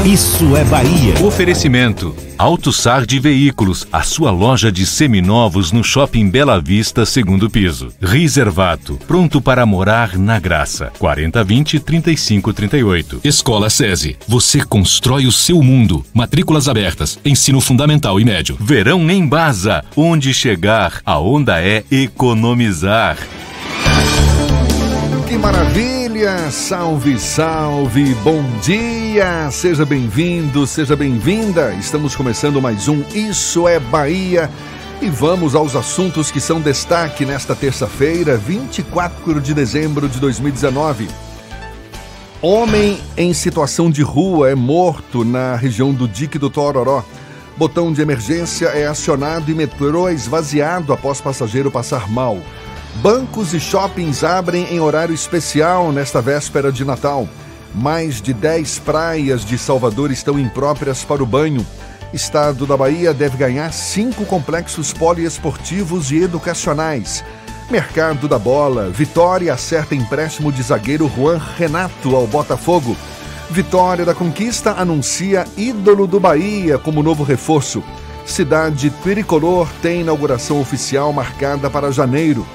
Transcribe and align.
Isso 0.00 0.56
é 0.56 0.64
Bahia. 0.64 1.14
Oferecimento. 1.22 2.16
AutoSar 2.36 3.06
de 3.06 3.20
Veículos, 3.20 3.86
a 3.92 4.02
sua 4.02 4.32
loja 4.32 4.72
de 4.72 4.84
seminovos 4.84 5.70
no 5.70 5.84
Shopping 5.84 6.28
Bela 6.28 6.60
Vista, 6.60 7.06
segundo 7.06 7.48
piso. 7.48 7.90
Reservato, 8.00 8.98
pronto 9.06 9.40
para 9.40 9.64
morar 9.64 10.18
na 10.18 10.40
graça. 10.40 10.90
4020-3538. 10.98 13.20
Escola 13.22 13.70
SESI, 13.70 14.16
você 14.26 14.64
constrói 14.64 15.26
o 15.26 15.32
seu 15.32 15.62
mundo. 15.62 16.04
Matrículas 16.12 16.68
abertas, 16.68 17.16
ensino 17.24 17.60
fundamental 17.60 18.18
e 18.18 18.24
médio. 18.24 18.56
Verão 18.58 19.08
em 19.08 19.24
Baza, 19.24 19.84
onde 19.94 20.34
chegar, 20.34 21.00
a 21.06 21.20
onda 21.20 21.62
é 21.62 21.84
economizar. 21.92 23.16
Que 25.28 25.38
maravilha! 25.38 26.01
Salve, 26.52 27.18
salve! 27.18 28.14
Bom 28.22 28.44
dia! 28.60 29.50
Seja 29.50 29.84
bem-vindo, 29.84 30.68
seja 30.68 30.94
bem-vinda! 30.94 31.74
Estamos 31.74 32.14
começando 32.14 32.62
mais 32.62 32.86
um 32.86 33.02
Isso 33.12 33.66
é 33.66 33.80
Bahia 33.80 34.48
e 35.00 35.08
vamos 35.10 35.56
aos 35.56 35.74
assuntos 35.74 36.30
que 36.30 36.40
são 36.40 36.60
destaque 36.60 37.26
nesta 37.26 37.56
terça-feira, 37.56 38.36
24 38.36 39.40
de 39.40 39.52
dezembro 39.52 40.08
de 40.08 40.20
2019. 40.20 41.08
Homem 42.40 43.00
em 43.16 43.34
situação 43.34 43.90
de 43.90 44.02
rua 44.02 44.48
é 44.48 44.54
morto 44.54 45.24
na 45.24 45.56
região 45.56 45.92
do 45.92 46.06
Dique 46.06 46.38
do 46.38 46.48
Tororó. 46.48 47.02
Botão 47.56 47.92
de 47.92 48.00
emergência 48.00 48.66
é 48.66 48.86
acionado 48.86 49.50
e 49.50 49.54
metrô 49.54 50.08
é 50.08 50.14
esvaziado 50.14 50.92
após 50.92 51.20
passageiro 51.20 51.68
passar 51.68 52.08
mal. 52.08 52.38
Bancos 52.96 53.54
e 53.54 53.58
shoppings 53.58 54.22
abrem 54.22 54.64
em 54.70 54.78
horário 54.78 55.14
especial 55.14 55.90
nesta 55.90 56.20
véspera 56.20 56.70
de 56.70 56.84
Natal. 56.84 57.26
Mais 57.74 58.20
de 58.20 58.34
10 58.34 58.80
praias 58.80 59.44
de 59.44 59.56
Salvador 59.56 60.10
estão 60.10 60.38
impróprias 60.38 61.02
para 61.02 61.22
o 61.22 61.26
banho. 61.26 61.66
Estado 62.12 62.66
da 62.66 62.76
Bahia 62.76 63.14
deve 63.14 63.38
ganhar 63.38 63.72
cinco 63.72 64.26
complexos 64.26 64.92
poliesportivos 64.92 66.12
e 66.12 66.18
educacionais. 66.22 67.24
Mercado 67.70 68.28
da 68.28 68.38
Bola. 68.38 68.90
Vitória 68.90 69.54
acerta 69.54 69.94
empréstimo 69.94 70.52
de 70.52 70.62
zagueiro 70.62 71.10
Juan 71.16 71.40
Renato 71.56 72.14
ao 72.14 72.26
Botafogo. 72.26 72.94
Vitória 73.50 74.04
da 74.04 74.14
Conquista 74.14 74.72
anuncia 74.72 75.46
ídolo 75.56 76.06
do 76.06 76.20
Bahia 76.20 76.78
como 76.78 77.02
novo 77.02 77.24
reforço. 77.24 77.82
Cidade 78.26 78.90
Tricolor 79.02 79.66
tem 79.80 80.02
inauguração 80.02 80.60
oficial 80.60 81.12
marcada 81.12 81.70
para 81.70 81.90
janeiro. 81.90 82.46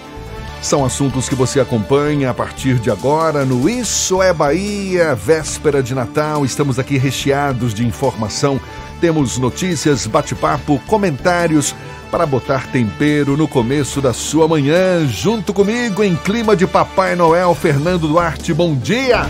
São 0.61 0.83
assuntos 0.83 1.29
que 1.29 1.35
você 1.35 1.59
acompanha 1.59 2.29
a 2.29 2.33
partir 2.33 2.75
de 2.75 2.89
agora 2.89 3.45
no 3.45 3.69
Isso 3.69 4.21
é 4.21 4.33
Bahia, 4.33 5.15
véspera 5.15 5.81
de 5.81 5.93
Natal. 5.93 6.43
Estamos 6.43 6.77
aqui 6.79 6.97
recheados 6.97 7.73
de 7.73 7.85
informação. 7.85 8.59
Temos 8.99 9.37
notícias, 9.37 10.07
bate-papo, 10.07 10.81
comentários 10.87 11.75
para 12.09 12.25
botar 12.25 12.67
tempero 12.67 13.37
no 13.37 13.47
começo 13.47 14.01
da 14.01 14.13
sua 14.13 14.47
manhã. 14.47 15.07
Junto 15.07 15.53
comigo, 15.53 16.03
em 16.03 16.15
clima 16.15 16.55
de 16.55 16.65
Papai 16.65 17.15
Noel, 17.15 17.53
Fernando 17.53 18.07
Duarte. 18.07 18.53
Bom 18.53 18.75
dia! 18.75 19.25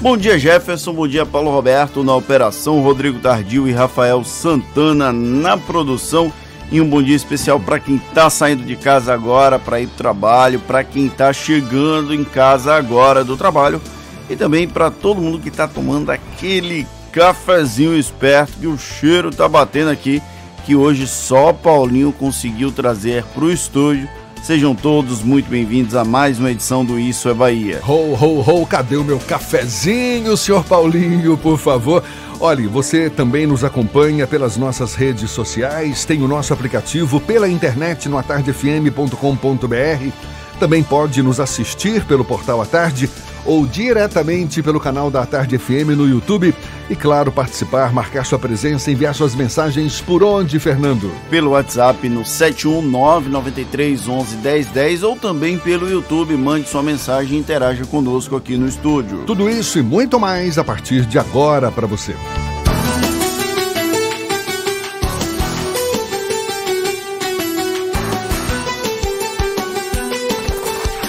Bom 0.00 0.18
dia, 0.18 0.38
Jefferson. 0.38 0.92
Bom 0.92 1.08
dia, 1.08 1.24
Paulo 1.24 1.50
Roberto 1.50 2.04
na 2.04 2.14
operação, 2.14 2.82
Rodrigo 2.82 3.20
Tardio 3.20 3.66
e 3.66 3.72
Rafael 3.72 4.22
Santana 4.22 5.10
na 5.10 5.56
produção. 5.56 6.30
E 6.74 6.80
um 6.80 6.88
bom 6.88 7.00
dia 7.00 7.14
especial 7.14 7.60
para 7.60 7.78
quem 7.78 7.94
está 7.94 8.28
saindo 8.28 8.64
de 8.64 8.74
casa 8.74 9.14
agora 9.14 9.60
para 9.60 9.80
ir 9.80 9.86
para 9.86 9.94
o 9.94 9.96
trabalho, 9.96 10.58
para 10.58 10.82
quem 10.82 11.06
está 11.06 11.32
chegando 11.32 12.12
em 12.12 12.24
casa 12.24 12.74
agora 12.74 13.22
do 13.22 13.36
trabalho 13.36 13.80
e 14.28 14.34
também 14.34 14.66
para 14.66 14.90
todo 14.90 15.20
mundo 15.20 15.38
que 15.38 15.50
está 15.50 15.68
tomando 15.68 16.10
aquele 16.10 16.84
cafezinho 17.12 17.96
esperto 17.96 18.58
que 18.58 18.66
o 18.66 18.76
cheiro 18.76 19.30
tá 19.30 19.48
batendo 19.48 19.88
aqui, 19.88 20.20
que 20.66 20.74
hoje 20.74 21.06
só 21.06 21.52
Paulinho 21.52 22.12
conseguiu 22.12 22.72
trazer 22.72 23.22
para 23.22 23.44
o 23.44 23.52
estúdio. 23.52 24.08
Sejam 24.44 24.74
todos 24.74 25.22
muito 25.22 25.48
bem-vindos 25.48 25.94
a 25.94 26.04
mais 26.04 26.38
uma 26.38 26.50
edição 26.50 26.84
do 26.84 27.00
Isso 27.00 27.30
é 27.30 27.34
Bahia. 27.34 27.80
Ho, 27.88 28.12
ho, 28.12 28.40
ho, 28.42 28.66
cadê 28.66 28.94
o 28.94 29.02
meu 29.02 29.18
cafezinho, 29.18 30.36
senhor 30.36 30.62
Paulinho, 30.62 31.34
por 31.38 31.56
favor? 31.56 32.04
Olhe, 32.38 32.66
você 32.66 33.08
também 33.08 33.46
nos 33.46 33.64
acompanha 33.64 34.26
pelas 34.26 34.58
nossas 34.58 34.94
redes 34.94 35.30
sociais, 35.30 36.04
tem 36.04 36.20
o 36.20 36.28
nosso 36.28 36.52
aplicativo 36.52 37.18
pela 37.20 37.48
internet 37.48 38.06
no 38.06 38.18
atardefm.com.br. 38.18 40.12
Também 40.60 40.82
pode 40.82 41.22
nos 41.22 41.40
assistir 41.40 42.04
pelo 42.04 42.22
portal 42.22 42.60
A 42.60 42.66
Tarde 42.66 43.08
ou 43.44 43.66
diretamente 43.66 44.62
pelo 44.62 44.80
canal 44.80 45.10
da 45.10 45.26
Tarde 45.26 45.58
FM 45.58 45.90
no 45.96 46.08
YouTube. 46.08 46.54
E 46.88 46.96
claro, 46.96 47.30
participar, 47.32 47.92
marcar 47.92 48.24
sua 48.24 48.38
presença, 48.38 48.90
enviar 48.90 49.14
suas 49.14 49.34
mensagens 49.34 50.00
por 50.00 50.22
onde, 50.22 50.58
Fernando? 50.58 51.12
Pelo 51.30 51.50
WhatsApp 51.52 52.08
no 52.08 52.22
71993111010 52.22 55.02
ou 55.02 55.16
também 55.16 55.58
pelo 55.58 55.90
YouTube. 55.90 56.36
Mande 56.36 56.68
sua 56.68 56.82
mensagem 56.82 57.36
e 57.36 57.40
interaja 57.40 57.84
conosco 57.84 58.36
aqui 58.36 58.56
no 58.56 58.68
estúdio. 58.68 59.24
Tudo 59.26 59.48
isso 59.48 59.78
e 59.78 59.82
muito 59.82 60.20
mais 60.20 60.58
a 60.58 60.64
partir 60.64 61.06
de 61.06 61.18
agora 61.18 61.70
para 61.70 61.86
você. 61.86 62.14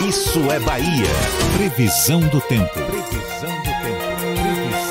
Isso 0.08 0.40
é 0.52 0.60
Bahia. 0.60 1.45
Previsão 1.58 2.20
do 2.20 2.42
tempo. 2.42 2.74
Previsão 2.74 3.50
do 3.60 3.72
tempo. 3.82 3.96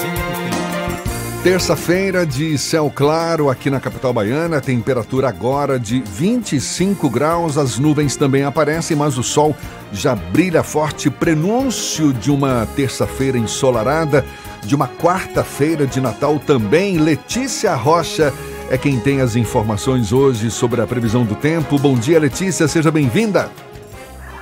Tempo. 0.00 1.42
Terça-feira 1.42 2.24
de 2.24 2.56
céu 2.56 2.90
claro 2.92 3.50
aqui 3.50 3.68
na 3.68 3.78
capital 3.78 4.14
baiana, 4.14 4.62
temperatura 4.62 5.28
agora 5.28 5.78
de 5.78 6.00
25 6.00 7.10
graus. 7.10 7.58
As 7.58 7.78
nuvens 7.78 8.16
também 8.16 8.44
aparecem, 8.44 8.96
mas 8.96 9.18
o 9.18 9.22
sol 9.22 9.54
já 9.92 10.14
brilha 10.14 10.62
forte. 10.62 11.10
Prenúncio 11.10 12.14
de 12.14 12.30
uma 12.30 12.66
terça-feira 12.74 13.36
ensolarada, 13.36 14.24
de 14.64 14.74
uma 14.74 14.88
quarta-feira 14.88 15.86
de 15.86 16.00
Natal 16.00 16.38
também. 16.38 16.96
Letícia 16.96 17.74
Rocha 17.74 18.32
é 18.70 18.78
quem 18.78 18.98
tem 18.98 19.20
as 19.20 19.36
informações 19.36 20.14
hoje 20.14 20.50
sobre 20.50 20.80
a 20.80 20.86
previsão 20.86 21.26
do 21.26 21.34
tempo. 21.34 21.78
Bom 21.78 21.94
dia, 21.94 22.18
Letícia, 22.18 22.66
seja 22.66 22.90
bem-vinda. 22.90 23.50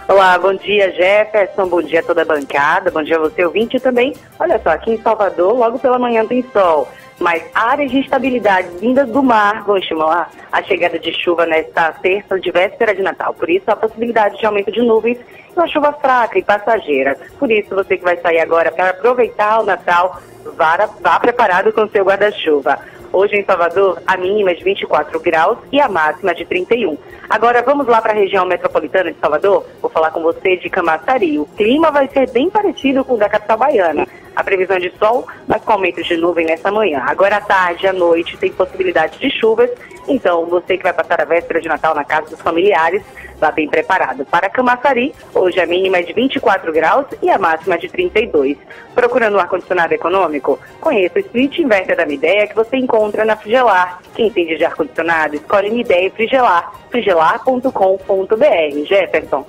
Olá, 0.09 0.37
bom 0.37 0.53
dia 0.53 0.91
Jefferson, 0.93 1.69
bom 1.69 1.81
dia 1.81 2.01
a 2.01 2.03
toda 2.03 2.23
a 2.23 2.25
bancada, 2.25 2.91
bom 2.91 3.03
dia 3.03 3.17
a 3.17 3.21
você 3.21 3.45
ouvinte 3.45 3.79
também. 3.79 4.13
Olha 4.39 4.61
só, 4.63 4.71
aqui 4.71 4.91
em 4.93 5.01
Salvador, 5.01 5.57
logo 5.57 5.79
pela 5.79 5.99
manhã 5.99 6.27
tem 6.27 6.45
sol, 6.53 6.89
mas 7.21 7.43
áreas 7.55 7.91
de 7.91 7.99
instabilidade 7.99 8.69
vindas 8.79 9.09
do 9.09 9.23
mar 9.23 9.63
vão 9.63 9.79
estimular 9.79 10.29
a 10.51 10.63
chegada 10.63 10.99
de 10.99 11.13
chuva 11.13 11.47
nesta 11.47 11.93
terça 11.93 12.39
de 12.39 12.51
véspera 12.51 12.95
de 12.95 13.01
Natal. 13.01 13.33
Por 13.33 13.49
isso, 13.49 13.71
a 13.71 13.77
possibilidade 13.77 14.39
de 14.39 14.45
aumento 14.45 14.73
de 14.73 14.83
nuvens 14.83 15.19
e 15.19 15.57
uma 15.57 15.69
chuva 15.69 15.93
fraca 15.93 16.37
e 16.37 16.43
passageira. 16.43 17.17
Por 17.39 17.51
isso, 17.51 17.75
você 17.75 17.97
que 17.97 18.05
vai 18.05 18.17
sair 18.17 18.41
agora 18.41 18.73
para 18.73 18.91
aproveitar 18.91 19.61
o 19.61 19.65
Natal, 19.65 20.21
vá, 20.57 20.89
vá 21.01 21.21
preparado 21.21 21.73
com 21.73 21.89
seu 21.89 22.05
guarda-chuva. 22.05 22.79
Hoje 23.13 23.37
em 23.37 23.45
Salvador, 23.45 24.03
a 24.07 24.17
mínima 24.17 24.53
é 24.53 24.55
de 24.55 24.65
24 24.65 25.21
graus 25.21 25.59
e 25.71 25.79
a 25.79 25.87
máxima 25.87 26.35
de 26.35 26.47
31. 26.47 26.97
Agora 27.29 27.61
vamos 27.61 27.87
lá 27.87 28.01
para 28.01 28.13
a 28.13 28.17
região 28.17 28.47
metropolitana 28.47 29.13
de 29.13 29.19
Salvador. 29.19 29.67
Vou 29.83 29.91
falar 29.91 30.11
com 30.13 30.23
você 30.23 30.57
de 30.57 30.71
Camaçari. 30.71 31.39
O 31.39 31.45
clima 31.45 31.91
vai 31.91 32.09
ser 32.09 32.31
bem 32.31 32.49
parecido 32.49 33.05
com 33.05 33.15
o 33.15 33.19
da 33.19 33.29
capital 33.29 33.59
baiana. 33.59 34.09
A 34.35 34.43
previsão 34.43 34.79
de 34.79 34.91
sol, 34.99 35.27
mas 35.47 35.63
com 35.63 35.73
aumento 35.73 36.03
de 36.03 36.17
nuvem 36.17 36.47
nessa 36.47 36.73
manhã. 36.73 37.03
Agora 37.07 37.37
à 37.37 37.41
tarde 37.43 37.87
à 37.87 37.93
noite 37.93 38.39
tem 38.39 38.51
possibilidade 38.51 39.19
de 39.19 39.31
chuvas, 39.39 39.71
então 40.09 40.47
você 40.47 40.79
que 40.79 40.83
vai 40.83 40.95
passar 40.95 41.21
a 41.21 41.27
véspera 41.27 41.61
de 41.61 41.69
Natal 41.69 41.95
na 41.95 42.05
casa 42.05 42.31
dos 42.31 42.41
familiares, 42.41 43.03
vá 43.43 43.51
bem 43.51 43.69
preparado. 43.69 44.25
Para 44.25 44.49
Camaçari, 44.49 45.13
hoje 45.35 45.61
a 45.61 45.67
mínima 45.67 45.99
é 45.99 46.03
de 46.03 46.13
24 46.13 46.73
graus 46.73 47.07
e 47.21 47.29
a 47.29 47.39
máxima 47.39 47.77
de 47.77 47.89
32. 47.89 48.57
Procurando 48.95 49.37
um 49.37 49.41
ar-condicionado 49.41 49.93
econômico? 49.93 50.61
Conheça 50.81 51.19
o 51.19 51.21
Split 51.21 51.59
Inverter 51.59 51.97
da 51.97 52.07
Mideia 52.07 52.47
que 52.47 52.55
você 52.55 52.77
encontra 52.77 53.25
na 53.25 53.37
Frigelar. 53.37 53.99
Quem 54.15 54.29
entende 54.29 54.57
de 54.57 54.65
ar-condicionado, 54.65 55.35
escolhe 55.35 55.71
Mideia 55.71 56.07
e 56.07 56.11
Frigelar. 56.11 56.73
frigelar.com.br. 56.91 58.87
Jefferson. 58.87 59.45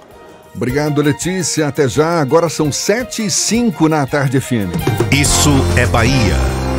Obrigado, 0.56 1.02
Letícia. 1.02 1.68
Até 1.68 1.88
já. 1.88 2.20
Agora 2.20 2.50
são 2.50 2.72
7 2.72 3.26
e 3.26 3.30
5 3.30 3.88
na 3.88 4.08
tarde 4.08 4.40
FM. 4.40 4.74
Isso 5.12 5.52
é 5.78 5.86
Bahia. 5.86 6.73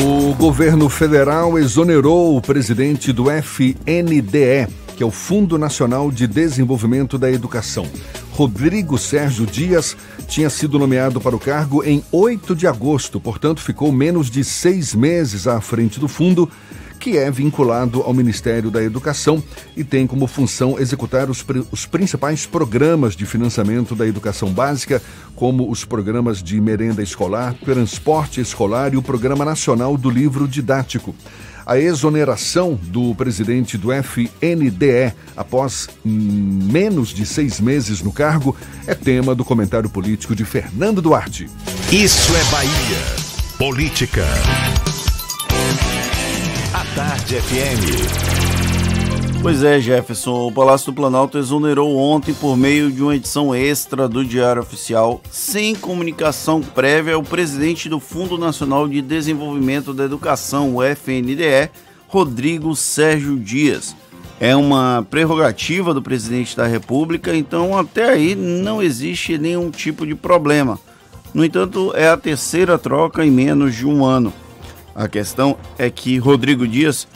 O 0.00 0.32
governo 0.34 0.88
federal 0.88 1.58
exonerou 1.58 2.36
o 2.36 2.40
presidente 2.40 3.12
do 3.12 3.24
FNDE, 3.30 4.68
que 4.96 5.02
é 5.02 5.06
o 5.06 5.10
Fundo 5.10 5.58
Nacional 5.58 6.10
de 6.12 6.26
Desenvolvimento 6.26 7.18
da 7.18 7.30
Educação. 7.30 7.84
Rodrigo 8.30 8.96
Sérgio 8.96 9.44
Dias 9.44 9.96
tinha 10.28 10.48
sido 10.48 10.78
nomeado 10.78 11.20
para 11.20 11.34
o 11.34 11.40
cargo 11.40 11.82
em 11.82 12.04
8 12.12 12.54
de 12.54 12.68
agosto, 12.68 13.20
portanto, 13.20 13.60
ficou 13.60 13.90
menos 13.90 14.30
de 14.30 14.44
seis 14.44 14.94
meses 14.94 15.48
à 15.48 15.60
frente 15.60 15.98
do 15.98 16.06
fundo 16.06 16.48
que 16.98 17.16
é 17.16 17.30
vinculado 17.30 18.02
ao 18.02 18.12
Ministério 18.12 18.70
da 18.70 18.82
Educação 18.82 19.42
e 19.76 19.84
tem 19.84 20.06
como 20.06 20.26
função 20.26 20.78
executar 20.78 21.30
os, 21.30 21.44
os 21.70 21.86
principais 21.86 22.46
programas 22.46 23.14
de 23.14 23.24
financiamento 23.24 23.94
da 23.94 24.06
educação 24.06 24.50
básica, 24.50 25.00
como 25.34 25.70
os 25.70 25.84
programas 25.84 26.42
de 26.42 26.60
merenda 26.60 27.02
escolar, 27.02 27.54
transporte 27.64 28.40
escolar 28.40 28.92
e 28.92 28.96
o 28.96 29.02
Programa 29.02 29.44
Nacional 29.44 29.96
do 29.96 30.10
Livro 30.10 30.48
Didático. 30.48 31.14
A 31.68 31.78
exoneração 31.78 32.80
do 32.82 33.14
presidente 33.14 33.76
do 33.76 33.92
FNDE 33.92 35.12
após 35.36 35.86
menos 36.02 37.10
de 37.10 37.26
seis 37.26 37.60
meses 37.60 38.00
no 38.00 38.10
cargo 38.10 38.56
é 38.86 38.94
tema 38.94 39.34
do 39.34 39.44
comentário 39.44 39.90
político 39.90 40.34
de 40.34 40.46
Fernando 40.46 41.02
Duarte. 41.02 41.46
Isso 41.92 42.34
é 42.34 42.44
Bahia. 42.44 43.28
Política. 43.58 44.24
Tarde 46.98 47.40
FM. 47.40 49.40
Pois 49.40 49.62
é, 49.62 49.80
Jefferson. 49.80 50.48
O 50.48 50.52
Palácio 50.52 50.90
do 50.90 50.96
Planalto 50.96 51.38
exonerou 51.38 51.96
ontem 51.96 52.34
por 52.34 52.56
meio 52.56 52.90
de 52.90 53.00
uma 53.00 53.14
edição 53.14 53.54
extra 53.54 54.08
do 54.08 54.24
Diário 54.24 54.60
Oficial, 54.60 55.20
sem 55.30 55.76
comunicação 55.76 56.60
prévia, 56.60 57.16
o 57.16 57.22
presidente 57.22 57.88
do 57.88 58.00
Fundo 58.00 58.36
Nacional 58.36 58.88
de 58.88 59.00
Desenvolvimento 59.00 59.94
da 59.94 60.02
Educação, 60.02 60.74
o 60.74 60.82
FNDE, 60.82 61.70
Rodrigo 62.08 62.74
Sérgio 62.74 63.38
Dias. 63.38 63.94
É 64.40 64.56
uma 64.56 65.06
prerrogativa 65.08 65.94
do 65.94 66.02
presidente 66.02 66.56
da 66.56 66.66
República, 66.66 67.32
então 67.32 67.78
até 67.78 68.10
aí 68.10 68.34
não 68.34 68.82
existe 68.82 69.38
nenhum 69.38 69.70
tipo 69.70 70.04
de 70.04 70.16
problema. 70.16 70.80
No 71.32 71.44
entanto, 71.44 71.92
é 71.94 72.08
a 72.08 72.16
terceira 72.16 72.76
troca 72.76 73.24
em 73.24 73.30
menos 73.30 73.76
de 73.76 73.86
um 73.86 74.04
ano. 74.04 74.32
A 74.98 75.06
questão 75.06 75.56
é 75.78 75.88
que 75.88 76.18
Rodrigo 76.18 76.66
Dias 76.66 77.06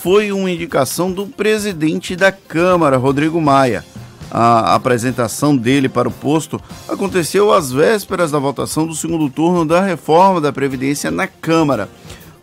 foi 0.00 0.30
uma 0.30 0.48
indicação 0.48 1.10
do 1.10 1.26
presidente 1.26 2.14
da 2.14 2.30
Câmara, 2.30 2.96
Rodrigo 2.96 3.40
Maia. 3.40 3.84
A 4.30 4.76
apresentação 4.76 5.56
dele 5.56 5.88
para 5.88 6.08
o 6.08 6.12
posto 6.12 6.62
aconteceu 6.88 7.52
às 7.52 7.72
vésperas 7.72 8.30
da 8.30 8.38
votação 8.38 8.86
do 8.86 8.94
segundo 8.94 9.28
turno 9.28 9.66
da 9.66 9.80
reforma 9.80 10.40
da 10.40 10.52
Previdência 10.52 11.10
na 11.10 11.26
Câmara. 11.26 11.88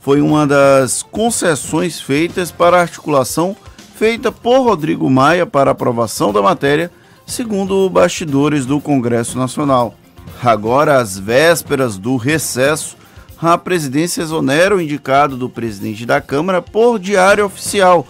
Foi 0.02 0.20
uma 0.20 0.46
das 0.46 1.02
concessões 1.02 2.02
feitas 2.02 2.52
para 2.52 2.76
a 2.76 2.82
articulação 2.82 3.56
feita 3.96 4.34
por 4.34 4.64
Rodrigo 4.64 5.10
Maia 5.10 5.46
para 5.46 5.72
aprovação 5.72 6.34
da 6.34 6.42
matéria, 6.42 6.92
segundo 7.26 7.90
bastidores 7.90 8.66
do 8.66 8.82
Congresso 8.82 9.38
Nacional. 9.38 9.96
Agora, 10.44 11.00
às 11.00 11.18
vésperas 11.18 11.98
do 11.98 12.18
recesso, 12.18 12.99
a 13.42 13.58
presidência 13.58 14.22
exonera 14.22 14.76
o 14.76 14.82
indicado 14.82 15.38
do 15.38 15.50
presidente 15.50 16.06
da 16.06 16.20
Câmara 16.20 16.62
por 16.62 17.00
diário 17.00 17.46
oficial. 17.46 18.06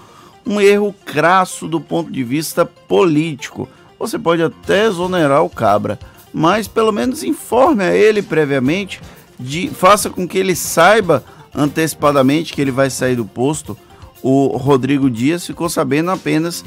Um 0.46 0.60
erro 0.60 0.96
crasso 1.06 1.68
do 1.68 1.80
ponto 1.80 2.12
de 2.12 2.24
vista 2.24 2.66
político. 2.66 3.70
Você 4.00 4.18
pode 4.18 4.42
até 4.42 4.86
exonerar 4.88 5.44
o 5.44 5.50
cabra, 5.50 6.00
mas 6.34 6.68
pelo 6.68 6.92
menos 6.92 7.24
informe 7.24 7.84
a 7.84 7.94
ele 7.94 8.22
previamente, 8.22 9.00
de, 9.40 9.68
faça 9.70 10.10
com 10.10 10.28
que 10.28 10.38
ele 10.38 10.56
saiba 10.56 11.24
antecipadamente 11.54 12.54
que 12.54 12.62
ele 12.62 12.72
vai 12.72 12.90
sair 12.90 13.16
do 13.16 13.26
posto. 13.26 13.78
O 14.24 14.58
Rodrigo 14.58 15.10
Dias 15.10 15.46
ficou 15.46 15.70
sabendo 15.70 16.10
apenas 16.10 16.66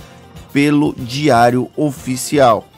pelo 0.53 0.95
diário 0.97 1.69
oficial. 1.77 2.69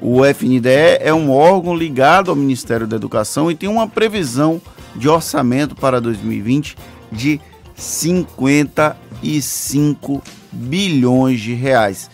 O 0.00 0.24
FNDE 0.24 0.98
é 1.00 1.12
um 1.12 1.30
órgão 1.30 1.74
ligado 1.74 2.30
ao 2.30 2.36
Ministério 2.36 2.86
da 2.86 2.96
Educação 2.96 3.50
e 3.50 3.54
tem 3.54 3.68
uma 3.68 3.86
previsão 3.86 4.60
de 4.94 5.08
orçamento 5.08 5.74
para 5.74 6.00
2020 6.00 6.76
de 7.10 7.40
55 7.74 10.22
bilhões 10.52 11.40
de 11.40 11.54
reais. 11.54 12.08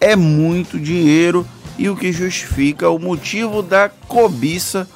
É 0.00 0.14
muito 0.14 0.78
dinheiro 0.78 1.44
e 1.78 1.88
o 1.88 1.96
que 1.96 2.12
justifica 2.12 2.90
o 2.90 2.98
motivo 2.98 3.62
da 3.62 3.88
cobiça 3.88 4.86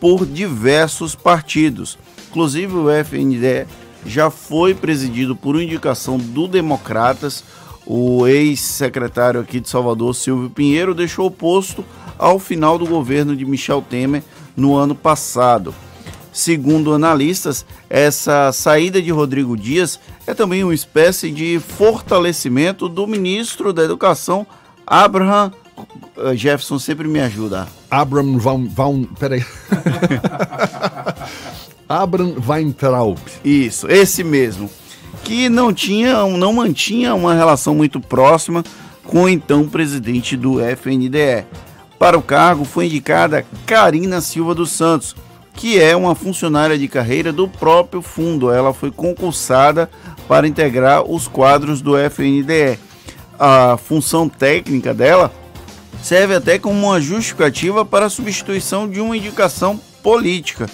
por 0.00 0.26
diversos 0.26 1.14
partidos. 1.14 1.96
Inclusive 2.30 2.74
o 2.74 2.90
FNDE 3.04 3.66
já 4.06 4.30
foi 4.30 4.74
presidido 4.74 5.36
por 5.36 5.60
indicação 5.60 6.16
do 6.16 6.48
Democratas. 6.48 7.44
O 7.84 8.26
ex-secretário 8.26 9.40
aqui 9.40 9.60
de 9.60 9.68
Salvador, 9.68 10.14
Silvio 10.14 10.50
Pinheiro, 10.50 10.94
deixou 10.94 11.26
o 11.26 11.30
posto 11.30 11.84
ao 12.18 12.38
final 12.38 12.78
do 12.78 12.86
governo 12.86 13.34
de 13.34 13.44
Michel 13.44 13.82
Temer 13.82 14.22
no 14.56 14.76
ano 14.76 14.94
passado. 14.94 15.74
Segundo 16.32 16.94
analistas, 16.94 17.66
essa 17.88 18.52
saída 18.52 19.02
de 19.02 19.10
Rodrigo 19.10 19.56
Dias 19.56 19.98
é 20.26 20.34
também 20.34 20.62
uma 20.62 20.74
espécie 20.74 21.30
de 21.30 21.58
fortalecimento 21.58 22.88
do 22.88 23.06
ministro 23.06 23.72
da 23.72 23.82
Educação, 23.82 24.46
Abraham 24.86 25.52
eh, 26.16 26.36
Jefferson 26.36 26.78
sempre 26.78 27.08
me 27.08 27.20
ajuda. 27.20 27.66
Abraham 27.90 28.38
Van, 28.38 28.66
Van 28.66 29.04
peraí. 29.18 29.44
Abraham 31.88 32.36
Weintraub. 32.46 33.18
Isso, 33.44 33.88
esse 33.88 34.22
mesmo. 34.22 34.70
Que 35.24 35.48
não 35.48 35.72
tinha, 35.72 36.24
não 36.26 36.52
mantinha 36.52 37.14
uma 37.14 37.34
relação 37.34 37.74
muito 37.74 38.00
próxima 38.00 38.64
com 39.04 39.24
o 39.24 39.28
então 39.28 39.68
presidente 39.68 40.36
do 40.36 40.60
FNDE. 40.60 41.44
Para 41.98 42.16
o 42.16 42.22
cargo 42.22 42.64
foi 42.64 42.86
indicada 42.86 43.44
Karina 43.66 44.20
Silva 44.20 44.54
dos 44.54 44.70
Santos, 44.70 45.14
que 45.54 45.80
é 45.80 45.94
uma 45.94 46.14
funcionária 46.14 46.78
de 46.78 46.88
carreira 46.88 47.32
do 47.32 47.48
próprio 47.48 48.02
fundo. 48.02 48.50
Ela 48.50 48.72
foi 48.72 48.90
concursada 48.90 49.90
para 50.26 50.48
integrar 50.48 51.02
os 51.02 51.28
quadros 51.28 51.82
do 51.82 51.96
FNDE. 51.96 52.78
A 53.38 53.76
função 53.76 54.28
técnica 54.28 54.94
dela 54.94 55.32
serve 56.02 56.34
até 56.34 56.58
como 56.58 56.88
uma 56.88 57.00
justificativa 57.00 57.84
para 57.84 58.06
a 58.06 58.10
substituição 58.10 58.88
de 58.88 59.00
uma 59.00 59.16
indicação 59.16 59.78
política, 60.02 60.68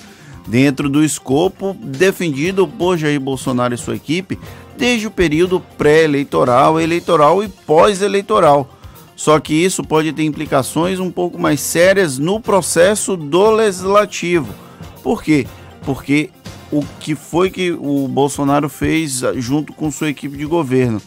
dentro 0.46 0.88
do 0.88 1.02
escopo 1.02 1.76
defendido 1.80 2.68
por 2.68 2.96
Jair 2.96 3.20
Bolsonaro 3.20 3.74
e 3.74 3.78
sua 3.78 3.96
equipe 3.96 4.38
desde 4.76 5.06
o 5.06 5.10
período 5.10 5.58
pré-eleitoral, 5.78 6.78
eleitoral 6.78 7.42
e 7.42 7.48
pós-eleitoral. 7.48 8.70
Só 9.16 9.40
que 9.40 9.54
isso 9.54 9.82
pode 9.82 10.12
ter 10.12 10.24
implicações 10.24 11.00
um 11.00 11.10
pouco 11.10 11.38
mais 11.38 11.60
sérias 11.60 12.18
no 12.18 12.38
processo 12.38 13.16
do 13.16 13.50
legislativo 13.50 14.65
por 15.06 15.22
quê? 15.22 15.46
Porque 15.82 16.30
o 16.68 16.82
que 16.98 17.14
foi 17.14 17.48
que 17.48 17.70
o 17.70 18.08
Bolsonaro 18.08 18.68
fez 18.68 19.22
junto 19.36 19.72
com 19.72 19.88
sua 19.88 20.08
equipe 20.08 20.36
de 20.36 20.44
governo? 20.44 21.00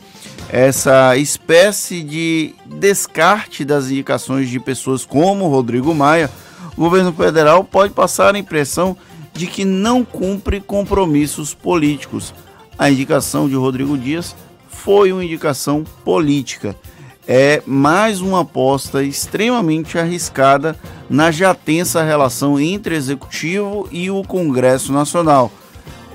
Essa 0.47 1.17
espécie 1.17 2.01
de 2.01 2.55
descarte 2.65 3.65
das 3.65 3.91
indicações 3.91 4.49
de 4.49 4.57
pessoas 4.57 5.03
como 5.03 5.49
Rodrigo 5.49 5.93
Maia, 5.93 6.31
o 6.77 6.81
governo 6.81 7.11
federal 7.11 7.61
pode 7.61 7.91
passar 7.91 8.35
a 8.35 8.39
impressão 8.39 8.95
de 9.33 9.47
que 9.47 9.65
não 9.65 10.05
cumpre 10.05 10.61
compromissos 10.61 11.53
políticos. 11.53 12.33
A 12.77 12.89
indicação 12.89 13.49
de 13.49 13.55
Rodrigo 13.55 13.97
Dias 13.97 14.33
foi 14.69 15.11
uma 15.11 15.25
indicação 15.25 15.83
política 16.05 16.73
é 17.31 17.61
mais 17.63 18.21
uma 18.21 18.41
aposta 18.41 19.03
extremamente 19.03 19.99
arriscada 19.99 20.75
na 21.07 21.29
já 21.29 21.53
tensa 21.53 22.01
relação 22.01 22.59
entre 22.59 22.95
Executivo 22.95 23.87
e 23.91 24.09
o 24.09 24.23
Congresso 24.23 24.91
Nacional. 24.91 25.51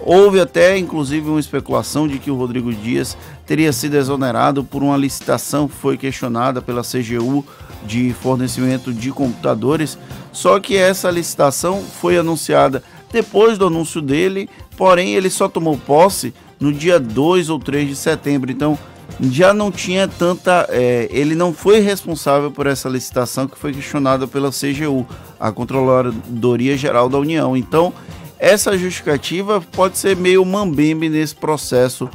Houve 0.00 0.40
até, 0.40 0.76
inclusive, 0.76 1.28
uma 1.28 1.38
especulação 1.38 2.08
de 2.08 2.18
que 2.18 2.32
o 2.32 2.34
Rodrigo 2.34 2.74
Dias 2.74 3.16
teria 3.46 3.72
sido 3.72 3.94
exonerado 3.94 4.64
por 4.64 4.82
uma 4.82 4.96
licitação 4.96 5.68
que 5.68 5.76
foi 5.76 5.96
questionada 5.96 6.60
pela 6.60 6.82
CGU 6.82 7.46
de 7.86 8.12
fornecimento 8.20 8.92
de 8.92 9.12
computadores. 9.12 9.96
Só 10.32 10.58
que 10.58 10.76
essa 10.76 11.12
licitação 11.12 11.80
foi 11.80 12.18
anunciada 12.18 12.82
depois 13.12 13.56
do 13.56 13.68
anúncio 13.68 14.02
dele, 14.02 14.50
porém 14.76 15.14
ele 15.14 15.30
só 15.30 15.48
tomou 15.48 15.78
posse 15.78 16.34
no 16.58 16.72
dia 16.72 16.98
2 16.98 17.50
ou 17.50 17.60
3 17.60 17.88
de 17.88 17.94
setembro. 17.94 18.50
Então 18.50 18.76
já 19.20 19.54
não 19.54 19.70
tinha 19.70 20.08
tanta. 20.08 20.66
É, 20.70 21.08
ele 21.10 21.34
não 21.34 21.52
foi 21.52 21.80
responsável 21.80 22.50
por 22.50 22.66
essa 22.66 22.88
licitação 22.88 23.46
que 23.46 23.58
foi 23.58 23.72
questionada 23.72 24.26
pela 24.26 24.50
CGU, 24.50 25.06
a 25.38 25.52
Controladoria 25.52 26.76
Geral 26.76 27.08
da 27.08 27.18
União. 27.18 27.56
Então, 27.56 27.92
essa 28.38 28.76
justificativa 28.76 29.60
pode 29.60 29.98
ser 29.98 30.16
meio 30.16 30.44
mambembe 30.44 31.08
nesse 31.08 31.34
processo 31.34 32.08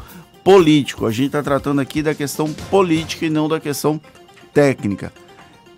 político. 0.44 1.06
A 1.06 1.12
gente 1.12 1.28
está 1.28 1.44
tratando 1.44 1.82
aqui 1.82 2.02
da 2.02 2.14
questão 2.14 2.52
política 2.70 3.26
e 3.26 3.30
não 3.30 3.48
da 3.48 3.60
questão 3.60 4.00
técnica. 4.54 5.14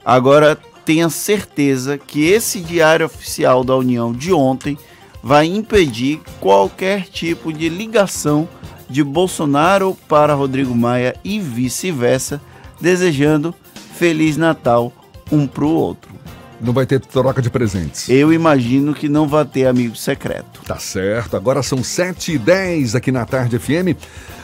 Agora, 0.04 0.58
tenha 0.84 1.10
certeza 1.10 1.98
que 1.98 2.28
esse 2.28 2.60
diário 2.60 3.06
oficial 3.06 3.64
da 3.64 3.76
União 3.76 4.12
de 4.12 4.34
ontem 4.34 4.78
vai 5.22 5.46
impedir 5.46 6.20
qualquer 6.40 7.04
tipo 7.04 7.54
de 7.54 7.70
ligação 7.70 8.50
de 8.92 9.04
Bolsonaro 9.04 9.98
para 10.08 10.34
Rodrigo 10.34 10.76
Maia 10.76 11.16
e 11.24 11.40
vice-versa, 11.40 12.42
desejando 12.80 13.56
Feliz 13.96 14.36
Natal 14.36 14.92
um 15.32 15.48
para 15.48 15.64
o 15.64 15.70
outro. 15.70 16.12
Não 16.60 16.74
vai 16.74 16.86
ter 16.86 17.00
troca 17.00 17.42
de 17.42 17.50
presentes. 17.50 18.08
Eu 18.10 18.32
imagino 18.32 18.94
que 18.94 19.10
não 19.10 19.28
vai 19.28 19.46
ter 19.46 19.66
amigo 19.66 19.96
secreto. 19.96 20.62
Tá 20.66 20.78
certo. 20.78 21.36
Agora 21.36 21.64
são 21.64 21.80
7h10 21.80 22.94
aqui 22.94 23.12
na 23.12 23.26
Tarde 23.26 23.58
FM. 23.58 23.98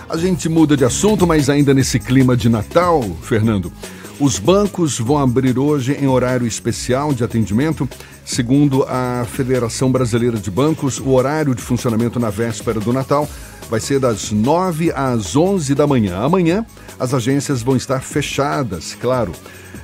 A 0.09 0.17
gente 0.17 0.47
muda 0.49 0.75
de 0.75 0.85
assunto, 0.85 1.27
mas 1.27 1.49
ainda 1.49 1.73
nesse 1.73 1.99
clima 1.99 2.35
de 2.35 2.49
Natal, 2.49 3.03
Fernando. 3.21 3.71
Os 4.19 4.39
bancos 4.39 4.97
vão 4.97 5.19
abrir 5.19 5.59
hoje 5.59 5.93
em 5.93 6.07
horário 6.07 6.47
especial 6.47 7.13
de 7.13 7.23
atendimento. 7.23 7.87
Segundo 8.25 8.83
a 8.89 9.25
Federação 9.31 9.91
Brasileira 9.91 10.37
de 10.37 10.49
Bancos, 10.49 10.99
o 10.99 11.09
horário 11.09 11.53
de 11.53 11.61
funcionamento 11.61 12.19
na 12.19 12.31
véspera 12.31 12.79
do 12.79 12.91
Natal 12.91 13.29
vai 13.69 13.79
ser 13.79 13.99
das 13.99 14.31
9 14.31 14.91
às 14.91 15.35
11 15.35 15.75
da 15.75 15.85
manhã. 15.85 16.19
Amanhã, 16.19 16.65
as 16.99 17.13
agências 17.13 17.61
vão 17.61 17.75
estar 17.75 18.01
fechadas, 18.01 18.95
claro. 18.99 19.31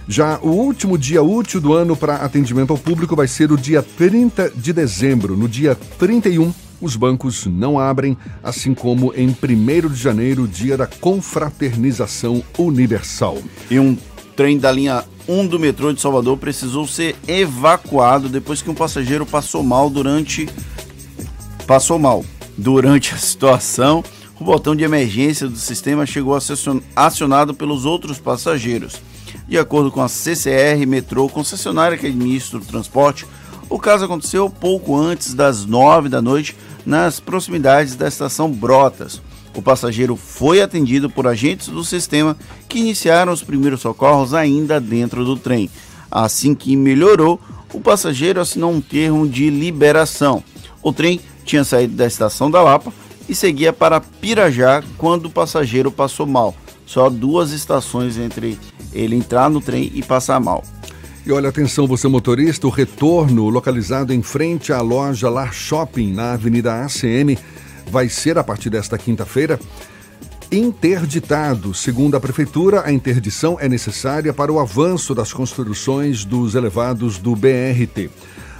Já 0.08 0.38
o 0.42 0.50
último 0.50 0.98
dia 0.98 1.24
útil 1.24 1.62
do 1.62 1.74
ano 1.74 1.96
para 1.96 2.18
atendimento 2.18 2.72
ao 2.72 2.78
público 2.78 3.16
vai 3.16 3.28
ser 3.28 3.52
o 3.52 3.58
dia 3.58 3.82
30 3.82 4.52
de 4.56 4.74
dezembro. 4.74 5.38
No 5.38 5.48
dia 5.48 5.78
31, 5.98 6.54
os 6.82 6.96
bancos 6.98 7.46
não 7.46 7.80
abrem, 7.80 8.18
assim 8.44 8.74
como 8.74 9.14
em 9.16 9.30
1 9.30 9.90
de 9.90 9.96
janeiro, 9.96 10.48
dia 10.48 10.76
da 10.76 10.86
confraternização 10.86 12.44
universal. 12.58 13.38
E 13.72 13.80
um 13.80 13.98
trem 14.36 14.58
da 14.58 14.72
linha 14.72 15.06
1 15.28 15.48
do 15.48 15.60
metrô 15.60 15.94
de 15.94 16.02
Salvador 16.02 16.38
precisou 16.38 16.86
ser 16.86 17.16
evacuado 17.26 18.28
depois 18.28 18.62
que 18.62 18.70
um 18.70 18.76
passageiro 18.76 19.26
passou 19.26 19.64
mal 19.64 19.90
durante 19.90 20.50
passou 21.66 21.98
mal. 21.98 22.26
Durante 22.58 23.14
a 23.14 23.18
situação, 23.18 24.04
o 24.40 24.44
botão 24.44 24.76
de 24.76 24.84
emergência 24.84 25.48
do 25.48 25.58
sistema 25.58 26.06
chegou 26.06 26.36
a 26.36 26.42
ser 26.42 26.58
acionado 26.96 27.54
pelos 27.54 27.86
outros 27.86 28.20
passageiros. 28.20 29.02
De 29.48 29.58
acordo 29.58 29.92
com 29.92 30.02
a 30.02 30.08
CCR 30.08 30.86
Metrô, 30.88 31.28
concessionária 31.28 31.98
que 31.98 32.08
administra 32.08 32.60
o 32.60 32.66
transporte, 32.66 33.26
o 33.70 33.80
caso 33.80 34.06
aconteceu 34.06 34.50
pouco 34.50 34.96
antes 34.96 35.34
das 35.34 35.66
9 35.66 36.10
da 36.10 36.22
noite 36.22 36.56
nas 36.86 37.20
proximidades 37.20 37.96
da 37.96 38.08
estação 38.08 38.52
Brotas. 38.52 39.22
O 39.56 39.62
passageiro 39.62 40.16
foi 40.16 40.62
atendido 40.62 41.10
por 41.10 41.28
agentes 41.28 41.68
do 41.68 41.84
sistema 41.84 42.36
que 42.68 42.80
iniciaram 42.80 43.32
os 43.32 43.44
primeiros 43.44 43.82
socorros 43.82 44.34
ainda 44.34 44.80
dentro 44.80 45.24
do 45.24 45.36
trem. 45.36 45.70
Assim 46.10 46.54
que 46.54 46.76
melhorou, 46.76 47.40
o 47.74 47.80
passageiro 47.80 48.40
assinou 48.40 48.72
um 48.72 48.82
termo 48.82 49.28
de 49.28 49.50
liberação. 49.50 50.44
O 50.82 50.92
trem 50.92 51.20
tinha 51.44 51.64
saído 51.64 51.96
da 51.96 52.06
estação 52.06 52.50
da 52.50 52.62
Lapa 52.62 52.92
e 53.28 53.36
seguia 53.36 53.72
para 53.72 54.02
Pirajá 54.02 54.84
quando 54.98 55.26
o 55.28 55.30
passageiro 55.30 55.92
passou 55.92 56.26
mal. 56.26 56.56
Só 56.86 57.10
duas 57.10 57.52
estações 57.52 58.18
entre 58.18 58.60
ele 58.92 59.16
entrar 59.16 59.50
no 59.50 59.62
trem 59.62 59.92
e 59.94 60.04
passar 60.04 60.40
mal. 60.40 60.64
E 61.26 61.32
olha, 61.32 61.48
atenção, 61.48 61.88
você 61.88 62.08
motorista, 62.08 62.68
o 62.68 62.70
retorno 62.70 63.48
localizado 63.48 64.14
em 64.14 64.22
frente 64.22 64.74
à 64.74 64.82
loja 64.82 65.30
Lar 65.30 65.54
Shopping, 65.54 66.12
na 66.12 66.34
Avenida 66.34 66.84
ACM, 66.84 67.38
vai 67.90 68.10
ser, 68.10 68.38
a 68.38 68.44
partir 68.44 68.70
desta 68.70 68.98
quinta-feira, 68.98 69.58
interditado. 70.52 71.74
Segundo 71.74 72.16
a 72.16 72.20
Prefeitura, 72.20 72.84
a 72.86 72.92
interdição 72.92 73.58
é 73.58 73.70
necessária 73.70 74.34
para 74.34 74.52
o 74.52 74.60
avanço 74.60 75.16
das 75.16 75.32
construções 75.32 76.26
dos 76.26 76.56
elevados 76.56 77.18
do 77.18 77.36
BRT. 77.36 78.10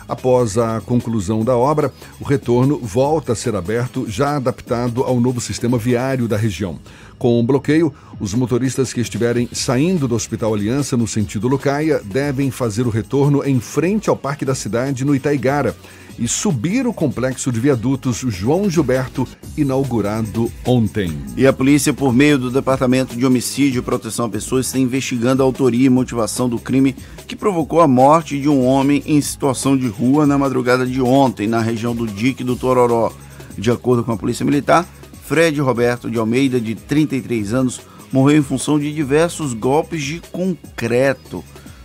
Após 0.08 0.58
a 0.58 0.82
conclusão 0.82 1.44
da 1.44 1.56
obra, 1.56 1.94
o 2.20 2.24
retorno 2.24 2.78
volta 2.78 3.34
a 3.34 3.36
ser 3.36 3.56
aberto, 3.56 4.06
já 4.08 4.36
adaptado 4.36 5.04
ao 5.04 5.20
novo 5.20 5.40
sistema 5.40 5.78
viário 5.78 6.28
da 6.28 6.38
região. 6.38 6.80
Com 7.18 7.40
o 7.40 7.44
bloqueio, 7.44 7.94
os 8.20 8.34
motoristas 8.34 8.92
que 8.92 9.00
estiverem 9.00 9.48
saindo 9.52 10.08
do 10.08 10.16
Hospital 10.16 10.54
Aliança 10.54 10.98
no 10.98 11.08
sentido 11.08 11.48
Lucaia 11.48 12.02
devem 12.04 12.52
fazer 12.52 12.86
o 12.86 12.90
retorno 12.90 13.44
em 13.46 13.60
frente 13.60 14.10
ao 14.10 14.18
Parque 14.18 14.44
da 14.44 14.54
Cidade, 14.54 15.06
no 15.06 15.16
Itaigara 15.16 15.76
e 16.18 16.28
subir 16.28 16.86
o 16.86 16.94
complexo 16.94 17.52
de 17.52 17.60
viadutos 17.60 18.18
João 18.28 18.70
Gilberto, 18.70 19.28
inaugurado 19.58 20.52
ontem. 20.66 21.12
E 21.36 21.46
a 21.48 21.54
polícia, 21.54 21.94
por 21.94 22.14
meio 22.14 22.38
do 22.38 22.52
Departamento 22.52 23.16
de 23.16 23.26
Homicídio 23.26 23.80
e 23.80 23.82
Proteção 23.82 24.26
a 24.26 24.30
Pessoas, 24.30 24.68
está 24.68 24.78
investigando 24.78 25.42
a 25.42 25.46
autoria 25.46 25.86
e 25.86 25.90
motivação 25.90 26.48
do 26.48 26.60
crime 26.60 26.96
que 27.28 27.36
provocou 27.36 27.82
a 27.82 27.88
morte 27.88 28.40
de 28.40 28.48
um 28.48 28.66
homem 28.66 29.04
em 29.06 29.20
situação 29.22 29.78
de 29.78 29.88
rua 29.88 30.26
na 30.26 30.38
madrugada 30.38 30.86
de 30.86 31.02
ontem, 31.02 31.48
na 31.48 31.62
região 31.62 31.96
do 31.96 32.08
Dique 32.08 32.44
do 32.44 32.56
Tororó. 32.56 33.12
De 33.58 33.72
acordo 33.72 34.04
com 34.04 34.12
a 34.12 34.18
Polícia 34.18 34.46
Militar, 34.46 34.88
Fred 35.26 35.60
Roberto 35.62 36.10
de 36.10 36.18
Almeida, 36.18 36.60
de 36.60 36.76
33 36.76 37.54
anos, 37.54 37.82
morreu 38.12 38.38
em 38.38 38.44
função 38.44 38.80
de 38.80 38.94
diversos 38.94 39.54
golpes 39.54 40.04
de 40.04 40.22
concreto. 40.32 41.44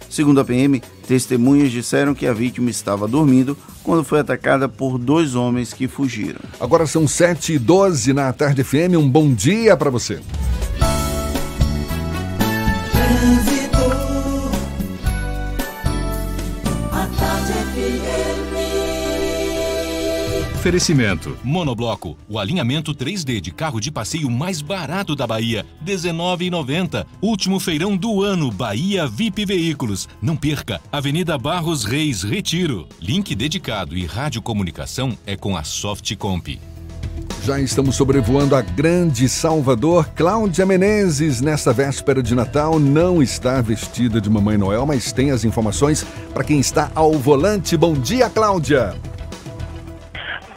Segundo 0.08 0.40
a 0.40 0.44
PM, 0.44 0.82
testemunhas 1.06 1.70
disseram 1.70 2.14
que 2.14 2.26
a 2.26 2.32
vítima 2.32 2.70
estava 2.70 3.06
dormindo 3.06 3.56
quando 3.82 4.04
foi 4.04 4.20
atacada 4.20 4.68
por 4.68 4.98
dois 4.98 5.34
homens 5.34 5.72
que 5.72 5.86
fugiram. 5.86 6.40
Agora 6.60 6.86
são 6.86 7.06
7 7.06 7.54
e 7.54 7.58
12 7.58 8.12
na 8.12 8.32
Tarde 8.32 8.64
FM. 8.64 8.96
Um 8.98 9.08
bom 9.08 9.32
dia 9.32 9.76
para 9.76 9.90
você. 9.90 10.20
Oferecimento. 20.68 21.34
Monobloco, 21.42 22.14
o 22.28 22.38
alinhamento 22.38 22.94
3D 22.94 23.40
de 23.40 23.50
carro 23.50 23.80
de 23.80 23.90
passeio 23.90 24.28
mais 24.28 24.60
barato 24.60 25.16
da 25.16 25.26
Bahia, 25.26 25.64
R$ 25.82 25.94
19,90. 25.94 27.06
Último 27.22 27.58
feirão 27.58 27.96
do 27.96 28.22
ano, 28.22 28.50
Bahia 28.50 29.06
VIP 29.06 29.46
Veículos. 29.46 30.06
Não 30.20 30.36
perca, 30.36 30.78
Avenida 30.92 31.38
Barros 31.38 31.84
Reis, 31.84 32.22
Retiro. 32.22 32.86
Link 33.00 33.34
dedicado 33.34 33.96
e 33.96 34.04
radiocomunicação 34.04 35.16
é 35.26 35.38
com 35.38 35.56
a 35.56 35.64
Softcomp. 35.64 36.60
Já 37.46 37.58
estamos 37.58 37.96
sobrevoando 37.96 38.54
a 38.54 38.60
grande 38.60 39.26
Salvador. 39.26 40.10
Cláudia 40.14 40.66
Menezes, 40.66 41.40
nesta 41.40 41.72
véspera 41.72 42.22
de 42.22 42.34
Natal, 42.34 42.78
não 42.78 43.22
está 43.22 43.62
vestida 43.62 44.20
de 44.20 44.28
Mamãe 44.28 44.58
Noel, 44.58 44.84
mas 44.84 45.12
tem 45.12 45.30
as 45.30 45.44
informações 45.44 46.04
para 46.34 46.44
quem 46.44 46.60
está 46.60 46.92
ao 46.94 47.14
volante. 47.14 47.74
Bom 47.74 47.94
dia, 47.94 48.28
Cláudia! 48.28 48.94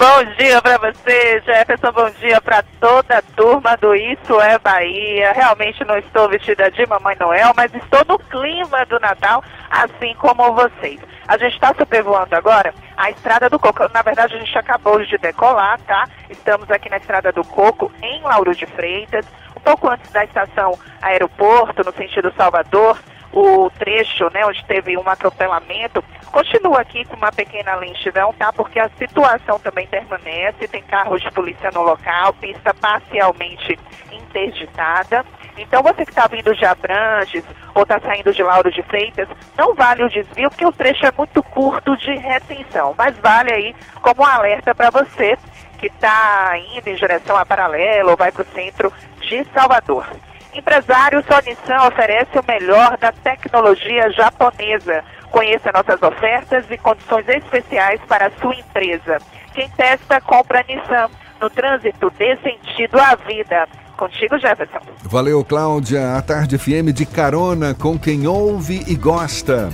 Bom 0.01 0.23
dia 0.35 0.59
para 0.63 0.79
você, 0.79 1.39
Jefferson. 1.45 1.91
Bom 1.91 2.09
dia 2.19 2.41
para 2.41 2.63
toda 2.79 3.19
a 3.19 3.21
turma 3.21 3.77
do 3.77 3.93
Isso 3.93 4.41
é 4.41 4.57
Bahia. 4.57 5.31
Realmente 5.31 5.85
não 5.85 5.95
estou 5.95 6.27
vestida 6.27 6.71
de 6.71 6.83
Mamãe 6.87 7.15
Noel, 7.19 7.53
mas 7.55 7.71
estou 7.75 8.03
no 8.07 8.17
clima 8.17 8.83
do 8.87 8.99
Natal, 8.99 9.43
assim 9.69 10.15
como 10.15 10.53
vocês. 10.53 10.99
A 11.27 11.37
gente 11.37 11.53
está 11.53 11.71
sobrevoando 11.75 12.35
agora 12.35 12.73
a 12.97 13.11
Estrada 13.11 13.47
do 13.47 13.59
Coco. 13.59 13.87
Na 13.93 14.01
verdade, 14.01 14.33
a 14.33 14.39
gente 14.39 14.57
acabou 14.57 15.05
de 15.05 15.19
decolar, 15.19 15.79
tá? 15.81 16.09
Estamos 16.31 16.71
aqui 16.71 16.89
na 16.89 16.97
Estrada 16.97 17.31
do 17.31 17.43
Coco, 17.43 17.91
em 18.01 18.23
Lauro 18.23 18.55
de 18.55 18.65
Freitas, 18.65 19.27
um 19.55 19.59
pouco 19.59 19.87
antes 19.87 20.09
da 20.11 20.25
estação 20.25 20.79
aeroporto, 20.99 21.83
no 21.83 21.93
sentido 21.93 22.33
Salvador 22.35 22.97
o 23.33 23.69
trecho, 23.71 24.29
né, 24.33 24.45
onde 24.45 24.63
teve 24.65 24.97
um 24.97 25.07
atropelamento, 25.07 26.03
continua 26.31 26.81
aqui 26.81 27.05
com 27.05 27.15
uma 27.15 27.31
pequena 27.31 27.75
lentidão, 27.75 28.33
tá? 28.33 28.51
Porque 28.51 28.79
a 28.79 28.89
situação 28.97 29.59
também 29.59 29.87
permanece, 29.87 30.67
tem 30.67 30.83
carros 30.83 31.21
de 31.21 31.31
polícia 31.31 31.71
no 31.71 31.81
local, 31.81 32.33
pista 32.33 32.73
parcialmente 32.73 33.77
interditada. 34.11 35.25
Então 35.57 35.83
você 35.83 36.05
que 36.05 36.11
está 36.11 36.27
vindo 36.27 36.55
de 36.55 36.65
Abrantes 36.65 37.43
ou 37.75 37.83
está 37.83 37.99
saindo 37.99 38.33
de 38.33 38.41
Lauro 38.41 38.71
de 38.71 38.81
Freitas, 38.83 39.27
não 39.57 39.75
vale 39.75 40.03
o 40.03 40.09
desvio, 40.09 40.49
porque 40.49 40.65
o 40.65 40.71
trecho 40.71 41.05
é 41.05 41.11
muito 41.17 41.43
curto 41.43 41.95
de 41.97 42.15
retenção, 42.15 42.95
mas 42.97 43.17
vale 43.17 43.51
aí 43.53 43.75
como 44.01 44.23
um 44.23 44.25
alerta 44.25 44.73
para 44.73 44.89
você 44.89 45.37
que 45.77 45.87
está 45.87 46.57
indo 46.57 46.87
em 46.87 46.95
direção 46.95 47.35
a 47.35 47.45
Paralelo 47.45 48.11
ou 48.11 48.17
vai 48.17 48.31
para 48.31 48.43
o 48.43 48.45
centro 48.45 48.93
de 49.19 49.43
Salvador. 49.53 50.05
Empresário, 50.53 51.23
sua 51.25 51.41
Nissan 51.41 51.87
oferece 51.87 52.37
o 52.37 52.43
melhor 52.47 52.97
da 52.97 53.11
tecnologia 53.11 54.11
japonesa. 54.11 55.03
Conheça 55.29 55.71
nossas 55.71 56.01
ofertas 56.01 56.65
e 56.69 56.77
condições 56.77 57.27
especiais 57.29 58.01
para 58.07 58.27
a 58.27 58.31
sua 58.41 58.53
empresa. 58.55 59.17
Quem 59.53 59.69
testa, 59.69 60.19
compra 60.19 60.63
Nissan. 60.67 61.09
No 61.39 61.49
trânsito, 61.49 62.11
dê 62.17 62.37
sentido 62.37 62.99
à 62.99 63.15
vida. 63.15 63.67
Contigo, 63.97 64.37
Jefferson. 64.37 64.79
Valeu, 65.03 65.43
Cláudia. 65.43 66.17
A 66.17 66.21
Tarde 66.21 66.57
FM 66.57 66.91
de 66.93 67.05
carona 67.05 67.73
com 67.73 67.97
quem 67.97 68.27
ouve 68.27 68.83
e 68.87 68.95
gosta. 68.95 69.69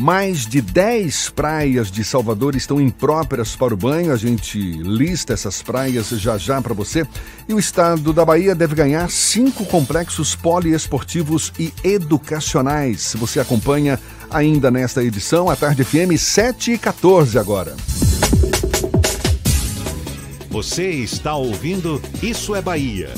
Mais 0.00 0.46
de 0.46 0.62
10 0.62 1.28
praias 1.28 1.90
de 1.90 2.02
Salvador 2.02 2.56
estão 2.56 2.80
impróprias 2.80 3.54
para 3.54 3.74
o 3.74 3.76
banho. 3.76 4.14
A 4.14 4.16
gente 4.16 4.58
lista 4.58 5.34
essas 5.34 5.60
praias 5.60 6.08
já 6.08 6.38
já 6.38 6.58
para 6.62 6.72
você. 6.72 7.06
E 7.46 7.52
o 7.52 7.58
estado 7.58 8.10
da 8.10 8.24
Bahia 8.24 8.54
deve 8.54 8.74
ganhar 8.74 9.10
cinco 9.10 9.66
complexos 9.66 10.34
poliesportivos 10.34 11.52
e 11.58 11.70
educacionais. 11.84 13.14
Você 13.18 13.40
acompanha 13.40 14.00
ainda 14.30 14.70
nesta 14.70 15.04
edição, 15.04 15.50
a 15.50 15.54
Tarde 15.54 15.84
FM 15.84 16.16
7 16.16 16.72
e 16.72 16.78
14 16.78 17.38
agora. 17.38 17.76
Você 20.48 20.88
está 20.88 21.34
ouvindo 21.34 22.00
Isso 22.22 22.54
é 22.54 22.62
Bahia. 22.62 23.10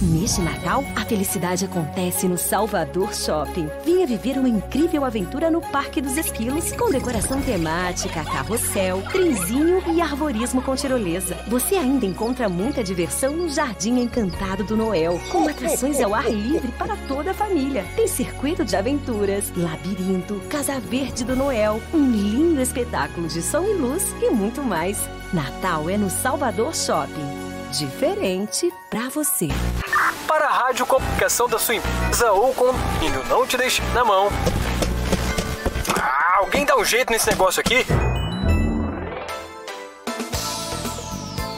Neste 0.00 0.40
Natal, 0.40 0.84
a 0.94 1.04
felicidade 1.04 1.64
acontece 1.64 2.28
no 2.28 2.38
Salvador 2.38 3.12
Shopping. 3.12 3.68
Venha 3.84 4.06
viver 4.06 4.38
uma 4.38 4.48
incrível 4.48 5.04
aventura 5.04 5.50
no 5.50 5.60
Parque 5.60 6.00
dos 6.00 6.16
Esquilos, 6.16 6.70
com 6.70 6.88
decoração 6.88 7.42
temática, 7.42 8.22
carrossel, 8.22 9.02
trenzinho 9.10 9.82
e 9.92 10.00
arborismo 10.00 10.62
com 10.62 10.76
tirolesa. 10.76 11.36
Você 11.48 11.74
ainda 11.74 12.06
encontra 12.06 12.48
muita 12.48 12.84
diversão 12.84 13.36
no 13.36 13.48
Jardim 13.48 13.98
Encantado 13.98 14.62
do 14.62 14.76
Noel, 14.76 15.20
com 15.32 15.48
atrações 15.48 16.00
ao 16.00 16.14
ar 16.14 16.30
livre 16.30 16.70
para 16.78 16.96
toda 17.08 17.32
a 17.32 17.34
família. 17.34 17.84
Tem 17.96 18.06
circuito 18.06 18.64
de 18.64 18.76
aventuras, 18.76 19.52
labirinto, 19.56 20.40
Casa 20.48 20.78
Verde 20.78 21.24
do 21.24 21.34
Noel, 21.34 21.82
um 21.92 22.08
lindo 22.08 22.60
espetáculo 22.60 23.26
de 23.26 23.42
som 23.42 23.64
e 23.64 23.72
luz 23.72 24.14
e 24.22 24.30
muito 24.30 24.62
mais. 24.62 24.96
Natal 25.32 25.90
é 25.90 25.96
no 25.96 26.08
Salvador 26.08 26.72
Shopping. 26.72 27.47
Diferente 27.70 28.72
para 28.88 29.10
você. 29.10 29.48
Para 30.26 30.46
a 30.46 30.52
rádio 30.52 30.86
comunicação 30.86 31.48
da 31.48 31.58
sua 31.58 31.74
empresa 31.74 32.32
ou 32.32 32.54
condomínio 32.54 33.22
não 33.28 33.46
te 33.46 33.56
deixe 33.56 33.82
na 33.94 34.04
mão. 34.04 34.28
Ah, 35.94 36.38
alguém 36.38 36.64
dá 36.64 36.76
um 36.76 36.84
jeito 36.84 37.12
nesse 37.12 37.28
negócio 37.28 37.60
aqui? 37.60 37.84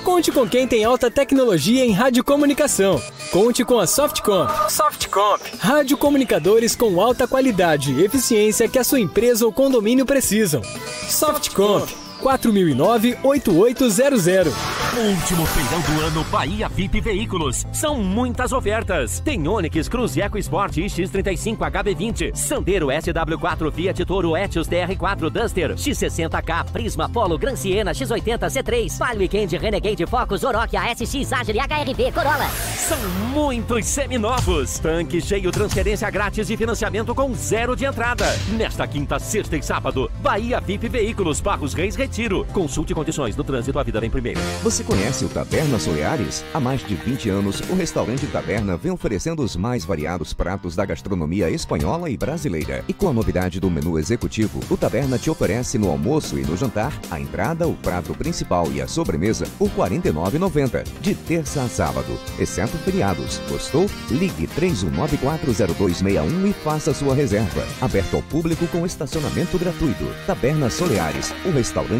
Conte 0.05 0.33
com 0.33 0.49
quem 0.49 0.67
tem 0.67 0.85
alta 0.85 1.09
tecnologia 1.09 1.85
em 1.85 1.93
radiocomunicação. 1.93 3.01
Conte 3.31 3.65
com 3.65 3.79
a 3.79 3.87
Softcomp. 3.87 4.51
Softcomp. 4.69 5.41
Radiocomunicadores 5.61 6.75
com 6.75 7.01
alta 7.01 7.29
qualidade 7.29 7.93
e 7.93 8.05
eficiência 8.05 8.69
que 8.69 8.79
a 8.79 8.85
sua 8.85 8.99
empresa 8.99 9.47
ou 9.47 9.53
condomínio 9.53 10.05
precisam. 10.05 10.61
Softcomp. 11.09 12.10
4009-8800. 12.21 14.53
Último 14.97 15.45
feirão 15.47 15.81
do 15.81 16.01
ano 16.07 16.25
Bahia 16.25 16.69
VIP 16.69 17.01
Veículos. 17.01 17.65
São 17.73 18.03
muitas 18.03 18.53
ofertas. 18.53 19.21
Tem 19.21 19.47
Onix, 19.47 19.89
Cruze 19.89 20.21
EcoSport 20.21 20.77
X35 20.77 21.57
HB20, 21.57 22.37
Sandero 22.37 22.89
SW4 22.89 23.73
Fiat 23.73 24.05
Toro 24.05 24.37
Etios 24.37 24.69
TR4 24.69 25.31
Duster, 25.31 25.75
X60K 25.75 26.65
Prisma 26.73 27.09
Polo 27.09 27.39
Gran 27.39 27.55
Siena 27.57 27.93
X80 27.93 28.51
C3, 28.51 28.99
Palio 28.99 29.21
Weekend 29.21 29.57
Renegade 29.57 30.05
Focus 30.07 30.45
Oroch 30.45 30.77
ASX 30.77 31.33
Agile 31.33 31.61
HRV 31.61 32.13
Corolla. 32.13 32.51
São 32.77 32.99
muitos 33.33 33.87
seminovos. 33.87 34.81
Tanque 34.81 35.21
cheio, 35.21 35.53
transferência 35.53 36.11
grátis 36.11 36.51
e 36.51 36.57
financiamento 36.57 37.15
com 37.15 37.33
zero 37.35 37.77
de 37.77 37.85
entrada. 37.85 38.25
Nesta 38.57 38.87
quinta, 38.87 39.19
sexta 39.19 39.57
e 39.57 39.63
sábado, 39.63 40.11
Bahia 40.21 40.61
VIP 40.61 40.89
Veículos 40.89 41.41
Barros 41.41 41.75
Reis 41.75 41.97
Retiro. 42.11 42.45
Consulte 42.53 42.93
condições 42.93 43.37
do 43.37 43.45
trânsito, 43.45 43.79
a 43.79 43.85
vida 43.85 44.01
vem 44.01 44.11
primeiro. 44.11 44.41
Você 44.65 44.83
conhece 44.83 45.25
o 45.25 45.29
Taberna 45.29 45.79
Soleares? 45.79 46.45
Há 46.53 46.59
mais 46.59 46.85
de 46.85 46.97
20 46.97 47.29
anos, 47.31 47.61
o 47.71 47.75
restaurante 47.75 48.27
Taberna 48.27 48.77
vem 48.77 48.91
oferecendo 48.91 49.45
os 49.45 49.55
mais 49.55 49.85
variados 49.85 50.33
pratos 50.33 50.75
da 50.75 50.85
gastronomia 50.85 51.49
espanhola 51.49 52.11
e 52.11 52.17
brasileira. 52.17 52.85
E 52.89 52.93
com 52.93 53.09
a 53.09 53.13
novidade 53.13 53.61
do 53.61 53.71
menu 53.71 53.97
executivo, 53.97 54.59
o 54.69 54.77
Taberna 54.77 55.19
te 55.19 55.31
oferece 55.31 55.79
no 55.79 55.89
almoço 55.89 56.37
e 56.37 56.43
no 56.43 56.57
jantar 56.57 56.93
a 57.13 57.21
entrada, 57.21 57.69
o 57.69 57.75
prato 57.77 58.13
principal 58.13 58.67
e 58.73 58.83
a 58.83 58.89
sobremesa 58.89 59.47
por 59.57 59.69
R$ 59.69 60.01
49,90, 60.01 60.85
de 61.01 61.15
terça 61.15 61.63
a 61.63 61.69
sábado, 61.69 62.19
exceto 62.41 62.77
feriados. 62.79 63.41
Gostou? 63.49 63.87
Ligue 64.11 64.49
31940261 64.59 66.51
e 66.51 66.53
faça 66.53 66.93
sua 66.93 67.15
reserva. 67.15 67.65
Aberto 67.81 68.17
ao 68.17 68.23
público 68.23 68.67
com 68.67 68.85
estacionamento 68.85 69.57
gratuito. 69.57 70.05
Taberna 70.27 70.69
Soleares, 70.69 71.33
o 71.45 71.51
restaurante 71.51 72.00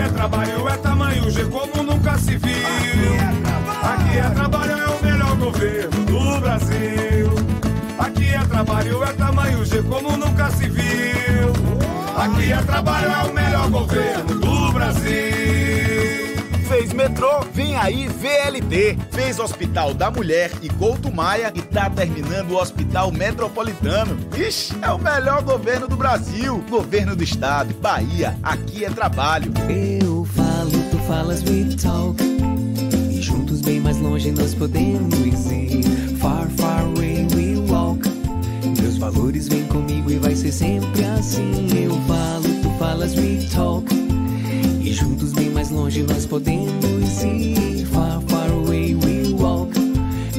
é 0.00 0.08
trabalho, 0.08 0.68
é 0.68 0.76
tamanho 0.78 1.30
G 1.30 1.44
como 1.44 1.82
nunca 1.82 2.16
se 2.18 2.36
viu. 2.36 3.12
Aqui 3.82 4.18
é 4.18 4.30
trabalho, 4.30 4.72
é 4.72 4.88
o 4.88 5.02
melhor 5.02 5.36
governo 5.36 6.04
do 6.04 6.40
Brasil. 6.40 7.30
Aqui 7.98 8.34
é 8.34 8.40
trabalho, 8.40 9.04
é 9.04 9.12
tamanho 9.12 9.64
G 9.64 9.82
como 9.82 10.16
nunca 10.16 10.50
se 10.50 10.68
viu. 10.68 11.52
Aqui 12.16 12.52
é 12.52 12.56
trabalho, 12.62 13.10
é 13.10 13.30
o 13.30 13.34
melhor 13.34 13.70
governo 13.70 14.34
do 14.40 14.72
Brasil. 14.72 15.10
Fez 16.68 16.92
metrô, 16.92 17.40
vem 17.60 17.76
aí 17.76 18.08
VLT. 18.08 18.96
Fez 19.10 19.38
Hospital 19.38 19.92
da 19.92 20.10
Mulher 20.10 20.50
e 20.62 20.68
Couto 20.70 21.12
Maia 21.12 21.52
e 21.54 21.60
tá 21.60 21.90
terminando 21.90 22.52
o 22.52 22.56
Hospital 22.56 23.12
Metropolitano. 23.12 24.16
Ixi, 24.34 24.78
é 24.80 24.90
o 24.90 24.98
melhor 24.98 25.42
governo 25.42 25.86
do 25.86 25.94
Brasil. 25.94 26.64
Governo 26.70 27.14
do 27.14 27.22
Estado, 27.22 27.74
Bahia, 27.74 28.34
aqui 28.42 28.84
é 28.84 28.90
trabalho. 28.90 29.52
Eu 29.68 30.24
falo, 30.24 30.70
tu 30.90 30.96
falas, 31.06 31.42
we 31.42 31.76
talk. 31.76 32.22
E 33.10 33.20
juntos 33.20 33.60
bem 33.60 33.78
mais 33.78 33.98
longe 33.98 34.30
nós 34.30 34.54
podemos 34.54 35.50
ir. 35.50 36.16
Far, 36.18 36.48
far 36.56 36.84
away 36.84 37.26
we 37.34 37.58
walk. 37.70 38.08
Meus 38.80 38.96
valores 38.96 39.48
vêm 39.48 39.66
comigo 39.66 40.10
e 40.10 40.18
vai 40.18 40.34
ser 40.34 40.52
sempre 40.52 41.04
assim. 41.04 41.68
Eu 41.76 41.92
falo, 42.06 42.62
tu 42.62 42.70
falas, 42.78 43.14
we 43.16 43.46
talk. 43.52 43.99
E 44.80 44.92
juntos 44.92 45.32
bem 45.32 45.50
mais 45.50 45.70
longe 45.70 46.02
nós 46.02 46.24
podemos 46.24 47.22
ir. 47.22 47.86
Far, 47.86 48.20
far 48.22 48.50
away 48.50 48.94
we 48.94 49.34
walk. 49.34 49.78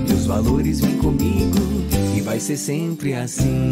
Meus 0.07 0.25
valores 0.25 0.81
vêm 0.81 0.97
comigo 0.97 1.57
e 2.15 2.21
vai 2.21 2.39
ser 2.39 2.57
sempre 2.57 3.13
assim. 3.13 3.69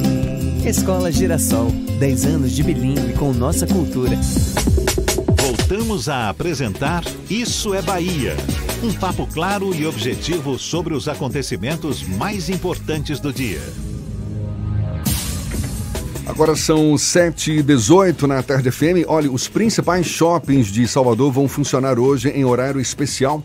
Escola 0.65 1.12
Girassol, 1.12 1.71
10 1.99 2.25
anos 2.25 2.51
de 2.51 2.62
bilíngue 2.62 3.13
com 3.13 3.34
nossa 3.34 3.65
cultura. 3.65 4.17
Voltamos 5.41 6.08
a 6.08 6.29
apresentar 6.29 7.03
Isso 7.29 7.73
é 7.73 7.82
Bahia. 7.82 8.36
Um 8.84 8.93
papo 8.93 9.25
claro 9.27 9.73
e 9.73 9.86
objetivo 9.86 10.60
sobre 10.60 10.93
os 10.93 11.08
acontecimentos 11.08 12.03
mais 12.03 12.49
importantes 12.49 13.19
do 13.19 13.34
dia. 13.34 13.62
Agora 16.30 16.56
são 16.56 16.94
7h18 16.94 18.22
na 18.28 18.44
Tarde 18.44 18.70
FM. 18.70 19.04
Olha, 19.08 19.32
os 19.32 19.48
principais 19.48 20.06
shoppings 20.06 20.68
de 20.68 20.88
Salvador 20.88 21.32
vão 21.32 21.48
funcionar 21.48 21.98
hoje 21.98 22.30
em 22.30 22.46
horário 22.46 22.80
especial 22.80 23.44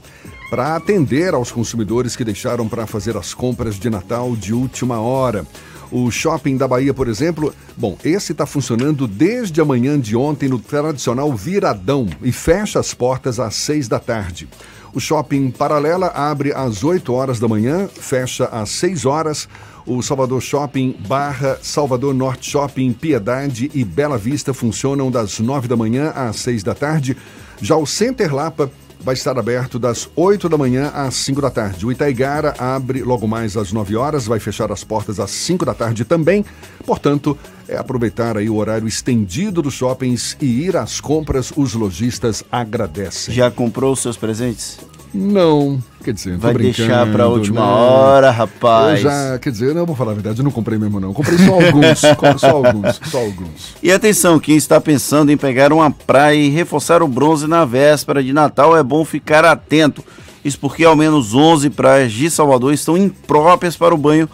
para 0.51 0.77
atender 0.77 1.33
aos 1.33 1.51
consumidores 1.51 2.15
que 2.15 2.23
deixaram 2.23 2.69
para 2.69 2.87
fazer 2.87 3.17
as 3.17 3.33
compras 3.33 3.77
de 3.77 3.89
Natal 3.89 4.37
de 4.37 4.53
última 4.53 5.01
hora. 5.01 5.47
O 5.91 6.11
shopping 6.11 6.59
da 6.59 6.69
Bahia, 6.69 6.93
por 6.93 7.09
exemplo, 7.09 7.55
bom, 7.75 7.97
esse 8.05 8.33
está 8.33 8.45
funcionando 8.45 9.09
desde 9.09 9.63
a 9.63 9.65
manhã 9.65 9.99
de 9.99 10.15
ontem 10.15 10.51
no 10.51 10.59
tradicional 10.59 11.33
Viradão 11.33 12.07
e 12.23 12.31
fecha 12.33 12.79
as 12.79 12.93
portas 12.93 13.41
às 13.41 13.55
6 13.55 13.89
da 13.89 13.99
tarde. 13.99 14.47
O 14.93 15.01
shopping 15.01 15.51
Paralela 15.51 16.09
abre 16.09 16.53
às 16.53 16.85
8 16.85 17.13
horas 17.13 17.41
da 17.41 17.49
manhã, 17.49 17.89
fecha 17.89 18.45
às 18.45 18.69
6 18.71 19.07
horas. 19.07 19.49
O 19.87 20.01
Salvador 20.01 20.41
Shopping 20.41 20.97
barra 21.07 21.59
Salvador 21.63 22.15
Norte 22.15 22.51
Shopping, 22.51 22.93
Piedade 22.93 23.71
e 23.75 23.85
Bela 23.85 24.17
Vista 24.17 24.55
funcionam 24.55 25.11
das 25.11 25.39
9 25.39 25.69
da 25.69 25.77
manhã 25.77 26.11
às 26.11 26.37
6 26.37 26.63
da 26.63 26.75
tarde. 26.75 27.15
Já 27.61 27.77
o 27.77 27.87
Center 27.87 28.35
Lapa 28.35 28.71
vai 28.99 29.13
estar 29.13 29.39
aberto 29.39 29.79
das 29.79 30.09
8 30.17 30.49
da 30.49 30.57
manhã 30.57 30.91
às 30.95 31.15
5 31.17 31.43
da 31.43 31.51
tarde. 31.51 31.85
O 31.85 31.93
Itaigara 31.93 32.55
abre 32.59 33.03
logo 33.03 33.29
mais 33.29 33.55
às 33.59 33.71
9 33.71 33.95
horas, 33.95 34.27
vai 34.27 34.41
fechar 34.41 34.73
as 34.73 34.83
portas 34.83 35.21
às 35.21 35.31
5 35.31 35.67
da 35.67 35.75
tarde 35.75 36.07
também. 36.07 36.43
Portanto, 36.87 37.37
é 37.69 37.77
aproveitar 37.77 38.39
aí 38.39 38.49
o 38.49 38.57
horário 38.57 38.89
estendido 38.89 39.61
dos 39.61 39.75
shoppings 39.75 40.35
e 40.41 40.63
ir 40.63 40.79
às 40.79 40.99
compras. 40.99 41.53
Os 41.55 41.75
lojistas 41.75 42.43
agradecem. 42.51 43.35
Já 43.35 43.51
comprou 43.51 43.93
os 43.93 44.01
seus 44.01 44.17
presentes? 44.17 44.79
Não, 45.15 45.81
quer 46.03 46.13
dizer, 46.13 46.37
vai 46.37 46.53
deixar 46.55 47.11
para 47.13 47.25
a 47.25 47.29
última 47.29 47.61
né? 47.61 47.67
hora, 47.67 48.31
rapaz. 48.33 48.99
Eu 48.99 49.11
já, 49.11 49.39
quer 49.39 49.53
dizer, 49.53 49.77
eu 49.77 49.87
vou 49.87 49.95
falar 49.95 50.11
a 50.11 50.15
verdade, 50.15 50.41
eu 50.41 50.45
não 50.45 50.51
comprei 50.51 50.77
mesmo 50.77 50.99
não. 50.99 51.15
Comprei 51.15 51.39
só 51.39 51.55
alguns, 51.55 51.99
só 52.41 52.51
alguns, 52.51 53.01
só 53.11 53.19
alguns. 53.19 53.77
E 53.81 53.93
atenção, 53.93 54.41
quem 54.41 54.57
está 54.57 54.81
pensando 54.81 55.31
em 55.31 55.37
pegar 55.37 55.73
uma 55.73 55.89
praia 55.91 56.37
e 56.37 56.51
reforçar 56.51 57.01
o 57.01 57.07
bronze 57.07 57.47
na 57.47 57.65
véspera 57.65 58.23
de 58.25 58.33
Natal, 58.33 58.77
é 58.77 58.83
bom 58.83 59.05
ficar 59.05 59.45
atento. 59.45 60.05
Isso 60.45 60.59
porque 60.59 60.85
ao 60.85 60.97
menos 60.97 61.33
11 61.33 61.71
praias 61.71 62.13
de 62.13 62.29
Salvador 62.29 62.75
estão 62.75 62.99
impróprias 62.99 63.77
para 63.77 63.95
o 63.95 63.99
banho 63.99 64.29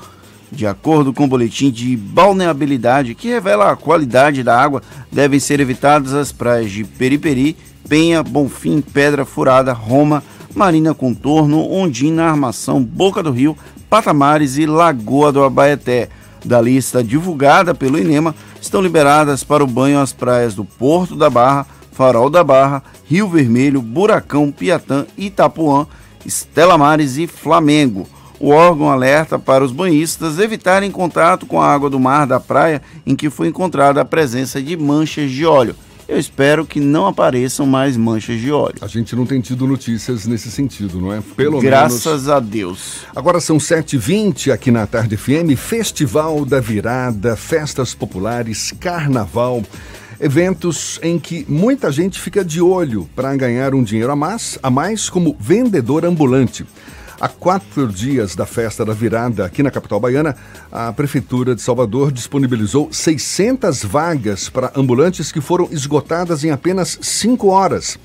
de 0.50 0.66
acordo 0.66 1.12
com 1.12 1.24
o 1.24 1.28
boletim 1.28 1.70
de 1.70 1.96
balneabilidade 1.96 3.14
que 3.14 3.28
revela 3.28 3.70
a 3.70 3.76
qualidade 3.76 4.42
da 4.42 4.60
água, 4.60 4.82
devem 5.10 5.38
ser 5.38 5.60
evitadas 5.60 6.12
as 6.12 6.32
praias 6.32 6.70
de 6.72 6.84
Periperi, 6.84 7.56
Penha, 7.88 8.22
Bonfim, 8.22 8.80
Pedra 8.80 9.24
Furada, 9.24 9.72
Roma, 9.72 10.22
Marina 10.54 10.94
Contorno, 10.94 11.70
Ondina, 11.70 12.24
Armação, 12.24 12.82
Boca 12.82 13.22
do 13.22 13.30
Rio, 13.30 13.56
Patamares 13.88 14.56
e 14.56 14.66
Lagoa 14.66 15.32
do 15.32 15.42
Abaeté. 15.44 16.08
Da 16.44 16.60
lista 16.60 17.04
divulgada 17.04 17.74
pelo 17.74 17.98
INEMA, 17.98 18.34
estão 18.60 18.80
liberadas 18.80 19.44
para 19.44 19.62
o 19.62 19.66
banho 19.66 20.00
as 20.00 20.12
praias 20.12 20.54
do 20.54 20.64
Porto 20.64 21.14
da 21.14 21.28
Barra, 21.28 21.66
Farol 21.92 22.30
da 22.30 22.42
Barra, 22.42 22.82
Rio 23.04 23.28
Vermelho, 23.28 23.82
Buracão, 23.82 24.50
Piatã, 24.50 25.06
Itapuã, 25.18 25.86
Estela 26.24 26.78
Mares 26.78 27.18
e 27.18 27.26
Flamengo. 27.26 28.08
O 28.38 28.48
órgão 28.48 28.88
alerta 28.88 29.38
para 29.38 29.62
os 29.62 29.70
banhistas 29.70 30.38
evitarem 30.38 30.90
contato 30.90 31.44
com 31.44 31.60
a 31.60 31.66
água 31.66 31.90
do 31.90 32.00
mar 32.00 32.26
da 32.26 32.40
praia 32.40 32.80
em 33.04 33.14
que 33.14 33.28
foi 33.28 33.48
encontrada 33.48 34.00
a 34.00 34.04
presença 34.04 34.62
de 34.62 34.76
manchas 34.78 35.30
de 35.30 35.44
óleo. 35.44 35.76
Eu 36.10 36.18
espero 36.18 36.66
que 36.66 36.80
não 36.80 37.06
apareçam 37.06 37.64
mais 37.64 37.96
manchas 37.96 38.40
de 38.40 38.50
óleo. 38.50 38.74
A 38.80 38.88
gente 38.88 39.14
não 39.14 39.24
tem 39.24 39.40
tido 39.40 39.64
notícias 39.64 40.26
nesse 40.26 40.50
sentido, 40.50 41.00
não 41.00 41.12
é? 41.12 41.22
Pelo 41.36 41.60
Graças 41.60 42.04
menos... 42.04 42.28
a 42.28 42.40
Deus. 42.40 43.06
Agora 43.14 43.38
são 43.38 43.58
7h20 43.58 44.52
aqui 44.52 44.72
na 44.72 44.88
Tarde 44.88 45.16
FM, 45.16 45.56
Festival 45.56 46.44
da 46.44 46.58
Virada, 46.58 47.36
festas 47.36 47.94
populares, 47.94 48.74
carnaval. 48.80 49.62
Eventos 50.18 50.98
em 51.00 51.16
que 51.16 51.46
muita 51.48 51.92
gente 51.92 52.20
fica 52.20 52.44
de 52.44 52.60
olho 52.60 53.08
para 53.14 53.34
ganhar 53.36 53.72
um 53.72 53.84
dinheiro 53.84 54.10
a 54.10 54.16
mais, 54.16 54.58
a 54.60 54.68
mais 54.68 55.08
como 55.08 55.36
vendedor 55.38 56.04
ambulante. 56.04 56.66
Há 57.20 57.28
quatro 57.28 57.86
dias 57.86 58.34
da 58.34 58.46
festa 58.46 58.82
da 58.82 58.94
virada 58.94 59.44
aqui 59.44 59.62
na 59.62 59.70
capital 59.70 60.00
baiana, 60.00 60.34
a 60.72 60.90
Prefeitura 60.90 61.54
de 61.54 61.60
Salvador 61.60 62.10
disponibilizou 62.10 62.90
600 62.90 63.84
vagas 63.84 64.48
para 64.48 64.72
ambulantes 64.74 65.30
que 65.30 65.38
foram 65.38 65.68
esgotadas 65.70 66.44
em 66.44 66.50
apenas 66.50 66.98
cinco 67.02 67.48
horas. 67.48 67.98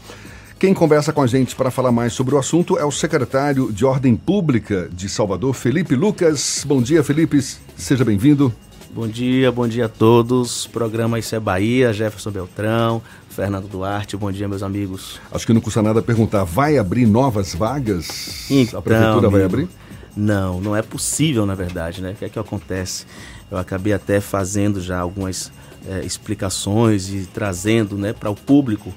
Quem 0.59 0.73
conversa 0.73 1.13
com 1.13 1.21
a 1.21 1.27
gente 1.27 1.55
para 1.55 1.71
falar 1.71 1.93
mais 1.93 2.11
sobre 2.11 2.35
o 2.35 2.37
assunto 2.37 2.77
é 2.77 2.83
o 2.83 2.91
secretário 2.91 3.71
de 3.71 3.85
Ordem 3.85 4.17
Pública 4.17 4.89
de 4.91 5.07
Salvador, 5.07 5.53
Felipe 5.53 5.95
Lucas. 5.95 6.65
Bom 6.67 6.81
dia, 6.81 7.01
Felipe. 7.01 7.41
Seja 7.77 8.03
bem-vindo. 8.03 8.53
Bom 8.95 9.09
dia, 9.09 9.51
bom 9.51 9.67
dia 9.67 9.87
a 9.87 9.89
todos. 9.89 10.67
Programa 10.67 11.19
Isso 11.19 11.35
é 11.35 11.39
Bahia, 11.39 11.91
Jefferson 11.91 12.31
Beltrão, 12.31 13.01
Fernando 13.29 13.67
Duarte, 13.67 14.15
bom 14.15 14.31
dia, 14.31 14.47
meus 14.47 14.63
amigos. 14.63 15.19
Acho 15.33 15.45
que 15.45 15.51
não 15.51 15.59
custa 15.59 15.81
nada 15.81 16.01
perguntar, 16.01 16.45
vai 16.45 16.77
abrir 16.77 17.05
novas 17.05 17.53
vagas? 17.53 18.49
Então, 18.49 18.79
a 18.79 18.81
prefeitura 18.81 19.29
vai 19.29 19.43
abrir? 19.43 19.67
Não, 20.15 20.61
não 20.61 20.73
é 20.73 20.81
possível, 20.81 21.45
na 21.45 21.55
verdade, 21.55 22.01
né? 22.01 22.11
O 22.11 22.15
que 22.15 22.23
é 22.23 22.29
que 22.29 22.39
acontece? 22.39 23.05
Eu 23.51 23.57
acabei 23.57 23.91
até 23.91 24.21
fazendo 24.21 24.79
já 24.79 24.97
algumas 24.97 25.51
é, 25.89 25.99
explicações 26.05 27.09
e 27.09 27.27
trazendo 27.33 27.97
né, 27.97 28.13
para 28.13 28.29
o 28.29 28.35
público 28.35 28.93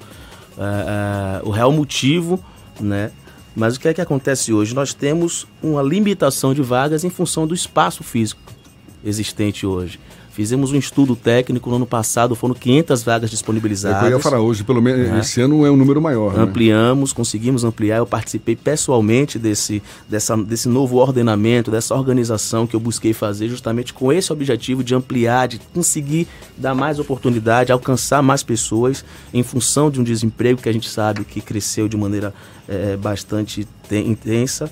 uh, 0.57 1.45
uh, 1.45 1.49
o 1.49 1.51
real 1.51 1.73
motivo, 1.73 2.39
né? 2.81 3.11
Mas 3.57 3.75
o 3.75 3.81
que 3.81 3.89
é 3.89 3.95
que 3.95 4.01
acontece 4.01 4.53
hoje? 4.53 4.77
Nós 4.77 4.95
temos 4.95 5.45
uma 5.61 5.83
limitação 5.83 6.55
de 6.55 6.63
vagas 6.63 7.03
em 7.03 7.11
função 7.11 7.49
do 7.49 7.55
espaço 7.55 8.05
físico 8.05 8.58
existente 9.05 9.67
hoje. 9.67 9.99
Fizemos 10.39 10.71
um 10.71 10.77
estudo 10.77 11.17
técnico 11.17 11.69
no 11.69 11.75
ano 11.75 11.87
passado, 11.87 12.37
foram 12.37 12.55
500 12.55 13.03
vagas 13.03 13.29
disponibilizadas. 13.29 14.05
É 14.05 14.07
eu 14.07 14.19
ia 14.19 14.23
falar 14.23 14.39
hoje, 14.39 14.63
pelo 14.63 14.81
menos 14.81 15.09
né? 15.09 15.19
esse 15.19 15.41
ano 15.41 15.67
é 15.67 15.71
um 15.73 15.77
número 15.77 16.01
maior. 16.01 16.33
Né? 16.33 16.45
Ampliamos, 16.45 17.11
né? 17.11 17.17
conseguimos 17.17 17.65
ampliar. 17.65 17.97
Eu 17.97 18.07
participei 18.07 18.55
pessoalmente 18.55 19.37
desse, 19.37 19.83
dessa, 20.09 20.37
desse 20.37 20.69
novo 20.69 20.99
ordenamento, 20.99 21.73
dessa 21.73 21.93
organização 21.93 22.69
que 22.69 22.77
eu 22.77 22.79
busquei 22.79 23.13
fazer 23.13 23.49
justamente 23.49 23.93
com 23.93 24.13
esse 24.13 24.33
objetivo 24.33 24.85
de 24.85 24.95
ampliar, 24.95 25.49
de 25.49 25.59
conseguir 25.75 26.29
dar 26.57 26.73
mais 26.73 27.01
oportunidade, 27.01 27.73
alcançar 27.73 28.23
mais 28.23 28.45
pessoas 28.45 29.05
em 29.35 29.43
função 29.43 29.91
de 29.91 30.01
um 30.01 30.05
desemprego 30.05 30.63
que 30.63 30.69
a 30.69 30.73
gente 30.73 30.89
sabe 30.89 31.25
que 31.25 31.41
cresceu 31.41 31.89
de 31.89 31.97
maneira 31.97 32.33
é, 32.69 32.97
bastante 32.97 33.67
intensa. 33.91 34.71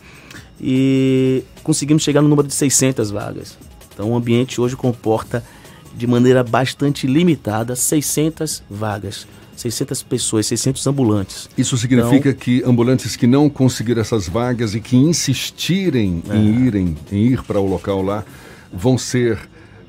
E 0.61 1.43
conseguimos 1.65 2.05
chegar 2.05 2.23
no 2.23 2.29
número 2.29 2.47
de 2.47 2.55
600 2.55 3.11
vagas. 3.11 3.66
Então 3.97 4.11
o 4.11 4.15
ambiente 4.15 4.61
hoje 4.61 4.77
comporta 4.77 5.43
de 5.97 6.07
maneira 6.07 6.45
bastante 6.45 7.07
limitada 7.07 7.75
600 7.75 8.63
vagas. 8.69 9.27
600 9.57 10.03
pessoas, 10.03 10.47
600 10.49 10.87
ambulantes. 10.87 11.49
Isso 11.57 11.79
significa 11.79 12.29
então, 12.29 12.35
que 12.35 12.63
ambulantes 12.63 13.17
que 13.17 13.27
não 13.27 13.49
conseguiram 13.49 14.03
essas 14.03 14.29
vagas 14.29 14.75
e 14.75 14.81
que 14.83 14.99
insistirem 14.99 16.23
é. 16.29 16.37
em 16.37 16.67
irem, 16.67 16.95
em 17.11 17.29
ir 17.29 17.43
para 17.43 17.59
o 17.59 17.67
local 17.67 18.03
lá, 18.03 18.23
vão 18.71 18.99
ser 18.99 19.39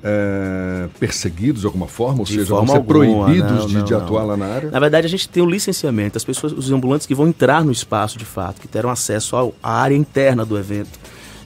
é, 0.01 0.87
perseguidos 0.97 1.59
de 1.59 1.67
alguma 1.67 1.85
forma, 1.85 2.19
ou 2.19 2.25
de 2.25 2.35
seja, 2.35 2.45
vão 2.45 2.65
ser 2.65 2.77
alguma, 2.77 2.85
proibidos 2.85 3.51
não, 3.51 3.67
de, 3.67 3.73
não, 3.75 3.83
de 3.83 3.93
atuar 3.93 4.23
lá 4.23 4.37
na 4.37 4.45
área? 4.45 4.71
Na 4.71 4.79
verdade, 4.79 5.05
a 5.05 5.09
gente 5.09 5.27
tem 5.27 5.43
o 5.43 5.45
um 5.45 5.49
licenciamento. 5.49 6.17
As 6.17 6.23
pessoas, 6.23 6.53
os 6.53 6.71
ambulantes 6.71 7.05
que 7.05 7.13
vão 7.13 7.27
entrar 7.27 7.65
no 7.65 7.71
espaço 7.73 8.17
de 8.17 8.23
fato, 8.23 8.61
que 8.61 8.69
terão 8.69 8.89
acesso 8.89 9.35
ao, 9.35 9.53
à 9.61 9.81
área 9.81 9.97
interna 9.97 10.45
do 10.45 10.57
evento 10.57 10.97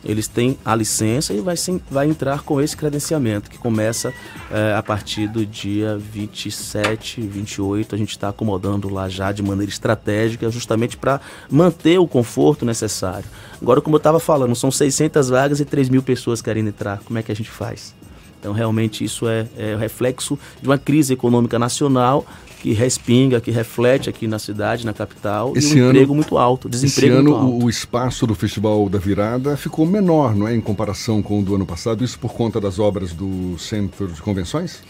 eles 0.03 0.27
têm 0.27 0.57
a 0.65 0.75
licença 0.75 1.33
e 1.33 1.39
vai, 1.39 1.55
sim, 1.55 1.79
vai 1.89 2.07
entrar 2.07 2.41
com 2.41 2.59
esse 2.59 2.75
credenciamento, 2.75 3.49
que 3.49 3.57
começa 3.57 4.13
é, 4.49 4.73
a 4.73 4.81
partir 4.81 5.27
do 5.27 5.45
dia 5.45 5.97
27, 5.97 7.21
28. 7.21 7.95
A 7.95 7.97
gente 7.97 8.11
está 8.11 8.29
acomodando 8.29 8.89
lá 8.89 9.07
já 9.07 9.31
de 9.31 9.43
maneira 9.43 9.71
estratégica, 9.71 10.49
justamente 10.49 10.97
para 10.97 11.21
manter 11.49 11.99
o 11.99 12.07
conforto 12.07 12.65
necessário. 12.65 13.25
Agora, 13.61 13.81
como 13.81 13.95
eu 13.95 13.99
estava 13.99 14.19
falando, 14.19 14.55
são 14.55 14.71
600 14.71 15.29
vagas 15.29 15.59
e 15.59 15.65
3 15.65 15.89
mil 15.89 16.01
pessoas 16.01 16.41
querendo 16.41 16.69
entrar. 16.69 16.99
Como 17.05 17.19
é 17.19 17.23
que 17.23 17.31
a 17.31 17.35
gente 17.35 17.51
faz? 17.51 17.93
Então, 18.39 18.53
realmente, 18.53 19.03
isso 19.03 19.27
é, 19.27 19.47
é 19.55 19.75
reflexo 19.75 20.37
de 20.59 20.67
uma 20.67 20.77
crise 20.77 21.13
econômica 21.13 21.59
nacional 21.59 22.25
que 22.61 22.73
respinga, 22.73 23.41
que 23.41 23.49
reflete 23.49 24.07
aqui 24.07 24.27
na 24.27 24.37
cidade, 24.37 24.85
na 24.85 24.93
capital, 24.93 25.53
esse 25.55 25.75
e 25.75 25.81
um 25.81 25.85
ano, 25.85 25.93
emprego 25.93 26.13
muito 26.13 26.37
alto, 26.37 26.69
desemprego 26.69 27.13
esse 27.13 27.19
ano, 27.19 27.31
muito 27.31 27.53
alto. 27.53 27.65
o 27.65 27.69
espaço 27.69 28.27
do 28.27 28.35
Festival 28.35 28.87
da 28.87 28.99
Virada 28.99 29.57
ficou 29.57 29.83
menor, 29.83 30.35
não 30.35 30.47
é, 30.47 30.53
em 30.53 30.61
comparação 30.61 31.23
com 31.23 31.39
o 31.39 31.43
do 31.43 31.55
ano 31.55 31.65
passado, 31.65 32.03
isso 32.03 32.19
por 32.19 32.33
conta 32.33 32.61
das 32.61 32.77
obras 32.77 33.13
do 33.13 33.57
Centro 33.57 34.07
de 34.07 34.21
Convenções? 34.21 34.83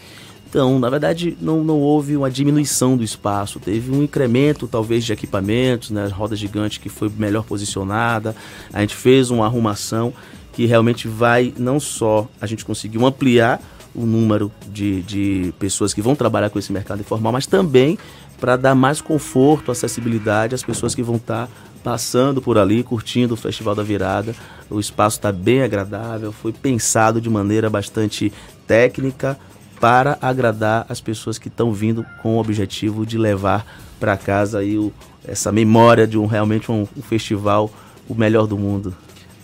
Então, 0.50 0.78
na 0.78 0.90
verdade, 0.90 1.34
não, 1.40 1.64
não 1.64 1.80
houve 1.80 2.14
uma 2.14 2.30
diminuição 2.30 2.94
do 2.94 3.02
espaço, 3.02 3.58
teve 3.58 3.90
um 3.90 4.02
incremento, 4.02 4.68
talvez, 4.68 5.02
de 5.02 5.10
equipamentos, 5.10 5.90
né, 5.90 6.06
roda 6.08 6.36
gigante 6.36 6.78
que 6.78 6.90
foi 6.90 7.10
melhor 7.16 7.42
posicionada, 7.42 8.36
a 8.70 8.82
gente 8.82 8.94
fez 8.94 9.30
uma 9.30 9.46
arrumação 9.46 10.12
que 10.52 10.66
realmente 10.66 11.08
vai, 11.08 11.54
não 11.56 11.80
só 11.80 12.28
a 12.38 12.46
gente 12.46 12.66
conseguiu 12.66 13.06
ampliar 13.06 13.62
o 13.94 14.06
número 14.06 14.50
de, 14.68 15.02
de 15.02 15.54
pessoas 15.58 15.92
que 15.92 16.00
vão 16.00 16.14
trabalhar 16.14 16.50
com 16.50 16.58
esse 16.58 16.72
mercado 16.72 17.00
informal, 17.00 17.32
mas 17.32 17.46
também 17.46 17.98
para 18.40 18.56
dar 18.56 18.74
mais 18.74 19.00
conforto, 19.00 19.70
acessibilidade 19.70 20.54
às 20.54 20.62
pessoas 20.62 20.94
que 20.94 21.02
vão 21.02 21.16
estar 21.16 21.46
tá 21.46 21.52
passando 21.84 22.40
por 22.40 22.58
ali, 22.58 22.82
curtindo 22.82 23.34
o 23.34 23.36
Festival 23.36 23.74
da 23.74 23.82
Virada. 23.82 24.34
O 24.70 24.80
espaço 24.80 25.18
está 25.18 25.30
bem 25.30 25.62
agradável, 25.62 26.32
foi 26.32 26.52
pensado 26.52 27.20
de 27.20 27.28
maneira 27.28 27.68
bastante 27.68 28.32
técnica 28.66 29.38
para 29.80 30.16
agradar 30.22 30.86
as 30.88 31.00
pessoas 31.00 31.38
que 31.38 31.48
estão 31.48 31.72
vindo 31.72 32.04
com 32.22 32.36
o 32.36 32.40
objetivo 32.40 33.04
de 33.04 33.18
levar 33.18 33.66
para 33.98 34.16
casa 34.16 34.60
aí 34.60 34.78
o, 34.78 34.92
essa 35.26 35.52
memória 35.52 36.06
de 36.06 36.16
um 36.16 36.26
realmente 36.26 36.70
um, 36.70 36.86
um 36.96 37.02
festival 37.02 37.70
o 38.08 38.14
melhor 38.14 38.46
do 38.46 38.56
mundo 38.56 38.94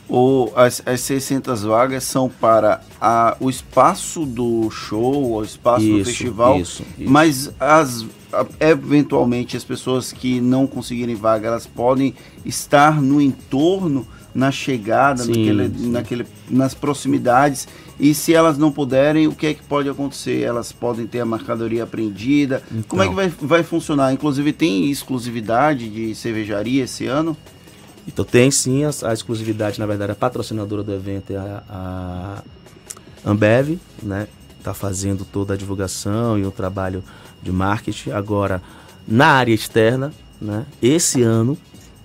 ou 0.09 0.53
as, 0.57 0.83
as 0.87 1.01
600 1.03 1.63
vagas 1.65 2.05
são 2.05 2.29
para 2.29 2.81
a, 3.01 3.37
o 3.39 3.51
espaço 3.51 4.25
do 4.25 4.71
show, 4.71 5.35
o 5.35 5.45
espaço 5.45 5.85
isso, 5.85 5.99
do 5.99 6.05
festival, 6.05 6.61
isso, 6.61 6.83
isso. 6.99 7.11
mas 7.11 7.53
as, 7.61 8.07
eventualmente 8.59 9.57
as 9.57 9.65
pessoas 9.65 10.13
que 10.13 10.41
não 10.41 10.67
conseguirem 10.67 11.15
vaga, 11.15 11.49
elas 11.49 11.67
podem 11.67 12.15
estar 12.45 13.01
no 13.03 13.21
entorno 13.21 14.07
na 14.35 14.51
chegada, 14.51 15.25
Sim, 15.25 15.31
naquele, 15.31 15.79
sim. 15.79 15.91
naquele, 15.91 16.27
nas 16.49 16.75
proximidades. 16.75 17.67
E 17.99 18.15
se 18.15 18.33
elas 18.33 18.57
não 18.57 18.71
puderem, 18.71 19.27
o 19.27 19.35
que 19.35 19.49
é 19.49 19.55
que 19.55 19.63
pode 19.65 19.89
acontecer? 19.89 20.43
Elas 20.43 20.71
podem 20.71 21.07
ter 21.07 21.19
a 21.19 21.27
mercadoria 21.27 21.83
apreendida. 21.83 22.63
Como 22.87 23.03
é 23.03 23.09
que 23.09 23.15
vai, 23.15 23.29
vai 23.29 23.63
funcionar? 23.65 24.13
Inclusive, 24.13 24.53
tem 24.53 24.89
exclusividade 24.89 25.89
de 25.89 26.15
cervejaria 26.15 26.85
esse 26.85 27.07
ano? 27.07 27.37
Então 28.09 28.25
tem 28.25 28.51
sim 28.51 28.85
a, 28.85 28.91
a 29.05 29.13
exclusividade, 29.13 29.79
na 29.79 29.85
verdade, 29.85 30.13
a 30.13 30.15
patrocinadora 30.15 30.83
do 30.83 30.93
evento 30.93 31.31
é 31.31 31.37
a, 31.37 31.63
a 31.69 32.43
Ambev, 33.31 33.79
né? 34.03 34.27
Está 34.59 34.73
fazendo 34.73 35.25
toda 35.25 35.53
a 35.55 35.57
divulgação 35.57 36.39
e 36.39 36.45
o 36.45 36.51
trabalho 36.51 37.05
de 37.43 37.53
marketing. 37.53 38.11
Agora, 38.11 38.63
na 39.07 39.27
área 39.27 39.53
externa, 39.53 40.13
né? 40.41 40.65
Esse 40.81 41.23
ano 41.23 41.57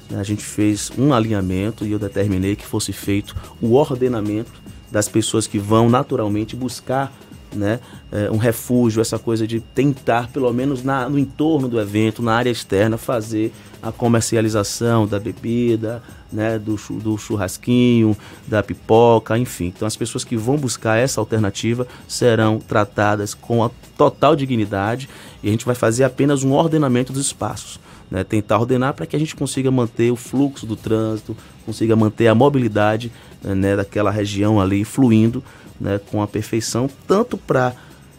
né, 0.10 0.20
a 0.20 0.24
gente 0.24 0.44
fez 0.44 0.92
um 0.98 1.13
alinhamento 1.13 1.86
e 1.86 1.92
eu 1.94 2.00
determinei 2.00 2.56
que 2.56 2.66
fosse 2.66 2.92
feito 2.92 3.36
o 3.62 3.74
ordenamento 3.74 4.52
das 4.92 5.08
pessoas 5.08 5.48
que 5.48 5.58
vão 5.58 5.89
naturalmente 5.89 6.56
buscar 6.56 7.12
né, 7.56 7.80
eh, 8.12 8.30
um 8.32 8.38
refúgio, 8.38 9.02
essa 9.02 9.20
coisa 9.20 9.48
de 9.48 9.60
tentar, 9.60 10.30
pelo 10.30 10.52
menos 10.52 10.84
na, 10.84 11.08
no 11.08 11.18
entorno 11.18 11.68
do 11.68 11.80
evento, 11.80 12.22
na 12.22 12.34
área 12.34 12.50
externa, 12.50 12.98
fazer 12.98 13.54
a 13.82 13.92
comercialização 13.92 15.06
da 15.06 15.20
bebida, 15.20 16.02
né, 16.32 16.58
do, 16.58 16.76
do 17.00 17.18
churrasquinho, 17.18 18.18
da 18.48 18.63
pipoca, 18.63 19.38
enfim. 19.38 19.74
Então, 19.76 19.88
as 19.88 19.96
pessoas 19.96 20.24
que 20.24 20.38
vão 20.38 20.58
buscar 20.58 20.98
essa 20.98 21.20
alternativa 21.20 21.86
serão 22.08 22.60
tratadas 22.60 23.34
com 23.34 23.63
a 23.63 23.70
total 23.98 24.36
dignidade 24.36 25.10
e 25.44 25.48
a 25.50 25.52
gente 25.52 25.66
vai 25.66 25.76
fazer 25.76 26.04
apenas 26.04 26.44
um 26.44 26.54
ordenamento 26.54 27.13
dos 27.13 27.26
espaços. 27.26 27.80
Né, 28.12 28.24
tentar 28.24 28.60
ordenar 28.60 28.94
para 28.94 29.08
que 29.08 29.16
a 29.16 29.20
gente 29.20 29.36
consiga 29.36 29.72
manter 29.72 30.12
o 30.12 30.16
fluxo 30.16 30.68
do 30.68 30.76
trânsito, 30.76 31.36
consiga 31.66 31.96
manter 31.96 32.28
a 32.28 32.36
mobilidade 32.36 33.12
né, 33.42 33.76
daquela 33.76 34.12
região 34.12 34.62
ali 34.62 34.86
fluindo 34.86 35.44
né, 35.84 36.00
com 36.10 36.22
a 36.22 36.28
perfeição, 36.28 36.89
tanto 37.06 37.38
para 37.38 37.74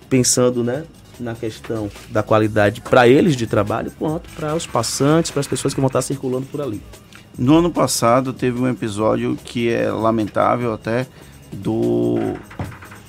pensando 0.09 0.63
né, 0.63 0.85
na 1.19 1.35
questão 1.35 1.91
da 2.11 2.23
qualidade 2.23 2.83
para 2.83 3.09
eles 3.09 3.35
de 3.35 3.47
trabalho, 3.47 3.91
quanto 3.99 4.29
para 4.37 4.55
os 4.55 4.67
passantes, 4.67 5.31
para 5.31 5.41
as 5.41 5.47
pessoas 5.47 5.73
que 5.73 5.81
vão 5.81 5.87
estar 5.87 6.03
circulando 6.03 6.47
por 6.47 6.61
ali. 6.61 6.83
No 7.37 7.57
ano 7.59 7.71
passado 7.71 8.33
teve 8.33 8.61
um 8.61 8.69
episódio 8.69 9.37
que 9.43 9.71
é 9.71 9.91
lamentável 9.91 10.75
até 10.75 11.07
do 11.51 12.17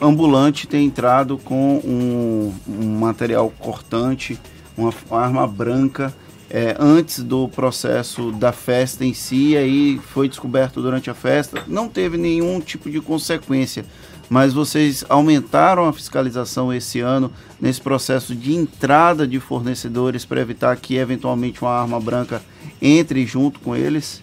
ambulante 0.01 0.67
ter 0.67 0.79
entrado 0.79 1.37
com 1.37 1.77
um, 1.83 2.53
um 2.67 2.97
material 2.97 3.51
cortante, 3.59 4.39
uma 4.77 4.93
arma 5.11 5.45
branca 5.45 6.13
é, 6.49 6.75
antes 6.79 7.23
do 7.23 7.47
processo 7.49 8.31
da 8.31 8.51
festa 8.51 9.03
em 9.03 9.13
si, 9.13 9.57
aí 9.57 9.99
foi 10.13 10.29
descoberto 10.29 10.81
durante 10.81 11.09
a 11.09 11.13
festa. 11.13 11.63
Não 11.67 11.89
teve 11.89 12.17
nenhum 12.17 12.59
tipo 12.59 12.89
de 12.89 13.01
consequência, 13.01 13.85
mas 14.29 14.53
vocês 14.53 15.03
aumentaram 15.07 15.85
a 15.85 15.93
fiscalização 15.93 16.73
esse 16.73 16.99
ano 16.99 17.31
nesse 17.59 17.79
processo 17.79 18.35
de 18.35 18.53
entrada 18.53 19.27
de 19.27 19.39
fornecedores 19.39 20.25
para 20.25 20.41
evitar 20.41 20.75
que 20.77 20.95
eventualmente 20.95 21.61
uma 21.61 21.71
arma 21.71 21.99
branca 21.99 22.41
entre 22.81 23.25
junto 23.25 23.59
com 23.59 23.75
eles? 23.75 24.21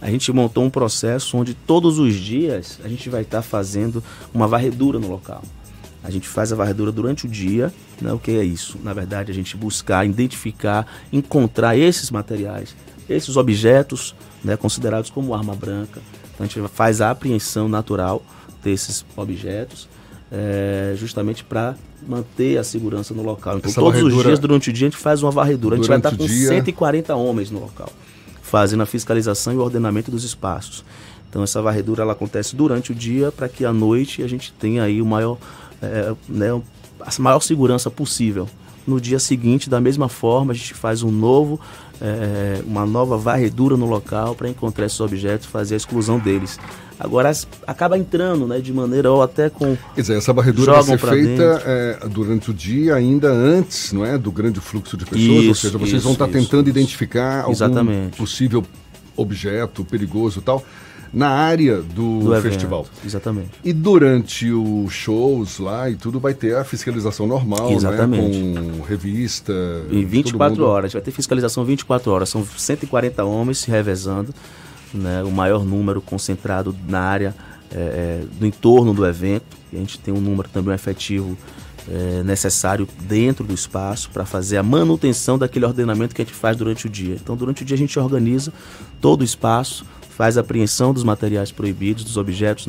A 0.00 0.10
gente 0.10 0.30
montou 0.32 0.64
um 0.64 0.70
processo 0.70 1.36
onde 1.36 1.54
todos 1.54 1.98
os 1.98 2.14
dias 2.14 2.78
a 2.84 2.88
gente 2.88 3.08
vai 3.08 3.22
estar 3.22 3.42
fazendo 3.42 4.02
uma 4.32 4.46
varredura 4.46 4.98
no 4.98 5.08
local. 5.08 5.42
A 6.04 6.10
gente 6.10 6.28
faz 6.28 6.52
a 6.52 6.56
varredura 6.56 6.92
durante 6.92 7.26
o 7.26 7.28
dia, 7.28 7.72
né? 8.00 8.12
O 8.12 8.18
que 8.18 8.30
é 8.30 8.44
isso? 8.44 8.78
Na 8.84 8.92
verdade, 8.92 9.32
a 9.32 9.34
gente 9.34 9.56
buscar, 9.56 10.06
identificar, 10.06 10.86
encontrar 11.12 11.76
esses 11.76 12.10
materiais, 12.10 12.76
esses 13.08 13.36
objetos, 13.36 14.14
né, 14.44 14.56
considerados 14.56 15.10
como 15.10 15.34
arma 15.34 15.54
branca. 15.54 16.00
Então, 16.32 16.44
a 16.44 16.48
gente 16.48 16.68
faz 16.72 17.00
a 17.00 17.10
apreensão 17.10 17.68
natural 17.68 18.22
desses 18.66 19.04
objetos, 19.16 19.88
é, 20.32 20.94
justamente 20.96 21.44
para 21.44 21.76
manter 22.06 22.58
a 22.58 22.64
segurança 22.64 23.14
no 23.14 23.22
local. 23.22 23.58
Então, 23.58 23.70
Essa 23.70 23.80
todos 23.80 23.96
os 23.98 24.02
varredura- 24.02 24.28
dias, 24.28 24.38
durante 24.40 24.70
o 24.70 24.72
dia, 24.72 24.86
a 24.88 24.90
gente 24.90 25.00
faz 25.00 25.22
uma 25.22 25.30
varredura. 25.30 25.76
A 25.76 25.78
gente 25.78 25.86
vai 25.88 25.98
estar 25.98 26.10
Durante 26.10 26.28
com 26.32 26.36
dia- 26.36 26.48
140 26.48 27.14
homens 27.14 27.48
no 27.50 27.60
local, 27.60 27.88
fazendo 28.42 28.82
a 28.82 28.86
fiscalização 28.86 29.52
e 29.52 29.56
o 29.56 29.60
ordenamento 29.60 30.10
dos 30.10 30.24
espaços. 30.24 30.84
Então, 31.30 31.42
essa 31.44 31.62
varredura 31.62 32.02
ela 32.02 32.12
acontece 32.12 32.56
durante 32.56 32.90
o 32.90 32.94
dia 32.94 33.30
para 33.30 33.48
que 33.48 33.64
à 33.64 33.72
noite 33.72 34.22
a 34.22 34.26
gente 34.28 34.52
tenha 34.52 34.82
aí 34.82 35.00
o 35.00 35.06
maior, 35.06 35.38
é, 35.80 36.12
né, 36.28 36.60
a 37.00 37.22
maior 37.22 37.40
segurança 37.40 37.88
possível. 37.90 38.48
No 38.86 39.00
dia 39.00 39.18
seguinte, 39.20 39.68
da 39.70 39.80
mesma 39.80 40.08
forma, 40.08 40.52
a 40.52 40.54
gente 40.56 40.72
faz 40.74 41.02
um 41.02 41.10
novo, 41.10 41.60
é, 42.00 42.60
uma 42.66 42.84
nova 42.86 43.16
varredura 43.16 43.76
no 43.76 43.86
local 43.86 44.34
para 44.34 44.48
encontrar 44.48 44.86
esses 44.86 45.00
objetos, 45.00 45.46
fazer 45.46 45.74
a 45.74 45.76
exclusão 45.76 46.18
deles. 46.18 46.58
Agora 46.98 47.30
acaba 47.66 47.98
entrando, 47.98 48.46
né, 48.46 48.58
de 48.58 48.72
maneira 48.72 49.10
ou 49.10 49.22
até 49.22 49.50
com 49.50 49.76
Quer 49.94 50.00
dizer, 50.00 50.16
essa 50.16 50.32
varredura 50.32 50.72
vai 50.72 50.82
ser 50.82 50.98
feita 50.98 51.62
é, 51.66 52.08
durante 52.08 52.50
o 52.50 52.54
dia, 52.54 52.94
ainda 52.94 53.28
antes 53.30 53.92
não 53.92 54.04
é, 54.04 54.16
do 54.16 54.32
grande 54.32 54.60
fluxo 54.60 54.96
de 54.96 55.04
pessoas, 55.04 55.28
ou 55.28 55.42
Isso, 55.42 55.60
seja, 55.62 55.76
vocês 55.78 55.94
isso, 55.94 56.04
vão 56.04 56.12
estar 56.14 56.26
isso, 56.28 56.38
tentando 56.38 56.68
identificar 56.70 57.40
algum 57.40 57.52
Exatamente. 57.52 58.16
possível 58.16 58.64
objeto 59.16 59.84
perigoso 59.84 60.38
e 60.40 60.42
tal 60.42 60.64
na 61.12 61.28
área 61.28 61.80
do, 61.80 62.18
do 62.20 62.34
evento. 62.34 62.52
festival. 62.52 62.86
Exatamente. 63.04 63.50
E 63.64 63.72
durante 63.72 64.50
os 64.50 64.92
shows 64.92 65.58
lá 65.58 65.88
e 65.88 65.94
tudo 65.94 66.18
vai 66.20 66.34
ter 66.34 66.54
a 66.56 66.64
fiscalização 66.64 67.26
normal, 67.26 67.72
Exatamente. 67.72 68.38
né? 68.38 68.60
Com 68.76 68.82
revista. 68.82 69.52
Em 69.90 70.00
todo 70.02 70.08
24 70.08 70.50
mundo- 70.60 70.66
horas. 70.68 70.92
Vai 70.92 71.00
ter 71.00 71.12
fiscalização 71.12 71.64
24 71.64 72.10
horas. 72.10 72.28
São 72.28 72.44
140 72.44 73.24
homens 73.24 73.58
se 73.58 73.70
revezando, 73.70 74.34
né, 74.96 75.22
o 75.22 75.30
maior 75.30 75.64
número 75.64 76.00
concentrado 76.00 76.74
na 76.88 77.00
área 77.00 77.34
é, 77.70 77.78
é, 77.78 78.24
do 78.38 78.46
entorno 78.46 78.94
do 78.94 79.06
evento. 79.06 79.56
E 79.72 79.76
a 79.76 79.80
gente 79.80 79.98
tem 79.98 80.12
um 80.12 80.20
número 80.20 80.48
também 80.48 80.74
efetivo 80.74 81.36
é, 81.88 82.22
necessário 82.22 82.88
dentro 83.02 83.44
do 83.44 83.54
espaço 83.54 84.10
para 84.10 84.24
fazer 84.24 84.56
a 84.56 84.62
manutenção 84.62 85.38
daquele 85.38 85.64
ordenamento 85.64 86.14
que 86.14 86.22
a 86.22 86.24
gente 86.24 86.34
faz 86.34 86.56
durante 86.56 86.86
o 86.86 86.90
dia. 86.90 87.14
Então, 87.14 87.36
durante 87.36 87.62
o 87.62 87.64
dia 87.64 87.74
a 87.74 87.78
gente 87.78 87.98
organiza 87.98 88.52
todo 89.00 89.20
o 89.20 89.24
espaço, 89.24 89.84
faz 90.10 90.38
a 90.38 90.40
apreensão 90.40 90.94
dos 90.94 91.04
materiais 91.04 91.52
proibidos, 91.52 92.02
dos 92.02 92.16
objetos 92.16 92.66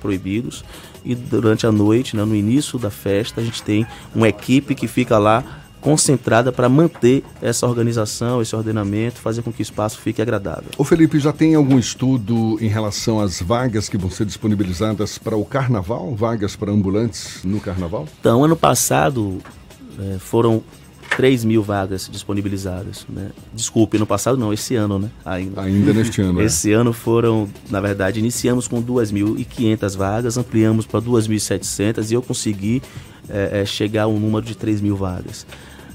proibidos 0.00 0.64
e 1.04 1.14
durante 1.14 1.66
a 1.66 1.72
noite, 1.72 2.16
né, 2.16 2.24
no 2.24 2.36
início 2.36 2.78
da 2.78 2.90
festa, 2.90 3.40
a 3.40 3.44
gente 3.44 3.62
tem 3.62 3.86
uma 4.14 4.28
equipe 4.28 4.74
que 4.74 4.86
fica 4.86 5.18
lá 5.18 5.42
concentrada 5.80 6.52
para 6.52 6.68
manter 6.68 7.24
essa 7.40 7.66
organização, 7.66 8.42
esse 8.42 8.54
ordenamento, 8.54 9.18
fazer 9.18 9.42
com 9.42 9.52
que 9.52 9.60
o 9.60 9.62
espaço 9.62 9.98
fique 9.98 10.20
agradável. 10.20 10.70
Ô 10.76 10.84
Felipe, 10.84 11.18
já 11.18 11.32
tem 11.32 11.54
algum 11.54 11.78
estudo 11.78 12.58
em 12.60 12.68
relação 12.68 13.20
às 13.20 13.40
vagas 13.40 13.88
que 13.88 13.96
vão 13.96 14.10
ser 14.10 14.26
disponibilizadas 14.26 15.18
para 15.18 15.36
o 15.36 15.44
carnaval? 15.44 16.14
Vagas 16.14 16.54
para 16.56 16.70
ambulantes 16.70 17.40
no 17.44 17.60
carnaval? 17.60 18.06
Então, 18.20 18.44
ano 18.44 18.56
passado 18.56 19.38
eh, 19.98 20.16
foram 20.18 20.62
3 21.16 21.44
mil 21.44 21.62
vagas 21.62 22.08
disponibilizadas. 22.10 23.06
Né? 23.08 23.30
Desculpe, 23.52 23.96
ano 23.96 24.06
passado 24.06 24.38
não, 24.38 24.52
esse 24.52 24.74
ano, 24.76 24.98
né? 24.98 25.10
Ainda, 25.24 25.62
Ainda 25.62 25.92
neste 25.92 26.20
ano, 26.20 26.40
é. 26.40 26.44
Esse 26.44 26.72
ano 26.72 26.92
foram, 26.92 27.48
na 27.68 27.80
verdade, 27.80 28.18
iniciamos 28.18 28.68
com 28.68 28.82
2.500 28.82 29.96
vagas, 29.96 30.36
ampliamos 30.36 30.86
para 30.86 31.00
2.700 31.00 32.10
e 32.10 32.14
eu 32.14 32.22
consegui 32.22 32.82
eh, 33.28 33.60
eh, 33.60 33.64
chegar 33.66 34.04
a 34.04 34.06
um 34.06 34.18
número 34.18 34.44
de 34.44 34.56
3 34.56 34.80
mil 34.80 34.96
vagas. 34.96 35.46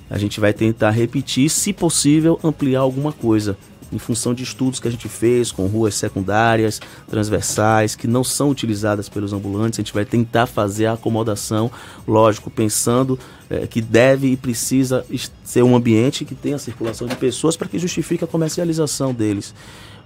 A 0.09 0.17
gente 0.17 0.39
vai 0.39 0.53
tentar 0.53 0.91
repetir, 0.91 1.49
se 1.49 1.73
possível, 1.73 2.39
ampliar 2.43 2.81
alguma 2.81 3.11
coisa. 3.11 3.57
Em 3.91 3.99
função 3.99 4.33
de 4.33 4.43
estudos 4.43 4.79
que 4.79 4.87
a 4.87 4.91
gente 4.91 5.07
fez 5.07 5.51
com 5.51 5.67
ruas 5.67 5.95
secundárias, 5.95 6.81
transversais, 7.07 7.95
que 7.95 8.07
não 8.07 8.23
são 8.23 8.49
utilizadas 8.49 9.07
pelos 9.07 9.31
ambulantes, 9.31 9.79
a 9.79 9.81
gente 9.81 9.93
vai 9.93 10.03
tentar 10.03 10.47
fazer 10.47 10.87
a 10.87 10.93
acomodação, 10.93 11.71
lógico, 12.07 12.49
pensando 12.49 13.17
eh, 13.49 13.67
que 13.67 13.81
deve 13.81 14.31
e 14.31 14.37
precisa 14.37 15.05
ser 15.43 15.63
um 15.63 15.75
ambiente 15.75 16.25
que 16.25 16.35
tenha 16.35 16.57
circulação 16.57 17.07
de 17.07 17.15
pessoas 17.15 17.55
para 17.55 17.67
que 17.67 17.79
justifique 17.79 18.23
a 18.23 18.27
comercialização 18.27 19.13
deles. 19.13 19.53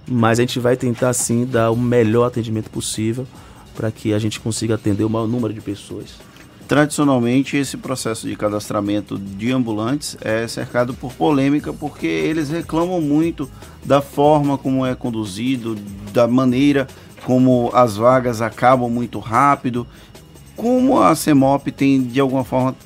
Mas 0.06 0.38
a 0.38 0.42
gente 0.42 0.60
vai 0.60 0.76
tentar 0.76 1.12
sim 1.14 1.44
dar 1.44 1.70
o 1.70 1.76
melhor 1.76 2.26
atendimento 2.26 2.70
possível 2.70 3.26
para 3.74 3.90
que 3.90 4.12
a 4.12 4.18
gente 4.18 4.40
consiga 4.40 4.74
atender 4.74 5.04
o 5.04 5.10
maior 5.10 5.26
número 5.26 5.54
de 5.54 5.60
pessoas. 5.60 6.29
Tradicionalmente, 6.70 7.56
esse 7.56 7.76
processo 7.76 8.28
de 8.28 8.36
cadastramento 8.36 9.18
de 9.18 9.50
ambulantes 9.50 10.16
é 10.20 10.46
cercado 10.46 10.94
por 10.94 11.12
polêmica, 11.12 11.72
porque 11.72 12.06
eles 12.06 12.48
reclamam 12.48 13.00
muito 13.00 13.50
da 13.84 14.00
forma 14.00 14.56
como 14.56 14.86
é 14.86 14.94
conduzido, 14.94 15.74
da 16.12 16.28
maneira 16.28 16.86
como 17.24 17.72
as 17.74 17.96
vagas 17.96 18.40
acabam 18.40 18.88
muito 18.88 19.18
rápido. 19.18 19.84
Como 20.54 21.02
a 21.02 21.12
CEMOP 21.16 21.72
tem, 21.72 22.04
de 22.04 22.20
alguma 22.20 22.44
forma, 22.44 22.76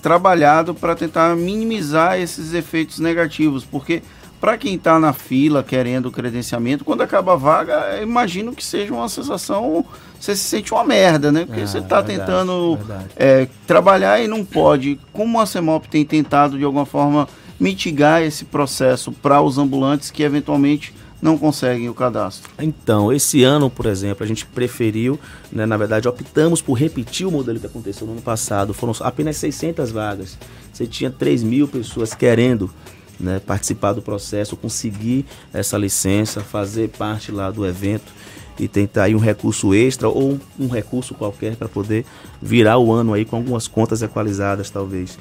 trabalhado 0.00 0.74
para 0.74 0.96
tentar 0.96 1.36
minimizar 1.36 2.18
esses 2.18 2.54
efeitos 2.54 2.98
negativos, 2.98 3.62
porque 3.62 4.02
para 4.44 4.58
quem 4.58 4.74
está 4.74 5.00
na 5.00 5.14
fila 5.14 5.62
querendo 5.62 6.10
credenciamento, 6.10 6.84
quando 6.84 7.00
acaba 7.00 7.32
a 7.32 7.36
vaga, 7.36 7.96
eu 7.96 8.02
imagino 8.02 8.52
que 8.54 8.62
seja 8.62 8.92
uma 8.92 9.08
sensação, 9.08 9.82
você 10.20 10.36
se 10.36 10.44
sente 10.44 10.70
uma 10.74 10.84
merda, 10.84 11.32
né? 11.32 11.46
Porque 11.46 11.62
Ah, 11.62 11.66
você 11.66 11.78
está 11.78 12.02
verdade, 12.02 12.28
tentando 12.28 12.76
verdade. 12.76 13.06
é, 13.16 13.48
trabalhar 13.66 14.22
e 14.22 14.28
não 14.28 14.44
pode. 14.44 15.00
Como 15.14 15.40
a 15.40 15.46
CEMOP 15.46 15.88
tem 15.88 16.04
tentado, 16.04 16.58
de 16.58 16.64
alguma 16.64 16.84
forma, 16.84 17.26
mitigar 17.58 18.20
esse 18.20 18.44
processo 18.44 19.12
para 19.12 19.40
os 19.40 19.56
ambulantes 19.56 20.10
que 20.10 20.22
eventualmente 20.22 20.92
não 21.22 21.38
conseguem 21.38 21.88
o 21.88 21.94
cadastro? 21.94 22.50
Então, 22.58 23.10
esse 23.10 23.42
ano, 23.42 23.70
por 23.70 23.86
exemplo, 23.86 24.22
a 24.24 24.26
gente 24.26 24.44
preferiu, 24.44 25.18
né, 25.50 25.64
na 25.64 25.78
verdade, 25.78 26.06
optamos 26.06 26.60
por 26.60 26.74
repetir 26.74 27.26
o 27.26 27.30
modelo 27.30 27.58
que 27.58 27.64
aconteceu 27.66 28.06
no 28.06 28.12
ano 28.12 28.20
passado. 28.20 28.74
Foram 28.74 28.94
apenas 29.00 29.38
600 29.38 29.90
vagas. 29.90 30.36
Você 30.70 30.86
tinha 30.86 31.10
3 31.10 31.42
mil 31.42 31.66
pessoas 31.66 32.12
querendo 32.12 32.70
né, 33.18 33.40
participar 33.44 33.92
do 33.92 34.02
processo, 34.02 34.56
conseguir 34.56 35.24
essa 35.52 35.76
licença, 35.76 36.40
fazer 36.40 36.88
parte 36.90 37.30
lá 37.30 37.50
do 37.50 37.66
evento 37.66 38.12
e 38.58 38.68
tentar 38.68 39.04
aí 39.04 39.14
um 39.14 39.18
recurso 39.18 39.74
extra 39.74 40.08
ou 40.08 40.38
um 40.58 40.68
recurso 40.68 41.14
qualquer 41.14 41.56
para 41.56 41.68
poder 41.68 42.04
virar 42.40 42.78
o 42.78 42.92
ano 42.92 43.12
aí 43.14 43.24
com 43.24 43.36
algumas 43.36 43.66
contas 43.66 44.02
equalizadas, 44.02 44.70
talvez. 44.70 45.18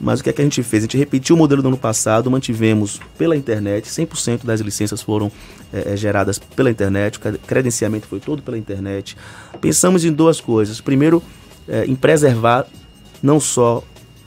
Mas 0.00 0.18
o 0.18 0.24
que 0.24 0.30
é 0.30 0.32
que 0.32 0.40
a 0.40 0.44
gente 0.44 0.62
fez? 0.64 0.82
A 0.82 0.86
gente 0.86 0.96
repetiu 0.96 1.36
o 1.36 1.38
modelo 1.38 1.62
do 1.62 1.68
ano 1.68 1.76
passado, 1.76 2.28
mantivemos 2.30 3.00
pela 3.16 3.36
internet, 3.36 3.88
100% 3.88 4.44
das 4.44 4.60
licenças 4.60 5.00
foram 5.00 5.30
é, 5.72 5.96
geradas 5.96 6.38
pela 6.38 6.70
internet, 6.70 7.18
o 7.18 7.38
credenciamento 7.46 8.08
foi 8.08 8.18
todo 8.18 8.42
pela 8.42 8.58
internet. 8.58 9.16
Pensamos 9.60 10.04
em 10.04 10.12
duas 10.12 10.40
coisas. 10.40 10.80
Primeiro, 10.80 11.22
é, 11.68 11.84
em 11.84 11.94
preservar 11.94 12.66
não 13.22 13.38
só 13.38 13.84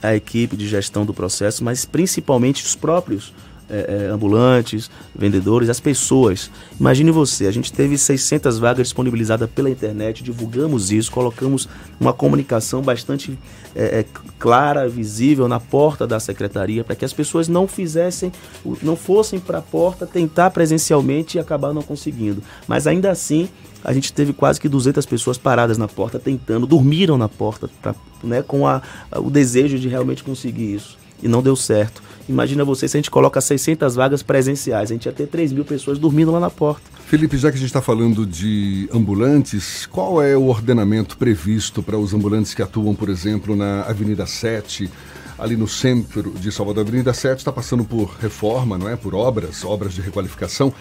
a 0.08 0.16
equipe 0.16 0.56
de 0.56 0.66
gestão 0.66 1.04
do 1.04 1.14
processo, 1.14 1.64
mas 1.64 1.84
principalmente 1.84 2.64
os 2.64 2.74
próprios 2.74 3.32
é, 3.68 4.06
é, 4.06 4.10
ambulantes, 4.10 4.88
vendedores, 5.12 5.68
as 5.68 5.80
pessoas. 5.80 6.50
Imagine 6.78 7.10
você, 7.10 7.46
a 7.46 7.50
gente 7.50 7.72
teve 7.72 7.98
600 7.98 8.58
vagas 8.58 8.86
disponibilizadas 8.86 9.50
pela 9.50 9.68
internet, 9.68 10.22
divulgamos 10.22 10.92
isso, 10.92 11.10
colocamos 11.10 11.68
uma 11.98 12.12
comunicação 12.12 12.80
bastante 12.80 13.36
é, 13.74 14.00
é 14.00 14.04
clara, 14.38 14.88
visível 14.88 15.48
na 15.48 15.58
porta 15.58 16.06
da 16.06 16.20
secretaria, 16.20 16.84
para 16.84 16.94
que 16.94 17.04
as 17.04 17.12
pessoas 17.12 17.48
não 17.48 17.66
fizessem, 17.66 18.30
não 18.82 18.94
fossem 18.94 19.40
para 19.40 19.58
a 19.58 19.62
porta 19.62 20.06
tentar 20.06 20.50
presencialmente 20.50 21.36
e 21.36 21.40
acabar 21.40 21.72
não 21.74 21.82
conseguindo. 21.82 22.42
Mas 22.68 22.86
ainda 22.86 23.10
assim, 23.10 23.48
a 23.86 23.92
gente 23.92 24.12
teve 24.12 24.32
quase 24.32 24.60
que 24.60 24.68
200 24.68 25.06
pessoas 25.06 25.38
paradas 25.38 25.78
na 25.78 25.86
porta 25.86 26.18
tentando, 26.18 26.66
dormiram 26.66 27.16
na 27.16 27.28
porta, 27.28 27.70
pra, 27.80 27.94
né, 28.20 28.42
com 28.42 28.66
a, 28.66 28.82
o 29.14 29.30
desejo 29.30 29.78
de 29.78 29.86
realmente 29.86 30.24
conseguir 30.24 30.74
isso. 30.74 30.98
E 31.22 31.28
não 31.28 31.40
deu 31.40 31.54
certo. 31.54 32.02
Imagina 32.28 32.64
você 32.64 32.88
se 32.88 32.96
a 32.96 32.98
gente 32.98 33.12
coloca 33.12 33.40
600 33.40 33.94
vagas 33.94 34.24
presenciais, 34.24 34.90
a 34.90 34.94
gente 34.94 35.06
ia 35.06 35.12
ter 35.12 35.28
3 35.28 35.52
mil 35.52 35.64
pessoas 35.64 36.00
dormindo 36.00 36.32
lá 36.32 36.40
na 36.40 36.50
porta. 36.50 36.82
Felipe, 37.06 37.38
já 37.38 37.48
que 37.48 37.56
a 37.56 37.60
gente 37.60 37.68
está 37.68 37.80
falando 37.80 38.26
de 38.26 38.88
ambulantes, 38.92 39.86
qual 39.86 40.20
é 40.20 40.36
o 40.36 40.48
ordenamento 40.48 41.16
previsto 41.16 41.80
para 41.80 41.96
os 41.96 42.12
ambulantes 42.12 42.54
que 42.54 42.62
atuam, 42.62 42.92
por 42.92 43.08
exemplo, 43.08 43.54
na 43.54 43.82
Avenida 43.82 44.26
7, 44.26 44.90
ali 45.38 45.56
no 45.56 45.68
centro 45.68 46.32
de 46.32 46.50
Salvador? 46.50 46.84
Avenida 46.84 47.14
7 47.14 47.38
está 47.38 47.52
passando 47.52 47.84
por 47.84 48.16
reforma, 48.20 48.76
não 48.76 48.88
é? 48.88 48.96
Por 48.96 49.14
obras, 49.14 49.64
obras 49.64 49.94
de 49.94 50.00
requalificação, 50.00 50.74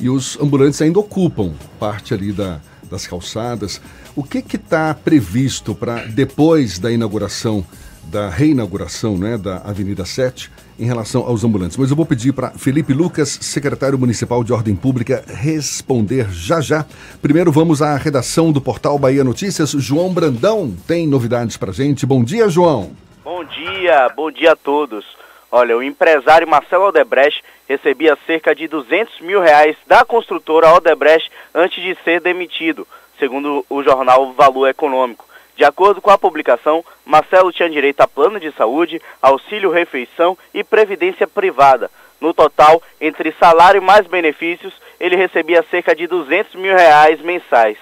e 0.00 0.08
os 0.08 0.38
ambulantes 0.40 0.80
ainda 0.80 0.98
ocupam 0.98 1.52
parte 1.78 2.14
ali 2.14 2.32
da, 2.32 2.60
das 2.90 3.06
calçadas. 3.06 3.80
O 4.14 4.22
que 4.22 4.38
está 4.38 4.94
previsto 4.94 5.74
para 5.74 6.04
depois 6.04 6.78
da 6.78 6.90
inauguração, 6.90 7.64
da 8.04 8.28
reinauguração 8.28 9.16
né, 9.16 9.36
da 9.36 9.58
Avenida 9.58 10.04
7? 10.04 10.50
em 10.78 10.86
relação 10.86 11.26
aos 11.26 11.42
ambulantes. 11.42 11.76
Mas 11.76 11.90
eu 11.90 11.96
vou 11.96 12.06
pedir 12.06 12.32
para 12.32 12.50
Felipe 12.50 12.92
Lucas, 12.92 13.28
secretário 13.42 13.98
municipal 13.98 14.44
de 14.44 14.52
Ordem 14.52 14.76
Pública, 14.76 15.24
responder 15.26 16.30
já 16.30 16.60
já. 16.60 16.86
Primeiro 17.20 17.50
vamos 17.50 17.82
à 17.82 17.96
redação 17.96 18.52
do 18.52 18.60
portal 18.60 18.98
Bahia 18.98 19.24
Notícias. 19.24 19.70
João 19.72 20.14
Brandão 20.14 20.72
tem 20.86 21.06
novidades 21.06 21.56
para 21.56 21.72
gente. 21.72 22.06
Bom 22.06 22.22
dia, 22.22 22.48
João. 22.48 22.92
Bom 23.24 23.44
dia, 23.44 24.08
bom 24.14 24.30
dia 24.30 24.52
a 24.52 24.56
todos. 24.56 25.04
Olha, 25.50 25.76
o 25.76 25.82
empresário 25.82 26.46
Marcelo 26.46 26.84
Aldebrecht 26.84 27.42
recebia 27.68 28.16
cerca 28.26 28.54
de 28.54 28.66
200 28.66 29.20
mil 29.20 29.40
reais 29.40 29.76
da 29.86 30.04
construtora 30.04 30.68
Aldebrecht 30.68 31.30
antes 31.54 31.82
de 31.82 31.94
ser 32.02 32.20
demitido, 32.20 32.86
segundo 33.18 33.64
o 33.68 33.82
jornal 33.82 34.32
Valor 34.32 34.68
Econômico. 34.68 35.26
De 35.54 35.64
acordo 35.64 36.00
com 36.00 36.10
a 36.10 36.16
publicação, 36.16 36.84
Marcelo 37.04 37.52
tinha 37.52 37.68
direito 37.68 38.00
a 38.00 38.06
plano 38.06 38.38
de 38.38 38.52
saúde, 38.52 39.02
auxílio 39.20 39.70
refeição 39.70 40.38
e 40.54 40.62
previdência 40.62 41.26
privada. 41.26 41.90
No 42.20 42.32
total, 42.32 42.82
entre 43.00 43.34
salário 43.38 43.82
mais 43.82 44.06
benefícios, 44.06 44.72
ele 44.98 45.16
recebia 45.16 45.64
cerca 45.70 45.94
de 45.94 46.06
200 46.06 46.54
mil 46.54 46.74
reais 46.74 47.20
mensais. 47.20 47.76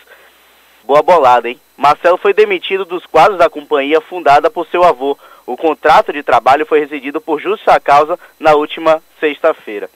Boa 0.85 1.03
bolada, 1.03 1.49
hein? 1.49 1.61
Marcelo 1.77 2.17
foi 2.17 2.33
demitido 2.33 2.85
dos 2.85 3.05
quadros 3.05 3.39
da 3.39 3.51
companhia 3.51 4.01
fundada 4.01 4.51
por 4.51 4.67
seu 4.69 4.83
avô. 4.83 5.19
O 5.47 5.57
contrato 5.57 6.13
de 6.13 6.25
trabalho 6.25 6.67
foi 6.67 6.81
rescindido 6.81 7.21
por 7.21 7.41
justa 7.41 7.79
causa 7.79 8.19
na 8.39 8.55
última 8.55 9.01
sexta-feira. 9.21 9.89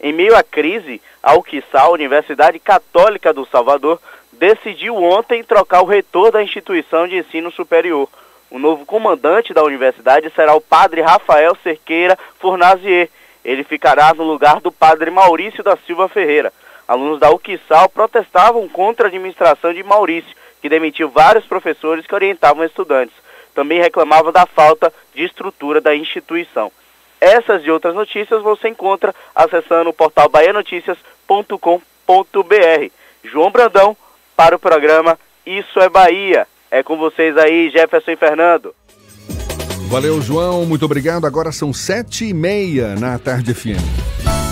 Em 0.00 0.12
meio 0.12 0.34
à 0.34 0.42
crise, 0.42 1.02
a 1.22 1.34
UQSAL, 1.34 1.92
Universidade 1.92 2.58
Católica 2.58 3.32
do 3.32 3.44
Salvador, 3.46 4.00
decidiu 4.32 4.96
ontem 4.96 5.44
trocar 5.44 5.82
o 5.82 5.86
reitor 5.86 6.30
da 6.30 6.42
instituição 6.42 7.06
de 7.06 7.16
ensino 7.18 7.50
superior. 7.50 8.08
O 8.50 8.58
novo 8.58 8.86
comandante 8.86 9.52
da 9.52 9.62
universidade 9.62 10.30
será 10.34 10.54
o 10.54 10.60
padre 10.60 11.02
Rafael 11.02 11.54
Cerqueira 11.62 12.18
Fornazier. 12.38 13.10
Ele 13.44 13.64
ficará 13.64 14.14
no 14.14 14.24
lugar 14.24 14.60
do 14.60 14.72
padre 14.72 15.10
Maurício 15.10 15.62
da 15.62 15.76
Silva 15.76 16.08
Ferreira. 16.08 16.52
Alunos 16.88 17.18
da 17.18 17.30
UQSAL 17.30 17.88
protestavam 17.88 18.68
contra 18.68 19.06
a 19.06 19.08
administração 19.08 19.74
de 19.74 19.82
Maurício, 19.82 20.34
que 20.62 20.68
demitiu 20.68 21.10
vários 21.10 21.44
professores 21.44 22.06
que 22.06 22.14
orientavam 22.14 22.64
estudantes. 22.64 23.25
Também 23.56 23.80
reclamavam 23.80 24.30
da 24.30 24.44
falta 24.44 24.92
de 25.14 25.24
estrutura 25.24 25.80
da 25.80 25.96
instituição. 25.96 26.70
Essas 27.18 27.64
e 27.64 27.70
outras 27.70 27.94
notícias 27.94 28.42
você 28.42 28.68
encontra 28.68 29.14
acessando 29.34 29.88
o 29.88 29.94
portal 29.94 30.28
baianoticias.com.br. 30.28 32.90
João 33.24 33.50
Brandão, 33.50 33.96
para 34.36 34.54
o 34.54 34.58
programa 34.58 35.18
Isso 35.46 35.80
é 35.80 35.88
Bahia. 35.88 36.46
É 36.70 36.82
com 36.82 36.98
vocês 36.98 37.34
aí, 37.38 37.70
Jefferson 37.70 38.10
e 38.10 38.16
Fernando. 38.16 38.74
Valeu, 39.88 40.20
João. 40.20 40.66
Muito 40.66 40.84
obrigado. 40.84 41.26
Agora 41.26 41.50
são 41.50 41.72
sete 41.72 42.26
e 42.26 42.34
meia 42.34 42.94
na 42.96 43.18
Tarde 43.18 43.54
FM. 43.54 44.45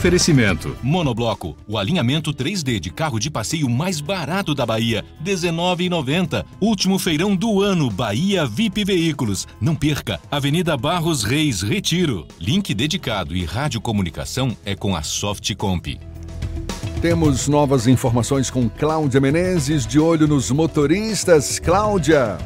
Oferecimento. 0.00 0.74
Monobloco, 0.82 1.54
o 1.68 1.76
alinhamento 1.76 2.32
3D 2.32 2.80
de 2.80 2.88
carro 2.88 3.18
de 3.18 3.30
passeio 3.30 3.68
mais 3.68 4.00
barato 4.00 4.54
da 4.54 4.64
Bahia, 4.64 5.04
R$ 5.22 5.30
19,90. 5.30 6.42
Último 6.58 6.98
feirão 6.98 7.36
do 7.36 7.60
ano, 7.60 7.90
Bahia 7.90 8.46
VIP 8.46 8.82
Veículos. 8.82 9.46
Não 9.60 9.76
perca, 9.76 10.18
Avenida 10.30 10.74
Barros 10.74 11.22
Reis, 11.22 11.60
Retiro. 11.60 12.26
Link 12.40 12.72
dedicado 12.72 13.36
e 13.36 13.44
radiocomunicação 13.44 14.56
é 14.64 14.74
com 14.74 14.96
a 14.96 15.02
Softcomp. 15.02 16.00
Temos 17.02 17.46
novas 17.46 17.86
informações 17.86 18.48
com 18.48 18.70
Cláudia 18.70 19.20
Menezes, 19.20 19.86
de 19.86 20.00
olho 20.00 20.26
nos 20.26 20.50
motoristas. 20.50 21.58
Cláudia. 21.58 22.38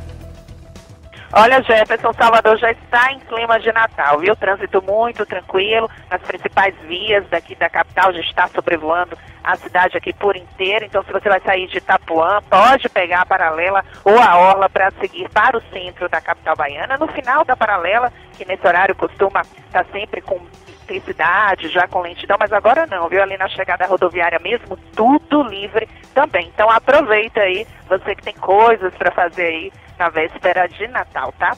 Olha, 1.37 1.61
Jefferson, 1.63 2.13
Salvador 2.13 2.57
já 2.59 2.71
está 2.71 3.11
em 3.11 3.19
clima 3.19 3.59
de 3.59 3.73
Natal, 3.73 4.21
viu? 4.21 4.37
Trânsito 4.37 4.81
muito 4.81 5.27
tranquilo 5.27 5.91
nas 6.09 6.23
principais 6.23 6.73
vias 6.83 7.29
daqui 7.29 7.57
da 7.57 7.69
capital, 7.69 8.13
já 8.13 8.21
está 8.21 8.47
sobrevoando 8.47 9.19
a 9.43 9.57
cidade 9.57 9.97
aqui 9.97 10.13
por 10.13 10.37
inteiro. 10.37 10.85
Então, 10.85 11.03
se 11.03 11.11
você 11.11 11.29
vai 11.29 11.41
sair 11.41 11.67
de 11.67 11.79
Itapuã, 11.79 12.41
pode 12.49 12.89
pegar 12.89 13.23
a 13.23 13.27
paralela 13.27 13.85
ou 14.05 14.17
a 14.17 14.37
orla 14.37 14.71
para 14.71 14.93
seguir 14.93 15.29
para 15.31 15.59
o 15.59 15.63
centro 15.73 16.09
da 16.09 16.21
capital 16.21 16.55
baiana. 16.55 16.97
No 16.97 17.09
final 17.09 17.45
da 17.45 17.57
paralela, 17.57 18.13
que 18.35 18.45
nesse 18.45 18.65
horário 18.65 18.95
costuma 18.95 19.41
estar 19.41 19.85
sempre 19.87 20.21
com 20.21 20.39
intensidade, 20.85 21.69
já 21.69 21.89
com 21.89 22.01
lentidão, 22.01 22.37
mas 22.39 22.53
agora 22.53 22.87
não, 22.87 23.09
viu? 23.09 23.23
Ali 23.23 23.37
na 23.37 23.49
chegada 23.49 23.87
rodoviária 23.87 24.39
mesmo, 24.39 24.79
tudo 24.95 25.43
livre 25.43 25.89
também. 26.15 26.51
Então 26.55 26.71
aproveita 26.71 27.41
aí, 27.41 27.67
você 27.89 28.15
que 28.15 28.23
tem 28.23 28.35
coisas 28.35 28.95
para 28.95 29.11
fazer 29.11 29.47
aí 29.47 29.73
na 29.99 30.09
véspera 30.09 30.69
de 30.69 30.87
Natal, 30.89 31.33
tá? 31.39 31.57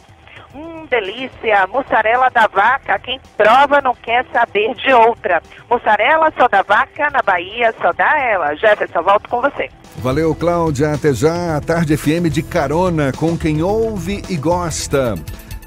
Hum, 0.55 0.87
delícia! 0.89 1.67
Mussarela 1.67 2.31
da 2.31 2.47
vaca, 2.47 2.99
quem 2.99 3.21
prova 3.37 3.81
não 3.83 3.95
quer 3.95 4.25
saber 4.33 4.75
de 4.75 4.93
outra. 4.93 5.43
Mussarela 5.69 6.33
só 6.39 6.49
da 6.49 6.63
vaca, 6.63 7.11
na 7.11 7.21
Bahia 7.21 7.75
só 7.81 7.93
dá 7.93 8.19
ela. 8.19 8.55
Jefferson, 8.55 9.03
volto 9.03 9.29
com 9.29 9.43
você. 9.43 9.69
Valeu, 9.99 10.35
Cláudia. 10.35 10.95
Até 10.95 11.13
já. 11.13 11.57
A 11.57 11.61
Tarde 11.61 11.97
FM 11.97 12.31
de 12.31 12.43
carona 12.43 13.13
com 13.13 13.37
quem 13.37 13.63
ouve 13.63 14.23
e 14.31 14.37
gosta. 14.37 15.15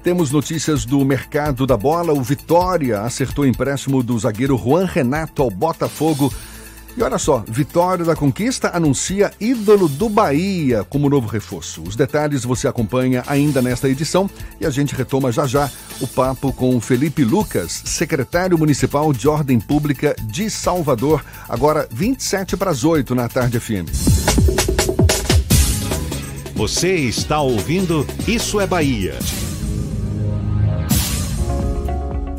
Temos 0.04 0.32
notícias 0.32 0.86
do 0.86 1.04
mercado 1.04 1.68
da 1.68 1.76
bola. 1.78 2.14
O 2.14 2.22
Vitória 2.22 3.02
acertou 3.02 3.44
o 3.44 3.48
empréstimo 3.48 4.02
do 4.02 4.18
zagueiro 4.18 4.58
Juan 4.58 4.86
Renato 4.86 5.42
ao 5.42 5.50
Botafogo 5.50 6.32
e 7.00 7.02
olha 7.02 7.18
só, 7.18 7.44
Vitória 7.48 8.04
da 8.04 8.14
Conquista 8.14 8.76
anuncia 8.76 9.32
ídolo 9.40 9.88
do 9.88 10.10
Bahia 10.10 10.84
como 10.84 11.10
novo 11.10 11.28
reforço. 11.28 11.82
Os 11.84 11.96
detalhes 11.96 12.44
você 12.44 12.68
acompanha 12.68 13.24
ainda 13.26 13.62
nesta 13.62 13.88
edição 13.88 14.30
e 14.60 14.66
a 14.66 14.70
gente 14.70 14.94
retoma 14.94 15.32
já 15.32 15.48
já 15.48 15.70
o 16.02 16.08
papo 16.08 16.52
com 16.52 16.78
Felipe 16.82 17.24
Lucas, 17.24 17.84
secretário 17.86 18.58
municipal 18.58 19.14
de 19.14 19.30
Ordem 19.30 19.62
Pública 19.62 20.14
de 20.24 20.50
Salvador, 20.50 21.24
agora 21.48 21.88
27 21.90 22.58
para 22.58 22.72
as 22.72 22.84
8 22.84 23.16
na 23.16 23.30
tarde 23.30 23.60
FM. 23.62 23.88
Você 26.56 26.96
está 26.96 27.40
ouvindo 27.40 28.06
Isso 28.28 28.60
é 28.60 28.68
Bahia. 28.68 29.18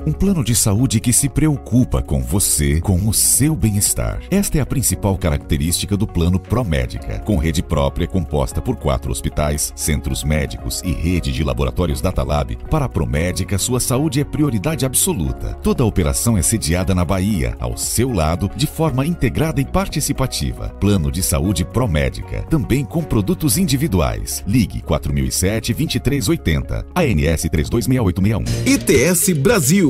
Um 0.07 0.12
plano 0.12 0.42
de 0.42 0.55
saúde 0.55 0.98
que 0.98 1.12
se 1.12 1.28
preocupa 1.28 2.01
com 2.01 2.22
você, 2.22 2.80
com 2.80 3.07
o 3.07 3.12
seu 3.12 3.55
bem-estar. 3.55 4.20
Esta 4.30 4.57
é 4.57 4.61
a 4.62 4.66
principal 4.66 5.18
característica 5.18 5.94
do 5.94 6.07
Plano 6.07 6.40
Promédica, 6.40 7.18
com 7.18 7.36
rede 7.36 7.62
própria 7.62 8.07
composta 8.07 8.62
por 8.62 8.76
quatro 8.76 9.12
hospitais, 9.12 9.74
centros 9.76 10.24
médicos 10.24 10.80
e 10.82 10.90
rede 10.90 11.30
de 11.30 11.44
laboratórios 11.44 12.01
Datalab. 12.01 12.57
Para 12.70 12.86
a 12.86 12.88
Promédica, 12.88 13.59
sua 13.59 13.78
saúde 13.78 14.20
é 14.20 14.24
prioridade 14.24 14.86
absoluta. 14.86 15.53
Toda 15.62 15.82
a 15.82 15.86
operação 15.86 16.38
é 16.38 16.42
sediada 16.42 16.94
na 16.94 17.05
Bahia, 17.05 17.55
ao 17.61 17.76
seu 17.76 18.11
lado, 18.11 18.51
de 18.57 18.66
forma 18.66 19.05
integrada 19.05 19.61
e 19.61 19.66
participativa. 19.66 20.70
Plano 20.80 21.12
de 21.12 21.22
saúde 21.22 21.62
Promédica, 21.62 22.42
também 22.48 22.86
com 22.86 23.03
produtos 23.03 23.59
individuais. 23.59 24.42
Ligue 24.46 24.80
4007 24.80 25.74
2380, 25.74 26.86
ANS 26.94 27.44
326861. 27.51 28.44
ITS 28.64 29.38
Brasil, 29.38 29.89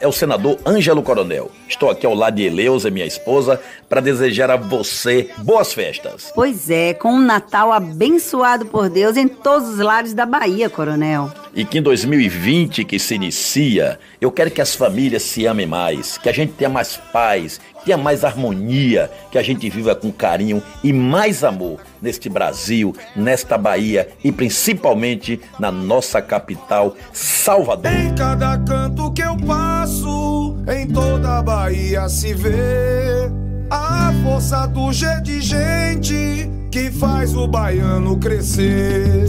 é 0.00 0.06
o 0.06 0.12
senador 0.12 0.58
Ângelo 0.66 1.02
Coronel. 1.02 1.50
Estou 1.68 1.90
aqui 1.90 2.06
ao 2.06 2.14
lado 2.14 2.36
de 2.36 2.44
Eleusa, 2.44 2.90
minha 2.90 3.06
esposa, 3.06 3.60
para 3.88 4.00
desejar 4.00 4.50
a 4.50 4.56
você 4.56 5.30
boas 5.38 5.72
festas. 5.72 6.32
Pois 6.34 6.70
é, 6.70 6.94
com 6.94 7.12
um 7.12 7.20
Natal 7.20 7.72
abençoado 7.72 8.66
por 8.66 8.88
Deus 8.88 9.16
em 9.16 9.28
todos 9.28 9.68
os 9.68 9.78
lares 9.78 10.14
da 10.14 10.26
Bahia, 10.26 10.70
Coronel. 10.70 11.30
E 11.54 11.64
que 11.64 11.78
em 11.78 11.82
2020 11.82 12.84
que 12.84 12.98
se 12.98 13.14
inicia, 13.14 13.98
eu 14.20 14.30
quero 14.30 14.50
que 14.50 14.60
as 14.60 14.74
famílias 14.74 15.22
se 15.22 15.46
amem 15.46 15.66
mais, 15.66 16.18
que 16.18 16.28
a 16.28 16.32
gente 16.32 16.52
tenha 16.52 16.70
mais 16.70 16.96
paz, 17.12 17.60
tenha 17.84 17.96
mais 17.96 18.24
harmonia, 18.24 19.10
que 19.30 19.38
a 19.38 19.42
gente 19.42 19.68
viva 19.68 19.94
com 19.94 20.12
carinho 20.12 20.62
e 20.82 20.92
mais 20.92 21.42
amor 21.42 21.80
neste 22.00 22.28
Brasil, 22.28 22.94
nesta 23.14 23.58
Bahia 23.58 24.08
e 24.22 24.30
principalmente 24.30 25.40
na 25.58 25.70
nossa 25.70 26.20
capital, 26.20 26.96
Salvador. 27.12 27.92
Em 27.92 28.14
cada 28.14 28.58
canto 28.58 29.12
que 29.12 29.22
eu 29.22 29.36
passo, 29.36 30.56
em 30.68 30.86
toda 30.86 31.38
a 31.38 31.42
Bahia 31.42 32.08
se 32.08 32.34
vê 32.34 33.30
a 33.70 34.12
força 34.22 34.66
do 34.66 34.92
G 34.92 35.06
de 35.20 35.40
gente 35.40 36.50
que 36.70 36.90
faz 36.90 37.34
o 37.34 37.46
baiano 37.46 38.16
crescer. 38.18 39.26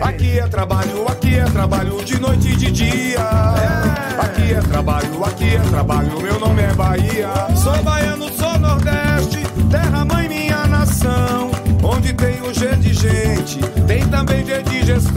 Aqui 0.00 0.38
é 0.38 0.46
trabalho, 0.46 1.06
aqui 1.08 1.34
é 1.34 1.44
trabalho 1.44 2.04
de 2.04 2.20
noite 2.20 2.48
e 2.48 2.56
de 2.56 2.70
dia. 2.70 3.20
Aqui 4.18 4.54
é 4.54 4.60
trabalho, 4.60 5.24
aqui 5.24 5.56
é 5.56 5.60
trabalho, 5.60 6.22
meu 6.22 6.38
nome 6.38 6.62
é 6.62 6.72
Bahia. 6.74 7.28
Sou 7.56 7.82
baiano, 7.82 8.32
sou 8.32 8.58
Nordeste, 8.58 9.07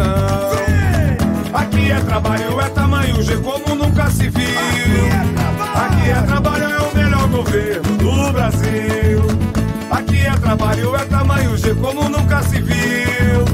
de 0.02 0.22
gestão. 0.52 1.52
Aqui 1.54 1.92
é 1.92 2.00
trabalho, 2.00 2.60
é 2.60 2.70
tamanho 2.70 3.22
G 3.22 3.38
como 3.38 3.76
nunca 3.76 4.10
se 4.10 4.30
viu. 4.30 4.52
Aqui 5.76 6.10
é 6.10 6.22
trabalho, 6.26 6.66
é 6.66 6.80
o 6.80 6.96
melhor 6.96 7.28
governo 7.28 7.98
do 7.98 8.34
Brasil. 8.34 9.22
Aqui 9.92 10.26
é 10.26 10.32
trabalho, 10.32 10.96
é 10.96 11.06
tamanho 11.06 11.58
G 11.58 11.74
como 11.76 12.10
nunca 12.10 12.42
se 12.44 12.62
viu. 12.62 13.46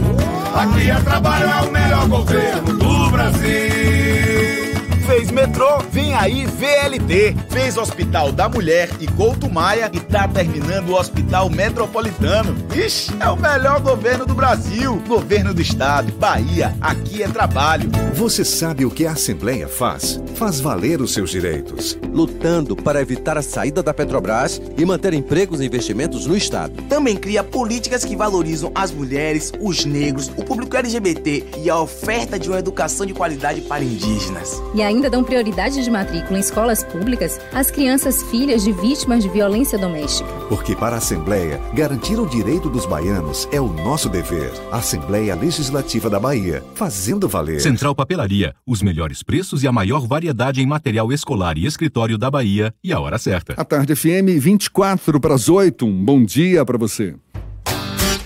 Aqui 0.55 0.89
é 0.89 0.95
trabalho, 0.95 1.49
é 1.49 1.61
o 1.67 1.71
melhor 1.71 2.07
governo 2.07 2.77
do 2.77 3.09
Brasil. 3.09 4.77
Fez 5.05 5.31
metrô, 5.31 5.79
vem 5.91 6.13
aí 6.13 6.45
VLT. 6.45 7.35
Fez 7.49 7.77
Hospital 7.77 8.31
da 8.31 8.49
Mulher 8.49 8.89
e 8.99 9.07
Couto 9.07 9.49
Maia 9.49 9.89
e 9.93 9.99
tá 9.99 10.27
terminando 10.27 10.89
o 10.89 10.99
Hospital 10.99 11.49
Metropolitano. 11.49 12.66
Ixi, 12.78 13.11
é 13.19 13.28
o 13.28 13.36
melhor 13.36 13.82
governo 13.82 14.23
do 14.23 14.36
Brasil. 14.36 15.01
Governo 15.07 15.51
do 15.51 15.59
Estado, 15.59 16.11
Bahia, 16.13 16.75
aqui 16.80 17.23
é 17.23 17.28
trabalho. 17.28 17.89
Você 18.13 18.45
sabe 18.45 18.86
o 18.86 18.91
que 18.91 19.07
a 19.07 19.13
Assembleia 19.13 19.67
faz? 19.67 20.21
Faz 20.36 20.59
valer 20.59 21.01
os 21.01 21.11
seus 21.11 21.32
direitos. 21.32 21.97
Lutando 22.13 22.75
para 22.75 23.01
evitar 23.01 23.36
a 23.36 23.41
saída 23.41 23.82
da 23.82 23.95
Petrobras 23.95 24.61
e 24.78 24.86
manter 24.86 25.15
empregos 25.15 25.59
e 25.59 25.65
investimentos 25.65 26.28
no 26.28 26.38
Estado. 26.38 26.84
Também 26.84 27.15
cria 27.15 27.43
políticas 27.43 28.05
que 28.05 28.15
valorizam 28.15 28.71
as 28.75 28.91
mulheres, 28.91 29.51
os 29.59 29.84
negros, 29.84 30.28
o 30.38 30.43
público 30.45 30.78
LGBT 30.78 31.47
e 31.63 31.71
a 31.71 31.80
oferta 31.80 32.38
de 32.38 32.47
uma 32.47 32.59
educação 32.59 33.07
de 33.07 33.13
qualidade 33.15 33.61
para 33.61 33.84
indígenas. 33.84 34.61
E 34.75 34.84
ainda 34.84 35.09
dão 35.09 35.23
prioridade 35.23 35.84
de 35.84 35.89
matrícula 35.89 36.38
em 36.38 36.41
escolas 36.41 36.84
públicas 36.84 37.39
às 37.51 37.71
crianças 37.71 38.21
filhas 38.30 38.63
de 38.63 38.71
vítimas 38.71 39.23
de 39.23 39.30
violência 39.30 39.80
doméstica. 39.80 40.36
Porque 40.49 40.75
para 40.75 40.95
a 40.95 40.97
Assembleia, 40.97 41.61
garantir 41.73 42.19
o 42.19 42.25
direito 42.25 42.69
dos 42.69 42.85
baianos 42.85 43.47
é 43.51 43.59
o 43.59 43.67
nosso 43.67 44.09
dever. 44.09 44.51
Assembleia 44.71 45.35
Legislativa 45.35 46.09
da 46.09 46.19
Bahia, 46.19 46.63
fazendo 46.75 47.27
valer. 47.27 47.61
Central 47.61 47.93
Papelaria, 47.93 48.55
os 48.65 48.81
melhores 48.81 49.21
preços 49.23 49.63
e 49.63 49.67
a 49.67 49.71
maior 49.71 50.07
variedade 50.07 50.61
em 50.61 50.65
material 50.65 51.11
escolar 51.11 51.57
e 51.57 51.65
escritório 51.65 52.17
da 52.17 52.31
Bahia 52.31 52.73
e 52.83 52.93
a 52.93 52.99
hora 52.99 53.17
certa. 53.17 53.53
A 53.53 53.65
tarde 53.65 53.95
FM 53.95 54.39
24 54.39 55.19
para 55.19 55.35
as 55.35 55.49
8. 55.49 55.85
Um 55.85 56.05
bom 56.05 56.23
dia 56.23 56.65
para 56.65 56.77
você. 56.77 57.15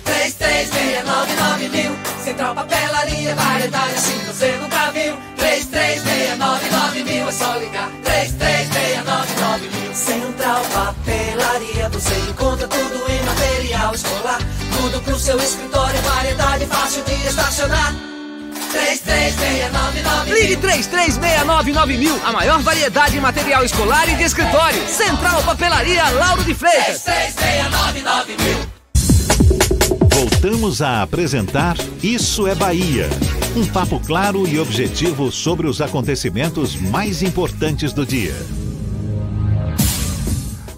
3369 0.04 1.70
mil. 1.70 1.92
Central 2.24 2.56
Papelaria, 2.56 3.36
variedade 3.36 3.94
assim 3.94 4.18
você 4.26 4.58
nunca 4.58 4.71
encontra 12.62 12.68
tudo 12.68 13.12
em 13.12 13.24
material 13.24 13.96
escolar. 13.96 14.40
Tudo 14.78 15.02
pro 15.02 15.20
seu 15.20 15.38
escritório, 15.38 16.00
variedade 16.02 16.66
fácil 16.66 17.04
de 17.04 17.14
estacionar. 17.28 17.96
3369 18.72 20.34
Ligue 20.34 20.56
3369 20.58 21.98
mil, 21.98 22.16
a 22.24 22.32
maior 22.32 22.62
variedade 22.62 23.18
em 23.18 23.20
material 23.20 23.66
escolar 23.66 24.08
e 24.08 24.16
de 24.16 24.24
escritório. 24.24 24.88
Central 24.88 25.44
Papelaria 25.44 26.10
Lauro 26.10 26.44
de 26.44 26.54
Freitas. 26.54 27.04
3369 27.04 28.38
mil. 28.38 28.82
Voltamos 30.10 30.82
a 30.82 31.02
apresentar 31.02 31.76
Isso 32.02 32.48
é 32.48 32.56
Bahia. 32.56 33.10
Um 33.56 33.66
papo 33.66 34.00
claro 34.00 34.48
e 34.48 34.60
objetivo 34.60 35.32
sobre 35.32 35.68
os 35.68 35.82
acontecimentos 35.82 36.76
mais 36.76 37.22
importantes 37.22 37.92
do 37.92 38.06
dia. 38.06 38.34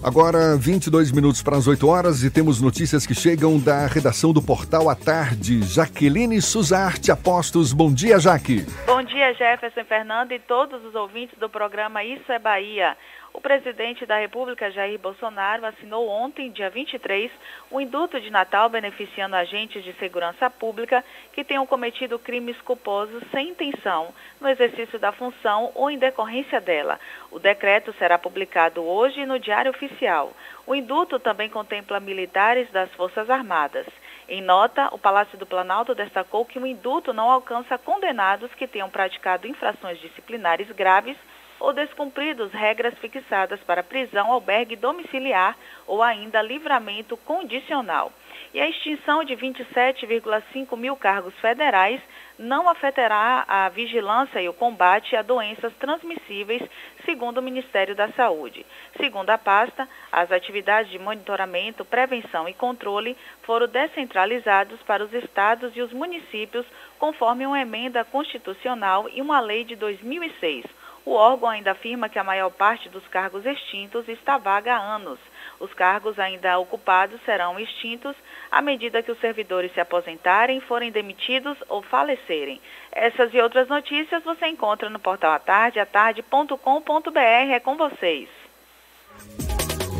Agora, 0.04 0.54
22 0.58 1.10
minutos 1.12 1.42
para 1.42 1.56
as 1.56 1.66
8 1.66 1.88
horas 1.88 2.22
e 2.22 2.30
temos 2.30 2.60
notícias 2.60 3.06
que 3.06 3.14
chegam 3.14 3.58
da 3.58 3.86
redação 3.86 4.34
do 4.34 4.42
Portal 4.42 4.90
à 4.90 4.94
Tarde. 4.94 5.62
Jaqueline 5.62 6.42
Suzarte 6.42 7.10
Apostos. 7.10 7.72
Bom 7.72 7.90
dia, 7.90 8.20
Jaque. 8.20 8.66
Bom 8.86 9.02
dia, 9.02 9.32
Jefferson 9.32 9.82
Fernando 9.86 10.32
e 10.32 10.38
todos 10.38 10.84
os 10.84 10.94
ouvintes 10.94 11.38
do 11.38 11.48
programa 11.48 12.04
Isso 12.04 12.30
é 12.30 12.38
Bahia. 12.38 12.94
O 13.34 13.40
presidente 13.40 14.06
da 14.06 14.16
República, 14.16 14.70
Jair 14.70 14.96
Bolsonaro, 14.96 15.66
assinou 15.66 16.08
ontem, 16.08 16.52
dia 16.52 16.70
23, 16.70 17.32
o 17.68 17.80
indulto 17.80 18.20
de 18.20 18.30
Natal 18.30 18.68
beneficiando 18.68 19.34
agentes 19.34 19.82
de 19.82 19.92
segurança 19.94 20.48
pública 20.48 21.04
que 21.32 21.42
tenham 21.42 21.66
cometido 21.66 22.16
crimes 22.16 22.56
culposos 22.60 23.24
sem 23.32 23.48
intenção 23.48 24.14
no 24.40 24.48
exercício 24.48 25.00
da 25.00 25.10
função 25.10 25.72
ou 25.74 25.90
em 25.90 25.98
decorrência 25.98 26.60
dela. 26.60 27.00
O 27.32 27.40
decreto 27.40 27.92
será 27.94 28.16
publicado 28.16 28.84
hoje 28.84 29.26
no 29.26 29.40
Diário 29.40 29.72
Oficial. 29.72 30.32
O 30.64 30.72
indulto 30.72 31.18
também 31.18 31.50
contempla 31.50 31.98
militares 31.98 32.70
das 32.70 32.88
Forças 32.92 33.28
Armadas. 33.28 33.86
Em 34.28 34.40
nota, 34.40 34.88
o 34.92 34.98
Palácio 34.98 35.36
do 35.36 35.44
Planalto 35.44 35.92
destacou 35.92 36.46
que 36.46 36.60
o 36.60 36.66
indulto 36.66 37.12
não 37.12 37.28
alcança 37.28 37.76
condenados 37.78 38.54
que 38.54 38.68
tenham 38.68 38.88
praticado 38.88 39.48
infrações 39.48 39.98
disciplinares 39.98 40.70
graves 40.70 41.16
ou 41.60 41.72
descumpridos 41.72 42.52
regras 42.52 42.94
fixadas 42.98 43.60
para 43.60 43.82
prisão, 43.82 44.32
albergue 44.32 44.76
domiciliar 44.76 45.56
ou 45.86 46.02
ainda 46.02 46.42
livramento 46.42 47.16
condicional. 47.18 48.12
E 48.52 48.60
a 48.60 48.68
extinção 48.68 49.24
de 49.24 49.34
27,5 49.34 50.76
mil 50.76 50.96
cargos 50.96 51.34
federais 51.40 52.00
não 52.38 52.68
afetará 52.68 53.44
a 53.46 53.68
vigilância 53.68 54.40
e 54.40 54.48
o 54.48 54.52
combate 54.52 55.16
a 55.16 55.22
doenças 55.22 55.72
transmissíveis, 55.74 56.62
segundo 57.04 57.38
o 57.38 57.42
Ministério 57.42 57.94
da 57.94 58.08
Saúde. 58.12 58.64
Segundo 58.96 59.30
a 59.30 59.38
pasta, 59.38 59.88
as 60.10 60.30
atividades 60.32 60.90
de 60.90 60.98
monitoramento, 60.98 61.84
prevenção 61.84 62.48
e 62.48 62.54
controle 62.54 63.16
foram 63.42 63.68
descentralizados 63.68 64.80
para 64.82 65.04
os 65.04 65.12
estados 65.12 65.76
e 65.76 65.80
os 65.80 65.92
municípios, 65.92 66.66
conforme 66.98 67.46
uma 67.46 67.60
emenda 67.60 68.04
constitucional 68.04 69.08
e 69.08 69.20
uma 69.20 69.40
lei 69.40 69.64
de 69.64 69.76
2006. 69.76 70.64
O 71.06 71.12
órgão 71.12 71.50
ainda 71.50 71.72
afirma 71.72 72.08
que 72.08 72.18
a 72.18 72.24
maior 72.24 72.50
parte 72.50 72.88
dos 72.88 73.06
cargos 73.08 73.44
extintos 73.44 74.08
está 74.08 74.38
vaga 74.38 74.74
há 74.74 74.78
anos. 74.78 75.18
Os 75.60 75.72
cargos 75.74 76.18
ainda 76.18 76.58
ocupados 76.58 77.20
serão 77.24 77.60
extintos 77.60 78.16
à 78.50 78.62
medida 78.62 79.02
que 79.02 79.12
os 79.12 79.20
servidores 79.20 79.72
se 79.74 79.80
aposentarem, 79.80 80.60
forem 80.60 80.90
demitidos 80.90 81.58
ou 81.68 81.82
falecerem. 81.82 82.60
Essas 82.90 83.34
e 83.34 83.40
outras 83.40 83.68
notícias 83.68 84.24
você 84.24 84.46
encontra 84.46 84.88
no 84.88 84.98
portal 84.98 85.32
Atarde, 85.32 85.78
atarde.com.br. 85.78 87.18
É 87.18 87.60
com 87.60 87.76
vocês. 87.76 88.28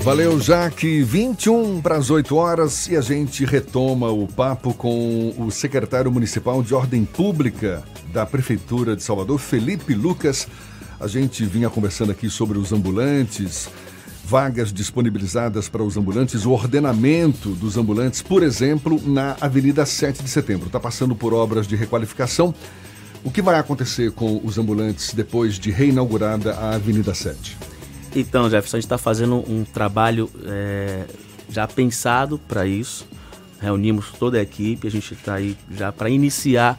Valeu, 0.05 0.38
Jaque. 0.38 1.02
21 1.02 1.80
para 1.80 1.96
as 1.96 2.11
8 2.11 2.36
horas 2.36 2.88
e 2.88 2.96
a 2.96 3.00
gente 3.00 3.44
retoma 3.46 4.11
o 4.11 4.26
papo 4.26 4.74
com 4.74 5.34
o 5.38 5.50
secretário 5.50 6.12
municipal 6.12 6.62
de 6.62 6.74
Ordem 6.74 7.07
Pública 7.07 7.82
da 8.12 8.26
Prefeitura 8.26 8.94
de 8.94 9.02
Salvador, 9.02 9.38
Felipe 9.38 9.94
Lucas. 9.94 10.46
A 11.05 11.07
gente 11.07 11.44
vinha 11.44 11.68
conversando 11.68 12.12
aqui 12.12 12.30
sobre 12.30 12.57
os 12.57 12.72
ambulantes, 12.72 13.68
vagas 14.24 14.72
disponibilizadas 14.72 15.68
para 15.68 15.82
os 15.82 15.98
ambulantes, 15.98 16.46
o 16.46 16.50
ordenamento 16.50 17.50
dos 17.50 17.76
ambulantes, 17.76 18.22
por 18.22 18.42
exemplo, 18.42 18.98
na 19.05 19.36
Avenida 19.38 19.84
7 19.84 20.22
de 20.22 20.30
Setembro. 20.30 20.68
Está 20.68 20.80
passando 20.80 21.14
por 21.14 21.34
obras 21.34 21.66
de 21.66 21.76
requalificação. 21.76 22.55
O 23.22 23.30
que 23.30 23.42
vai 23.42 23.59
acontecer 23.59 24.12
com 24.12 24.40
os 24.42 24.57
ambulantes 24.57 25.12
depois 25.12 25.59
de 25.59 25.70
reinaugurada 25.70 26.55
a 26.55 26.76
Avenida 26.76 27.12
7? 27.12 27.55
Então, 28.16 28.48
Jefferson, 28.48 28.78
a 28.78 28.80
gente 28.80 28.86
está 28.86 28.96
fazendo 28.96 29.44
um 29.46 29.62
trabalho 29.62 30.30
é, 30.46 31.05
já 31.50 31.68
pensado 31.68 32.38
para 32.48 32.66
isso. 32.66 33.07
Reunimos 33.61 34.11
toda 34.18 34.38
a 34.38 34.42
equipe, 34.42 34.88
a 34.88 34.90
gente 34.90 35.12
está 35.12 35.34
aí 35.34 35.55
já 35.70 35.92
para 35.92 36.09
iniciar 36.09 36.78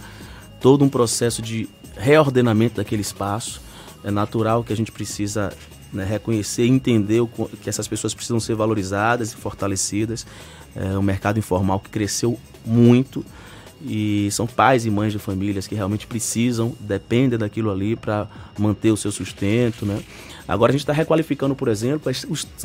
todo 0.59 0.83
um 0.83 0.89
processo 0.89 1.43
de 1.43 1.69
reordenamento 1.95 2.77
daquele 2.77 3.03
espaço. 3.03 3.63
É 4.05 4.11
natural 4.11 4.63
que 4.63 4.71
a 4.71 4.77
gente 4.77 4.91
precisa 4.91 5.51
né, 5.91 6.05
reconhecer 6.05 6.65
entender 6.67 7.21
o, 7.21 7.27
que 7.27 7.67
essas 7.67 7.87
pessoas 7.87 8.13
precisam 8.13 8.39
ser 8.39 8.55
valorizadas 8.55 9.31
e 9.31 9.35
fortalecidas. 9.35 10.25
É 10.75 10.97
um 10.97 11.01
mercado 11.01 11.39
informal 11.39 11.79
que 11.79 11.89
cresceu 11.89 12.39
muito 12.63 13.25
e 13.83 14.29
são 14.31 14.45
pais 14.47 14.85
e 14.85 14.89
mães 14.89 15.11
de 15.11 15.19
famílias 15.19 15.67
que 15.67 15.75
realmente 15.75 16.07
precisam, 16.07 16.73
dependem 16.79 17.37
daquilo 17.37 17.71
ali 17.71 17.95
para 17.95 18.27
manter 18.57 18.91
o 18.91 18.97
seu 18.97 19.11
sustento, 19.11 19.85
né? 19.85 20.01
Agora 20.47 20.71
a 20.71 20.73
gente 20.73 20.81
está 20.81 20.93
requalificando, 20.93 21.55
por 21.55 21.67
exemplo, 21.67 22.11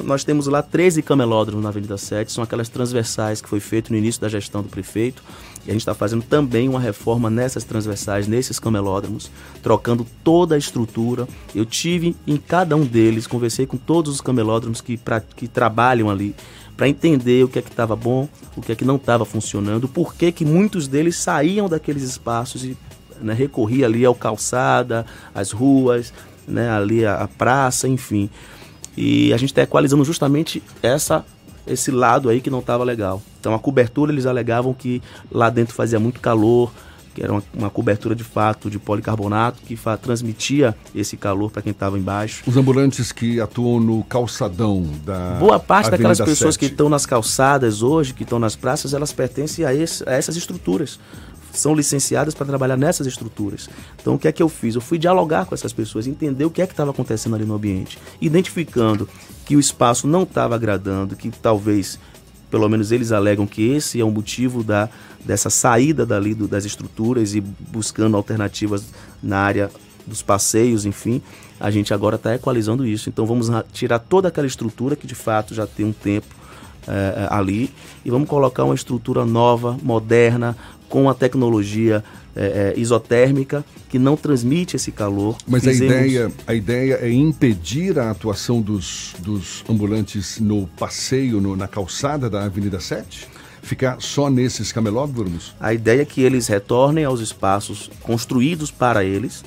nós 0.04 0.22
temos 0.22 0.46
lá 0.46 0.62
13 0.62 1.02
camelódromos 1.02 1.62
na 1.62 1.70
Avenida 1.70 1.96
7, 1.96 2.30
são 2.30 2.44
aquelas 2.44 2.68
transversais 2.68 3.40
que 3.40 3.48
foi 3.48 3.58
feito 3.58 3.90
no 3.90 3.96
início 3.96 4.20
da 4.20 4.28
gestão 4.28 4.62
do 4.62 4.68
prefeito. 4.68 5.22
E 5.66 5.70
a 5.70 5.72
gente 5.72 5.82
está 5.82 5.94
fazendo 5.94 6.22
também 6.22 6.68
uma 6.68 6.80
reforma 6.80 7.28
nessas 7.28 7.64
transversais, 7.64 8.26
nesses 8.26 8.58
camelódromos, 8.58 9.30
trocando 9.62 10.06
toda 10.24 10.54
a 10.54 10.58
estrutura. 10.58 11.28
Eu 11.54 11.66
tive 11.66 12.16
em 12.26 12.36
cada 12.36 12.74
um 12.76 12.84
deles, 12.84 13.26
conversei 13.26 13.66
com 13.66 13.76
todos 13.76 14.14
os 14.14 14.20
camelódromos 14.20 14.80
que, 14.80 14.96
pra, 14.96 15.20
que 15.20 15.46
trabalham 15.46 16.08
ali, 16.08 16.34
para 16.76 16.88
entender 16.88 17.44
o 17.44 17.48
que 17.48 17.58
é 17.58 17.62
que 17.62 17.68
estava 17.68 17.94
bom, 17.94 18.26
o 18.56 18.62
que 18.62 18.72
é 18.72 18.74
que 18.74 18.86
não 18.86 18.96
estava 18.96 19.26
funcionando, 19.26 19.86
por 19.86 20.14
que 20.14 20.32
que 20.32 20.46
muitos 20.46 20.88
deles 20.88 21.16
saíam 21.16 21.68
daqueles 21.68 22.02
espaços 22.02 22.64
e 22.64 22.74
né, 23.20 23.34
recorria 23.34 23.84
ali 23.84 24.02
ao 24.02 24.14
calçada, 24.14 25.04
às 25.34 25.50
ruas, 25.50 26.10
né, 26.48 26.70
ali 26.70 27.04
a 27.04 27.28
praça, 27.36 27.86
enfim. 27.86 28.30
E 28.96 29.32
a 29.32 29.36
gente 29.36 29.50
está 29.50 29.62
equalizando 29.62 30.04
justamente 30.04 30.62
essa 30.82 31.24
esse 31.70 31.90
lado 31.90 32.28
aí 32.28 32.40
que 32.40 32.50
não 32.50 32.60
estava 32.60 32.84
legal. 32.84 33.22
Então 33.38 33.54
a 33.54 33.58
cobertura 33.58 34.12
eles 34.12 34.26
alegavam 34.26 34.74
que 34.74 35.02
lá 35.30 35.48
dentro 35.48 35.74
fazia 35.74 35.98
muito 35.98 36.20
calor, 36.20 36.72
que 37.14 37.22
era 37.22 37.32
uma, 37.32 37.42
uma 37.52 37.70
cobertura 37.70 38.14
de 38.14 38.24
fato 38.24 38.70
de 38.70 38.78
policarbonato 38.78 39.60
que 39.62 39.78
transmitia 40.00 40.76
esse 40.94 41.16
calor 41.16 41.50
para 41.50 41.62
quem 41.62 41.72
estava 41.72 41.98
embaixo. 41.98 42.42
Os 42.46 42.56
ambulantes 42.56 43.12
que 43.12 43.40
atuam 43.40 43.80
no 43.80 44.04
calçadão 44.04 44.86
da 45.04 45.36
boa 45.38 45.58
parte 45.58 45.88
Avenida 45.88 46.08
daquelas 46.08 46.20
pessoas 46.20 46.54
7. 46.54 46.58
que 46.58 46.66
estão 46.66 46.88
nas 46.88 47.06
calçadas 47.06 47.82
hoje, 47.82 48.14
que 48.14 48.22
estão 48.22 48.38
nas 48.38 48.54
praças, 48.54 48.94
elas 48.94 49.12
pertencem 49.12 49.64
a, 49.64 49.74
esse, 49.74 50.08
a 50.08 50.12
essas 50.12 50.36
estruturas 50.36 50.98
são 51.52 51.74
licenciadas 51.74 52.34
para 52.34 52.46
trabalhar 52.46 52.76
nessas 52.76 53.06
estruturas. 53.06 53.68
Então, 54.00 54.14
o 54.14 54.18
que 54.18 54.28
é 54.28 54.32
que 54.32 54.42
eu 54.42 54.48
fiz? 54.48 54.74
Eu 54.74 54.80
fui 54.80 54.98
dialogar 54.98 55.46
com 55.46 55.54
essas 55.54 55.72
pessoas, 55.72 56.06
entender 56.06 56.44
o 56.44 56.50
que 56.50 56.62
é 56.62 56.66
que 56.66 56.72
estava 56.72 56.90
acontecendo 56.90 57.34
ali 57.34 57.44
no 57.44 57.54
ambiente, 57.54 57.98
identificando 58.20 59.08
que 59.44 59.56
o 59.56 59.60
espaço 59.60 60.06
não 60.06 60.22
estava 60.22 60.54
agradando, 60.54 61.16
que 61.16 61.30
talvez, 61.30 61.98
pelo 62.50 62.68
menos 62.68 62.92
eles 62.92 63.12
alegam 63.12 63.46
que 63.46 63.62
esse 63.72 64.00
é 64.00 64.04
o 64.04 64.10
motivo 64.10 64.62
da, 64.62 64.88
dessa 65.24 65.50
saída 65.50 66.06
dali 66.06 66.34
do, 66.34 66.46
das 66.46 66.64
estruturas 66.64 67.34
e 67.34 67.40
buscando 67.40 68.16
alternativas 68.16 68.84
na 69.22 69.38
área 69.38 69.70
dos 70.06 70.22
passeios, 70.22 70.84
enfim, 70.84 71.22
a 71.58 71.70
gente 71.70 71.92
agora 71.92 72.16
está 72.16 72.34
equalizando 72.34 72.86
isso. 72.86 73.08
Então 73.08 73.26
vamos 73.26 73.48
tirar 73.72 73.98
toda 73.98 74.28
aquela 74.28 74.46
estrutura 74.46 74.96
que 74.96 75.06
de 75.06 75.14
fato 75.14 75.54
já 75.54 75.66
tem 75.66 75.86
um 75.86 75.92
tempo 75.92 76.34
é, 76.88 77.26
ali 77.30 77.70
e 78.04 78.10
vamos 78.10 78.28
colocar 78.28 78.64
uma 78.64 78.74
estrutura 78.74 79.24
nova, 79.24 79.76
moderna, 79.82 80.56
com 80.90 81.08
a 81.08 81.14
tecnologia 81.14 82.04
é, 82.36 82.74
é, 82.76 82.78
isotérmica 82.78 83.64
que 83.88 83.98
não 83.98 84.16
transmite 84.16 84.76
esse 84.76 84.92
calor. 84.92 85.38
Mas 85.46 85.64
Fizemos... 85.64 85.94
a, 85.94 85.96
ideia, 85.96 86.32
a 86.46 86.54
ideia 86.54 86.94
é 87.00 87.10
impedir 87.10 87.98
a 87.98 88.10
atuação 88.10 88.60
dos, 88.60 89.14
dos 89.20 89.64
ambulantes 89.68 90.38
no 90.38 90.66
passeio, 90.66 91.40
no, 91.40 91.56
na 91.56 91.66
calçada 91.66 92.28
da 92.28 92.44
Avenida 92.44 92.78
7? 92.78 93.26
Ficar 93.62 94.00
só 94.00 94.28
nesses 94.28 94.72
camelódromos? 94.72 95.54
A 95.58 95.72
ideia 95.72 96.02
é 96.02 96.04
que 96.04 96.20
eles 96.20 96.46
retornem 96.48 97.04
aos 97.04 97.20
espaços 97.20 97.90
construídos 98.02 98.70
para 98.70 99.04
eles. 99.04 99.44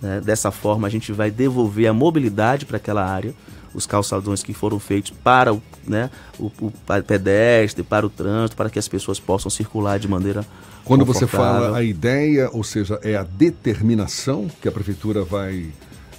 Né? 0.00 0.20
Dessa 0.20 0.50
forma, 0.50 0.86
a 0.86 0.90
gente 0.90 1.12
vai 1.12 1.30
devolver 1.30 1.86
a 1.86 1.92
mobilidade 1.92 2.64
para 2.64 2.78
aquela 2.78 3.04
área 3.04 3.34
os 3.76 3.86
calçadões 3.86 4.42
que 4.42 4.54
foram 4.54 4.78
feitos 4.80 5.10
para 5.22 5.52
o, 5.52 5.62
né, 5.88 6.10
o, 6.38 6.50
o 6.60 6.72
pedestre, 7.06 7.82
para 7.82 8.06
o 8.06 8.10
trânsito, 8.10 8.56
para 8.56 8.70
que 8.70 8.78
as 8.78 8.88
pessoas 8.88 9.20
possam 9.20 9.50
circular 9.50 9.98
de 9.98 10.08
maneira 10.08 10.44
quando 10.86 11.04
você 11.04 11.26
fala 11.26 11.76
a 11.76 11.82
ideia, 11.82 12.48
ou 12.52 12.62
seja, 12.62 13.00
é 13.02 13.16
a 13.16 13.24
determinação 13.24 14.48
que 14.62 14.68
a 14.68 14.72
prefeitura 14.72 15.24
vai, 15.24 15.66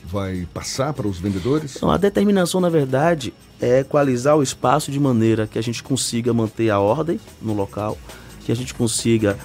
vai 0.04 0.46
passar 0.54 0.92
para 0.92 1.08
os 1.08 1.18
vendedores? 1.18 1.78
Então, 1.78 1.90
a 1.90 1.96
determinação, 1.96 2.60
na 2.60 2.70
verdade, 2.70 3.34
é 3.62 3.80
equalizar 3.80 4.36
o 4.36 4.44
espaço 4.44 4.92
de 4.92 5.00
maneira 5.00 5.48
que 5.48 5.58
a 5.58 5.64
gente 5.64 5.82
consiga 5.82 6.34
manter 6.34 6.70
a 6.70 6.80
ordem 6.80 7.18
no 7.42 7.54
local, 7.54 7.98
que 8.46 8.52
a 8.52 8.56
gente 8.56 8.74
consiga 8.74 9.38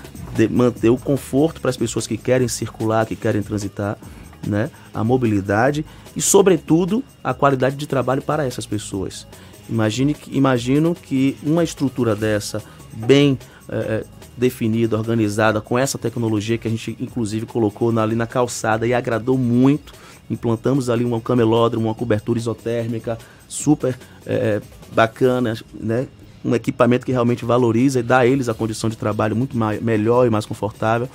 manter 0.50 0.90
o 0.90 0.98
conforto 0.98 1.60
para 1.60 1.70
as 1.70 1.76
pessoas 1.76 2.04
que 2.04 2.16
querem 2.16 2.48
circular, 2.48 3.06
que 3.06 3.14
querem 3.14 3.42
transitar, 3.42 3.96
né? 4.44 4.70
a 4.92 5.04
mobilidade 5.04 5.86
e, 6.16 6.20
sobretudo, 6.20 7.04
a 7.22 7.32
qualidade 7.32 7.76
de 7.76 7.86
trabalho 7.86 8.22
para 8.22 8.44
essas 8.44 8.66
pessoas. 8.66 9.24
Imagine, 9.68 10.16
imagino 10.28 10.94
que 10.94 11.36
uma 11.42 11.62
estrutura 11.64 12.14
dessa, 12.16 12.62
bem 12.92 13.38
é, 13.68 14.04
definida, 14.36 14.96
organizada, 14.96 15.60
com 15.60 15.78
essa 15.78 15.98
tecnologia 15.98 16.58
que 16.58 16.66
a 16.66 16.70
gente 16.70 16.96
inclusive 17.00 17.46
colocou 17.46 17.96
ali 17.98 18.14
na 18.14 18.26
calçada 18.26 18.86
e 18.86 18.94
agradou 18.94 19.38
muito. 19.38 19.92
Implantamos 20.30 20.88
ali 20.88 21.04
um 21.04 21.20
camelódromo, 21.20 21.88
uma 21.88 21.94
cobertura 21.94 22.38
isotérmica 22.38 23.18
super 23.48 23.98
é, 24.24 24.60
bacana, 24.92 25.54
né? 25.74 26.06
um 26.44 26.54
equipamento 26.54 27.06
que 27.06 27.12
realmente 27.12 27.44
valoriza 27.44 28.00
e 28.00 28.02
dá 28.02 28.18
a 28.18 28.26
eles 28.26 28.48
a 28.48 28.54
condição 28.54 28.90
de 28.90 28.96
trabalho 28.96 29.36
muito 29.36 29.56
mais, 29.56 29.80
melhor 29.80 30.26
e 30.26 30.30
mais 30.30 30.46
confortável. 30.46 31.08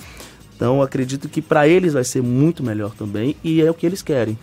Então 0.56 0.82
acredito 0.82 1.28
que 1.28 1.41
para 1.41 1.68
eles 1.68 1.93
vai 1.93 2.04
ser 2.04 2.22
muito 2.22 2.64
melhor 2.64 2.93
também 2.95 3.36
e 3.43 3.62
é 3.62 3.70
o 3.70 3.74
que 3.74 3.86
eles 3.86 4.02
querem. 4.02 4.38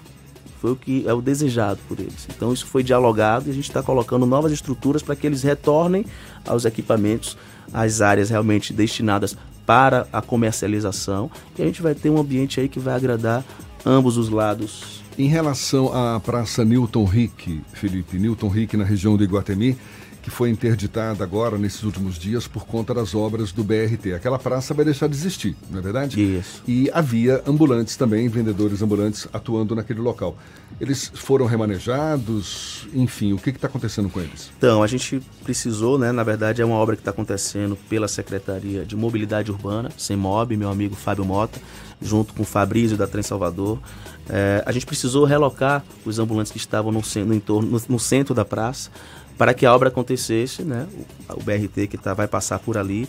Foi 0.65 0.73
o 0.73 0.77
que 0.77 1.07
é 1.07 1.13
o 1.13 1.21
desejado 1.21 1.79
por 1.87 2.01
eles. 2.01 2.27
Então 2.35 2.51
isso 2.51 2.65
foi 2.65 2.83
dialogado 2.83 3.49
e 3.49 3.51
a 3.51 3.53
gente 3.53 3.69
está 3.69 3.83
colocando 3.83 4.25
novas 4.25 4.51
estruturas 4.51 5.03
para 5.03 5.15
que 5.15 5.27
eles 5.27 5.43
retornem 5.43 6.07
aos 6.47 6.65
equipamentos 6.65 7.37
as 7.71 8.01
áreas 8.01 8.31
realmente 8.31 8.73
destinadas 8.73 9.37
para 9.67 10.09
a 10.11 10.23
comercialização 10.23 11.31
e 11.59 11.61
a 11.61 11.67
gente 11.67 11.83
vai 11.83 11.95
ter 11.95 12.09
um 12.09 12.19
ambiente 12.19 12.61
aí 12.61 12.67
que 12.67 12.81
vai 12.81 12.95
agradar 12.95 13.45
ambos 13.85 14.17
os 14.17 14.31
lados. 14.31 15.03
Em 15.19 15.29
relação 15.29 15.93
à 15.93 16.19
Praça 16.19 16.65
Newton 16.65 17.05
Rick, 17.05 17.61
Felipe, 17.75 18.19
Newton 18.19 18.49
Rick 18.49 18.75
na 18.75 18.85
região 18.85 19.19
do 19.19 19.23
Iguatemi, 19.23 19.77
que 20.25 20.31
foi 20.31 20.49
interditada 20.49 21.23
agora 21.23 21.59
nesses 21.59 21.83
últimos 21.83 22.19
dias 22.19 22.49
por 22.49 22.65
conta 22.65 22.95
das 22.95 23.15
obras 23.15 23.53
do 23.53 23.63
BRT. 23.63 24.15
Aquela 24.15 24.39
praça 24.39 24.73
vai 24.73 24.83
deixar 24.83 25.07
de 25.07 25.15
existir, 25.15 25.55
não 25.71 25.81
é 25.81 25.83
verdade? 25.83 26.19
Isso. 26.39 26.63
E 26.67 26.91
havia 26.95 27.43
ambulantes 27.47 27.95
também, 27.95 28.27
vendedores 28.27 28.81
ambulantes 28.81 29.29
atuando 29.35 29.75
naquele 29.75 30.01
local. 30.01 30.35
Eles 30.81 31.13
foram 31.15 31.45
remanejados, 31.45 32.89
enfim, 32.95 33.35
o 33.35 33.37
que 33.37 33.51
está 33.51 33.67
acontecendo 33.67 34.09
com 34.09 34.19
eles? 34.19 34.51
Então, 34.57 34.83
a 34.83 34.87
gente 34.87 35.21
precisou, 35.45 35.99
né? 35.99 36.11
Na 36.11 36.23
verdade, 36.23 36.63
é 36.63 36.65
uma 36.65 36.77
obra 36.77 36.97
que 36.97 37.03
está 37.03 37.11
acontecendo 37.11 37.77
pela 37.77 38.09
Secretaria 38.09 38.83
de 38.87 38.97
Mobilidade 38.97 39.51
Urbana, 39.51 39.91
CEMOB, 39.95 40.57
meu 40.57 40.71
amigo 40.71 40.97
Fábio 40.97 41.27
Mota, 41.27 41.61
junto 42.01 42.33
com 42.33 42.45
o 42.45 42.47
Fabrício 42.47 42.97
da 42.97 43.07
Trem 43.07 43.23
Salvador. 43.23 43.79
É, 44.27 44.63
a 44.65 44.73
gente 44.73 44.87
precisou 44.87 45.27
relocar 45.27 45.85
os 46.03 46.19
ambulantes 46.19 46.51
que 46.51 46.57
estavam 46.57 46.91
no, 46.91 47.03
no 47.27 47.35
entorno, 47.35 47.71
no, 47.71 47.83
no 47.91 47.99
centro 47.99 48.35
da 48.35 48.43
praça 48.43 48.91
para 49.37 49.55
que 49.55 49.67
a 49.67 49.75
obra 49.75 49.89
acontecesse, 49.89 50.63
né? 50.63 50.87
O, 51.29 51.41
o 51.41 51.43
BRT 51.43 51.89
que 51.89 51.99
tá, 51.99 52.15
vai 52.15 52.29
passar 52.29 52.59
por 52.59 52.79
ali. 52.79 53.09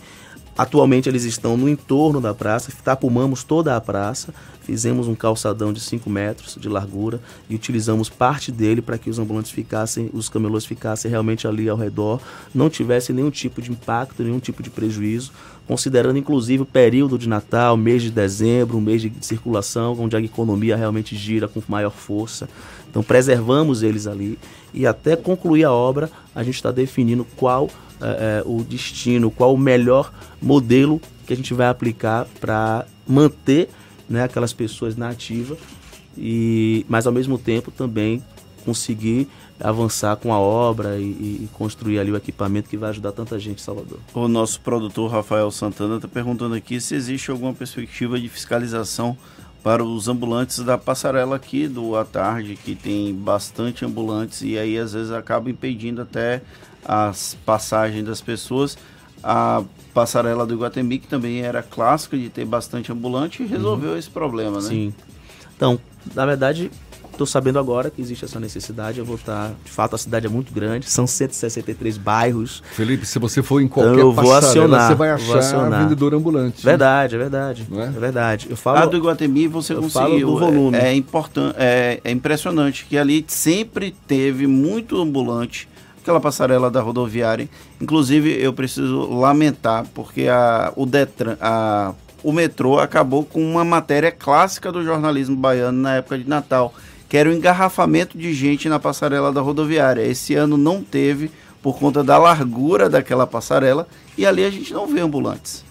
Atualmente 0.58 1.06
eles 1.06 1.24
estão 1.24 1.54
no 1.54 1.68
entorno 1.68 2.18
da 2.18 2.32
praça, 2.32 2.72
tapumamos 2.82 3.44
toda 3.44 3.76
a 3.76 3.80
praça, 3.80 4.32
fizemos 4.62 5.06
um 5.06 5.14
calçadão 5.14 5.70
de 5.70 5.80
5 5.80 6.08
metros 6.08 6.56
de 6.58 6.66
largura 6.66 7.20
e 7.48 7.54
utilizamos 7.54 8.08
parte 8.08 8.50
dele 8.50 8.80
para 8.80 8.96
que 8.96 9.10
os 9.10 9.18
ambulantes 9.18 9.50
ficassem, 9.50 10.08
os 10.14 10.30
camelôs 10.30 10.64
ficassem 10.64 11.10
realmente 11.10 11.46
ali 11.46 11.68
ao 11.68 11.76
redor, 11.76 12.22
não 12.54 12.70
tivesse 12.70 13.12
nenhum 13.12 13.30
tipo 13.30 13.60
de 13.60 13.70
impacto, 13.70 14.22
nenhum 14.24 14.38
tipo 14.38 14.62
de 14.62 14.70
prejuízo, 14.70 15.30
considerando 15.66 16.18
inclusive 16.18 16.62
o 16.62 16.66
período 16.66 17.18
de 17.18 17.28
Natal, 17.28 17.76
mês 17.76 18.02
de 18.02 18.10
dezembro, 18.10 18.78
um 18.78 18.80
mês 18.80 19.02
de 19.02 19.12
circulação, 19.20 19.94
onde 20.00 20.16
a 20.16 20.20
economia 20.22 20.74
realmente 20.74 21.14
gira 21.14 21.46
com 21.46 21.62
maior 21.68 21.92
força. 21.92 22.48
Então 22.88 23.02
preservamos 23.02 23.82
eles 23.82 24.06
ali 24.06 24.38
e 24.76 24.86
até 24.86 25.16
concluir 25.16 25.64
a 25.64 25.72
obra 25.72 26.10
a 26.34 26.42
gente 26.44 26.56
está 26.56 26.70
definindo 26.70 27.26
qual 27.36 27.68
é, 28.00 28.06
é, 28.06 28.42
o 28.44 28.62
destino, 28.62 29.30
qual 29.30 29.54
o 29.54 29.58
melhor 29.58 30.12
modelo 30.40 31.00
que 31.26 31.32
a 31.32 31.36
gente 31.36 31.54
vai 31.54 31.68
aplicar 31.68 32.26
para 32.38 32.86
manter 33.08 33.70
né, 34.08 34.22
aquelas 34.22 34.52
pessoas 34.52 34.94
na 34.94 35.08
ativa 35.08 35.56
e 36.16 36.84
mas 36.88 37.06
ao 37.06 37.12
mesmo 37.12 37.38
tempo 37.38 37.70
também 37.70 38.22
conseguir 38.64 39.28
avançar 39.58 40.16
com 40.16 40.34
a 40.34 40.38
obra 40.38 40.98
e, 40.98 41.04
e, 41.04 41.48
construir 41.54 41.98
ali 41.98 42.10
o 42.10 42.16
equipamento 42.16 42.68
que 42.68 42.76
vai 42.76 42.90
ajudar 42.90 43.12
tanta 43.12 43.38
gente 43.38 43.60
em 43.60 43.64
Salvador. 43.64 43.98
O 44.12 44.28
nosso 44.28 44.60
produtor 44.60 45.10
Rafael 45.10 45.50
Santana 45.50 45.96
está 45.96 46.08
perguntando 46.08 46.54
aqui 46.54 46.78
se 46.80 46.94
existe 46.94 47.30
alguma 47.30 47.54
perspectiva 47.54 48.20
de 48.20 48.28
fiscalização 48.28 49.16
para 49.66 49.82
os 49.82 50.06
ambulantes 50.06 50.60
da 50.60 50.78
passarela 50.78 51.34
aqui 51.34 51.66
do 51.66 51.96
à 51.96 52.04
tarde, 52.04 52.54
que 52.54 52.76
tem 52.76 53.12
bastante 53.12 53.84
ambulantes 53.84 54.42
e 54.42 54.56
aí 54.56 54.78
às 54.78 54.92
vezes 54.92 55.10
acaba 55.10 55.50
impedindo 55.50 56.02
até 56.02 56.40
as 56.84 57.36
passagens 57.44 58.04
das 58.04 58.20
pessoas. 58.20 58.78
A 59.24 59.64
passarela 59.92 60.46
do 60.46 60.54
Iguatemi, 60.54 61.00
que 61.00 61.08
também 61.08 61.40
era 61.40 61.64
clássica 61.64 62.16
de 62.16 62.28
ter 62.28 62.44
bastante 62.44 62.92
ambulante, 62.92 63.44
resolveu 63.44 63.90
uhum. 63.90 63.98
esse 63.98 64.08
problema, 64.08 64.58
né? 64.58 64.68
Sim. 64.68 64.94
Então, 65.56 65.80
na 66.14 66.24
verdade, 66.24 66.70
Estou 67.16 67.26
sabendo 67.26 67.58
agora 67.58 67.88
que 67.88 68.02
existe 68.02 68.26
essa 68.26 68.38
necessidade. 68.38 68.98
Eu 68.98 69.04
vou 69.06 69.16
estar. 69.16 69.54
De 69.64 69.70
fato, 69.70 69.94
a 69.94 69.98
cidade 69.98 70.26
é 70.26 70.28
muito 70.28 70.52
grande. 70.52 70.86
São 70.86 71.06
163 71.06 71.96
bairros. 71.96 72.62
Felipe, 72.72 73.06
se 73.06 73.18
você 73.18 73.42
for 73.42 73.62
em 73.62 73.66
qualquer 73.66 73.94
então 73.94 74.06
eu 74.08 74.12
vou 74.12 74.34
acionar, 74.34 74.88
você 74.88 74.94
vai 74.94 75.10
achar 75.10 75.70
vendedor 75.70 76.14
ambulante. 76.14 76.62
Verdade, 76.62 77.14
é 77.14 77.18
verdade. 77.18 77.66
Não 77.70 77.80
é? 77.80 77.86
é 77.86 77.90
verdade. 77.90 78.48
Eu 78.50 78.56
falo. 78.56 78.78
A 78.80 78.84
do 78.84 78.98
Iguatemi 78.98 79.48
você 79.48 79.74
conseguiu. 79.74 80.26
do 80.26 80.38
volume. 80.38 80.76
É, 80.76 80.88
é 80.88 80.94
importante, 80.94 81.56
é, 81.58 82.00
é 82.04 82.10
impressionante 82.10 82.84
que 82.84 82.98
ali 82.98 83.24
sempre 83.26 83.96
teve 84.06 84.46
muito 84.46 85.00
ambulante 85.00 85.66
aquela 86.02 86.20
passarela 86.20 86.70
da 86.70 86.82
rodoviária. 86.82 87.48
Inclusive, 87.80 88.30
eu 88.30 88.52
preciso 88.52 89.08
lamentar, 89.08 89.86
porque 89.94 90.28
a, 90.28 90.70
o 90.76 90.84
Detran, 90.84 91.38
a, 91.40 91.94
o 92.22 92.32
metrô 92.32 92.78
acabou 92.78 93.24
com 93.24 93.40
uma 93.40 93.64
matéria 93.64 94.12
clássica 94.12 94.70
do 94.70 94.84
jornalismo 94.84 95.36
baiano 95.36 95.80
na 95.80 95.94
época 95.94 96.18
de 96.18 96.28
Natal, 96.28 96.74
que 97.08 97.16
era 97.16 97.28
o 97.28 97.32
engarrafamento 97.32 98.16
de 98.18 98.32
gente 98.34 98.68
na 98.68 98.78
passarela 98.78 99.32
da 99.32 99.40
rodoviária. 99.40 100.02
Esse 100.02 100.34
ano 100.34 100.56
não 100.56 100.82
teve 100.82 101.30
por 101.62 101.78
conta 101.78 102.02
da 102.02 102.18
largura 102.18 102.88
daquela 102.88 103.26
passarela 103.26 103.88
e 104.16 104.24
ali 104.26 104.44
a 104.44 104.50
gente 104.50 104.72
não 104.72 104.86
vê 104.86 105.00
ambulantes. 105.00 105.64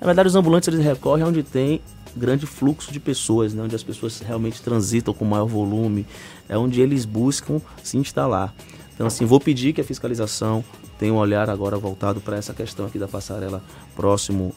Na 0.00 0.06
verdade, 0.06 0.28
os 0.28 0.36
ambulantes 0.36 0.68
eles 0.68 0.84
recorrem 0.84 1.24
onde 1.24 1.42
tem 1.42 1.80
grande 2.16 2.46
fluxo 2.46 2.92
de 2.92 3.00
pessoas, 3.00 3.54
né? 3.54 3.62
onde 3.62 3.74
as 3.74 3.82
pessoas 3.82 4.20
realmente 4.20 4.62
transitam 4.62 5.12
com 5.12 5.24
maior 5.24 5.46
volume, 5.46 6.06
é 6.48 6.56
onde 6.56 6.80
eles 6.80 7.04
buscam 7.04 7.60
se 7.82 7.96
instalar. 7.96 8.54
Então, 8.94 9.06
assim, 9.06 9.24
vou 9.24 9.40
pedir 9.40 9.72
que 9.72 9.80
a 9.80 9.84
fiscalização 9.84 10.64
tenha 10.98 11.12
um 11.12 11.16
olhar 11.16 11.50
agora 11.50 11.76
voltado 11.76 12.20
para 12.20 12.36
essa 12.36 12.54
questão 12.54 12.86
aqui 12.86 12.98
da 12.98 13.08
passarela 13.08 13.62
próximo 13.96 14.54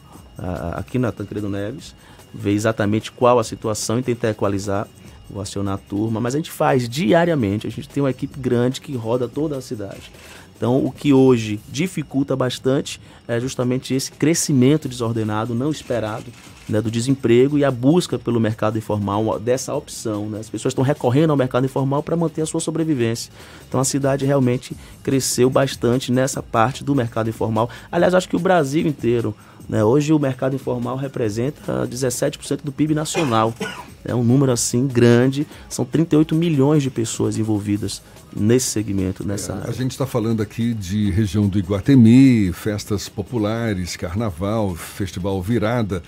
aqui 0.74 0.98
na 0.98 1.10
Tancredo 1.10 1.48
Neves, 1.48 1.96
ver 2.32 2.52
exatamente 2.52 3.10
qual 3.10 3.40
a 3.40 3.44
situação 3.44 3.98
e 3.98 4.02
tentar 4.02 4.30
equalizar 4.30 4.86
vou 5.30 5.42
acionar 5.42 5.74
a 5.74 5.78
turma, 5.78 6.20
mas 6.20 6.34
a 6.34 6.38
gente 6.38 6.50
faz 6.50 6.88
diariamente, 6.88 7.66
a 7.66 7.70
gente 7.70 7.88
tem 7.88 8.02
uma 8.02 8.10
equipe 8.10 8.38
grande 8.38 8.80
que 8.80 8.96
roda 8.96 9.28
toda 9.28 9.56
a 9.56 9.60
cidade. 9.60 10.10
Então, 10.58 10.84
o 10.84 10.90
que 10.90 11.12
hoje 11.12 11.60
dificulta 11.68 12.34
bastante 12.34 13.00
é 13.28 13.38
justamente 13.38 13.94
esse 13.94 14.10
crescimento 14.10 14.88
desordenado, 14.88 15.54
não 15.54 15.70
esperado, 15.70 16.26
né, 16.68 16.82
do 16.82 16.90
desemprego 16.90 17.56
e 17.56 17.64
a 17.64 17.70
busca 17.70 18.18
pelo 18.18 18.40
mercado 18.40 18.76
informal, 18.76 19.38
dessa 19.38 19.72
opção. 19.72 20.28
Né? 20.28 20.40
As 20.40 20.50
pessoas 20.50 20.72
estão 20.72 20.82
recorrendo 20.82 21.30
ao 21.30 21.36
mercado 21.36 21.64
informal 21.64 22.02
para 22.02 22.16
manter 22.16 22.42
a 22.42 22.46
sua 22.46 22.60
sobrevivência. 22.60 23.32
Então, 23.68 23.78
a 23.78 23.84
cidade 23.84 24.26
realmente 24.26 24.76
cresceu 25.00 25.48
bastante 25.48 26.10
nessa 26.10 26.42
parte 26.42 26.82
do 26.82 26.92
mercado 26.92 27.30
informal. 27.30 27.70
Aliás, 27.90 28.12
acho 28.12 28.28
que 28.28 28.36
o 28.36 28.40
Brasil 28.40 28.84
inteiro 28.84 29.36
né? 29.68 29.84
Hoje 29.84 30.12
o 30.12 30.18
mercado 30.18 30.56
informal 30.56 30.96
representa 30.96 31.86
17% 31.86 32.60
do 32.64 32.72
PIB 32.72 32.94
nacional. 32.94 33.54
É 34.04 34.14
um 34.14 34.24
número 34.24 34.50
assim 34.50 34.86
grande, 34.86 35.46
são 35.68 35.84
38 35.84 36.34
milhões 36.34 36.82
de 36.82 36.90
pessoas 36.90 37.36
envolvidas 37.36 38.00
nesse 38.34 38.70
segmento, 38.70 39.26
nessa 39.26 39.52
é, 39.52 39.56
área. 39.56 39.70
A 39.70 39.72
gente 39.72 39.90
está 39.90 40.06
falando 40.06 40.40
aqui 40.40 40.72
de 40.72 41.10
região 41.10 41.48
do 41.48 41.58
Iguatemi, 41.58 42.52
festas 42.52 43.08
populares, 43.08 43.96
carnaval, 43.96 44.74
festival 44.74 45.42
virada. 45.42 46.02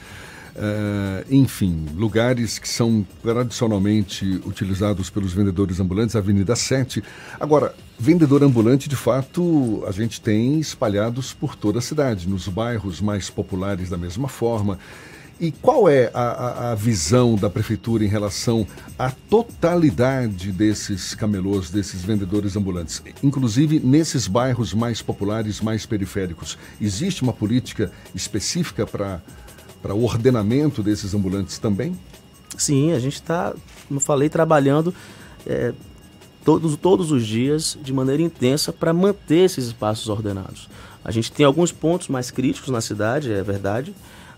Uh, 0.51 1.25
enfim, 1.31 1.87
lugares 1.95 2.59
que 2.59 2.69
são 2.69 3.07
tradicionalmente 3.23 4.41
utilizados 4.45 5.09
pelos 5.09 5.33
vendedores 5.33 5.79
ambulantes, 5.81 6.17
Avenida 6.17 6.57
7. 6.57 7.03
Agora, 7.39 7.75
vendedor 8.01 8.43
ambulante, 8.43 8.89
de 8.89 8.97
fato, 8.97 9.85
a 9.87 9.93
gente 9.93 10.21
tem 10.21 10.59
espalhados 10.59 11.35
por 11.35 11.55
toda 11.55 11.81
a 11.81 11.83
cidade, 11.83 12.27
nos 12.27 12.49
bairros 12.49 13.01
mais 13.01 13.29
populares 13.29 13.91
da 13.91 13.99
mesma 13.99 14.27
forma. 14.27 14.79
E 15.39 15.51
qual 15.51 15.89
é 15.89 16.11
a, 16.13 16.73
a, 16.73 16.75
visão 16.75 17.35
da 17.35 17.49
prefeitura 17.49 18.05
em 18.05 18.09
relação 18.09 18.67
à 18.99 19.11
totalidade 19.11 20.53
desses 20.53 21.15
camelôs, 21.15 21.71
desses 21.71 22.03
vendedores 22.03 22.57
ambulantes? 22.57 23.03
Inclusive 23.23 23.81
nesses 23.81 24.27
bairros 24.27 24.75
mais 24.75 25.01
populares, 25.01 25.61
mais 25.61 25.87
periféricos. 25.87 26.59
Existe 26.81 27.23
uma 27.23 27.33
política 27.33 27.91
específica 28.15 28.87
para 28.87 29.23
para 29.83 29.95
o 29.95 30.05
ordenamento 30.05 30.83
desses 30.83 31.15
ambulantes 31.15 31.59
também? 31.59 31.99
Sim, 32.57 32.93
a 32.93 32.99
gente 32.99 33.15
está, 33.15 33.55
como 33.89 34.01
falei, 34.01 34.29
trabalhando 34.29 34.95
é, 35.47 35.73
todos, 36.45 36.77
todos 36.77 37.13
os 37.13 37.27
dias 37.27 37.79
de 37.83 37.93
maneira 37.93 38.23
intensa 38.23 38.73
para 38.73 38.93
manter 38.93 39.45
esses 39.45 39.67
espaços 39.67 40.09
ordenados. 40.09 40.69
A 41.05 41.11
gente 41.11 41.33
tem 41.33 41.47
alguns 41.47 41.73
pontos 41.73 42.09
mais 42.09 42.31
críticos 42.31 42.71
na 42.71 42.81
cidade, 42.81 43.33
é 43.33 43.43
verdade. 43.43 43.95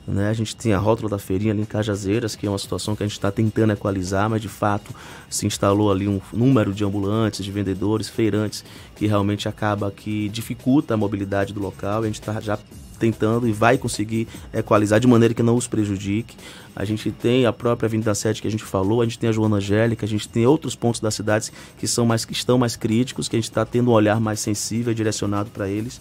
Né? 0.07 0.29
A 0.29 0.33
gente 0.33 0.57
tem 0.57 0.73
a 0.73 0.79
rótula 0.79 1.09
da 1.09 1.19
feirinha 1.19 1.53
ali 1.53 1.63
em 1.63 1.67
Cajazeiras, 1.67 2.35
que 2.35 2.47
é 2.47 2.51
uma 2.51 2.59
situação 2.59 2.97
que 2.97 3.03
a 3.03 3.07
gente 3.07 3.17
está 3.17 3.31
tentando 3.31 3.73
equalizar, 3.73 4.29
mas 4.29 4.43
de 4.43 4.49
fato 4.49 4.93
se 5.31 5.47
instalou 5.47 5.93
ali 5.93 6.09
um 6.09 6.21
número 6.33 6.75
de 6.75 6.85
ambulantes, 6.85 7.45
de 7.45 7.53
vendedores, 7.53 8.09
feirantes, 8.09 8.65
que 8.97 9.07
realmente 9.07 9.49
acaba 9.49 9.91
que 9.91 10.29
dificulta 10.29 10.95
a 10.95 10.97
mobilidade 10.97 11.53
do 11.53 11.61
local. 11.61 12.03
a 12.03 12.07
gente 12.07 12.21
está 12.21 12.41
já 12.41 12.59
tentando 12.99 13.49
e 13.49 13.53
vai 13.53 13.77
conseguir 13.77 14.29
equalizar 14.53 15.01
de 15.01 15.09
maneira 15.09 15.35
que 15.35 15.43
não 15.43 15.57
os 15.57 15.67
prejudique. 15.67 16.37
A 16.75 16.85
gente 16.85 17.11
tem 17.11 17.47
a 17.47 17.53
própria 17.53 17.87
Avenida 17.87 18.15
7 18.15 18.41
que 18.41 18.47
a 18.47 18.51
gente 18.51 18.63
falou, 18.63 19.03
a 19.03 19.05
gente 19.05 19.19
tem 19.19 19.29
a 19.29 19.33
Joana 19.33 19.57
Angélica, 19.57 20.07
a 20.07 20.09
gente 20.09 20.29
tem 20.29 20.47
outros 20.47 20.77
pontos 20.77 21.01
das 21.01 21.15
cidades 21.15 21.53
que 21.79 21.89
são 21.89 22.07
mais 22.07 22.25
que 22.25 22.33
estão 22.33 22.59
mais 22.59 22.77
críticos, 22.77 23.29
que 23.29 23.35
a 23.35 23.39
gente 23.41 23.51
está 23.51 23.65
tendo 23.65 23.91
um 23.91 23.95
olhar 23.95 24.21
mais 24.21 24.39
sensível 24.39 24.95
direcionado 24.95 25.51
para 25.51 25.69
eles. 25.69 26.01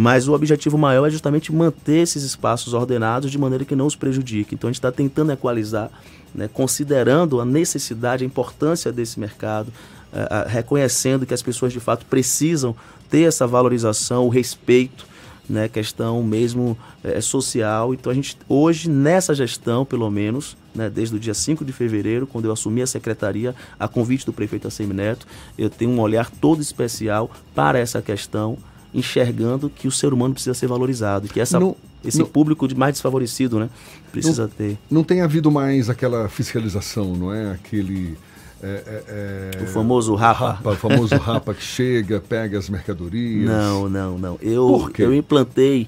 Mas 0.00 0.28
o 0.28 0.32
objetivo 0.32 0.78
maior 0.78 1.08
é 1.08 1.10
justamente 1.10 1.52
manter 1.52 2.02
esses 2.02 2.22
espaços 2.22 2.72
ordenados 2.72 3.32
de 3.32 3.36
maneira 3.36 3.64
que 3.64 3.74
não 3.74 3.84
os 3.84 3.96
prejudique. 3.96 4.54
Então 4.54 4.68
a 4.68 4.70
gente 4.70 4.78
está 4.78 4.92
tentando 4.92 5.32
equalizar, 5.32 5.90
né, 6.32 6.46
considerando 6.46 7.40
a 7.40 7.44
necessidade, 7.44 8.22
a 8.22 8.26
importância 8.26 8.92
desse 8.92 9.18
mercado, 9.18 9.72
uh, 10.12 10.46
reconhecendo 10.46 11.26
que 11.26 11.34
as 11.34 11.42
pessoas 11.42 11.72
de 11.72 11.80
fato 11.80 12.06
precisam 12.06 12.76
ter 13.10 13.22
essa 13.22 13.44
valorização, 13.44 14.24
o 14.24 14.28
respeito 14.28 15.04
né, 15.48 15.66
questão 15.66 16.22
mesmo 16.22 16.78
é, 17.02 17.20
social. 17.20 17.92
Então 17.92 18.12
a 18.12 18.14
gente 18.14 18.38
hoje 18.48 18.88
nessa 18.88 19.34
gestão, 19.34 19.84
pelo 19.84 20.08
menos, 20.08 20.56
né, 20.72 20.88
desde 20.88 21.16
o 21.16 21.18
dia 21.18 21.34
5 21.34 21.64
de 21.64 21.72
fevereiro, 21.72 22.24
quando 22.24 22.44
eu 22.44 22.52
assumi 22.52 22.82
a 22.82 22.86
secretaria, 22.86 23.52
a 23.80 23.88
convite 23.88 24.24
do 24.24 24.32
prefeito 24.32 24.68
Assemi 24.68 24.94
Neto, 24.94 25.26
eu 25.58 25.68
tenho 25.68 25.90
um 25.90 25.98
olhar 25.98 26.30
todo 26.30 26.62
especial 26.62 27.28
para 27.52 27.80
essa 27.80 28.00
questão 28.00 28.56
enxergando 28.98 29.70
que 29.70 29.88
o 29.88 29.92
ser 29.92 30.12
humano 30.12 30.34
precisa 30.34 30.54
ser 30.54 30.66
valorizado, 30.66 31.28
que 31.28 31.40
essa, 31.40 31.58
Não- 31.58 31.76
esse 32.04 32.18
não- 32.18 32.26
público 32.26 32.66
de 32.68 32.74
mais 32.74 32.94
desfavorecido, 32.94 33.58
né, 33.58 33.68
precisa 34.12 34.42
não, 34.42 34.50
ter. 34.50 34.78
Não 34.90 35.04
tem 35.04 35.20
havido 35.20 35.50
mais 35.50 35.88
aquela 35.88 36.28
fiscalização, 36.28 37.14
não 37.14 37.32
é? 37.32 37.52
Aquele. 37.52 38.16
é, 38.62 38.82
é, 38.86 39.60
é, 39.60 39.62
O 39.62 39.66
famoso 39.68 40.14
rapa. 40.14 40.58
O 40.68 40.74
famoso 40.76 41.16
rapa 41.16 41.54
que 41.54 41.62
chega, 41.62 42.20
pega 42.20 42.58
as 42.58 42.68
mercadorias. 42.68 43.46
Não, 43.46 43.88
não, 43.88 44.18
não. 44.18 44.38
Eu, 44.42 44.90
eu 44.98 45.14
implantei 45.14 45.86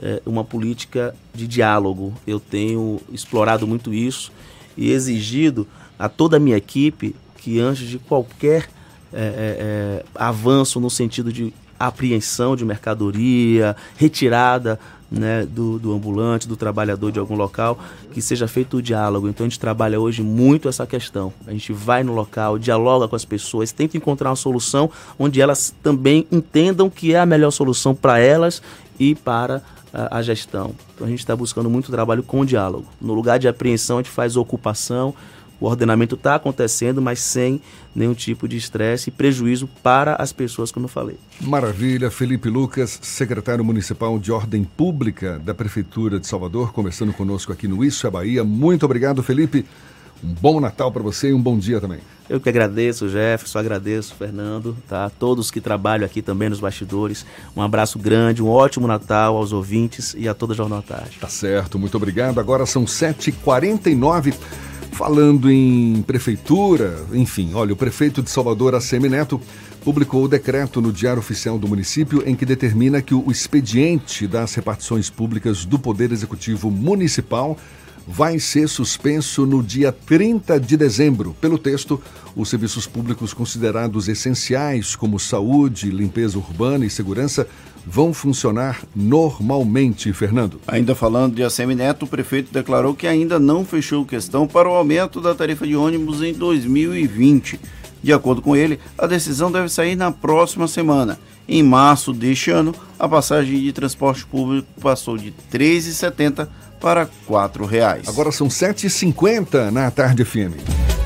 eh, 0.00 0.20
uma 0.26 0.44
política 0.44 1.14
de 1.34 1.46
diálogo. 1.46 2.12
Eu 2.26 2.38
tenho 2.40 3.00
explorado 3.12 3.66
muito 3.66 3.92
isso 3.94 4.32
e 4.76 4.90
exigido 4.90 5.66
a 5.98 6.08
toda 6.08 6.36
a 6.36 6.40
minha 6.40 6.56
equipe 6.56 7.14
que 7.36 7.58
antes 7.60 7.88
de 7.88 7.98
qualquer 7.98 8.68
eh, 9.12 10.02
eh, 10.02 10.04
avanço 10.14 10.78
no 10.80 10.90
sentido 10.90 11.32
de 11.32 11.52
apreensão 11.78 12.56
de 12.56 12.64
mercadoria, 12.64 13.76
retirada 13.96 14.78
né, 15.10 15.46
do, 15.46 15.78
do 15.78 15.92
ambulante, 15.92 16.46
do 16.46 16.56
trabalhador 16.56 17.10
de 17.10 17.18
algum 17.18 17.34
local, 17.34 17.78
que 18.12 18.20
seja 18.20 18.46
feito 18.46 18.78
o 18.78 18.82
diálogo. 18.82 19.28
Então 19.28 19.46
a 19.46 19.48
gente 19.48 19.58
trabalha 19.58 19.98
hoje 19.98 20.22
muito 20.22 20.68
essa 20.68 20.86
questão. 20.86 21.32
A 21.46 21.52
gente 21.52 21.72
vai 21.72 22.02
no 22.02 22.14
local, 22.14 22.58
dialoga 22.58 23.08
com 23.08 23.16
as 23.16 23.24
pessoas, 23.24 23.72
tenta 23.72 23.96
encontrar 23.96 24.30
uma 24.30 24.36
solução 24.36 24.90
onde 25.18 25.40
elas 25.40 25.74
também 25.82 26.26
entendam 26.30 26.90
que 26.90 27.14
é 27.14 27.20
a 27.20 27.26
melhor 27.26 27.50
solução 27.50 27.94
para 27.94 28.18
elas 28.18 28.62
e 28.98 29.14
para 29.14 29.62
a, 29.92 30.20
gestão. 30.22 30.74
Então 30.94 31.06
a 31.06 31.10
gente 31.10 31.20
está 31.20 31.34
buscando 31.34 31.70
muito 31.70 31.90
trabalho 31.90 32.22
com 32.22 32.44
diálogo. 32.44 32.86
No 33.00 33.14
lugar 33.14 33.38
de 33.38 33.48
apreensão, 33.48 33.98
a 33.98 34.02
gente 34.02 34.12
faz 34.12 34.36
ocupação. 34.36 35.14
O 35.60 35.66
ordenamento 35.66 36.14
está 36.14 36.36
acontecendo, 36.36 37.02
mas 37.02 37.20
sem 37.20 37.60
nenhum 37.94 38.14
tipo 38.14 38.46
de 38.46 38.56
estresse 38.56 39.10
e 39.10 39.12
prejuízo 39.12 39.68
para 39.82 40.14
as 40.16 40.32
pessoas, 40.32 40.70
como 40.70 40.84
eu 40.86 40.90
falei. 40.90 41.16
Maravilha, 41.40 42.10
Felipe 42.10 42.48
Lucas, 42.48 42.98
secretário 43.02 43.64
municipal 43.64 44.18
de 44.18 44.30
Ordem 44.30 44.62
Pública 44.64 45.38
da 45.44 45.52
Prefeitura 45.54 46.20
de 46.20 46.26
Salvador, 46.26 46.72
conversando 46.72 47.12
conosco 47.12 47.52
aqui 47.52 47.66
no 47.66 47.84
Isso 47.84 48.06
é 48.06 48.10
Bahia. 48.10 48.44
Muito 48.44 48.84
obrigado, 48.84 49.22
Felipe. 49.22 49.64
Um 50.22 50.34
bom 50.34 50.60
Natal 50.60 50.90
para 50.90 51.02
você 51.02 51.30
e 51.30 51.32
um 51.32 51.40
bom 51.40 51.56
dia 51.56 51.80
também. 51.80 52.00
Eu 52.28 52.40
que 52.40 52.48
agradeço, 52.48 53.08
Jefferson, 53.08 53.58
agradeço, 53.58 54.14
Fernando, 54.14 54.76
tá? 54.88 55.08
Todos 55.08 55.50
que 55.50 55.60
trabalham 55.60 56.04
aqui 56.04 56.20
também 56.20 56.48
nos 56.48 56.60
bastidores. 56.60 57.24
Um 57.56 57.62
abraço 57.62 57.98
grande, 57.98 58.42
um 58.42 58.48
ótimo 58.48 58.86
Natal 58.86 59.36
aos 59.36 59.52
ouvintes 59.52 60.14
e 60.18 60.28
a 60.28 60.34
toda 60.34 60.52
a 60.52 60.56
Jornal 60.56 60.82
Tarde. 60.82 61.18
Tá 61.20 61.28
certo, 61.28 61.78
muito 61.78 61.96
obrigado. 61.96 62.38
Agora 62.38 62.66
são 62.66 62.84
7h49. 62.84 64.34
Falando 64.92 65.50
em 65.50 66.02
prefeitura, 66.02 67.06
enfim, 67.12 67.52
olha, 67.54 67.72
o 67.72 67.76
prefeito 67.76 68.22
de 68.22 68.30
Salvador, 68.30 68.74
ACM 68.74 69.08
Neto, 69.08 69.40
publicou 69.84 70.24
o 70.24 70.28
decreto 70.28 70.80
no 70.80 70.92
Diário 70.92 71.20
Oficial 71.20 71.58
do 71.58 71.68
município 71.68 72.22
em 72.26 72.34
que 72.34 72.44
determina 72.44 73.00
que 73.00 73.14
o 73.14 73.30
expediente 73.30 74.26
das 74.26 74.54
repartições 74.54 75.08
públicas 75.08 75.64
do 75.64 75.78
Poder 75.78 76.10
Executivo 76.10 76.70
Municipal 76.70 77.56
vai 78.06 78.38
ser 78.38 78.68
suspenso 78.68 79.44
no 79.44 79.62
dia 79.62 79.92
30 79.92 80.58
de 80.58 80.76
dezembro. 80.78 81.36
Pelo 81.40 81.58
texto, 81.58 82.02
os 82.34 82.48
serviços 82.48 82.86
públicos 82.86 83.34
considerados 83.34 84.08
essenciais, 84.08 84.96
como 84.96 85.20
saúde, 85.20 85.90
limpeza 85.90 86.38
urbana 86.38 86.86
e 86.86 86.90
segurança, 86.90 87.46
vão 87.90 88.12
funcionar 88.12 88.82
normalmente, 88.94 90.12
Fernando. 90.12 90.60
Ainda 90.68 90.94
falando 90.94 91.34
de 91.34 91.42
ACM 91.42 91.74
Neto, 91.74 92.04
o 92.04 92.08
prefeito 92.08 92.52
declarou 92.52 92.94
que 92.94 93.06
ainda 93.06 93.38
não 93.38 93.64
fechou 93.64 94.04
questão 94.04 94.46
para 94.46 94.68
o 94.68 94.74
aumento 94.74 95.20
da 95.20 95.34
tarifa 95.34 95.66
de 95.66 95.74
ônibus 95.74 96.22
em 96.22 96.34
2020. 96.34 97.58
De 98.02 98.12
acordo 98.12 98.42
com 98.42 98.54
ele, 98.54 98.78
a 98.96 99.06
decisão 99.06 99.50
deve 99.50 99.70
sair 99.70 99.96
na 99.96 100.12
próxima 100.12 100.68
semana. 100.68 101.18
Em 101.48 101.62
março 101.62 102.12
deste 102.12 102.50
ano, 102.50 102.74
a 102.98 103.08
passagem 103.08 103.58
de 103.58 103.72
transporte 103.72 104.26
público 104.26 104.68
passou 104.80 105.16
de 105.16 105.28
R$ 105.50 105.58
3,70 105.58 106.46
para 106.78 107.04
R$ 107.04 107.10
4,00. 107.26 108.06
Agora 108.06 108.30
são 108.30 108.48
7h50 108.48 109.70
na 109.70 109.90
Tarde 109.90 110.24
FM. 110.24 110.97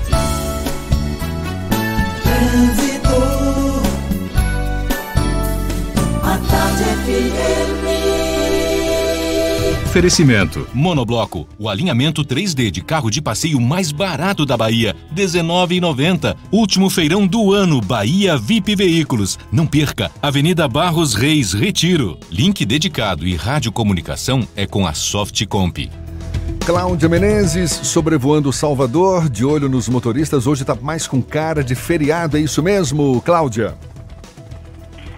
Oferecimento. 9.92 10.66
Monobloco, 10.72 11.46
o 11.58 11.68
alinhamento 11.68 12.24
3D 12.24 12.70
de 12.70 12.80
carro 12.80 13.10
de 13.10 13.20
passeio 13.20 13.60
mais 13.60 13.92
barato 13.92 14.46
da 14.46 14.56
Bahia, 14.56 14.96
R$ 15.14 15.22
19,90. 15.22 16.34
Último 16.50 16.88
feirão 16.88 17.26
do 17.26 17.52
ano, 17.52 17.78
Bahia 17.78 18.38
VIP 18.38 18.74
Veículos. 18.74 19.38
Não 19.52 19.66
perca, 19.66 20.10
Avenida 20.22 20.66
Barros 20.66 21.12
Reis, 21.12 21.52
Retiro. 21.52 22.18
Link 22.30 22.64
dedicado 22.64 23.26
e 23.26 23.36
radiocomunicação 23.36 24.48
é 24.56 24.66
com 24.66 24.86
a 24.86 24.94
Softcomp. 24.94 25.90
Cláudia 26.64 27.10
Menezes, 27.10 27.70
sobrevoando 27.70 28.50
Salvador, 28.50 29.28
de 29.28 29.44
olho 29.44 29.68
nos 29.68 29.90
motoristas. 29.90 30.46
Hoje 30.46 30.64
tá 30.64 30.74
mais 30.74 31.06
com 31.06 31.20
cara 31.20 31.62
de 31.62 31.74
feriado, 31.74 32.38
é 32.38 32.40
isso 32.40 32.62
mesmo, 32.62 33.20
Cláudia? 33.20 33.74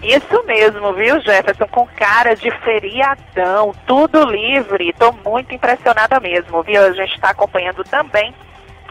Isso 0.05 0.43
mesmo, 0.45 0.93
viu, 0.93 1.19
Jefferson? 1.19 1.67
Com 1.67 1.87
cara 1.87 2.35
de 2.35 2.51
feriadão, 2.59 3.73
tudo 3.87 4.23
livre. 4.23 4.89
Estou 4.89 5.11
muito 5.25 5.51
impressionada 5.55 6.19
mesmo, 6.19 6.61
viu? 6.61 6.83
A 6.83 6.91
gente 6.91 7.15
está 7.15 7.31
acompanhando 7.31 7.83
também 7.83 8.31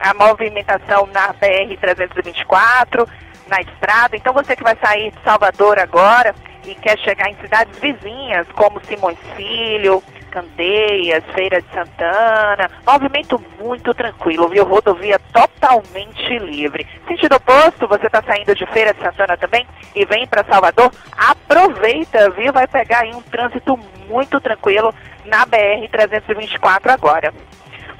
a 0.00 0.12
movimentação 0.12 1.06
na 1.12 1.32
BR-324, 1.34 3.08
na 3.46 3.60
estrada. 3.60 4.16
Então, 4.16 4.32
você 4.32 4.56
que 4.56 4.64
vai 4.64 4.76
sair 4.76 5.12
de 5.12 5.22
Salvador 5.22 5.78
agora 5.78 6.34
e 6.66 6.74
quer 6.74 6.98
chegar 6.98 7.30
em 7.30 7.36
cidades 7.36 7.78
vizinhas, 7.78 8.48
como 8.52 8.84
Simões 8.84 9.18
Filho, 9.36 10.02
Candeias, 10.34 11.22
Feira 11.32 11.62
de 11.62 11.68
Santana, 11.72 12.68
movimento 12.84 13.40
muito 13.60 13.94
tranquilo, 13.94 14.48
viu? 14.48 14.64
Rodovia 14.64 15.16
totalmente 15.32 16.38
livre. 16.40 16.84
Sentido 17.06 17.36
oposto, 17.36 17.86
você 17.86 18.06
está 18.06 18.20
saindo 18.20 18.52
de 18.52 18.66
Feira 18.66 18.92
de 18.92 19.00
Santana 19.00 19.36
também 19.36 19.64
e 19.94 20.04
vem 20.04 20.26
para 20.26 20.42
Salvador, 20.42 20.90
aproveita, 21.16 22.30
viu? 22.30 22.52
Vai 22.52 22.66
pegar 22.66 23.02
aí 23.02 23.14
um 23.14 23.22
trânsito 23.22 23.78
muito 24.08 24.40
tranquilo 24.40 24.92
na 25.24 25.46
BR-324 25.46 26.90
agora. 26.90 27.32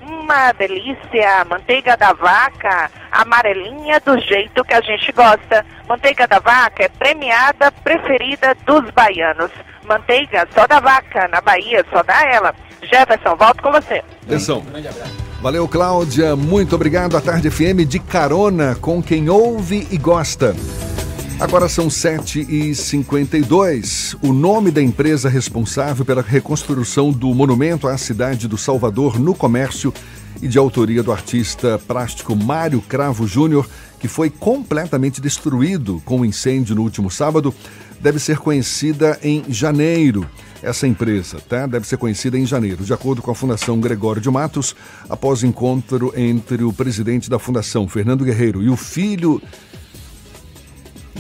Uma 0.03 0.51
delícia, 0.53 1.45
manteiga 1.49 1.97
da 1.97 2.13
vaca, 2.13 2.91
amarelinha 3.13 4.01
do 4.01 4.19
jeito 4.19 4.65
que 4.65 4.75
a 4.75 4.81
gente 4.81 5.13
gosta. 5.13 5.65
Manteiga 5.89 6.27
da 6.27 6.41
vaca 6.41 6.83
é 6.85 6.89
premiada, 6.89 7.71
preferida 7.71 8.57
dos 8.67 8.91
baianos. 8.91 9.53
Manteiga 9.87 10.47
só 10.55 10.67
da 10.67 10.81
vaca, 10.81 11.29
na 11.29 11.41
Bahia 11.41 11.85
só 11.91 12.03
dá 12.03 12.25
ela. 12.25 12.55
Jefferson, 12.83 13.37
volto 13.37 13.63
com 13.63 13.73
você. 13.73 14.03
Atenção. 14.23 14.63
Valeu, 15.41 15.67
Cláudia. 15.69 16.37
Muito 16.37 16.75
obrigado. 16.75 17.17
A 17.17 17.21
Tarde 17.21 17.51
FM 17.51 17.87
de 17.87 17.99
carona 17.99 18.77
com 18.81 19.03
quem 19.03 19.29
ouve 19.29 19.87
e 19.91 19.99
gosta. 19.99 20.55
Agora 21.41 21.69
são 21.69 21.89
7h52. 21.89 24.17
O 24.23 24.33
nome 24.33 24.71
da 24.71 24.81
empresa 24.81 25.29
responsável 25.29 26.05
pela 26.05 26.23
reconstrução 26.23 27.11
do 27.11 27.35
monumento 27.35 27.89
à 27.89 27.99
cidade 27.99 28.47
do 28.47 28.57
Salvador 28.57 29.19
no 29.19 29.35
comércio 29.35 29.93
e 30.41 30.47
de 30.49 30.59
autoria 30.59 31.03
do 31.03 31.13
artista 31.13 31.79
plástico 31.89 32.37
Mário 32.37 32.81
Cravo 32.81 33.27
Júnior, 33.27 33.69
que 33.99 34.07
foi 34.07 34.31
completamente 34.31 35.21
destruído 35.21 36.01
com 36.05 36.21
o 36.21 36.25
incêndio 36.25 36.77
no 36.77 36.83
último 36.83 37.11
sábado, 37.11 37.53
deve 38.05 38.19
ser 38.19 38.37
conhecida 38.37 39.19
em 39.23 39.43
janeiro. 39.49 40.29
Essa 40.63 40.87
empresa, 40.87 41.39
tá? 41.49 41.67
Deve 41.67 41.87
ser 41.87 41.97
conhecida 41.97 42.39
em 42.39 42.45
janeiro, 42.45 42.85
de 42.85 42.93
acordo 42.93 43.23
com 43.23 43.31
a 43.31 43.35
Fundação 43.35 43.81
Gregório 43.81 44.21
de 44.21 44.31
Matos, 44.31 44.77
após 45.09 45.43
encontro 45.43 46.13
entre 46.15 46.63
o 46.65 46.73
presidente 46.73 47.31
da 47.31 47.39
fundação, 47.39 47.89
Fernando 47.89 48.23
Guerreiro, 48.23 48.63
e 48.63 48.69
o 48.69 48.77
filho 48.77 49.41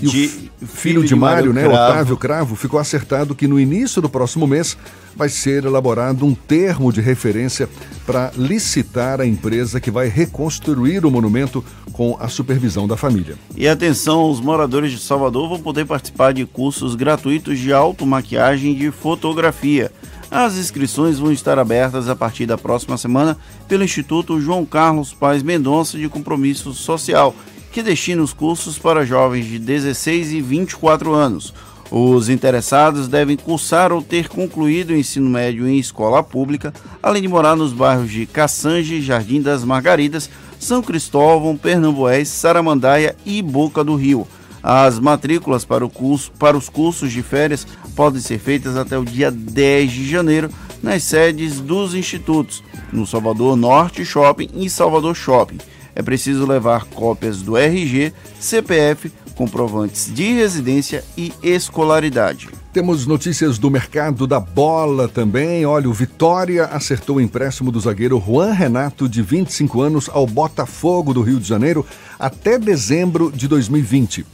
e 0.00 0.06
o 0.06 0.10
De- 0.10 0.24
f- 0.24 0.50
filho, 0.66 1.04
de 1.04 1.14
Mário, 1.14 1.52
né, 1.52 1.62
Cravo. 1.62 1.74
Otávio 1.92 2.16
Cravo, 2.16 2.56
ficou 2.56 2.78
acertado 2.80 3.34
que 3.34 3.46
no 3.46 3.58
início 3.60 4.02
do 4.02 4.08
próximo 4.08 4.46
mês 4.46 4.76
vai 5.16 5.28
ser 5.28 5.64
elaborado 5.64 6.26
um 6.26 6.34
termo 6.34 6.92
de 6.92 7.00
referência 7.00 7.68
para 8.04 8.32
licitar 8.36 9.20
a 9.20 9.26
empresa 9.26 9.80
que 9.80 9.90
vai 9.90 10.08
reconstruir 10.08 11.06
o 11.06 11.10
monumento 11.10 11.64
com 11.92 12.16
a 12.18 12.26
supervisão 12.28 12.88
da 12.88 12.96
família. 12.96 13.36
E 13.56 13.68
atenção, 13.68 14.28
os 14.28 14.40
moradores 14.40 14.90
de 14.90 14.98
Salvador 14.98 15.48
vão 15.48 15.60
poder 15.60 15.86
participar 15.86 16.32
de 16.32 16.44
cursos 16.44 16.96
gratuitos 16.96 17.58
de 17.58 17.72
automaquiagem 17.72 18.72
e 18.72 18.74
de 18.74 18.90
fotografia. 18.90 19.92
As 20.28 20.56
inscrições 20.56 21.20
vão 21.20 21.30
estar 21.30 21.60
abertas 21.60 22.08
a 22.08 22.16
partir 22.16 22.44
da 22.44 22.58
próxima 22.58 22.96
semana 22.98 23.38
pelo 23.68 23.84
Instituto 23.84 24.40
João 24.40 24.64
Carlos 24.66 25.12
Paz 25.14 25.44
Mendonça 25.44 25.96
de 25.96 26.08
Compromisso 26.08 26.72
Social, 26.74 27.32
que 27.74 27.82
destina 27.82 28.22
os 28.22 28.32
cursos 28.32 28.78
para 28.78 29.04
jovens 29.04 29.46
de 29.46 29.58
16 29.58 30.32
e 30.32 30.40
24 30.40 31.12
anos. 31.12 31.52
Os 31.90 32.28
interessados 32.28 33.08
devem 33.08 33.36
cursar 33.36 33.92
ou 33.92 34.00
ter 34.00 34.28
concluído 34.28 34.90
o 34.90 34.96
ensino 34.96 35.28
médio 35.28 35.66
em 35.66 35.76
escola 35.76 36.22
pública, 36.22 36.72
além 37.02 37.22
de 37.22 37.26
morar 37.26 37.56
nos 37.56 37.72
bairros 37.72 38.12
de 38.12 38.26
Caçange, 38.26 39.02
Jardim 39.02 39.42
das 39.42 39.64
Margaridas, 39.64 40.30
São 40.56 40.80
Cristóvão, 40.80 41.56
Pernambués, 41.56 42.28
Saramandaia 42.28 43.16
e 43.26 43.42
Boca 43.42 43.82
do 43.82 43.96
Rio. 43.96 44.24
As 44.62 45.00
matrículas 45.00 45.64
para, 45.64 45.84
o 45.84 45.90
curso, 45.90 46.30
para 46.38 46.56
os 46.56 46.68
cursos 46.68 47.10
de 47.10 47.24
férias 47.24 47.66
podem 47.96 48.20
ser 48.20 48.38
feitas 48.38 48.76
até 48.76 48.96
o 48.96 49.04
dia 49.04 49.32
10 49.32 49.90
de 49.90 50.08
janeiro 50.08 50.48
nas 50.80 51.02
sedes 51.02 51.58
dos 51.58 51.92
institutos, 51.92 52.62
no 52.92 53.04
Salvador 53.04 53.56
Norte 53.56 54.04
Shopping 54.04 54.48
e 54.54 54.70
Salvador 54.70 55.16
Shopping. 55.16 55.58
É 55.94 56.02
preciso 56.02 56.46
levar 56.46 56.84
cópias 56.86 57.40
do 57.40 57.56
RG, 57.56 58.12
CPF, 58.40 59.12
comprovantes 59.34 60.12
de 60.12 60.32
residência 60.32 61.04
e 61.16 61.32
escolaridade. 61.42 62.48
Temos 62.72 63.06
notícias 63.06 63.58
do 63.58 63.70
mercado 63.70 64.26
da 64.26 64.40
bola 64.40 65.06
também. 65.06 65.64
Olha, 65.64 65.88
o 65.88 65.92
Vitória 65.92 66.64
acertou 66.66 67.16
o 67.16 67.20
empréstimo 67.20 67.70
do 67.70 67.78
zagueiro 67.78 68.22
Juan 68.24 68.52
Renato, 68.52 69.08
de 69.08 69.22
25 69.22 69.80
anos, 69.80 70.10
ao 70.12 70.26
Botafogo 70.26 71.14
do 71.14 71.22
Rio 71.22 71.38
de 71.38 71.46
Janeiro 71.46 71.86
até 72.18 72.58
dezembro 72.58 73.30
de 73.30 73.46
2020. 73.46 74.26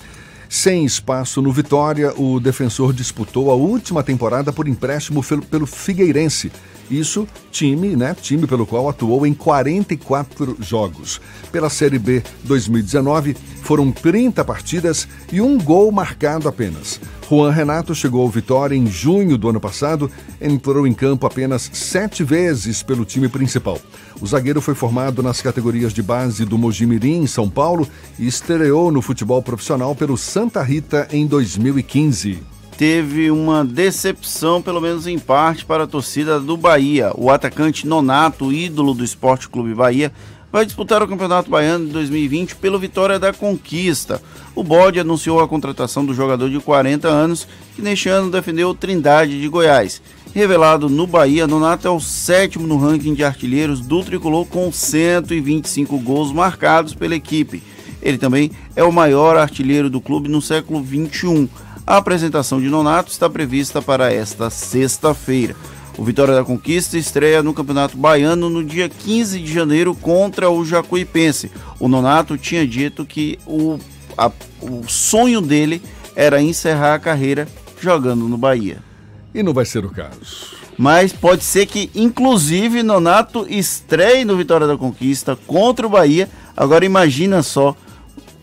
Sem 0.48 0.84
espaço 0.84 1.40
no 1.40 1.52
Vitória, 1.52 2.12
o 2.18 2.40
defensor 2.40 2.92
disputou 2.92 3.50
a 3.50 3.54
última 3.54 4.02
temporada 4.02 4.52
por 4.52 4.66
empréstimo 4.66 5.22
pelo 5.48 5.66
Figueirense 5.66 6.50
isso, 6.90 7.26
time, 7.50 7.96
né? 7.96 8.14
Time 8.20 8.46
pelo 8.46 8.66
qual 8.66 8.88
atuou 8.88 9.26
em 9.26 9.32
44 9.32 10.56
jogos. 10.60 11.20
Pela 11.52 11.70
Série 11.70 11.98
B 11.98 12.22
2019, 12.44 13.36
foram 13.62 13.92
30 13.92 14.44
partidas 14.44 15.06
e 15.32 15.40
um 15.40 15.56
gol 15.58 15.92
marcado 15.92 16.48
apenas. 16.48 17.00
Juan 17.28 17.52
Renato 17.52 17.94
chegou 17.94 18.22
ao 18.22 18.28
Vitória 18.28 18.74
em 18.74 18.86
junho 18.88 19.38
do 19.38 19.48
ano 19.48 19.60
passado, 19.60 20.10
entrou 20.40 20.84
em 20.86 20.92
campo 20.92 21.26
apenas 21.26 21.70
sete 21.72 22.24
vezes 22.24 22.82
pelo 22.82 23.04
time 23.04 23.28
principal. 23.28 23.78
O 24.20 24.26
zagueiro 24.26 24.60
foi 24.60 24.74
formado 24.74 25.22
nas 25.22 25.40
categorias 25.40 25.92
de 25.92 26.02
base 26.02 26.44
do 26.44 26.58
Mojimirim, 26.58 27.22
em 27.22 27.26
São 27.28 27.48
Paulo, 27.48 27.88
e 28.18 28.26
estreou 28.26 28.90
no 28.90 29.00
futebol 29.00 29.40
profissional 29.40 29.94
pelo 29.94 30.16
Santa 30.16 30.60
Rita 30.62 31.06
em 31.12 31.24
2015 31.24 32.59
teve 32.80 33.30
uma 33.30 33.62
decepção, 33.62 34.62
pelo 34.62 34.80
menos 34.80 35.06
em 35.06 35.18
parte, 35.18 35.66
para 35.66 35.84
a 35.84 35.86
torcida 35.86 36.40
do 36.40 36.56
Bahia. 36.56 37.12
O 37.14 37.28
atacante 37.28 37.86
Nonato, 37.86 38.50
ídolo 38.50 38.94
do 38.94 39.04
Esporte 39.04 39.50
Clube 39.50 39.74
Bahia, 39.74 40.10
vai 40.50 40.64
disputar 40.64 41.02
o 41.02 41.06
Campeonato 41.06 41.50
Baiano 41.50 41.84
de 41.84 41.92
2020 41.92 42.56
pelo 42.56 42.78
Vitória 42.78 43.18
da 43.18 43.34
Conquista. 43.34 44.22
O 44.54 44.64
Bode 44.64 44.98
anunciou 44.98 45.40
a 45.40 45.46
contratação 45.46 46.06
do 46.06 46.14
jogador 46.14 46.48
de 46.48 46.58
40 46.58 47.06
anos, 47.06 47.46
que 47.76 47.82
neste 47.82 48.08
ano 48.08 48.30
defendeu 48.30 48.70
o 48.70 48.74
Trindade 48.74 49.38
de 49.38 49.46
Goiás. 49.46 50.00
Revelado 50.34 50.88
no 50.88 51.06
Bahia, 51.06 51.46
Nonato 51.46 51.86
é 51.86 51.90
o 51.90 52.00
sétimo 52.00 52.66
no 52.66 52.78
ranking 52.78 53.12
de 53.12 53.22
artilheiros 53.22 53.82
do 53.82 54.02
tricolor 54.02 54.46
com 54.46 54.72
125 54.72 55.98
gols 55.98 56.32
marcados 56.32 56.94
pela 56.94 57.14
equipe. 57.14 57.62
Ele 58.00 58.16
também 58.16 58.50
é 58.74 58.82
o 58.82 58.90
maior 58.90 59.36
artilheiro 59.36 59.90
do 59.90 60.00
clube 60.00 60.30
no 60.30 60.40
século 60.40 60.82
21 60.82 61.46
a 61.90 61.96
apresentação 61.96 62.60
de 62.60 62.68
Nonato 62.68 63.10
está 63.10 63.28
prevista 63.28 63.82
para 63.82 64.12
esta 64.12 64.48
sexta-feira. 64.48 65.56
O 65.98 66.04
Vitória 66.04 66.36
da 66.36 66.44
Conquista 66.44 66.96
estreia 66.96 67.42
no 67.42 67.52
Campeonato 67.52 67.96
Baiano 67.96 68.48
no 68.48 68.62
dia 68.62 68.88
15 68.88 69.40
de 69.40 69.52
janeiro 69.52 69.92
contra 69.92 70.48
o 70.48 70.64
Jacuipense. 70.64 71.50
O 71.80 71.88
Nonato 71.88 72.38
tinha 72.38 72.64
dito 72.64 73.04
que 73.04 73.40
o, 73.44 73.76
a, 74.16 74.30
o 74.62 74.88
sonho 74.88 75.40
dele 75.40 75.82
era 76.14 76.40
encerrar 76.40 76.94
a 76.94 76.98
carreira 77.00 77.48
jogando 77.80 78.28
no 78.28 78.38
Bahia. 78.38 78.78
E 79.34 79.42
não 79.42 79.52
vai 79.52 79.64
ser 79.64 79.84
o 79.84 79.90
caso. 79.90 80.54
Mas 80.78 81.12
pode 81.12 81.42
ser 81.42 81.66
que, 81.66 81.90
inclusive, 81.92 82.84
Nonato 82.84 83.44
estreie 83.48 84.24
no 84.24 84.36
Vitória 84.36 84.68
da 84.68 84.78
Conquista 84.78 85.36
contra 85.44 85.88
o 85.88 85.90
Bahia. 85.90 86.30
Agora 86.56 86.84
imagina 86.84 87.42
só 87.42 87.74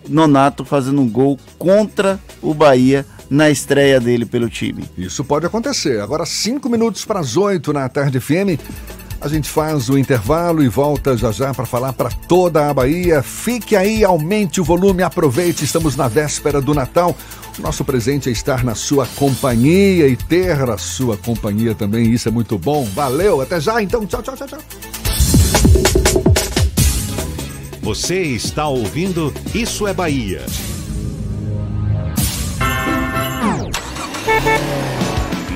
Nonato 0.05 0.65
fazendo 0.65 0.99
um 0.99 1.09
gol 1.09 1.39
contra 1.57 2.19
o 2.41 2.53
Bahia 2.53 3.05
na 3.30 3.49
estreia 3.49 3.99
dele 3.99 4.25
pelo 4.25 4.49
time. 4.49 4.84
Isso 4.97 5.23
pode 5.23 5.45
acontecer. 5.45 5.99
Agora, 5.99 6.25
cinco 6.25 6.69
minutos 6.69 7.05
para 7.05 7.19
as 7.19 7.38
oito 7.38 7.73
na 7.73 7.88
tarde 7.89 8.19
FM. 8.19 8.59
A 9.19 9.28
gente 9.28 9.49
faz 9.49 9.89
o 9.89 9.97
intervalo 9.97 10.63
e 10.63 10.67
volta 10.67 11.17
já 11.17 11.32
já 11.32 11.51
para 11.53 11.65
falar 11.65 11.91
para 11.91 12.09
toda 12.09 12.69
a 12.69 12.73
Bahia. 12.73 13.23
Fique 13.23 13.75
aí, 13.75 14.03
aumente 14.03 14.61
o 14.61 14.63
volume, 14.63 15.01
aproveite. 15.01 15.65
Estamos 15.65 15.95
na 15.95 16.07
véspera 16.07 16.61
do 16.61 16.73
Natal. 16.73 17.15
O 17.57 17.61
nosso 17.61 17.84
presente 17.84 18.30
é 18.30 18.32
estar 18.32 18.63
na 18.63 18.75
sua 18.75 19.07
companhia 19.15 20.07
e 20.07 20.15
ter 20.15 20.69
a 20.69 20.78
sua 20.78 21.17
companhia 21.17 21.73
também. 21.73 22.13
Isso 22.13 22.30
é 22.30 22.32
muito 22.32 22.57
bom. 22.59 22.86
Valeu, 22.86 23.41
até 23.41 23.59
já 23.59 23.82
então. 23.82 24.05
Tchau, 24.05 24.21
tchau, 24.21 24.36
tchau, 24.36 24.47
tchau. 24.47 24.59
Você 27.82 28.21
está 28.21 28.67
ouvindo 28.67 29.34
Isso 29.55 29.88
é 29.88 29.93
Bahia. 29.93 30.45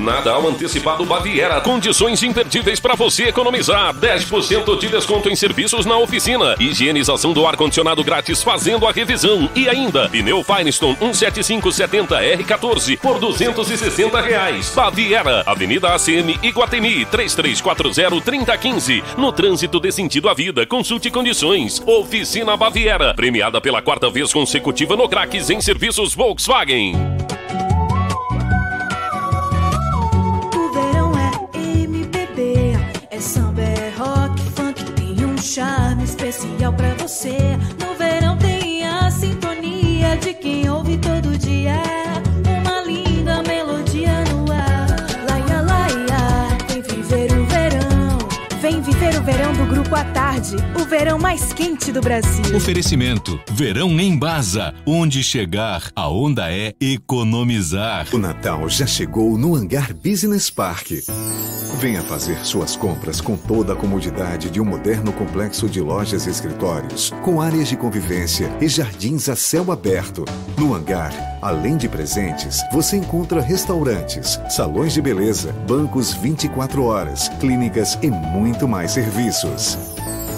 Natal 0.02 0.46
antecipado 0.48 1.04
Baviera. 1.04 1.60
Condições 1.60 2.20
imperdíveis 2.22 2.80
para 2.80 2.96
você 2.96 3.28
economizar. 3.28 3.94
10% 3.94 4.78
de 4.78 4.88
desconto 4.88 5.28
em 5.28 5.36
serviços 5.36 5.84
na 5.86 5.96
oficina. 5.96 6.56
Higienização 6.58 7.32
do 7.32 7.46
ar-condicionado 7.46 8.02
grátis 8.02 8.42
fazendo 8.42 8.84
a 8.86 8.92
revisão. 8.92 9.48
E 9.54 9.68
ainda, 9.68 10.08
pneu 10.08 10.42
Firestone 10.42 10.96
17570R14 10.96 12.98
por 12.98 13.20
260 13.20 14.20
reais. 14.20 14.72
Baviera, 14.74 15.44
Avenida 15.46 15.94
ACM 15.94 16.36
Iguatemi 16.42 17.06
3340-3015. 17.06 19.04
No 19.16 19.30
trânsito 19.30 19.78
de 19.78 19.92
sentido 19.92 20.28
à 20.28 20.34
vida. 20.34 20.66
Consulte 20.66 21.08
condições. 21.10 21.80
Oficina 21.86 22.56
Baviera. 22.56 23.14
Premiada 23.14 23.60
pela 23.60 23.80
quarta 23.80 24.10
vez 24.10 24.32
consecutiva 24.32 24.96
no 24.96 25.08
Craques 25.08 25.48
em 25.48 25.60
serviços 25.60 26.12
Volkswagen. 26.14 26.96
Charme 35.52 36.04
especial 36.04 36.72
pra 36.72 36.94
você. 36.94 37.36
À 50.02 50.04
Tarde, 50.06 50.56
o 50.74 50.84
verão 50.84 51.16
mais 51.16 51.52
quente 51.52 51.92
do 51.92 52.00
Brasil. 52.00 52.56
Oferecimento: 52.56 53.40
Verão 53.52 53.88
em 54.00 54.18
Baza. 54.18 54.74
Onde 54.84 55.22
chegar, 55.22 55.90
a 55.94 56.08
onda 56.08 56.52
é 56.52 56.74
economizar. 56.80 58.08
O 58.12 58.18
Natal 58.18 58.68
já 58.68 58.86
chegou 58.86 59.38
no 59.38 59.54
Hangar 59.54 59.94
Business 59.94 60.50
Park. 60.50 60.90
Venha 61.78 62.02
fazer 62.02 62.44
suas 62.44 62.74
compras 62.76 63.20
com 63.20 63.36
toda 63.36 63.72
a 63.72 63.76
comodidade 63.76 64.50
de 64.50 64.60
um 64.60 64.64
moderno 64.64 65.12
complexo 65.12 65.68
de 65.68 65.80
lojas 65.80 66.26
e 66.26 66.30
escritórios, 66.30 67.10
com 67.22 67.40
áreas 67.40 67.68
de 67.68 67.76
convivência 67.76 68.50
e 68.60 68.68
jardins 68.68 69.28
a 69.28 69.36
céu 69.36 69.70
aberto. 69.70 70.24
No 70.56 70.74
hangar, 70.74 71.12
além 71.40 71.76
de 71.76 71.88
presentes, 71.88 72.60
você 72.72 72.96
encontra 72.96 73.40
restaurantes, 73.40 74.40
salões 74.50 74.92
de 74.92 75.02
beleza, 75.02 75.52
bancos 75.66 76.12
24 76.12 76.84
horas, 76.84 77.28
clínicas 77.40 77.98
e 78.02 78.10
muito 78.10 78.66
mais 78.68 78.92
serviços. 78.92 79.91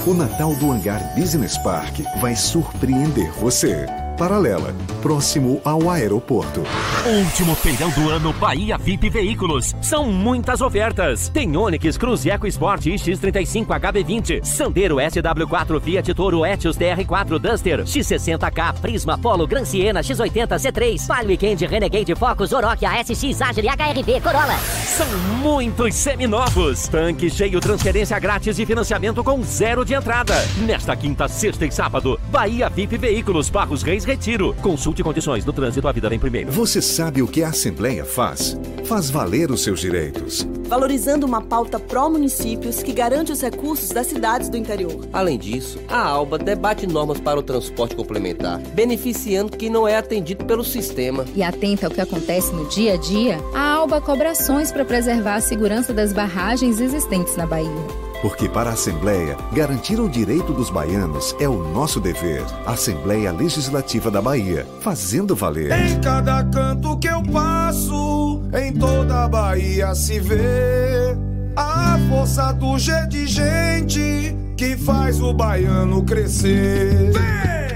O 0.06 0.12
Natal 0.12 0.54
do 0.56 0.70
Hangar 0.70 1.14
Business 1.14 1.56
Park 1.56 2.00
vai 2.20 2.36
surpreender 2.36 3.32
você. 3.32 3.86
Paralela, 4.16 4.72
próximo 5.02 5.60
ao 5.64 5.90
aeroporto. 5.90 6.62
Último 7.04 7.54
feirão 7.56 7.90
do 7.90 8.10
ano 8.10 8.32
Bahia 8.34 8.78
VIP 8.78 9.10
Veículos. 9.10 9.74
São 9.82 10.10
muitas 10.12 10.60
ofertas. 10.60 11.28
Tem 11.28 11.56
Onix, 11.56 11.96
Cruz 11.96 12.24
Eco 12.24 12.46
Sport 12.46 12.86
X35 12.86 13.66
HB20, 13.66 14.44
Sandero 14.44 14.96
SW4 14.96 15.80
Fiat 15.80 16.14
Toro 16.14 16.46
Etios 16.46 16.78
TR4 16.78 17.38
Duster, 17.40 17.82
X60K 17.82 18.74
Prisma 18.74 19.18
Polo 19.18 19.48
Gran 19.48 19.64
Siena 19.64 20.00
X80 20.00 20.46
C3, 20.58 21.06
Palio 21.08 21.28
Weekend 21.30 21.66
Renegade 21.66 22.14
Focus 22.14 22.52
Oroch 22.52 22.84
ASX 22.84 23.42
Agile 23.42 23.68
HRV 23.68 24.20
Corolla. 24.20 24.56
São 24.58 25.08
muitos 25.42 25.92
seminovos. 25.96 26.86
Tanque 26.86 27.28
cheio, 27.28 27.60
transferência 27.60 28.18
grátis 28.20 28.60
e 28.60 28.64
financiamento 28.64 29.24
com 29.24 29.42
zero 29.42 29.84
de 29.84 29.94
entrada. 29.94 30.34
Nesta 30.58 30.94
quinta, 30.94 31.26
sexta 31.26 31.66
e 31.66 31.72
sábado, 31.72 32.18
Bahia 32.30 32.70
VIP 32.70 32.96
Veículos 32.96 33.50
Barros 33.50 33.82
Reis 33.82 34.03
Retiro. 34.04 34.54
Consulte 34.62 35.02
condições 35.02 35.44
do 35.44 35.52
trânsito, 35.52 35.86
a 35.88 35.92
vida 35.92 36.08
vem 36.08 36.18
primeiro. 36.18 36.50
Você 36.52 36.80
sabe 36.80 37.22
o 37.22 37.26
que 37.26 37.42
a 37.42 37.48
Assembleia 37.48 38.04
faz? 38.04 38.56
Faz 38.84 39.10
valer 39.10 39.50
os 39.50 39.62
seus 39.62 39.80
direitos. 39.80 40.46
Valorizando 40.68 41.26
uma 41.26 41.40
pauta 41.40 41.78
pró-municípios 41.78 42.82
que 42.82 42.92
garante 42.92 43.32
os 43.32 43.40
recursos 43.40 43.90
das 43.90 44.06
cidades 44.06 44.48
do 44.48 44.56
interior. 44.56 45.06
Além 45.12 45.38
disso, 45.38 45.78
a 45.88 46.00
ALBA 46.00 46.38
debate 46.38 46.86
normas 46.86 47.20
para 47.20 47.38
o 47.38 47.42
transporte 47.42 47.94
complementar, 47.94 48.58
beneficiando 48.74 49.56
quem 49.56 49.70
não 49.70 49.86
é 49.86 49.96
atendido 49.96 50.44
pelo 50.44 50.64
sistema. 50.64 51.24
E 51.34 51.42
atenta 51.42 51.86
ao 51.86 51.92
que 51.92 52.00
acontece 52.00 52.52
no 52.52 52.66
dia 52.68 52.94
a 52.94 52.96
dia, 52.96 53.38
a 53.54 53.74
ALBA 53.74 54.00
cobra 54.00 54.30
ações 54.30 54.72
para 54.72 54.84
preservar 54.84 55.36
a 55.36 55.40
segurança 55.40 55.92
das 55.92 56.12
barragens 56.12 56.80
existentes 56.80 57.36
na 57.36 57.46
Bahia. 57.46 58.03
Porque 58.24 58.48
para 58.48 58.70
a 58.70 58.72
Assembleia, 58.72 59.36
garantir 59.52 60.00
o 60.00 60.08
direito 60.08 60.54
dos 60.54 60.70
baianos 60.70 61.36
é 61.38 61.46
o 61.46 61.62
nosso 61.74 62.00
dever. 62.00 62.42
Assembleia 62.64 63.30
Legislativa 63.30 64.10
da 64.10 64.22
Bahia, 64.22 64.66
fazendo 64.80 65.36
valer. 65.36 65.70
Em 65.72 66.00
cada 66.00 66.42
canto 66.44 66.96
que 66.96 67.06
eu 67.06 67.22
passo, 67.24 68.40
em 68.58 68.72
toda 68.72 69.24
a 69.24 69.28
Bahia 69.28 69.94
se 69.94 70.18
vê 70.20 71.14
a 71.54 71.98
força 72.08 72.50
do 72.52 72.78
G 72.78 73.06
de 73.08 73.26
gente 73.26 74.34
que 74.56 74.74
faz 74.74 75.20
o 75.20 75.34
baiano 75.34 76.02
crescer. 76.02 77.12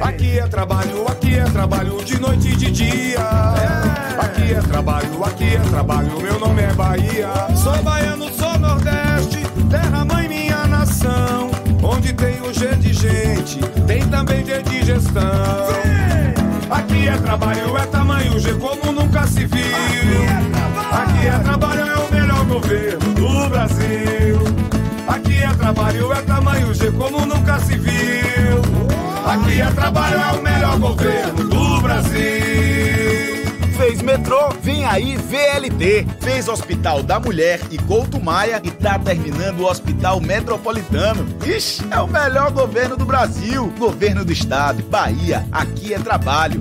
Aqui 0.01 0.39
é 0.39 0.47
trabalho, 0.47 1.07
aqui 1.09 1.35
é 1.35 1.45
trabalho 1.45 2.03
de 2.03 2.19
noite 2.19 2.49
e 2.49 2.57
de 2.57 2.71
dia. 2.71 3.21
Aqui 4.19 4.55
é 4.55 4.63
trabalho, 4.63 5.25
aqui 5.25 5.57
é 5.57 5.61
trabalho, 5.61 6.23
meu 6.23 6.41
nome 6.41 6.63
é 6.63 6.73
Bahia. 6.73 7.29
Sou 7.55 7.83
baiano, 7.83 8.33
sou 8.33 8.59
Nordeste, 8.59 9.43
terra 9.69 10.07
nação. 10.99 11.51
Onde 11.83 12.13
tem 12.13 12.41
o 12.43 12.53
G 12.53 12.75
de 12.77 12.93
gente, 12.93 13.61
tem 13.87 14.07
também 14.09 14.45
G 14.45 14.63
de 14.63 14.85
gestão. 14.85 15.23
Aqui 16.71 17.09
é 17.09 17.17
trabalho, 17.17 17.77
é 17.77 17.87
tamanho 17.87 18.39
G 18.39 18.55
como 18.55 18.93
nunca 18.93 19.27
se 19.27 19.47
viu. 19.47 19.63
Aqui 20.93 21.27
é 21.27 21.39
trabalho, 21.39 21.83
é 21.83 21.97
o 21.97 22.13
melhor 22.13 22.45
governo 22.45 23.15
do 23.15 23.49
Brasil. 23.49 24.39
Aqui 25.07 25.43
é 25.43 25.49
trabalho, 25.55 26.13
é 26.13 26.23
tamanho 26.23 26.75
G 26.75 26.91
como 26.93 27.25
nunca 27.25 27.59
se 27.61 27.79
viu. 27.79 28.59
Aqui 29.27 29.61
é 29.61 29.71
trabalho, 29.71 30.17
é 30.17 30.39
o 30.39 30.43
melhor 30.43 30.79
governo 30.79 31.45
do 31.49 31.81
Brasil. 31.81 32.58
Fez 33.79 34.03
metrô, 34.03 34.49
vem 34.61 34.85
aí 34.85 35.16
VLT. 35.16 36.05
Fez 36.18 36.49
Hospital 36.49 37.01
da 37.01 37.20
Mulher 37.20 37.61
e 37.70 37.79
Couto 37.79 38.20
Maia 38.20 38.61
e 38.64 38.72
tá 38.72 38.99
terminando 38.99 39.61
o 39.61 39.66
Hospital 39.66 40.20
Metropolitano. 40.20 41.24
Ixi, 41.47 41.87
é 41.89 42.01
o 42.01 42.09
melhor 42.09 42.51
governo 42.51 42.97
do 42.97 43.05
Brasil. 43.05 43.72
Governo 43.79 44.24
do 44.24 44.33
Estado, 44.33 44.83
Bahia, 44.83 45.47
aqui 45.53 45.95
é 45.95 45.99
trabalho. 46.01 46.61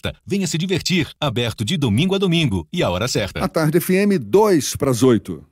Venha 0.25 0.47
se 0.47 0.57
divertir, 0.57 1.07
aberto 1.19 1.63
de 1.63 1.77
domingo 1.77 2.15
a 2.15 2.17
domingo 2.17 2.67
e 2.71 2.81
a 2.81 2.89
hora 2.89 3.07
certa. 3.07 3.43
A 3.43 3.47
tarde 3.47 3.79
FM 3.79 4.17
2 4.19 4.75
para 4.75 4.91
as 4.91 5.03
8. 5.03 5.51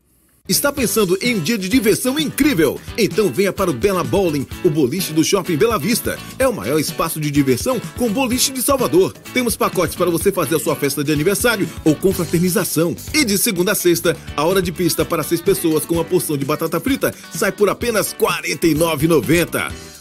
Está 0.49 0.73
pensando 0.73 1.15
em 1.21 1.35
um 1.35 1.39
dia 1.39 1.59
de 1.59 1.69
diversão 1.69 2.17
incrível? 2.17 2.81
Então 2.97 3.31
venha 3.31 3.53
para 3.53 3.69
o 3.69 3.73
Bela 3.73 4.03
Bowling, 4.03 4.47
o 4.65 4.69
boliche 4.71 5.13
do 5.13 5.23
Shopping 5.23 5.55
Bela 5.55 5.77
Vista. 5.77 6.17
É 6.39 6.47
o 6.47 6.53
maior 6.53 6.79
espaço 6.79 7.19
de 7.19 7.29
diversão 7.29 7.79
com 7.95 8.11
boliche 8.11 8.51
de 8.51 8.63
Salvador. 8.63 9.13
Temos 9.31 9.55
pacotes 9.55 9.95
para 9.95 10.09
você 10.09 10.31
fazer 10.31 10.55
a 10.55 10.59
sua 10.59 10.75
festa 10.75 11.03
de 11.03 11.11
aniversário 11.11 11.69
ou 11.85 11.93
confraternização. 11.93 12.95
E 13.13 13.23
de 13.23 13.37
segunda 13.37 13.73
a 13.73 13.75
sexta, 13.75 14.17
a 14.35 14.43
hora 14.43 14.59
de 14.59 14.71
pista 14.71 15.05
para 15.05 15.21
seis 15.21 15.39
pessoas 15.39 15.85
com 15.85 15.93
uma 15.93 16.03
porção 16.03 16.35
de 16.35 16.45
batata 16.45 16.79
frita 16.79 17.13
sai 17.31 17.51
por 17.51 17.69
apenas 17.69 18.11
R$ 18.13 18.17
49,90. 18.17 19.98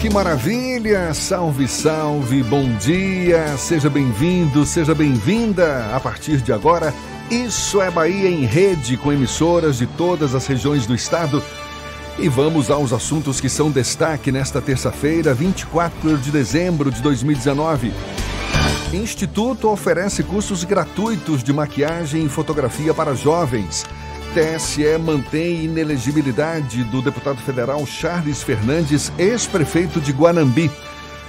Que 0.00 0.08
maravilha! 0.08 1.12
Salve, 1.12 1.68
salve, 1.68 2.42
bom 2.42 2.74
dia! 2.78 3.54
Seja 3.58 3.90
bem-vindo, 3.90 4.64
seja 4.64 4.94
bem-vinda! 4.94 5.94
A 5.94 6.00
partir 6.00 6.38
de 6.38 6.54
agora, 6.54 6.94
Isso 7.30 7.82
é 7.82 7.90
Bahia 7.90 8.30
em 8.30 8.46
rede 8.46 8.96
com 8.96 9.12
emissoras 9.12 9.76
de 9.76 9.86
todas 9.86 10.34
as 10.34 10.46
regiões 10.46 10.86
do 10.86 10.94
estado. 10.94 11.42
E 12.18 12.30
vamos 12.30 12.70
aos 12.70 12.94
assuntos 12.94 13.42
que 13.42 13.50
são 13.50 13.70
destaque 13.70 14.32
nesta 14.32 14.62
terça-feira, 14.62 15.34
24 15.34 16.16
de 16.16 16.30
dezembro 16.30 16.90
de 16.90 17.02
2019. 17.02 17.92
Instituto 18.94 19.68
oferece 19.68 20.22
cursos 20.22 20.64
gratuitos 20.64 21.44
de 21.44 21.52
maquiagem 21.52 22.24
e 22.24 22.28
fotografia 22.30 22.94
para 22.94 23.14
jovens. 23.14 23.84
TSE 24.30 24.96
mantém 24.98 25.64
inelegibilidade 25.64 26.84
do 26.84 27.02
deputado 27.02 27.38
federal 27.38 27.84
Charles 27.84 28.42
Fernandes, 28.42 29.12
ex-prefeito 29.18 30.00
de 30.00 30.12
Guanambi. 30.12 30.70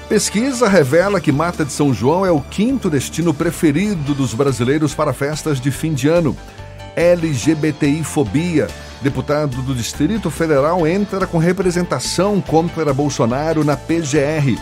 Pesquisa 0.08 0.68
revela 0.68 1.20
que 1.20 1.32
Mata 1.32 1.66
de 1.66 1.72
São 1.72 1.92
João 1.94 2.24
é 2.24 2.32
o 2.32 2.42
quinto 2.42 2.92
destino 2.92 3.34
preferido 3.34 4.14
dos 4.14 4.36
brasileiros 4.36 4.94
para 4.94 5.14
festas 5.14 5.60
de 5.60 5.72
fim 5.72 5.94
de 5.94 6.08
ano. 6.08 6.38
LGBTI-fobia. 6.96 8.68
Deputado 9.02 9.64
do 9.64 9.74
Distrito 9.74 10.30
Federal 10.30 10.86
entra 10.86 11.26
com 11.26 11.40
representação 11.40 12.40
contra 12.40 12.94
Bolsonaro 12.94 13.64
na 13.64 13.76
PGR. 13.76 14.60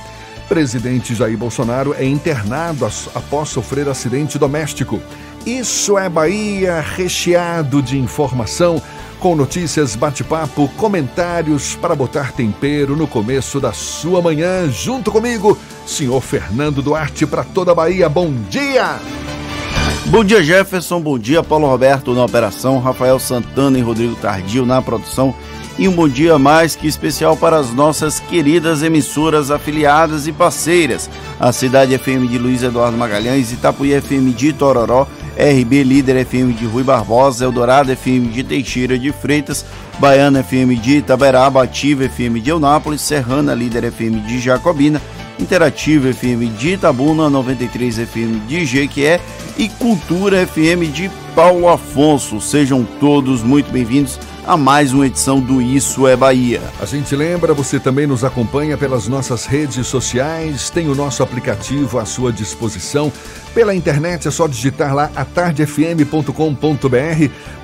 Presidente 0.48 1.14
Jair 1.14 1.38
Bolsonaro 1.38 1.94
é 1.94 2.06
internado 2.06 2.90
após 3.14 3.50
sofrer 3.50 3.90
acidente 3.90 4.40
doméstico. 4.40 5.02
Isso 5.50 5.98
é 5.98 6.08
Bahia, 6.08 6.80
recheado 6.80 7.82
de 7.82 7.98
informação, 7.98 8.80
com 9.20 9.36
notícias, 9.36 9.96
bate-papo, 9.96 10.70
comentários 10.78 11.76
para 11.76 11.96
botar 11.96 12.34
tempero 12.34 12.96
no 12.96 13.08
começo 13.08 13.60
da 13.60 13.74
sua 13.74 14.22
manhã. 14.22 14.70
Junto 14.70 15.12
comigo, 15.12 15.58
senhor 15.88 16.22
Fernando 16.22 16.84
Duarte, 16.84 17.26
para 17.26 17.44
toda 17.44 17.72
a 17.72 17.76
Bahia. 17.76 18.08
Bom 18.08 18.32
dia! 18.48 19.00
Bom 20.06 20.24
dia, 20.24 20.44
Jefferson. 20.44 21.02
Bom 21.02 21.18
dia, 21.18 21.42
Paulo 21.42 21.68
Roberto 21.68 22.14
na 22.14 22.26
operação, 22.26 22.80
Rafael 22.80 23.18
Santana 23.18 23.80
e 23.80 23.82
Rodrigo 23.82 24.16
Tardio 24.18 24.68
na 24.68 24.84
produção. 24.84 25.34
E 25.80 25.88
um 25.88 25.94
bom 25.94 26.10
dia 26.10 26.38
mais 26.38 26.76
que 26.76 26.88
especial 26.88 27.38
para 27.38 27.58
as 27.58 27.74
nossas 27.74 28.20
queridas 28.20 28.84
emissoras 28.84 29.50
afiliadas 29.50 30.28
e 30.28 30.32
parceiras. 30.32 31.10
A 31.40 31.52
Cidade 31.52 31.98
FM 31.98 32.30
de 32.30 32.38
Luiz 32.38 32.62
Eduardo 32.62 32.98
Magalhães, 32.98 33.52
Itapuí 33.52 34.00
FM 34.00 34.36
de 34.36 34.52
Tororó, 34.52 35.08
RB 35.40 35.84
Líder 35.86 36.18
FM 36.18 36.52
de 36.54 36.66
Rui 36.66 36.84
Barbosa, 36.84 37.46
Eldorado 37.46 37.92
FM 37.94 38.28
de 38.28 38.44
Teixeira 38.44 39.00
de 39.00 39.10
Freitas, 39.14 39.66
Baiana 39.98 40.42
FM 40.42 40.76
de 40.76 40.98
Itaberaba, 40.98 41.64
Ativa 41.64 42.04
FM 42.04 42.42
de 42.42 42.50
Eunápolis, 42.50 43.00
Serrana 43.00 43.56
Líder 43.56 43.86
FM 43.86 44.20
de 44.28 44.40
Jacobina, 44.40 45.02
Interativa 45.40 46.10
FM 46.10 46.48
de 46.48 46.74
Itabuna, 46.74 47.30
93 47.30 48.00
FM 48.00 48.40
de 48.48 48.66
Jequié 48.66 49.22
e 49.58 49.70
Cultura 49.70 50.42
FM 50.42 50.88
de 50.88 51.10
Paulo 51.34 51.70
Afonso. 51.70 52.42
Sejam 52.42 52.86
todos 53.00 53.42
muito 53.42 53.72
bem-vindos 53.72 54.20
a 54.46 54.58
mais 54.58 54.94
uma 54.94 55.06
edição 55.06 55.40
do 55.40 55.62
Isso 55.62 56.08
é 56.08 56.16
Bahia. 56.16 56.62
A 56.82 56.86
gente 56.86 57.16
lembra, 57.16 57.54
você 57.54 57.80
também 57.80 58.08
nos 58.08 58.24
acompanha 58.24 58.78
pelas 58.78 59.08
nossas 59.08 59.46
redes 59.46 59.86
sociais, 59.88 60.70
tem 60.70 60.88
o 60.90 60.96
nosso 60.96 61.22
aplicativo 61.22 62.00
à 62.00 62.06
sua 62.06 62.32
disposição. 62.32 63.12
Pela 63.54 63.76
internet 63.76 64.28
é 64.28 64.32
só 64.32 64.48
digitar 64.48 64.94
lá 64.94 65.12
atardefm.com.br. 65.16 66.34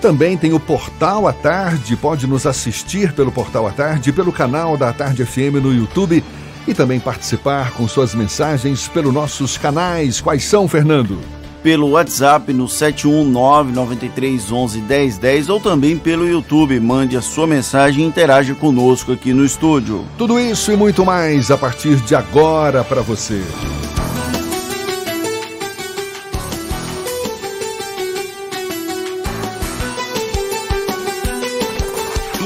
Também 0.01 0.37
tem 0.37 0.53
o 0.53 0.59
portal 0.59 1.27
à 1.27 1.33
tarde, 1.33 1.95
pode 1.95 2.27
nos 2.27 2.45
assistir 2.45 3.13
pelo 3.13 3.31
portal 3.31 3.67
à 3.67 3.71
tarde, 3.71 4.11
pelo 4.11 4.31
canal 4.31 4.77
da 4.77 4.91
Tarde 4.93 5.25
FM 5.25 5.61
no 5.61 5.73
YouTube 5.73 6.23
e 6.67 6.73
também 6.73 6.99
participar 6.99 7.71
com 7.71 7.87
suas 7.87 8.15
mensagens 8.15 8.87
pelos 8.87 9.13
nossos 9.13 9.57
canais. 9.57 10.19
Quais 10.19 10.43
são, 10.45 10.67
Fernando? 10.67 11.19
Pelo 11.65 11.89
WhatsApp 11.89 12.53
no 12.53 12.67
71993111010 12.67 15.49
ou 15.49 15.59
também 15.59 15.97
pelo 15.97 16.25
YouTube. 16.27 16.79
Mande 16.79 17.17
a 17.17 17.21
sua 17.23 17.47
mensagem 17.47 18.03
e 18.03 18.07
interaja 18.07 18.53
conosco 18.53 19.11
aqui 19.11 19.33
no 19.33 19.43
estúdio. 19.43 20.05
Tudo 20.15 20.39
isso 20.39 20.71
e 20.71 20.75
muito 20.75 21.03
mais 21.03 21.49
a 21.49 21.57
partir 21.57 21.95
de 22.01 22.13
agora 22.13 22.83
para 22.83 23.01
você. 23.01 23.41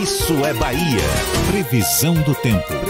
Isso 0.01 0.33
é 0.45 0.53
Bahia. 0.53 1.03
Previsão 1.51 2.13
do 2.13 2.33
tempo. 2.35 2.88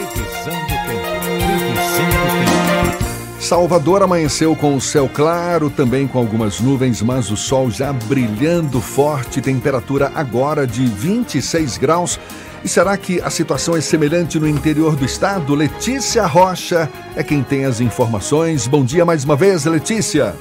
Salvador 3.49 4.03
amanheceu 4.03 4.55
com 4.55 4.75
o 4.75 4.79
céu 4.79 5.09
claro, 5.11 5.71
também 5.71 6.07
com 6.07 6.19
algumas 6.19 6.59
nuvens, 6.59 7.01
mas 7.01 7.31
o 7.31 7.35
sol 7.35 7.71
já 7.71 7.91
brilhando 7.91 8.79
forte, 8.79 9.41
temperatura 9.41 10.11
agora 10.13 10.67
de 10.67 10.85
26 10.85 11.79
graus. 11.79 12.19
E 12.63 12.67
será 12.67 12.95
que 12.95 13.19
a 13.19 13.31
situação 13.31 13.75
é 13.75 13.81
semelhante 13.81 14.39
no 14.39 14.47
interior 14.47 14.95
do 14.95 15.03
estado? 15.03 15.55
Letícia 15.55 16.27
Rocha 16.27 16.87
é 17.15 17.23
quem 17.23 17.41
tem 17.41 17.65
as 17.65 17.81
informações. 17.81 18.67
Bom 18.67 18.85
dia 18.85 19.03
mais 19.03 19.25
uma 19.25 19.35
vez, 19.35 19.65
Letícia. 19.65 20.35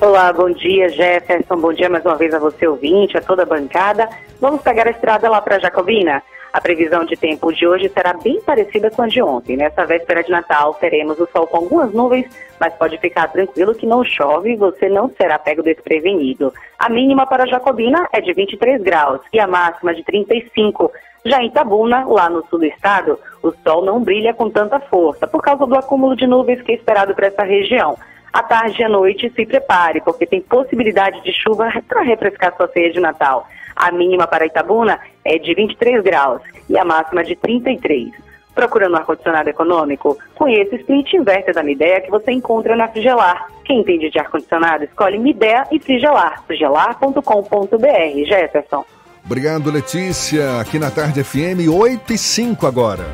Olá, 0.00 0.32
bom 0.32 0.50
dia, 0.50 0.88
Jefferson. 0.88 1.56
Bom 1.56 1.74
dia 1.74 1.90
mais 1.90 2.06
uma 2.06 2.16
vez 2.16 2.32
a 2.32 2.38
você, 2.38 2.66
ouvinte, 2.66 3.18
a 3.18 3.20
toda 3.20 3.42
a 3.42 3.46
bancada. 3.46 4.08
Vamos 4.40 4.62
pegar 4.62 4.86
a 4.86 4.90
estrada 4.92 5.28
lá 5.28 5.42
para 5.42 5.58
Jacobina. 5.58 6.22
A 6.52 6.60
previsão 6.60 7.04
de 7.04 7.14
tempo 7.14 7.52
de 7.52 7.66
hoje 7.66 7.88
será 7.90 8.14
bem 8.14 8.40
parecida 8.40 8.90
com 8.90 9.02
a 9.02 9.06
de 9.06 9.22
ontem. 9.22 9.56
Nessa 9.56 9.84
véspera 9.84 10.22
de 10.22 10.30
Natal, 10.30 10.74
teremos 10.74 11.18
o 11.20 11.28
sol 11.30 11.46
com 11.46 11.58
algumas 11.58 11.92
nuvens, 11.92 12.26
mas 12.58 12.74
pode 12.74 12.96
ficar 12.98 13.28
tranquilo 13.28 13.74
que 13.74 13.86
não 13.86 14.02
chove 14.02 14.52
e 14.52 14.56
você 14.56 14.88
não 14.88 15.10
será 15.10 15.38
pego 15.38 15.62
desprevenido. 15.62 16.52
A 16.78 16.88
mínima 16.88 17.26
para 17.26 17.46
Jacobina 17.46 18.08
é 18.12 18.20
de 18.20 18.32
23 18.32 18.82
graus 18.82 19.20
e 19.32 19.38
a 19.38 19.46
máxima 19.46 19.94
de 19.94 20.02
35. 20.02 20.90
Já 21.24 21.42
em 21.42 21.50
Tabuna, 21.50 22.06
lá 22.06 22.30
no 22.30 22.44
sul 22.46 22.60
do 22.60 22.64
estado, 22.64 23.18
o 23.42 23.52
sol 23.62 23.84
não 23.84 24.00
brilha 24.00 24.32
com 24.32 24.48
tanta 24.48 24.80
força 24.80 25.26
por 25.26 25.42
causa 25.42 25.66
do 25.66 25.74
acúmulo 25.76 26.16
de 26.16 26.26
nuvens 26.26 26.62
que 26.62 26.72
é 26.72 26.74
esperado 26.76 27.14
para 27.14 27.26
essa 27.26 27.42
região. 27.42 27.98
À 28.32 28.42
tarde 28.42 28.80
e 28.80 28.84
à 28.84 28.88
noite, 28.88 29.30
se 29.30 29.44
prepare, 29.44 30.00
porque 30.00 30.26
tem 30.26 30.40
possibilidade 30.40 31.22
de 31.22 31.32
chuva 31.32 31.70
para 31.88 32.02
refrescar 32.02 32.56
sua 32.56 32.68
ceia 32.68 32.90
de 32.90 33.00
Natal. 33.00 33.46
A 33.74 33.92
mínima 33.92 34.26
para 34.26 34.46
Itabuna 34.46 34.98
é 35.28 35.38
de 35.38 35.54
23 35.54 36.02
graus 36.02 36.42
e 36.68 36.78
a 36.78 36.84
máxima 36.84 37.22
de 37.22 37.36
33. 37.36 38.10
Procurando 38.54 38.94
um 38.94 38.96
ar-condicionado 38.96 39.48
econômico? 39.48 40.18
Conheça 40.34 40.74
o 40.74 40.78
Split 40.78 41.12
Inverter 41.14 41.54
da 41.54 41.62
Midea 41.62 42.00
que 42.00 42.10
você 42.10 42.32
encontra 42.32 42.74
na 42.74 42.88
Frigelar. 42.88 43.46
Quem 43.64 43.80
entende 43.80 44.10
de 44.10 44.18
ar-condicionado, 44.18 44.84
escolhe 44.84 45.18
Midea 45.18 45.64
e 45.70 45.78
Frigelar. 45.78 46.42
frigelar.com.br. 46.46 48.26
Jefferson. 48.26 48.84
Obrigado, 49.24 49.70
Letícia. 49.70 50.58
Aqui 50.58 50.78
na 50.78 50.90
Tarde 50.90 51.22
FM, 51.22 51.68
8 51.70 52.12
e 52.14 52.18
5 52.18 52.66
agora. 52.66 53.04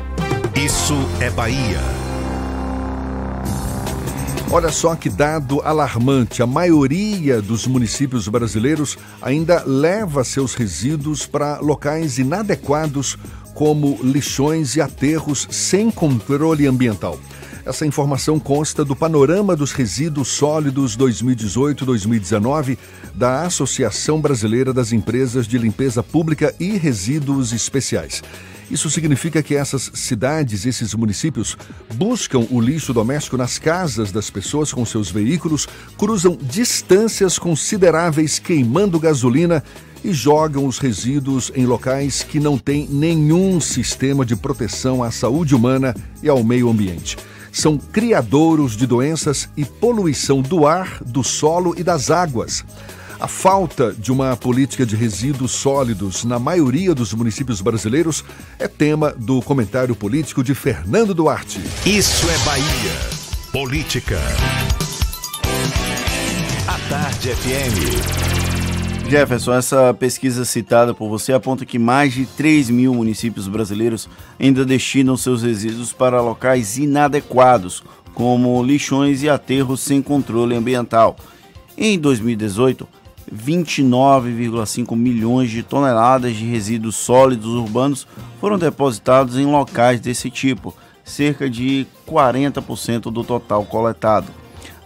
Isso 0.55 0.95
é 1.21 1.29
Bahia. 1.29 2.14
Olha 4.51 4.71
só 4.71 4.95
que 4.95 5.09
dado 5.09 5.59
alarmante. 5.61 6.41
A 6.41 6.47
maioria 6.47 7.41
dos 7.41 7.65
municípios 7.65 8.27
brasileiros 8.27 8.97
ainda 9.21 9.63
leva 9.65 10.23
seus 10.23 10.53
resíduos 10.53 11.25
para 11.25 11.59
locais 11.59 12.19
inadequados, 12.19 13.17
como 13.53 13.97
lixões 14.03 14.75
e 14.75 14.81
aterros 14.81 15.47
sem 15.49 15.89
controle 15.89 16.67
ambiental. 16.67 17.19
Essa 17.65 17.85
informação 17.85 18.39
consta 18.39 18.85
do 18.85 18.95
Panorama 18.95 19.55
dos 19.55 19.71
Resíduos 19.71 20.27
Sólidos 20.27 20.95
2018-2019 20.95 22.77
da 23.15 23.41
Associação 23.41 24.21
Brasileira 24.21 24.71
das 24.71 24.93
Empresas 24.93 25.47
de 25.47 25.57
Limpeza 25.57 26.03
Pública 26.03 26.53
e 26.59 26.77
Resíduos 26.77 27.51
Especiais. 27.51 28.21
Isso 28.69 28.89
significa 28.89 29.43
que 29.43 29.55
essas 29.55 29.91
cidades, 29.93 30.65
esses 30.65 30.93
municípios, 30.95 31.55
buscam 31.93 32.47
o 32.49 32.59
lixo 32.59 32.93
doméstico 32.93 33.37
nas 33.37 33.59
casas 33.59 34.11
das 34.11 34.29
pessoas 34.29 34.73
com 34.73 34.83
seus 34.85 35.11
veículos, 35.11 35.67
cruzam 35.97 36.37
distâncias 36.41 37.37
consideráveis 37.37 38.39
queimando 38.39 38.99
gasolina 38.99 39.63
e 40.03 40.13
jogam 40.13 40.65
os 40.65 40.77
resíduos 40.79 41.51
em 41.55 41.65
locais 41.65 42.23
que 42.23 42.39
não 42.39 42.57
têm 42.57 42.87
nenhum 42.89 43.59
sistema 43.59 44.25
de 44.25 44.35
proteção 44.35 45.03
à 45.03 45.11
saúde 45.11 45.55
humana 45.55 45.95
e 46.21 46.29
ao 46.29 46.43
meio 46.43 46.69
ambiente. 46.69 47.17
São 47.51 47.77
criadouros 47.77 48.75
de 48.75 48.85
doenças 48.85 49.47
e 49.55 49.63
poluição 49.63 50.41
do 50.41 50.67
ar, 50.67 51.01
do 51.03 51.23
solo 51.23 51.73
e 51.77 51.83
das 51.83 52.11
águas. 52.11 52.65
A 53.19 53.27
falta 53.29 53.93
de 53.97 54.11
uma 54.11 54.35
política 54.35 54.85
de 54.85 54.95
resíduos 54.95 55.51
sólidos 55.51 56.25
na 56.25 56.37
maioria 56.37 56.93
dos 56.93 57.13
municípios 57.13 57.61
brasileiros 57.61 58.25
é 58.59 58.67
tema 58.67 59.13
do 59.17 59.41
comentário 59.41 59.95
político 59.95 60.43
de 60.43 60.53
Fernando 60.53 61.13
Duarte. 61.13 61.61
Isso 61.85 62.29
é 62.29 62.37
Bahia. 62.39 62.91
Política. 63.53 64.19
A 66.67 66.89
Tarde 66.89 67.29
FM. 67.29 69.09
Jefferson, 69.09 69.53
essa 69.53 69.93
pesquisa 69.93 70.43
citada 70.43 70.93
por 70.93 71.07
você 71.07 71.31
aponta 71.31 71.65
que 71.65 71.79
mais 71.79 72.13
de 72.13 72.25
3 72.25 72.69
mil 72.69 72.93
municípios 72.93 73.47
brasileiros 73.47 74.09
ainda 74.37 74.65
destinam 74.65 75.15
seus 75.15 75.41
resíduos 75.41 75.93
para 75.93 76.21
locais 76.21 76.77
inadequados, 76.77 77.81
como 78.13 78.61
lixões 78.61 79.23
e 79.23 79.29
aterros 79.29 79.79
sem 79.79 80.01
controle 80.01 80.53
ambiental. 80.55 81.15
Em 81.77 81.99
2018, 81.99 82.87
29,5 83.33 84.95
milhões 84.95 85.49
de 85.49 85.63
toneladas 85.63 86.35
de 86.35 86.45
resíduos 86.45 86.95
sólidos 86.95 87.53
urbanos 87.53 88.07
foram 88.39 88.57
depositados 88.57 89.37
em 89.37 89.45
locais 89.45 89.99
desse 89.99 90.29
tipo, 90.29 90.75
cerca 91.03 91.49
de 91.49 91.87
40% 92.07 93.11
do 93.11 93.23
total 93.23 93.65
coletado. 93.65 94.31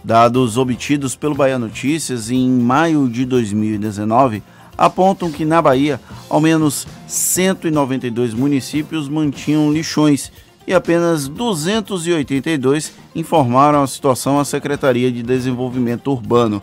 Dados 0.02 0.56
obtidos 0.56 1.14
pelo 1.14 1.34
Bahia 1.34 1.58
Notícias 1.58 2.30
em 2.30 2.48
maio 2.48 3.08
de 3.08 3.24
2019 3.24 4.42
apontam 4.76 5.30
que 5.30 5.44
na 5.44 5.60
Bahia, 5.60 6.00
ao 6.30 6.40
menos 6.40 6.86
192 7.06 8.32
municípios 8.32 9.10
mantinham 9.10 9.70
lixões 9.70 10.32
e 10.66 10.72
apenas 10.72 11.28
282 11.28 12.92
informaram 13.14 13.82
a 13.82 13.86
situação 13.86 14.40
à 14.40 14.44
Secretaria 14.44 15.12
de 15.12 15.22
Desenvolvimento 15.22 16.10
Urbano. 16.10 16.62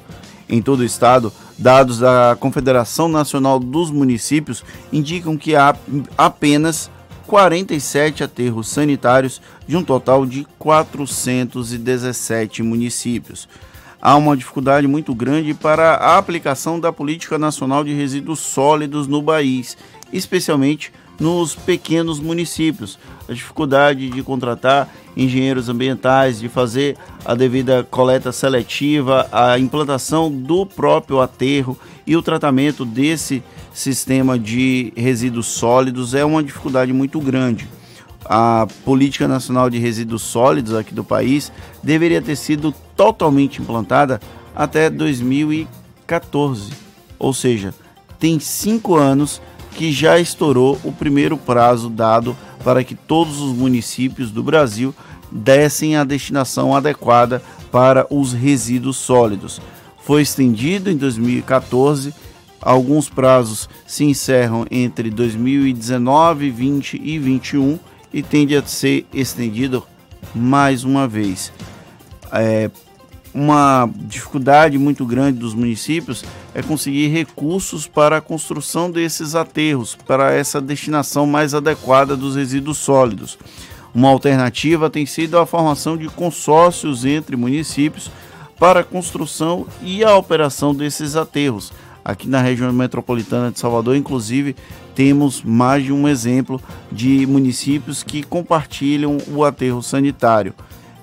Em 0.49 0.61
todo 0.61 0.79
o 0.79 0.85
estado, 0.85 1.31
dados 1.57 1.99
da 1.99 2.37
Confederação 2.39 3.07
Nacional 3.07 3.59
dos 3.59 3.89
Municípios 3.89 4.63
indicam 4.91 5.37
que 5.37 5.55
há 5.55 5.75
apenas 6.17 6.91
47 7.25 8.23
aterros 8.23 8.69
sanitários 8.69 9.41
de 9.67 9.75
um 9.75 9.83
total 9.83 10.25
de 10.25 10.47
417 10.57 12.63
municípios. 12.63 13.49
Há 14.01 14.15
uma 14.15 14.37
dificuldade 14.37 14.87
muito 14.87 15.13
grande 15.13 15.53
para 15.53 15.95
a 15.95 16.17
aplicação 16.17 16.79
da 16.79 16.93
Política 16.93 17.37
Nacional 17.37 17.83
de 17.83 17.93
Resíduos 17.93 18.39
Sólidos 18.39 19.07
no 19.07 19.23
país, 19.23 19.75
especialmente 20.13 20.93
nos 21.19 21.55
pequenos 21.55 22.19
municípios. 22.19 22.97
A 23.27 23.33
dificuldade 23.33 24.09
de 24.09 24.23
contratar 24.23 24.89
engenheiros 25.15 25.67
ambientais, 25.69 26.39
de 26.39 26.47
fazer 26.47 26.97
a 27.25 27.33
devida 27.33 27.83
coleta 27.83 28.31
seletiva, 28.31 29.27
a 29.31 29.57
implantação 29.57 30.31
do 30.31 30.65
próprio 30.65 31.19
aterro 31.19 31.77
e 32.05 32.15
o 32.15 32.21
tratamento 32.21 32.85
desse 32.85 33.43
sistema 33.73 34.37
de 34.39 34.93
resíduos 34.95 35.47
sólidos 35.47 36.13
é 36.13 36.23
uma 36.23 36.43
dificuldade 36.43 36.93
muito 36.93 37.19
grande. 37.19 37.67
A 38.25 38.67
Política 38.83 39.27
Nacional 39.27 39.69
de 39.69 39.77
Resíduos 39.77 40.21
Sólidos 40.21 40.73
aqui 40.73 40.93
do 40.93 41.03
país 41.03 41.51
deveria 41.81 42.21
ter 42.21 42.35
sido 42.35 42.73
totalmente 42.95 43.61
implantada 43.61 44.19
até 44.55 44.89
2014, 44.89 46.73
ou 47.17 47.33
seja, 47.33 47.73
tem 48.19 48.39
cinco 48.39 48.95
anos 48.95 49.41
que 49.77 49.91
já 49.91 50.19
estourou 50.19 50.79
o 50.83 50.91
primeiro 50.91 51.37
prazo 51.37 51.89
dado 51.89 52.35
para 52.63 52.83
que 52.83 52.95
todos 52.95 53.39
os 53.39 53.53
municípios 53.53 54.31
do 54.31 54.43
Brasil 54.43 54.93
dessem 55.31 55.95
a 55.95 56.03
destinação 56.03 56.75
adequada 56.75 57.41
para 57.71 58.05
os 58.09 58.33
resíduos 58.33 58.97
sólidos. 58.97 59.61
Foi 60.03 60.21
estendido 60.21 60.89
em 60.89 60.97
2014 60.97 62.13
Alguns 62.61 63.07
prazos 63.07 63.69
se 63.85 64.03
encerram 64.03 64.65
entre 64.69 65.09
2019, 65.09 66.49
20 66.49 67.01
e 67.01 67.19
21 67.19 67.79
e 68.11 68.23
tende 68.23 68.55
a 68.55 68.65
ser 68.65 69.05
estendido 69.13 69.83
mais 70.33 70.83
uma 70.83 71.07
vez. 71.07 71.51
É, 72.31 72.69
uma 73.37 73.87
dificuldade 73.95 74.79
muito 74.79 75.05
grande 75.05 75.37
dos 75.37 75.53
municípios 75.53 76.25
é 76.55 76.63
conseguir 76.63 77.09
recursos 77.09 77.85
para 77.85 78.17
a 78.17 78.21
construção 78.21 78.89
desses 78.89 79.35
aterros, 79.35 79.95
para 79.95 80.33
essa 80.33 80.59
destinação 80.59 81.27
mais 81.27 81.53
adequada 81.53 82.17
dos 82.17 82.35
resíduos 82.35 82.79
sólidos. 82.79 83.37
Uma 83.93 84.09
alternativa 84.09 84.89
tem 84.89 85.05
sido 85.05 85.37
a 85.37 85.45
formação 85.45 85.95
de 85.95 86.07
consórcios 86.07 87.05
entre 87.05 87.35
municípios 87.35 88.09
para 88.57 88.79
a 88.79 88.83
construção 88.83 89.67
e 89.83 90.03
a 90.03 90.17
operação 90.17 90.73
desses 90.73 91.15
aterros. 91.15 91.71
Aqui 92.03 92.27
na 92.27 92.41
região 92.41 92.73
metropolitana 92.73 93.51
de 93.51 93.59
Salvador, 93.59 93.95
inclusive, 93.95 94.55
temos 94.95 95.43
mais 95.43 95.83
de 95.83 95.93
um 95.93 96.07
exemplo 96.07 96.59
de 96.91 97.27
municípios 97.27 98.01
que 98.01 98.23
compartilham 98.23 99.19
o 99.27 99.43
aterro 99.45 99.83
sanitário. 99.83 100.55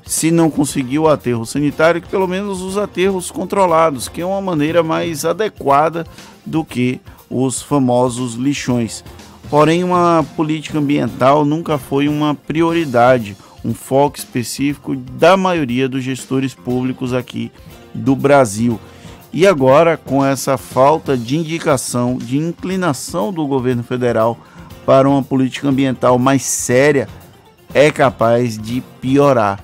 Se 0.06 0.30
não 0.30 0.50
conseguir 0.50 0.98
o 0.98 1.08
aterro 1.08 1.46
sanitário, 1.46 2.02
que 2.02 2.08
pelo 2.08 2.28
menos 2.28 2.60
os 2.60 2.76
aterros 2.76 3.30
controlados, 3.30 4.08
que 4.08 4.20
é 4.20 4.26
uma 4.26 4.40
maneira 4.40 4.82
mais 4.82 5.24
adequada 5.24 6.06
do 6.44 6.64
que 6.64 7.00
os 7.30 7.62
famosos 7.62 8.34
lixões. 8.34 9.02
Porém, 9.50 9.84
uma 9.84 10.24
política 10.36 10.78
ambiental 10.78 11.44
nunca 11.44 11.78
foi 11.78 12.08
uma 12.08 12.34
prioridade, 12.34 13.36
um 13.64 13.72
foco 13.72 14.18
específico 14.18 14.94
da 14.94 15.36
maioria 15.36 15.88
dos 15.88 16.02
gestores 16.02 16.54
públicos 16.54 17.12
aqui 17.12 17.50
do 17.94 18.14
Brasil. 18.14 18.78
E 19.32 19.46
agora, 19.46 19.96
com 19.96 20.24
essa 20.24 20.56
falta 20.56 21.16
de 21.16 21.36
indicação, 21.36 22.16
de 22.16 22.38
inclinação 22.38 23.32
do 23.32 23.46
governo 23.46 23.82
federal 23.82 24.38
para 24.86 25.08
uma 25.08 25.22
política 25.22 25.68
ambiental 25.68 26.18
mais 26.18 26.42
séria, 26.42 27.08
é 27.72 27.90
capaz 27.90 28.56
de 28.56 28.82
piorar. 29.00 29.58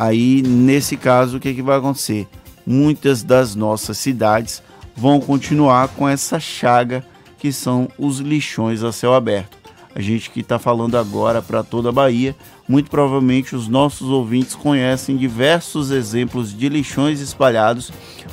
Aí, 0.00 0.42
nesse 0.42 0.96
caso, 0.96 1.38
o 1.38 1.40
que, 1.40 1.48
é 1.48 1.52
que 1.52 1.60
vai 1.60 1.76
acontecer? 1.76 2.28
Muitas 2.64 3.24
das 3.24 3.56
nossas 3.56 3.98
cidades 3.98 4.62
vão 4.96 5.18
continuar 5.18 5.88
com 5.88 6.08
essa 6.08 6.38
chaga 6.38 7.04
que 7.36 7.50
são 7.50 7.88
os 7.98 8.20
lixões 8.20 8.84
a 8.84 8.92
céu 8.92 9.12
aberto. 9.12 9.58
A 9.92 10.00
gente 10.00 10.30
que 10.30 10.38
está 10.38 10.56
falando 10.56 10.96
agora 10.96 11.42
para 11.42 11.64
toda 11.64 11.88
a 11.88 11.92
Bahia, 11.92 12.36
muito 12.68 12.88
provavelmente 12.88 13.56
os 13.56 13.66
nossos 13.66 14.08
ouvintes 14.08 14.54
conhecem 14.54 15.16
diversos 15.16 15.90
exemplos 15.90 16.56
de 16.56 16.68
lixões 16.68 17.18
espalhados 17.18 17.90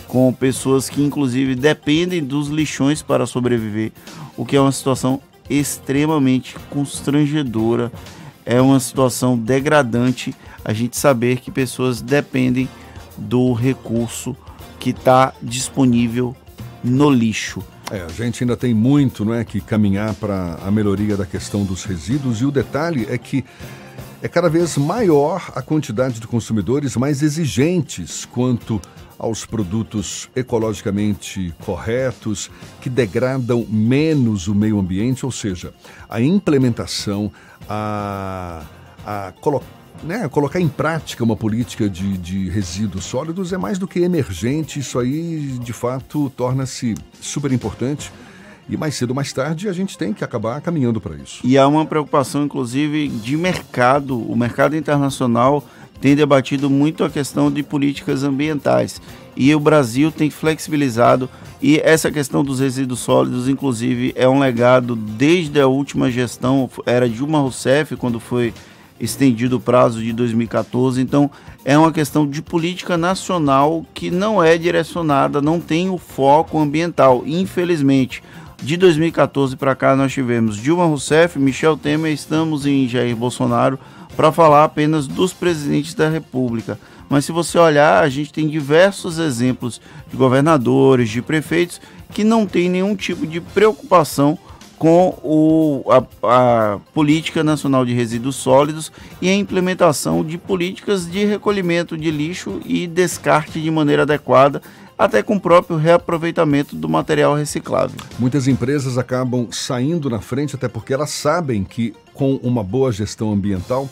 com 0.08 0.32
pessoas 0.32 0.88
que 0.88 1.02
inclusive 1.02 1.56
dependem 1.56 2.24
dos 2.24 2.48
lixões 2.48 3.02
para 3.02 3.26
sobreviver, 3.26 3.92
o 4.38 4.46
que 4.46 4.56
é 4.56 4.62
uma 4.62 4.72
situação 4.72 5.20
extremamente 5.50 6.56
constrangedora, 6.70 7.92
é 8.46 8.62
uma 8.62 8.80
situação 8.80 9.38
degradante 9.38 10.36
a 10.64 10.74
gente 10.74 10.98
saber 10.98 11.40
que 11.40 11.50
pessoas 11.50 12.02
dependem 12.02 12.70
do 13.18 13.54
recurso 13.54 14.36
que 14.80 14.92
está 14.92 15.34
disponível 15.42 16.36
no 16.84 17.10
lixo. 17.10 17.64
É, 17.92 18.02
a 18.02 18.08
gente 18.08 18.44
ainda 18.44 18.58
tem 18.58 18.74
muito 18.74 19.24
não 19.24 19.34
é, 19.34 19.44
que 19.44 19.62
caminhar 19.62 20.14
para 20.16 20.60
a 20.64 20.72
melhoria 20.72 21.16
da 21.16 21.26
questão 21.26 21.64
dos 21.64 21.84
resíduos 21.84 22.42
e 22.42 22.46
o 22.46 22.52
detalhe 22.52 23.08
é 23.10 23.18
que 23.18 23.44
é 24.22 24.28
cada 24.28 24.50
vez 24.50 24.78
maior 24.78 25.52
a 25.56 25.62
quantidade 25.62 26.20
de 26.20 26.28
consumidores 26.28 26.96
mais 26.96 27.22
exigentes 27.22 28.26
quanto 28.26 28.82
aos 29.18 29.46
produtos 29.46 30.30
ecologicamente 30.36 31.54
corretos, 31.64 32.50
que 32.82 32.90
degradam 32.90 33.66
menos 33.70 34.48
o 34.48 34.56
meio 34.56 34.80
ambiente, 34.80 35.26
ou 35.26 35.32
seja, 35.32 35.74
a 36.10 36.22
implementação, 36.22 37.32
a, 37.70 38.64
a 39.06 39.34
colo 39.42 39.62
né, 40.04 40.28
colocar 40.30 40.60
em 40.60 40.68
prática 40.68 41.24
uma 41.24 41.36
política 41.36 41.90
de, 41.90 42.18
de 42.18 42.50
resíduos 42.50 43.06
sólidos 43.06 43.54
é 43.54 43.58
mais 43.58 43.80
do 43.80 43.88
que 43.88 44.00
emergente, 44.00 44.80
isso 44.80 45.00
aí 45.00 45.58
de 45.60 45.74
fato 45.74 46.30
torna-se 46.32 46.96
super 47.22 47.52
importante. 47.52 48.12
E 48.68 48.76
mais 48.76 48.96
cedo 48.96 49.12
ou 49.12 49.16
mais 49.16 49.32
tarde 49.32 49.70
a 49.70 49.74
gente 49.74 49.96
tem 49.98 50.12
que 50.12 50.24
acabar 50.24 50.60
caminhando 50.60 51.00
para 51.00 51.16
isso. 51.16 51.40
E 51.44 51.56
há 51.56 51.68
uma 51.68 51.86
preocupação, 51.86 52.44
inclusive, 52.44 53.08
de 53.08 53.38
mercado. 53.38 54.20
O 54.20 54.36
mercado 54.36 54.76
internacional 54.76 55.64
tem 56.00 56.16
debatido 56.16 56.70
muito 56.70 57.04
a 57.04 57.10
questão 57.10 57.52
de 57.52 57.64
políticas 57.64 58.24
ambientais. 58.24 59.02
E 59.36 59.54
o 59.54 59.60
Brasil 59.60 60.12
tem 60.12 60.30
flexibilizado. 60.30 61.30
E 61.62 61.80
essa 61.80 62.12
questão 62.12 62.44
dos 62.44 62.60
resíduos 62.60 63.00
sólidos, 63.00 63.50
inclusive, 63.50 64.14
é 64.16 64.28
um 64.28 64.40
legado 64.40 64.96
desde 64.96 65.60
a 65.60 65.68
última 65.68 66.12
gestão, 66.12 66.70
era 66.86 67.10
Dilma 67.10 67.40
Rousseff, 67.40 67.96
quando 67.96 68.20
foi 68.20 68.54
estendido 69.00 69.58
o 69.58 69.60
prazo 69.60 70.02
de 70.02 70.14
2014. 70.14 71.02
Então, 71.02 71.30
é 71.64 71.78
uma 71.78 71.92
questão 71.92 72.28
de 72.28 72.42
política 72.42 72.98
nacional 72.98 73.86
que 73.94 74.10
não 74.12 74.42
é 74.42 74.58
direcionada, 74.58 75.42
não 75.42 75.60
tem 75.60 75.90
o 75.90 75.98
foco 75.98 76.60
ambiental, 76.60 77.24
infelizmente. 77.26 78.24
De 78.62 78.78
2014 78.78 79.56
para 79.58 79.76
cá, 79.76 79.96
nós 79.96 80.14
tivemos 80.14 80.58
Dilma 80.58 80.86
Rousseff, 80.86 81.38
Michel 81.38 81.76
Temer, 81.76 82.14
estamos 82.14 82.66
em 82.66 82.88
Jair 82.88 83.16
Bolsonaro 83.16 83.78
para 84.16 84.32
falar 84.32 84.64
apenas 84.64 85.08
dos 85.08 85.34
presidentes 85.34 85.94
da 85.94 86.10
República. 86.10 86.80
Mas 87.10 87.26
se 87.26 87.32
você 87.32 87.58
olhar, 87.58 88.04
a 88.04 88.10
gente 88.10 88.34
tem 88.34 88.48
diversos 88.48 89.20
exemplos 89.20 89.80
de 90.10 90.18
governadores, 90.18 91.10
de 91.10 91.22
prefeitos 91.22 91.80
que 92.12 92.24
não 92.24 92.46
têm 92.46 92.70
nenhum 92.70 92.96
tipo 92.96 93.28
de 93.28 93.40
preocupação 93.40 94.38
com 94.78 95.18
o, 95.24 95.84
a, 95.90 96.04
a, 96.24 96.80
Política 96.94 97.44
Nacional 97.44 97.86
de 97.86 97.94
Resíduos 97.94 98.36
Sólidos 98.36 98.92
e 99.22 99.30
a 99.30 99.36
implementação 99.36 100.24
de 100.24 100.38
políticas 100.38 101.10
de 101.10 101.24
recolhimento 101.26 101.98
de 101.98 102.12
lixo 102.12 102.62
e 102.66 102.86
descarte 102.86 103.62
de 103.62 103.72
maneira 103.72 104.02
adequada, 104.04 104.62
até 104.98 105.22
com 105.22 105.36
o 105.36 105.40
próprio 105.40 105.78
reaproveitamento 105.78 106.76
do 106.76 106.88
material 106.88 107.36
reciclável. 107.36 108.00
Muitas 108.18 108.48
empresas 108.48 108.98
acabam 108.98 109.48
saindo 109.52 110.10
na 110.10 110.22
frente, 110.22 110.56
até 110.56 110.68
porque 110.68 110.94
elas 110.94 111.10
sabem 111.10 111.64
que 111.64 111.94
com 112.14 112.36
uma 112.38 112.64
boa 112.64 112.92
gestão 112.92 113.32
ambiental, 113.32 113.90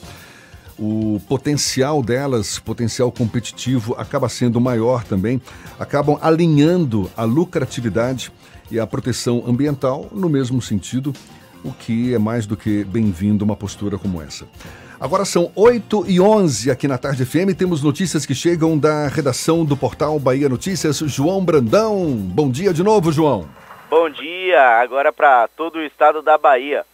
o 0.78 1.22
potencial 1.28 2.02
delas, 2.02 2.58
potencial 2.58 3.12
competitivo, 3.12 3.96
acaba 3.98 4.28
sendo 4.30 4.60
maior 4.60 5.04
também, 5.04 5.42
acabam 5.80 6.18
alinhando 6.22 7.12
a 7.16 7.24
lucratividade 7.24 8.32
e 8.72 8.80
a 8.80 8.88
proteção 8.88 9.44
ambiental 9.46 10.08
no 10.12 10.30
mesmo 10.30 10.62
sentido, 10.62 11.14
o 11.64 11.72
que 11.72 12.14
é 12.14 12.18
mais 12.18 12.46
do 12.46 12.58
que 12.58 12.84
bem-vindo 12.84 13.46
uma 13.46 13.56
postura 13.56 13.98
como 13.98 14.22
essa. 14.22 14.46
Agora 15.04 15.26
são 15.26 15.52
8 15.54 16.06
e 16.08 16.22
11 16.22 16.72
aqui 16.72 16.88
na 16.88 16.98
Tarde 16.98 17.26
FM. 17.26 17.60
Temos 17.60 17.84
notícias 17.84 18.26
que 18.26 18.34
chegam 18.34 18.80
da 18.80 19.10
redação 19.10 19.66
do 19.66 19.76
portal 19.76 20.18
Bahia 20.18 20.48
Notícias. 20.48 21.00
João 21.00 21.44
Brandão. 21.44 22.16
Bom 22.16 22.50
dia 22.50 22.74
de 22.74 22.82
novo, 22.82 23.12
João. 23.12 23.46
Bom 23.90 24.10
dia. 24.10 24.62
Agora 24.80 25.12
para 25.12 25.50
todo 25.50 25.76
o 25.76 25.84
estado 25.84 26.22
da 26.22 26.38
Bahia. 26.38 26.86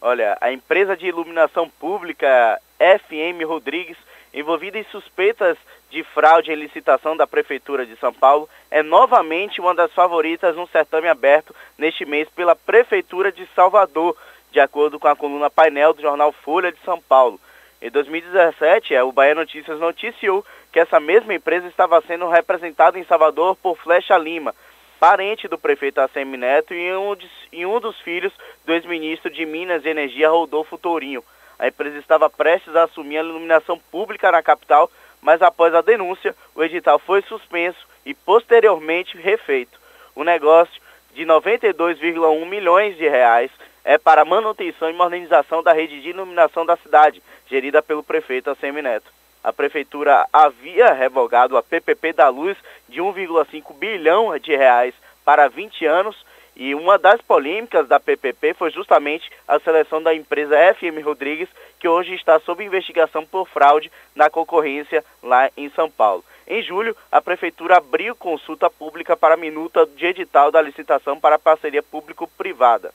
Olha, 0.00 0.38
a 0.40 0.50
empresa 0.50 0.96
de 0.96 1.06
iluminação 1.06 1.68
pública 1.68 2.58
FM 2.78 3.44
Rodrigues, 3.46 3.98
envolvida 4.32 4.78
em 4.78 4.84
suspeitas 4.84 5.58
de 5.90 6.02
fraude 6.02 6.50
em 6.50 6.56
licitação 6.56 7.14
da 7.14 7.26
Prefeitura 7.26 7.84
de 7.84 7.94
São 7.96 8.10
Paulo, 8.10 8.48
é 8.70 8.82
novamente 8.82 9.60
uma 9.60 9.74
das 9.74 9.92
favoritas 9.92 10.56
no 10.56 10.66
certame 10.68 11.08
aberto 11.08 11.54
neste 11.76 12.06
mês 12.06 12.26
pela 12.30 12.56
Prefeitura 12.56 13.30
de 13.30 13.46
Salvador, 13.54 14.16
de 14.50 14.60
acordo 14.60 14.98
com 14.98 15.08
a 15.08 15.14
coluna 15.14 15.50
painel 15.50 15.92
do 15.92 16.00
jornal 16.00 16.32
Folha 16.32 16.72
de 16.72 16.78
São 16.86 16.98
Paulo. 17.02 17.38
Em 17.80 17.90
2017, 17.90 18.94
o 18.98 19.12
Bahia 19.12 19.34
Notícias 19.34 19.78
noticiou 19.78 20.44
que 20.70 20.78
essa 20.78 21.00
mesma 21.00 21.34
empresa 21.34 21.66
estava 21.66 22.00
sendo 22.02 22.28
representada 22.28 22.98
em 22.98 23.04
Salvador 23.04 23.56
por 23.56 23.76
Flecha 23.78 24.18
Lima, 24.18 24.54
parente 24.98 25.48
do 25.48 25.56
prefeito 25.56 26.00
Assemi 26.00 26.36
Neto 26.36 26.74
e 26.74 26.94
um, 26.94 27.16
de, 27.16 27.30
e 27.52 27.64
um 27.64 27.80
dos 27.80 27.98
filhos 28.00 28.32
do 28.66 28.72
ex-ministro 28.74 29.30
de 29.30 29.46
Minas 29.46 29.84
e 29.84 29.88
Energia, 29.88 30.28
Rodolfo 30.28 30.76
Tourinho. 30.76 31.24
A 31.58 31.68
empresa 31.68 31.98
estava 31.98 32.28
prestes 32.28 32.74
a 32.76 32.84
assumir 32.84 33.18
a 33.18 33.22
iluminação 33.22 33.78
pública 33.90 34.30
na 34.30 34.42
capital 34.42 34.90
mas 35.20 35.42
após 35.42 35.74
a 35.74 35.82
denúncia, 35.82 36.34
o 36.54 36.62
edital 36.62 36.98
foi 36.98 37.22
suspenso 37.22 37.86
e 38.04 38.14
posteriormente 38.14 39.16
refeito. 39.18 39.78
O 40.14 40.24
negócio 40.24 40.80
de 41.14 41.24
92,1 41.24 42.46
milhões 42.46 42.96
de 42.96 43.08
reais 43.08 43.50
é 43.90 43.98
para 43.98 44.24
manutenção 44.24 44.88
e 44.88 44.92
modernização 44.92 45.64
da 45.64 45.72
rede 45.72 46.00
de 46.00 46.10
iluminação 46.10 46.64
da 46.64 46.76
cidade, 46.76 47.20
gerida 47.48 47.82
pelo 47.82 48.04
prefeito 48.04 48.48
Assemineto. 48.48 49.10
A 49.42 49.52
prefeitura 49.52 50.28
havia 50.32 50.92
revogado 50.92 51.56
a 51.56 51.62
PPP 51.64 52.12
da 52.12 52.28
Luz 52.28 52.56
de 52.88 53.00
1,5 53.00 53.74
bilhão 53.74 54.38
de 54.38 54.54
reais 54.54 54.94
para 55.24 55.48
20 55.48 55.84
anos 55.86 56.24
e 56.54 56.72
uma 56.72 56.98
das 56.98 57.20
polêmicas 57.20 57.88
da 57.88 57.98
PPP 57.98 58.54
foi 58.54 58.70
justamente 58.70 59.28
a 59.48 59.58
seleção 59.58 60.00
da 60.00 60.14
empresa 60.14 60.54
FM 60.74 61.04
Rodrigues, 61.04 61.48
que 61.80 61.88
hoje 61.88 62.14
está 62.14 62.38
sob 62.38 62.64
investigação 62.64 63.26
por 63.26 63.48
fraude 63.48 63.90
na 64.14 64.30
concorrência 64.30 65.04
lá 65.20 65.50
em 65.56 65.68
São 65.70 65.90
Paulo. 65.90 66.24
Em 66.46 66.62
julho, 66.62 66.96
a 67.10 67.20
Prefeitura 67.20 67.78
abriu 67.78 68.14
consulta 68.14 68.70
pública 68.70 69.16
para 69.16 69.34
a 69.34 69.36
minuta 69.36 69.84
de 69.84 70.06
edital 70.06 70.52
da 70.52 70.62
licitação 70.62 71.18
para 71.18 71.40
parceria 71.40 71.82
público-privada. 71.82 72.92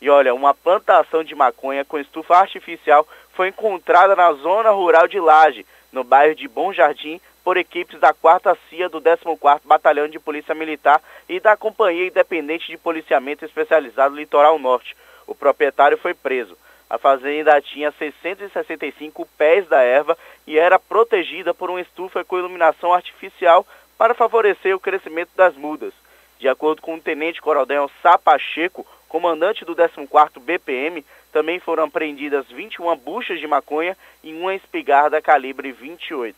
E 0.00 0.10
olha, 0.10 0.34
uma 0.34 0.54
plantação 0.54 1.24
de 1.24 1.34
maconha 1.34 1.84
com 1.84 1.98
estufa 1.98 2.36
artificial 2.36 3.06
foi 3.32 3.48
encontrada 3.48 4.14
na 4.14 4.32
zona 4.34 4.70
rural 4.70 5.08
de 5.08 5.18
Laje, 5.18 5.64
no 5.90 6.04
bairro 6.04 6.34
de 6.34 6.46
Bom 6.46 6.72
Jardim, 6.72 7.20
por 7.42 7.56
equipes 7.56 8.00
da 8.00 8.12
4 8.12 8.58
CIA 8.68 8.88
do 8.88 9.00
14º 9.00 9.60
Batalhão 9.64 10.08
de 10.08 10.18
Polícia 10.18 10.54
Militar 10.54 11.00
e 11.28 11.38
da 11.38 11.56
Companhia 11.56 12.08
Independente 12.08 12.66
de 12.66 12.76
Policiamento 12.76 13.44
Especializado 13.44 14.16
Litoral 14.16 14.58
Norte. 14.58 14.96
O 15.26 15.34
proprietário 15.34 15.96
foi 15.96 16.12
preso. 16.12 16.56
A 16.88 16.98
fazenda 16.98 17.60
tinha 17.60 17.92
665 17.92 19.26
pés 19.36 19.66
da 19.68 19.82
erva 19.82 20.16
e 20.46 20.58
era 20.58 20.78
protegida 20.78 21.52
por 21.54 21.70
uma 21.70 21.80
estufa 21.80 22.24
com 22.24 22.38
iluminação 22.38 22.92
artificial 22.92 23.66
para 23.96 24.14
favorecer 24.14 24.74
o 24.74 24.80
crescimento 24.80 25.30
das 25.36 25.54
mudas. 25.56 25.92
De 26.38 26.48
acordo 26.48 26.82
com 26.82 26.94
o 26.94 27.00
tenente 27.00 27.40
coronel 27.40 27.90
Sapacheco, 28.02 28.86
comandante 29.08 29.64
do 29.64 29.74
14º 29.74 30.40
BPM, 30.40 31.04
também 31.32 31.58
foram 31.60 31.84
apreendidas 31.84 32.46
21 32.48 32.96
buchas 32.96 33.40
de 33.40 33.46
maconha 33.46 33.96
e 34.22 34.32
uma 34.32 34.54
espingarda 34.54 35.20
calibre 35.20 35.72
28. 35.72 36.36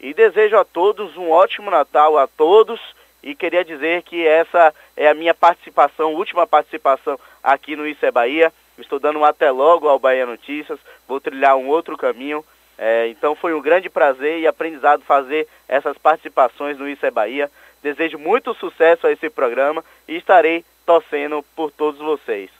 E 0.00 0.14
desejo 0.14 0.56
a 0.56 0.64
todos 0.64 1.16
um 1.16 1.30
ótimo 1.30 1.70
Natal 1.70 2.16
a 2.16 2.26
todos 2.26 2.80
e 3.22 3.34
queria 3.34 3.64
dizer 3.64 4.02
que 4.02 4.26
essa 4.26 4.72
é 4.96 5.08
a 5.08 5.14
minha 5.14 5.34
participação, 5.34 6.14
última 6.14 6.46
participação 6.46 7.18
aqui 7.42 7.74
no 7.74 7.86
Isso 7.86 8.04
é 8.06 8.10
Bahia. 8.10 8.52
Estou 8.78 9.00
dando 9.00 9.18
um 9.18 9.24
até 9.24 9.50
logo 9.50 9.88
ao 9.88 9.98
Bahia 9.98 10.24
Notícias, 10.24 10.78
vou 11.06 11.20
trilhar 11.20 11.56
um 11.56 11.68
outro 11.68 11.96
caminho. 11.96 12.44
É, 12.78 13.08
então 13.08 13.34
foi 13.34 13.52
um 13.54 13.60
grande 13.60 13.90
prazer 13.90 14.38
e 14.38 14.46
aprendizado 14.46 15.02
fazer 15.02 15.48
essas 15.66 15.98
participações 15.98 16.78
no 16.78 16.88
Isso 16.88 17.04
é 17.04 17.10
Bahia. 17.10 17.50
Desejo 17.82 18.18
muito 18.18 18.54
sucesso 18.54 19.06
a 19.06 19.12
esse 19.12 19.30
programa 19.30 19.84
e 20.06 20.16
estarei 20.16 20.64
torcendo 20.84 21.44
por 21.54 21.70
todos 21.70 22.00
vocês. 22.00 22.50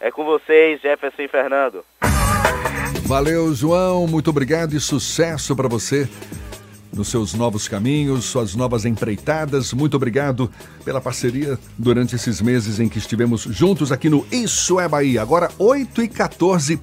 É 0.00 0.10
com 0.10 0.24
vocês, 0.24 0.80
Jefferson 0.80 1.22
e 1.22 1.28
Fernando. 1.28 1.84
Valeu, 3.06 3.52
João. 3.54 4.06
Muito 4.06 4.30
obrigado 4.30 4.74
e 4.74 4.80
sucesso 4.80 5.56
para 5.56 5.68
você 5.68 6.08
nos 6.92 7.08
seus 7.08 7.34
novos 7.34 7.68
caminhos, 7.68 8.24
suas 8.24 8.54
novas 8.54 8.84
empreitadas. 8.84 9.72
Muito 9.72 9.96
obrigado 9.96 10.50
pela 10.84 11.00
parceria 11.00 11.58
durante 11.78 12.14
esses 12.14 12.40
meses 12.40 12.80
em 12.80 12.88
que 12.88 12.98
estivemos 12.98 13.42
juntos 13.42 13.92
aqui 13.92 14.08
no 14.08 14.26
Isso 14.30 14.80
é 14.80 14.88
Bahia. 14.88 15.22
Agora, 15.22 15.50
8 15.58 16.02
e 16.02 16.08
14 16.08 16.80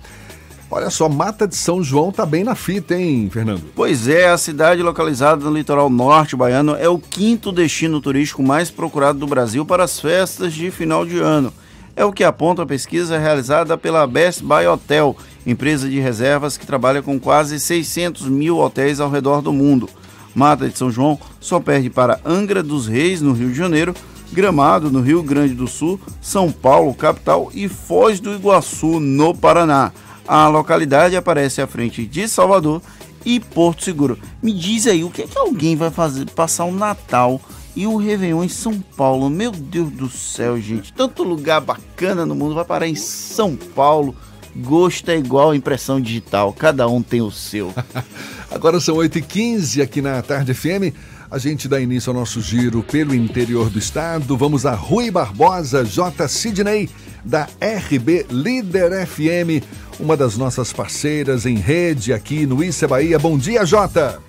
Olha 0.70 0.90
só, 0.90 1.08
Mata 1.08 1.48
de 1.48 1.56
São 1.56 1.82
João 1.82 2.12
tá 2.12 2.26
bem 2.26 2.44
na 2.44 2.54
fita, 2.54 2.94
hein, 2.94 3.30
Fernando? 3.32 3.64
Pois 3.74 4.08
é, 4.08 4.30
a 4.30 4.38
cidade 4.38 4.84
localizada 4.84 5.46
no 5.46 5.56
litoral 5.56 5.90
norte 5.90 6.36
baiano 6.36 6.76
é 6.76 6.90
o 6.90 7.00
quinto 7.00 7.54
destino 7.54 8.02
turístico 8.02 8.44
mais 8.44 8.70
procurado 8.70 9.18
do 9.18 9.26
Brasil 9.26 9.66
para 9.66 9.86
as 9.86 9.98
festas 9.98 10.54
de 10.54 10.70
final 10.70 11.06
de 11.06 11.20
ano. 11.20 11.54
É 11.96 12.04
o 12.04 12.12
que 12.12 12.24
aponta 12.24 12.64
a 12.64 12.66
pesquisa 12.66 13.18
realizada 13.18 13.78
pela 13.78 14.06
Best 14.06 14.44
Buy 14.44 14.68
Hotel, 14.68 15.16
empresa 15.46 15.90
de 15.90 16.02
reservas 16.02 16.58
que 16.58 16.68
trabalha 16.68 17.02
com 17.02 17.18
quase 17.18 17.62
600 17.62 18.28
mil 18.28 18.58
hotéis 18.58 19.00
ao 19.00 19.10
redor 19.10 19.42
do 19.42 19.54
mundo. 19.54 19.90
Mata 20.36 20.68
de 20.68 20.78
São 20.78 20.92
João 20.92 21.18
só 21.40 21.62
perde 21.62 21.90
para 21.90 22.20
Angra 22.26 22.62
dos 22.62 22.88
Reis, 22.88 23.22
no 23.22 23.32
Rio 23.32 23.50
de 23.50 23.56
Janeiro, 23.56 23.96
Gramado, 24.34 24.92
no 24.92 25.00
Rio 25.00 25.24
Grande 25.24 25.54
do 25.54 25.66
Sul, 25.66 26.00
São 26.22 26.52
Paulo, 26.52 26.94
capital, 26.94 27.50
e 27.54 27.70
Foz 27.70 28.20
do 28.20 28.34
Iguaçu, 28.34 29.00
no 29.00 29.34
Paraná. 29.34 29.94
A 30.28 30.48
localidade 30.50 31.16
aparece 31.16 31.62
à 31.62 31.68
frente 31.68 32.06
de 32.06 32.28
Salvador 32.28 32.82
e 33.26 33.40
Porto 33.40 33.84
Seguro. 33.84 34.20
Me 34.44 34.52
diz 34.52 34.86
aí, 34.86 35.04
o 35.04 35.10
que 35.10 35.22
é 35.22 35.28
que 35.28 35.38
alguém 35.38 35.76
vai 35.76 35.90
fazer 35.90 36.30
passar 36.32 36.66
o 36.66 36.72
Natal 36.72 37.40
e 37.76 37.88
o 37.88 37.96
Réveillon 37.96 38.44
em 38.44 38.50
São 38.50 38.80
Paulo? 38.80 39.30
Meu 39.30 39.52
Deus 39.52 39.90
do 39.92 40.10
céu, 40.10 40.60
gente. 40.60 40.92
Tanto 40.92 41.24
lugar 41.24 41.62
bacana 41.62 42.26
no 42.26 42.36
mundo 42.36 42.56
vai 42.56 42.66
parar 42.66 42.88
em 42.88 42.96
São 42.96 43.56
Paulo. 43.56 44.16
Gosto 44.56 45.10
é 45.10 45.18
igual 45.18 45.54
impressão 45.54 46.02
digital, 46.02 46.52
cada 46.52 46.88
um 46.88 47.02
tem 47.02 47.22
o 47.22 47.32
seu. 47.32 47.74
Agora 48.52 48.80
são 48.80 48.96
8h15 48.96 49.84
aqui 49.84 50.02
na 50.02 50.22
Tarde 50.22 50.54
FM. 50.54 50.96
A 51.30 51.38
gente 51.38 51.68
dá 51.68 51.78
início 51.78 52.10
ao 52.10 52.18
nosso 52.18 52.40
giro 52.40 52.82
pelo 52.82 53.14
interior 53.14 53.70
do 53.70 53.78
estado. 53.78 54.38
Vamos 54.38 54.66
a 54.66 54.72
Rui 54.72 55.12
Barbosa, 55.12 55.84
J. 55.84 56.26
Sidney, 56.26 56.90
da 57.26 57.50
RB 57.60 58.26
Líder 58.30 59.06
FM, 59.06 59.62
uma 60.00 60.16
das 60.16 60.38
nossas 60.38 60.72
parceiras 60.72 61.46
em 61.46 61.56
rede 61.56 62.14
aqui 62.14 62.46
no 62.46 62.64
Issa 62.64 62.88
Bahia. 62.88 63.20
Bom 63.20 63.38
dia, 63.38 63.66
Jota. 63.66 64.24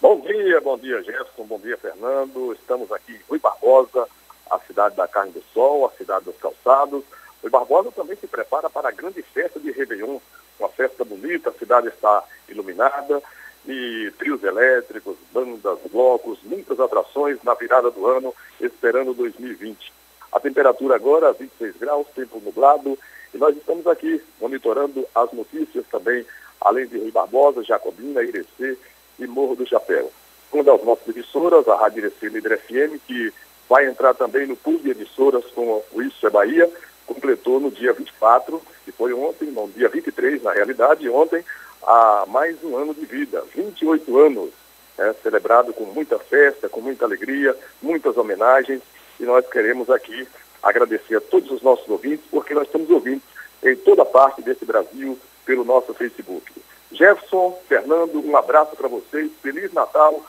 Bom 0.00 0.20
dia, 0.20 0.58
bom 0.62 0.78
dia, 0.78 1.02
Jefferson, 1.02 1.44
bom 1.44 1.58
dia, 1.58 1.76
Fernando. 1.76 2.54
Estamos 2.54 2.90
aqui 2.90 3.12
em 3.12 3.20
Rui 3.28 3.38
Barbosa, 3.38 4.08
a 4.50 4.58
cidade 4.60 4.96
da 4.96 5.06
carne 5.06 5.32
do 5.32 5.42
sol, 5.52 5.84
a 5.84 5.90
cidade 5.98 6.24
dos 6.24 6.36
calçados. 6.38 7.04
Rui 7.42 7.50
Barbosa 7.50 7.92
também 7.92 8.16
se 8.16 8.26
prepara 8.26 8.70
para 8.70 8.88
a 8.88 8.92
grande 8.92 9.20
festa 9.20 9.60
de 9.60 9.70
Réveillon, 9.70 10.18
uma 10.58 10.70
festa 10.70 11.04
bonita, 11.04 11.50
a 11.50 11.52
cidade 11.52 11.88
está 11.88 12.24
iluminada 12.48 13.22
e 13.66 14.12
trios 14.18 14.42
elétricos, 14.42 15.16
bandas, 15.32 15.78
blocos, 15.90 16.38
muitas 16.42 16.78
atrações 16.78 17.38
na 17.42 17.54
virada 17.54 17.90
do 17.90 18.06
ano, 18.06 18.34
esperando 18.60 19.14
2020. 19.14 19.92
A 20.32 20.40
temperatura 20.40 20.96
agora 20.96 21.32
26 21.32 21.76
graus, 21.76 22.06
tempo 22.14 22.40
nublado, 22.44 22.98
e 23.32 23.38
nós 23.38 23.56
estamos 23.56 23.86
aqui 23.86 24.20
monitorando 24.40 25.06
as 25.14 25.32
notícias 25.32 25.84
também, 25.90 26.24
além 26.60 26.86
de 26.86 26.98
Rui 26.98 27.10
Barbosa, 27.10 27.64
Jacobina, 27.64 28.22
Irecê 28.22 28.78
e 29.18 29.26
Morro 29.26 29.56
do 29.56 29.66
Chapéu. 29.66 30.12
Uma 30.52 30.62
das 30.62 30.84
nossas 30.84 31.08
emissoras, 31.08 31.66
a 31.66 31.76
Rádio 31.76 32.00
Irecê 32.00 32.28
Líder 32.28 32.58
FM, 32.58 33.00
que 33.06 33.32
vai 33.68 33.86
entrar 33.86 34.14
também 34.14 34.46
no 34.46 34.56
pool 34.56 34.78
de 34.78 34.90
emissoras 34.90 35.44
com 35.46 35.82
o 35.92 36.02
Isso 36.02 36.26
é 36.26 36.30
Bahia, 36.30 36.70
completou 37.06 37.58
no 37.60 37.70
dia 37.70 37.92
24, 37.92 38.60
que 38.84 38.92
foi 38.92 39.12
ontem, 39.12 39.46
no 39.46 39.68
dia 39.68 39.88
23, 39.88 40.42
na 40.42 40.52
realidade, 40.52 41.08
ontem, 41.08 41.44
há 41.86 42.24
mais 42.28 42.62
um 42.62 42.76
ano 42.76 42.94
de 42.94 43.04
vida, 43.04 43.44
28 43.54 44.18
anos, 44.18 44.50
né, 44.96 45.14
celebrado 45.22 45.72
com 45.72 45.84
muita 45.84 46.18
festa, 46.18 46.68
com 46.68 46.80
muita 46.80 47.04
alegria, 47.04 47.56
muitas 47.82 48.16
homenagens, 48.16 48.80
e 49.18 49.24
nós 49.24 49.46
queremos 49.48 49.90
aqui 49.90 50.26
agradecer 50.62 51.16
a 51.16 51.20
todos 51.20 51.50
os 51.50 51.62
nossos 51.62 51.88
ouvintes, 51.88 52.24
porque 52.30 52.54
nós 52.54 52.66
estamos 52.66 52.90
ouvindo 52.90 53.22
em 53.62 53.76
toda 53.76 54.04
parte 54.04 54.42
desse 54.42 54.64
Brasil 54.64 55.18
pelo 55.44 55.64
nosso 55.64 55.92
Facebook. 55.94 56.52
Jefferson, 56.92 57.58
Fernando, 57.68 58.24
um 58.24 58.36
abraço 58.36 58.76
para 58.76 58.88
vocês, 58.88 59.30
Feliz 59.42 59.72
Natal, 59.72 60.24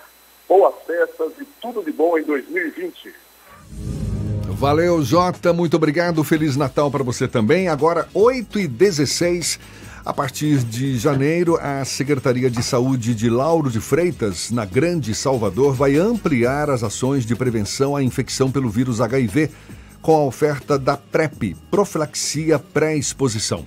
boas 0.48 0.76
festas 0.86 1.32
e 1.40 1.46
tudo 1.62 1.84
de 1.84 1.92
bom 1.92 2.18
em 2.18 2.24
2020. 2.24 3.14
Valeu, 4.58 5.02
Jota, 5.04 5.52
muito 5.52 5.76
obrigado, 5.76 6.24
Feliz 6.24 6.56
Natal 6.56 6.90
para 6.90 7.04
você 7.04 7.28
também. 7.28 7.68
Agora, 7.68 8.08
8 8.14 8.60
e 8.60 8.68
16 8.68 9.60
a 10.06 10.14
partir 10.14 10.60
de 10.60 11.00
janeiro, 11.00 11.58
a 11.60 11.84
Secretaria 11.84 12.48
de 12.48 12.62
Saúde 12.62 13.16
de 13.16 13.28
Lauro 13.28 13.72
de 13.72 13.80
Freitas, 13.80 14.52
na 14.52 14.64
Grande 14.64 15.16
Salvador, 15.16 15.74
vai 15.74 15.96
ampliar 15.96 16.70
as 16.70 16.84
ações 16.84 17.26
de 17.26 17.36
prevenção 17.36 17.96
à 17.96 18.04
infecção 18.04 18.52
pelo 18.52 18.70
vírus 18.70 19.02
HIV 19.02 19.50
com 20.04 20.16
a 20.16 20.24
oferta 20.24 20.78
da 20.78 20.96
PrEP, 20.96 21.56
profilaxia 21.72 22.60
pré-exposição. 22.60 23.66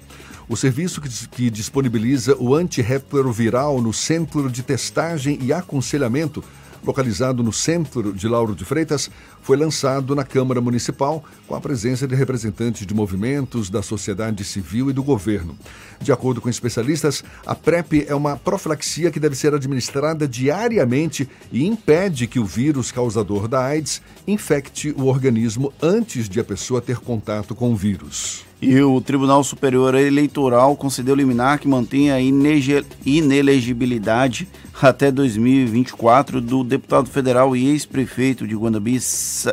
O 0.48 0.56
serviço 0.56 1.00
que, 1.00 1.50
disponibiliza 1.50 2.36
o 2.38 2.54
antirretroviral 2.54 3.82
no 3.82 3.92
Centro 3.92 4.48
de 4.48 4.62
Testagem 4.62 5.40
e 5.42 5.52
Aconselhamento 5.52 6.44
localizado 6.84 7.42
no 7.42 7.52
centro 7.52 8.12
de 8.12 8.28
Lauro 8.28 8.54
de 8.54 8.64
Freitas, 8.64 9.10
foi 9.42 9.56
lançado 9.56 10.14
na 10.14 10.24
Câmara 10.24 10.60
Municipal 10.60 11.24
com 11.46 11.54
a 11.54 11.60
presença 11.60 12.06
de 12.06 12.14
representantes 12.14 12.86
de 12.86 12.94
movimentos 12.94 13.70
da 13.70 13.82
sociedade 13.82 14.44
civil 14.44 14.90
e 14.90 14.92
do 14.92 15.02
governo. 15.02 15.56
De 16.00 16.12
acordo 16.12 16.40
com 16.40 16.48
especialistas, 16.48 17.24
a 17.46 17.54
PrEP 17.54 18.06
é 18.06 18.14
uma 18.14 18.36
profilaxia 18.36 19.10
que 19.10 19.20
deve 19.20 19.34
ser 19.34 19.54
administrada 19.54 20.26
diariamente 20.26 21.28
e 21.52 21.66
impede 21.66 22.26
que 22.26 22.38
o 22.38 22.44
vírus 22.44 22.92
causador 22.92 23.48
da 23.48 23.64
AIDS 23.64 24.00
infecte 24.26 24.94
o 24.96 25.04
organismo 25.04 25.72
antes 25.82 26.28
de 26.28 26.40
a 26.40 26.44
pessoa 26.44 26.80
ter 26.80 26.98
contato 26.98 27.54
com 27.54 27.72
o 27.72 27.76
vírus. 27.76 28.47
E 28.60 28.80
o 28.80 29.00
Tribunal 29.00 29.44
Superior 29.44 29.94
Eleitoral 29.94 30.76
concedeu 30.76 31.14
liminar 31.14 31.60
que 31.60 31.68
mantém 31.68 32.10
a 32.10 32.20
inelegibilidade 32.20 34.48
até 34.82 35.12
2024 35.12 36.40
do 36.40 36.64
deputado 36.64 37.08
federal 37.08 37.54
e 37.54 37.68
ex-prefeito 37.68 38.48
de 38.48 38.56
Guanabí, 38.56 38.98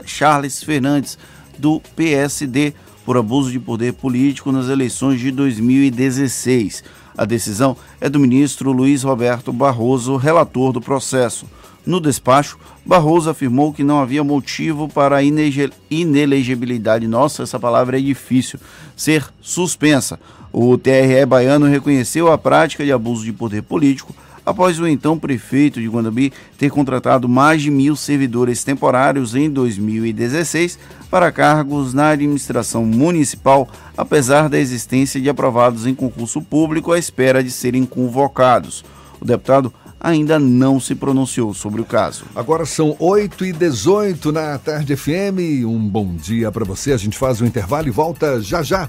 Charles 0.06 0.64
Fernandes, 0.64 1.20
do 1.56 1.80
PSD, 1.96 2.74
por 3.06 3.16
abuso 3.16 3.52
de 3.52 3.60
poder 3.60 3.94
político 3.94 4.52
nas 4.52 4.70
eleições 4.70 5.20
de 5.20 5.30
2016. 5.30 6.84
A 7.16 7.26
decisão 7.26 7.78
é 8.02 8.10
do 8.10 8.20
ministro 8.20 8.72
Luiz 8.72 9.04
Roberto 9.04 9.54
Barroso, 9.54 10.16
relator 10.16 10.74
do 10.74 10.82
processo. 10.82 11.46
No 11.86 12.00
despacho, 12.00 12.58
Barroso 12.86 13.30
afirmou 13.30 13.72
que 13.72 13.84
não 13.84 14.00
havia 14.00 14.24
motivo 14.24 14.88
para 14.88 15.18
a 15.18 15.24
inelegibilidade, 15.24 17.08
nossa, 17.08 17.44
essa 17.44 17.60
palavra 17.60 18.00
é 18.00 18.02
difícil, 18.02 18.60
ser 18.96 19.26
suspensa. 19.40 20.20
O 20.52 20.78
TRE 20.78 21.26
baiano 21.28 21.68
reconheceu 21.68 22.32
a 22.32 22.38
prática 22.38 22.84
de 22.84 22.92
abuso 22.92 23.24
de 23.24 23.34
poder 23.34 23.62
político 23.62 24.16
após 24.46 24.80
o 24.80 24.88
então 24.88 25.18
prefeito 25.18 25.82
de 25.82 25.88
Guanambi 25.88 26.32
ter 26.58 26.70
contratado 26.70 27.28
mais 27.28 27.62
de 27.62 27.72
mil 27.72 27.96
servidores 27.96 28.64
temporários 28.64 29.36
em 29.36 29.50
2016 29.50 30.78
para 31.10 31.32
cargos 31.32 31.94
na 31.94 32.10
administração 32.10 32.86
municipal, 32.86 33.68
apesar 33.98 34.48
da 34.48 34.60
existência 34.60 35.20
de 35.20 35.30
aprovados 35.30 35.88
em 35.88 35.96
concurso 35.96 36.42
público 36.42 36.92
à 36.92 37.00
espera 37.00 37.44
de 37.44 37.50
serem 37.52 37.86
convocados. 37.86 38.86
O 39.20 39.26
deputado 39.26 39.74
ainda 40.06 40.38
não 40.38 40.80
se 40.80 40.94
pronunciou 40.94 41.52
sobre 41.52 41.82
o 41.82 41.86
caso. 41.86 42.26
Agora 42.36 42.64
são 42.64 42.96
8 43.00 43.44
e 43.44 43.52
18 43.52 44.32
na 44.32 44.56
Tarde 44.60 44.96
FM. 44.96 45.66
Um 45.66 45.80
bom 45.80 46.14
dia 46.16 46.52
para 46.52 46.64
você. 46.64 46.92
A 46.92 46.98
gente 46.98 47.18
faz 47.18 47.42
o 47.42 47.46
intervalo 47.46 47.88
e 47.88 47.92
volta 47.92 48.40
já 48.40 48.62
já. 48.62 48.88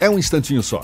É 0.00 0.08
um 0.08 0.18
instantinho 0.18 0.62
só. 0.62 0.82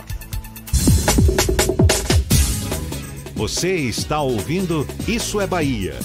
Você 3.34 3.74
está 3.74 4.20
ouvindo 4.20 4.86
Isso 5.08 5.40
é 5.40 5.46
Bahia. 5.46 5.98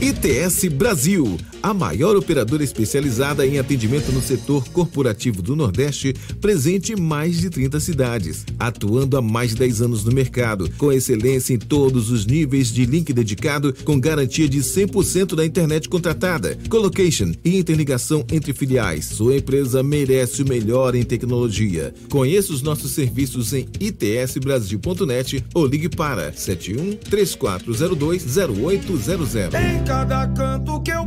ITS 0.00 0.68
Brasil, 0.72 1.36
a 1.64 1.72
maior 1.72 2.14
operadora 2.14 2.62
especializada 2.62 3.46
em 3.46 3.58
atendimento 3.58 4.12
no 4.12 4.20
setor 4.20 4.68
corporativo 4.68 5.40
do 5.40 5.56
Nordeste, 5.56 6.14
presente 6.38 6.92
em 6.92 6.96
mais 7.00 7.40
de 7.40 7.48
30 7.48 7.80
cidades, 7.80 8.44
atuando 8.58 9.16
há 9.16 9.22
mais 9.22 9.52
de 9.52 9.56
10 9.56 9.80
anos 9.80 10.04
no 10.04 10.12
mercado, 10.12 10.70
com 10.76 10.92
excelência 10.92 11.54
em 11.54 11.58
todos 11.58 12.10
os 12.10 12.26
níveis 12.26 12.70
de 12.70 12.84
link 12.84 13.14
dedicado, 13.14 13.74
com 13.82 13.98
garantia 13.98 14.46
de 14.46 14.58
100% 14.58 15.34
da 15.34 15.46
internet 15.46 15.88
contratada, 15.88 16.58
colocation 16.68 17.32
e 17.42 17.56
interligação 17.56 18.26
entre 18.30 18.52
filiais. 18.52 19.06
Sua 19.06 19.36
empresa 19.36 19.82
merece 19.82 20.42
o 20.42 20.46
melhor 20.46 20.94
em 20.94 21.02
tecnologia. 21.02 21.94
Conheça 22.10 22.52
os 22.52 22.60
nossos 22.60 22.90
serviços 22.90 23.54
em 23.54 23.66
itsbrasil.net 23.80 25.42
ou 25.54 25.64
ligue 25.64 25.88
para 25.88 26.30
71 26.30 26.96
3402 27.08 28.36
0800. 28.36 29.34
Em 29.54 29.82
cada 29.86 30.28
canto 30.28 30.78
que 30.82 30.90
eu 30.90 31.06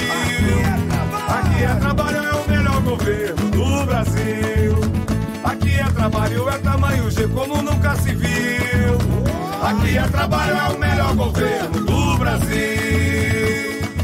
Aqui 1.61 1.71
é 1.71 1.75
trabalho, 1.75 2.17
é 2.17 2.33
o 2.33 2.49
melhor 2.49 2.81
governo 2.81 3.51
do 3.51 3.85
Brasil. 3.85 4.75
Aqui 5.43 5.79
é 5.79 5.91
trabalho, 5.91 6.49
é 6.49 6.57
tamanho 6.57 7.11
G 7.11 7.27
como 7.27 7.61
nunca 7.61 7.95
se 7.97 8.15
viu. 8.15 8.97
Aqui 9.61 9.95
é 9.95 10.07
trabalho, 10.07 10.57
é 10.57 10.69
o 10.69 10.79
melhor 10.79 11.15
governo 11.15 11.85
do 11.85 12.17
Brasil. 12.17 12.57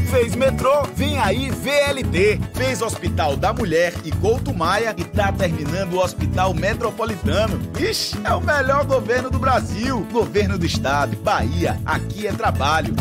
Fez 0.08 0.36
metrô, 0.36 0.84
vem 0.94 1.18
aí 1.18 1.50
VLT. 1.50 2.40
Fez 2.54 2.80
Hospital 2.80 3.36
da 3.36 3.52
Mulher 3.52 3.92
e 4.04 4.12
Couto 4.12 4.54
Maia 4.54 4.94
e 4.96 5.02
tá 5.02 5.32
terminando 5.32 5.94
o 5.94 5.98
Hospital 5.98 6.54
Metropolitano. 6.54 7.60
Ixi, 7.76 8.18
é 8.22 8.32
o 8.34 8.40
melhor 8.40 8.84
governo 8.84 9.30
do 9.30 9.38
Brasil. 9.40 10.06
Governo 10.12 10.56
do 10.56 10.64
Estado, 10.64 11.16
Bahia, 11.16 11.76
aqui 11.84 12.28
é 12.28 12.32
trabalho. 12.32 12.94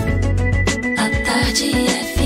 A 0.98 1.26
tarde 1.26 1.72
FM. 1.72 2.17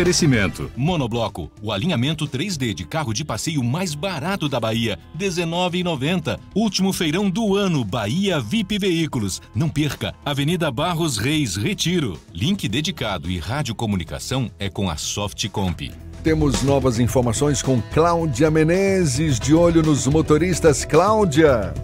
Oferecimento. 0.00 0.72
Monobloco, 0.78 1.52
o 1.60 1.70
alinhamento 1.70 2.26
3D 2.26 2.72
de 2.72 2.86
carro 2.86 3.12
de 3.12 3.22
passeio 3.22 3.62
mais 3.62 3.94
barato 3.94 4.48
da 4.48 4.58
Bahia, 4.58 4.98
R$ 5.12 5.26
19,90. 5.26 6.40
Último 6.54 6.90
feirão 6.90 7.28
do 7.28 7.54
ano, 7.54 7.84
Bahia 7.84 8.40
VIP 8.40 8.78
Veículos. 8.78 9.42
Não 9.54 9.68
perca, 9.68 10.14
Avenida 10.24 10.70
Barros 10.70 11.18
Reis, 11.18 11.54
Retiro. 11.54 12.18
Link 12.32 12.66
dedicado 12.66 13.30
e 13.30 13.38
radiocomunicação 13.38 14.50
é 14.58 14.70
com 14.70 14.88
a 14.88 14.96
Softcomp. 14.96 15.92
Temos 16.24 16.62
novas 16.62 16.98
informações 16.98 17.60
com 17.60 17.82
Cláudia 17.92 18.50
Menezes, 18.50 19.38
de 19.38 19.54
olho 19.54 19.82
nos 19.82 20.06
motoristas. 20.06 20.82
Cláudia. 20.82 21.74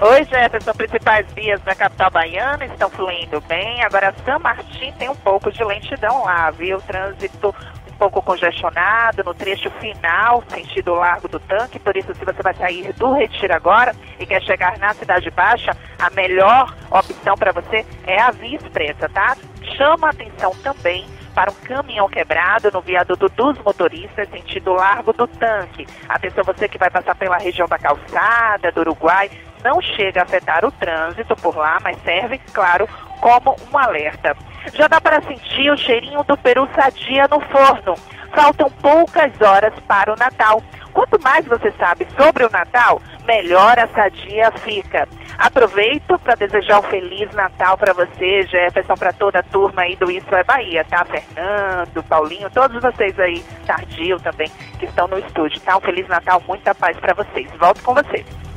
Oi, 0.00 0.24
Jefferson. 0.26 0.72
Principais 0.74 1.26
vias 1.34 1.60
da 1.62 1.74
capital 1.74 2.08
baiana 2.08 2.64
estão 2.66 2.88
fluindo 2.88 3.40
bem. 3.48 3.82
Agora, 3.82 4.14
São 4.24 4.38
Martim 4.38 4.92
tem 4.92 5.08
um 5.08 5.16
pouco 5.16 5.50
de 5.50 5.64
lentidão 5.64 6.22
lá, 6.22 6.52
viu? 6.52 6.80
Trânsito 6.82 7.52
um 7.88 7.96
pouco 7.98 8.22
congestionado 8.22 9.24
no 9.24 9.34
trecho 9.34 9.68
final, 9.80 10.44
sentido 10.50 10.94
Largo 10.94 11.26
do 11.26 11.40
Tanque. 11.40 11.80
Por 11.80 11.96
isso, 11.96 12.14
se 12.14 12.24
você 12.24 12.40
vai 12.40 12.54
sair 12.54 12.92
do 12.92 13.12
Retiro 13.12 13.52
agora 13.52 13.92
e 14.20 14.24
quer 14.24 14.40
chegar 14.42 14.78
na 14.78 14.94
Cidade 14.94 15.32
Baixa, 15.32 15.76
a 15.98 16.08
melhor 16.10 16.72
opção 16.92 17.34
para 17.34 17.50
você 17.50 17.84
é 18.06 18.20
a 18.20 18.30
Via 18.30 18.56
Expressa, 18.56 19.08
tá? 19.08 19.36
Chama 19.76 20.06
a 20.06 20.10
atenção 20.10 20.52
também 20.62 21.06
para 21.34 21.50
um 21.50 21.54
caminhão 21.54 22.08
quebrado 22.08 22.70
no 22.72 22.80
viaduto 22.80 23.28
dos 23.28 23.58
motoristas, 23.58 24.28
sentido 24.30 24.74
Largo 24.74 25.12
do 25.12 25.26
Tanque. 25.26 25.86
Atenção, 26.08 26.42
você 26.44 26.68
que 26.68 26.78
vai 26.78 26.90
passar 26.90 27.14
pela 27.16 27.38
região 27.38 27.66
da 27.68 27.78
Calçada, 27.78 28.72
do 28.72 28.80
Uruguai, 28.80 29.30
não 29.62 29.80
chega 29.80 30.20
a 30.20 30.24
afetar 30.24 30.64
o 30.64 30.72
trânsito 30.72 31.34
por 31.36 31.56
lá, 31.56 31.78
mas 31.82 32.00
serve, 32.02 32.38
claro, 32.52 32.88
como 33.20 33.56
um 33.72 33.78
alerta. 33.78 34.36
Já 34.74 34.88
dá 34.88 35.00
para 35.00 35.22
sentir 35.22 35.70
o 35.70 35.76
cheirinho 35.76 36.22
do 36.24 36.36
peru 36.36 36.68
sadia 36.74 37.26
no 37.28 37.40
forno. 37.40 37.94
Faltam 38.34 38.70
poucas 38.70 39.40
horas 39.40 39.72
para 39.86 40.12
o 40.12 40.16
Natal. 40.16 40.62
Quanto 40.92 41.20
mais 41.22 41.46
você 41.46 41.70
sabe 41.72 42.06
sobre 42.16 42.44
o 42.44 42.50
Natal, 42.50 43.00
melhor 43.24 43.78
a 43.78 43.86
sadia 43.88 44.50
fica. 44.52 45.08
Aproveito 45.38 46.18
para 46.18 46.34
desejar 46.34 46.80
um 46.80 46.82
feliz 46.82 47.32
Natal 47.32 47.78
para 47.78 47.92
você, 47.92 48.42
Jefferson, 48.42 48.94
para 48.94 49.12
toda 49.12 49.38
a 49.38 49.42
turma 49.42 49.82
aí 49.82 49.94
do 49.96 50.10
Isso 50.10 50.34
é 50.34 50.42
Bahia, 50.42 50.84
tá? 50.84 51.04
Fernando, 51.04 52.02
Paulinho, 52.08 52.50
todos 52.50 52.82
vocês 52.82 53.18
aí, 53.20 53.44
Tardio 53.64 54.18
também, 54.18 54.50
que 54.78 54.86
estão 54.86 55.06
no 55.06 55.18
estúdio, 55.18 55.60
tá? 55.60 55.76
Um 55.76 55.80
feliz 55.80 56.08
Natal, 56.08 56.42
muita 56.46 56.74
paz 56.74 56.96
para 56.98 57.14
vocês. 57.14 57.48
Volto 57.58 57.82
com 57.82 57.94
vocês. 57.94 58.47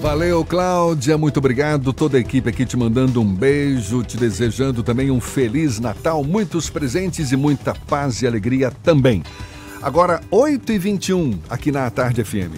Valeu, 0.00 0.42
Cláudia. 0.46 1.18
Muito 1.18 1.36
obrigado. 1.36 1.92
Toda 1.92 2.16
a 2.16 2.20
equipe 2.20 2.48
aqui 2.48 2.64
te 2.64 2.74
mandando 2.74 3.20
um 3.20 3.34
beijo, 3.34 4.02
te 4.02 4.16
desejando 4.16 4.82
também 4.82 5.10
um 5.10 5.20
feliz 5.20 5.78
Natal, 5.78 6.24
muitos 6.24 6.70
presentes 6.70 7.32
e 7.32 7.36
muita 7.36 7.74
paz 7.74 8.22
e 8.22 8.26
alegria 8.26 8.72
também. 8.82 9.22
Agora, 9.82 10.20
8h21, 10.32 11.38
aqui 11.50 11.70
na 11.70 11.88
Tarde 11.90 12.24
FM. 12.24 12.56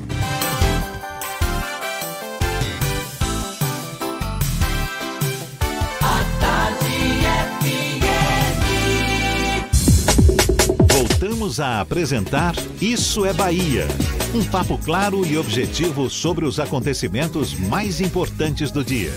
Voltamos 10.93 11.59
a 11.59 11.81
apresentar 11.81 12.55
Isso 12.81 13.27
é 13.27 13.33
Bahia. 13.33 13.89
Um 14.35 14.43
papo 14.45 14.79
claro 14.79 15.27
e 15.27 15.37
objetivo 15.37 16.09
sobre 16.09 16.47
os 16.47 16.59
acontecimentos 16.59 17.53
mais 17.53 18.01
importantes 18.01 18.71
do 18.71 18.83
dia. 18.83 19.13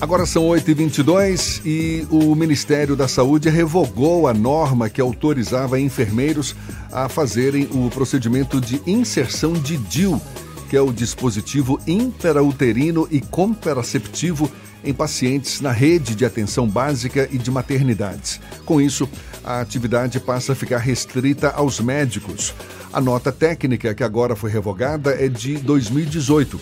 Agora 0.00 0.26
são 0.26 0.42
8h22 0.48 1.60
e 1.64 2.04
o 2.10 2.34
Ministério 2.34 2.96
da 2.96 3.06
Saúde 3.06 3.48
revogou 3.48 4.26
a 4.26 4.34
norma 4.34 4.90
que 4.90 5.00
autorizava 5.00 5.78
enfermeiros 5.78 6.56
a 6.90 7.08
fazerem 7.08 7.68
o 7.72 7.88
procedimento 7.88 8.60
de 8.60 8.82
inserção 8.88 9.52
de 9.52 9.76
DIU, 9.76 10.20
que 10.68 10.76
é 10.76 10.80
o 10.80 10.92
dispositivo 10.92 11.80
intrauterino 11.86 13.06
e 13.08 13.20
contraceptivo 13.20 14.50
em 14.84 14.92
pacientes 14.92 15.60
na 15.60 15.72
rede 15.72 16.14
de 16.14 16.24
atenção 16.24 16.66
básica 16.66 17.28
e 17.30 17.38
de 17.38 17.50
maternidades. 17.50 18.40
Com 18.64 18.80
isso, 18.80 19.08
a 19.44 19.60
atividade 19.60 20.20
passa 20.20 20.52
a 20.52 20.56
ficar 20.56 20.78
restrita 20.78 21.50
aos 21.50 21.80
médicos. 21.80 22.54
A 22.92 23.00
nota 23.00 23.30
técnica 23.30 23.94
que 23.94 24.04
agora 24.04 24.34
foi 24.36 24.50
revogada 24.50 25.10
é 25.12 25.28
de 25.28 25.56
2018. 25.56 26.58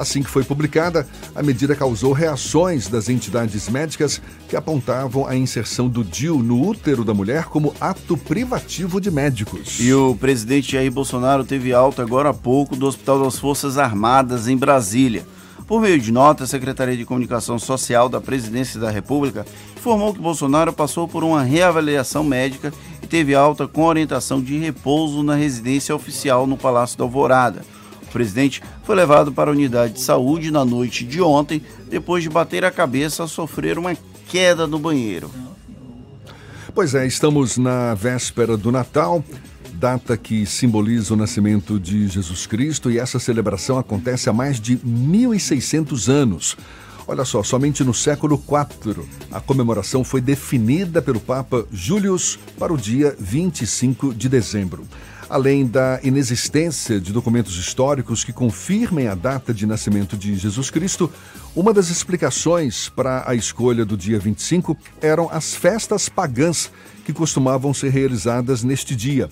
Assim 0.00 0.22
que 0.22 0.30
foi 0.30 0.42
publicada, 0.42 1.06
a 1.34 1.42
medida 1.42 1.76
causou 1.76 2.12
reações 2.12 2.88
das 2.88 3.10
entidades 3.10 3.68
médicas 3.68 4.20
que 4.48 4.56
apontavam 4.56 5.26
a 5.26 5.36
inserção 5.36 5.88
do 5.88 6.02
DIU 6.02 6.38
no 6.38 6.66
útero 6.66 7.04
da 7.04 7.12
mulher 7.12 7.44
como 7.44 7.74
ato 7.78 8.16
privativo 8.16 8.98
de 8.98 9.10
médicos. 9.10 9.78
E 9.78 9.92
o 9.92 10.14
presidente 10.14 10.72
Jair 10.72 10.90
Bolsonaro 10.90 11.44
teve 11.44 11.74
alta 11.74 12.00
agora 12.00 12.30
há 12.30 12.34
pouco 12.34 12.74
do 12.74 12.86
Hospital 12.86 13.24
das 13.24 13.38
Forças 13.38 13.76
Armadas 13.76 14.48
em 14.48 14.56
Brasília. 14.56 15.26
Por 15.70 15.80
meio 15.80 16.00
de 16.00 16.10
nota, 16.10 16.42
a 16.42 16.46
Secretaria 16.48 16.96
de 16.96 17.04
Comunicação 17.04 17.56
Social 17.56 18.08
da 18.08 18.20
Presidência 18.20 18.80
da 18.80 18.90
República 18.90 19.46
informou 19.76 20.12
que 20.12 20.18
Bolsonaro 20.18 20.72
passou 20.72 21.06
por 21.06 21.22
uma 21.22 21.44
reavaliação 21.44 22.24
médica 22.24 22.72
e 23.00 23.06
teve 23.06 23.36
alta 23.36 23.68
com 23.68 23.84
orientação 23.84 24.42
de 24.42 24.58
repouso 24.58 25.22
na 25.22 25.36
residência 25.36 25.94
oficial 25.94 26.44
no 26.44 26.56
Palácio 26.56 26.98
da 26.98 27.04
Alvorada. 27.04 27.62
O 28.02 28.06
presidente 28.06 28.60
foi 28.82 28.96
levado 28.96 29.30
para 29.30 29.48
a 29.48 29.52
unidade 29.52 29.92
de 29.92 30.00
saúde 30.00 30.50
na 30.50 30.64
noite 30.64 31.04
de 31.04 31.22
ontem, 31.22 31.62
depois 31.88 32.24
de 32.24 32.28
bater 32.28 32.64
a 32.64 32.72
cabeça 32.72 33.22
ao 33.22 33.28
sofrer 33.28 33.78
uma 33.78 33.96
queda 34.26 34.66
no 34.66 34.76
banheiro. 34.76 35.30
Pois 36.74 36.96
é, 36.96 37.06
estamos 37.06 37.56
na 37.56 37.94
véspera 37.94 38.56
do 38.56 38.72
Natal, 38.72 39.22
data 39.80 40.14
que 40.14 40.44
simboliza 40.44 41.14
o 41.14 41.16
nascimento 41.16 41.80
de 41.80 42.06
Jesus 42.06 42.46
Cristo, 42.46 42.90
e 42.90 42.98
essa 42.98 43.18
celebração 43.18 43.78
acontece 43.78 44.28
há 44.28 44.32
mais 44.32 44.60
de 44.60 44.76
1.600 44.76 46.06
anos. 46.10 46.54
Olha 47.08 47.24
só, 47.24 47.42
somente 47.42 47.82
no 47.82 47.94
século 47.94 48.34
IV 48.36 49.04
a 49.32 49.40
comemoração 49.40 50.04
foi 50.04 50.20
definida 50.20 51.00
pelo 51.00 51.18
Papa 51.18 51.64
Julius 51.72 52.38
para 52.58 52.74
o 52.74 52.76
dia 52.76 53.16
25 53.18 54.12
de 54.12 54.28
dezembro. 54.28 54.86
Além 55.30 55.66
da 55.66 55.98
inexistência 56.02 57.00
de 57.00 57.12
documentos 57.12 57.56
históricos 57.56 58.22
que 58.22 58.34
confirmem 58.34 59.08
a 59.08 59.14
data 59.14 59.54
de 59.54 59.64
nascimento 59.64 60.14
de 60.14 60.36
Jesus 60.36 60.70
Cristo, 60.70 61.10
uma 61.56 61.72
das 61.72 61.88
explicações 61.88 62.90
para 62.90 63.24
a 63.26 63.34
escolha 63.34 63.84
do 63.84 63.96
dia 63.96 64.18
25 64.18 64.76
eram 65.00 65.30
as 65.32 65.54
festas 65.54 66.08
pagãs 66.08 66.70
que 67.04 67.14
costumavam 67.14 67.72
ser 67.72 67.90
realizadas 67.90 68.62
neste 68.62 68.94
dia. 68.94 69.30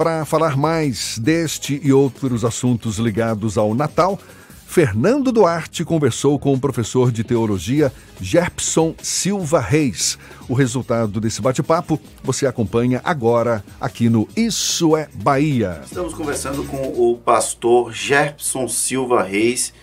Para 0.00 0.24
falar 0.24 0.56
mais 0.56 1.18
deste 1.18 1.78
e 1.84 1.92
outros 1.92 2.42
assuntos 2.42 2.96
ligados 2.96 3.58
ao 3.58 3.74
Natal, 3.74 4.18
Fernando 4.66 5.30
Duarte 5.30 5.84
conversou 5.84 6.38
com 6.38 6.54
o 6.54 6.58
professor 6.58 7.12
de 7.12 7.22
teologia 7.22 7.92
Gerpson 8.18 8.94
Silva 9.02 9.60
Reis. 9.60 10.18
O 10.48 10.54
resultado 10.54 11.20
desse 11.20 11.42
bate-papo 11.42 12.00
você 12.24 12.46
acompanha 12.46 13.02
agora 13.04 13.62
aqui 13.78 14.08
no 14.08 14.26
Isso 14.34 14.96
é 14.96 15.06
Bahia. 15.12 15.82
Estamos 15.84 16.14
conversando 16.14 16.64
com 16.64 16.78
o 16.96 17.18
pastor 17.18 17.92
Gerpson 17.92 18.68
Silva 18.68 19.22
Reis, 19.22 19.74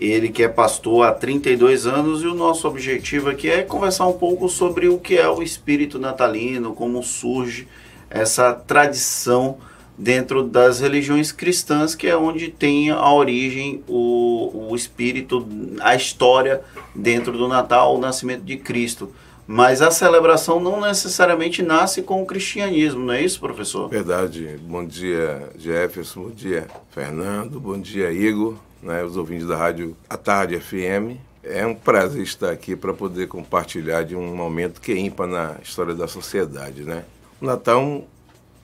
ele 0.00 0.28
que 0.28 0.44
é 0.44 0.48
pastor 0.48 1.04
há 1.04 1.12
32 1.12 1.84
anos 1.84 2.22
e 2.22 2.28
o 2.28 2.34
nosso 2.36 2.68
objetivo 2.68 3.28
aqui 3.28 3.50
é 3.50 3.62
conversar 3.62 4.06
um 4.06 4.12
pouco 4.12 4.48
sobre 4.48 4.86
o 4.86 5.00
que 5.00 5.16
é 5.16 5.28
o 5.28 5.42
espírito 5.42 5.98
natalino, 5.98 6.74
como 6.74 7.02
surge 7.02 7.66
essa 8.14 8.52
tradição 8.52 9.58
dentro 9.98 10.42
das 10.42 10.80
religiões 10.80 11.32
cristãs, 11.32 11.94
que 11.94 12.06
é 12.06 12.16
onde 12.16 12.48
tem 12.48 12.90
a 12.90 13.12
origem, 13.12 13.82
o, 13.88 14.68
o 14.70 14.76
espírito, 14.76 15.46
a 15.80 15.94
história 15.94 16.62
dentro 16.94 17.36
do 17.36 17.48
Natal, 17.48 17.94
o 17.94 18.00
nascimento 18.00 18.42
de 18.42 18.56
Cristo. 18.56 19.12
Mas 19.46 19.82
a 19.82 19.90
celebração 19.90 20.58
não 20.58 20.80
necessariamente 20.80 21.62
nasce 21.62 22.00
com 22.00 22.22
o 22.22 22.26
cristianismo, 22.26 23.04
não 23.04 23.12
é 23.12 23.22
isso, 23.22 23.38
professor? 23.38 23.90
Verdade. 23.90 24.58
Bom 24.62 24.84
dia, 24.86 25.50
Jefferson. 25.58 26.22
Bom 26.22 26.30
dia, 26.30 26.66
Fernando. 26.90 27.60
Bom 27.60 27.78
dia, 27.78 28.10
Igor, 28.10 28.54
né, 28.82 29.04
os 29.04 29.18
ouvintes 29.18 29.46
da 29.46 29.56
rádio 29.56 29.94
A 30.08 30.16
Tarde 30.16 30.58
FM. 30.58 31.18
É 31.42 31.66
um 31.66 31.74
prazer 31.74 32.22
estar 32.22 32.50
aqui 32.50 32.74
para 32.74 32.94
poder 32.94 33.28
compartilhar 33.28 34.02
de 34.02 34.16
um 34.16 34.34
momento 34.34 34.80
que 34.80 34.92
é 34.92 34.96
ímpar 34.96 35.26
na 35.26 35.56
história 35.62 35.94
da 35.94 36.08
sociedade, 36.08 36.84
né? 36.84 37.04
O 37.44 37.46
Natal 37.46 38.08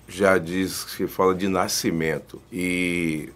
já 0.09 0.39
diz 0.39 0.85
que 0.85 1.07
fala 1.07 1.35
de 1.35 1.47
nascimento 1.49 2.41
e 2.51 3.29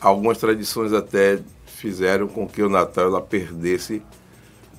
algumas 0.00 0.38
tradições 0.38 0.92
até 0.92 1.38
fizeram 1.66 2.26
com 2.26 2.48
que 2.48 2.60
o 2.64 2.68
Natal 2.68 3.04
ela 3.04 3.22
perdesse 3.22 4.02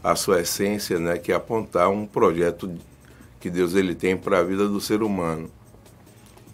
a 0.04 0.18
sua 0.18 0.41
essência, 0.41 1.00
né, 1.00 1.18
que 1.18 1.32
é 1.32 1.36
apontar 1.36 1.88
um 1.88 2.06
projeto 2.06 2.70
que 3.40 3.50
Deus 3.50 3.76
ele 3.76 3.96
tem 3.96 4.18
para 4.18 4.40
a 4.40 4.44
vida 4.44 4.68
do 4.68 4.82
ser 4.82 5.02
humano, 5.04 5.50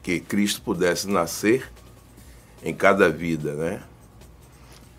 que 0.04 0.20
Cristo 0.20 0.62
pudesse 0.62 1.10
nascer 1.10 1.68
em 2.62 2.72
cada 2.72 3.10
vida, 3.10 3.56
né? 3.56 3.82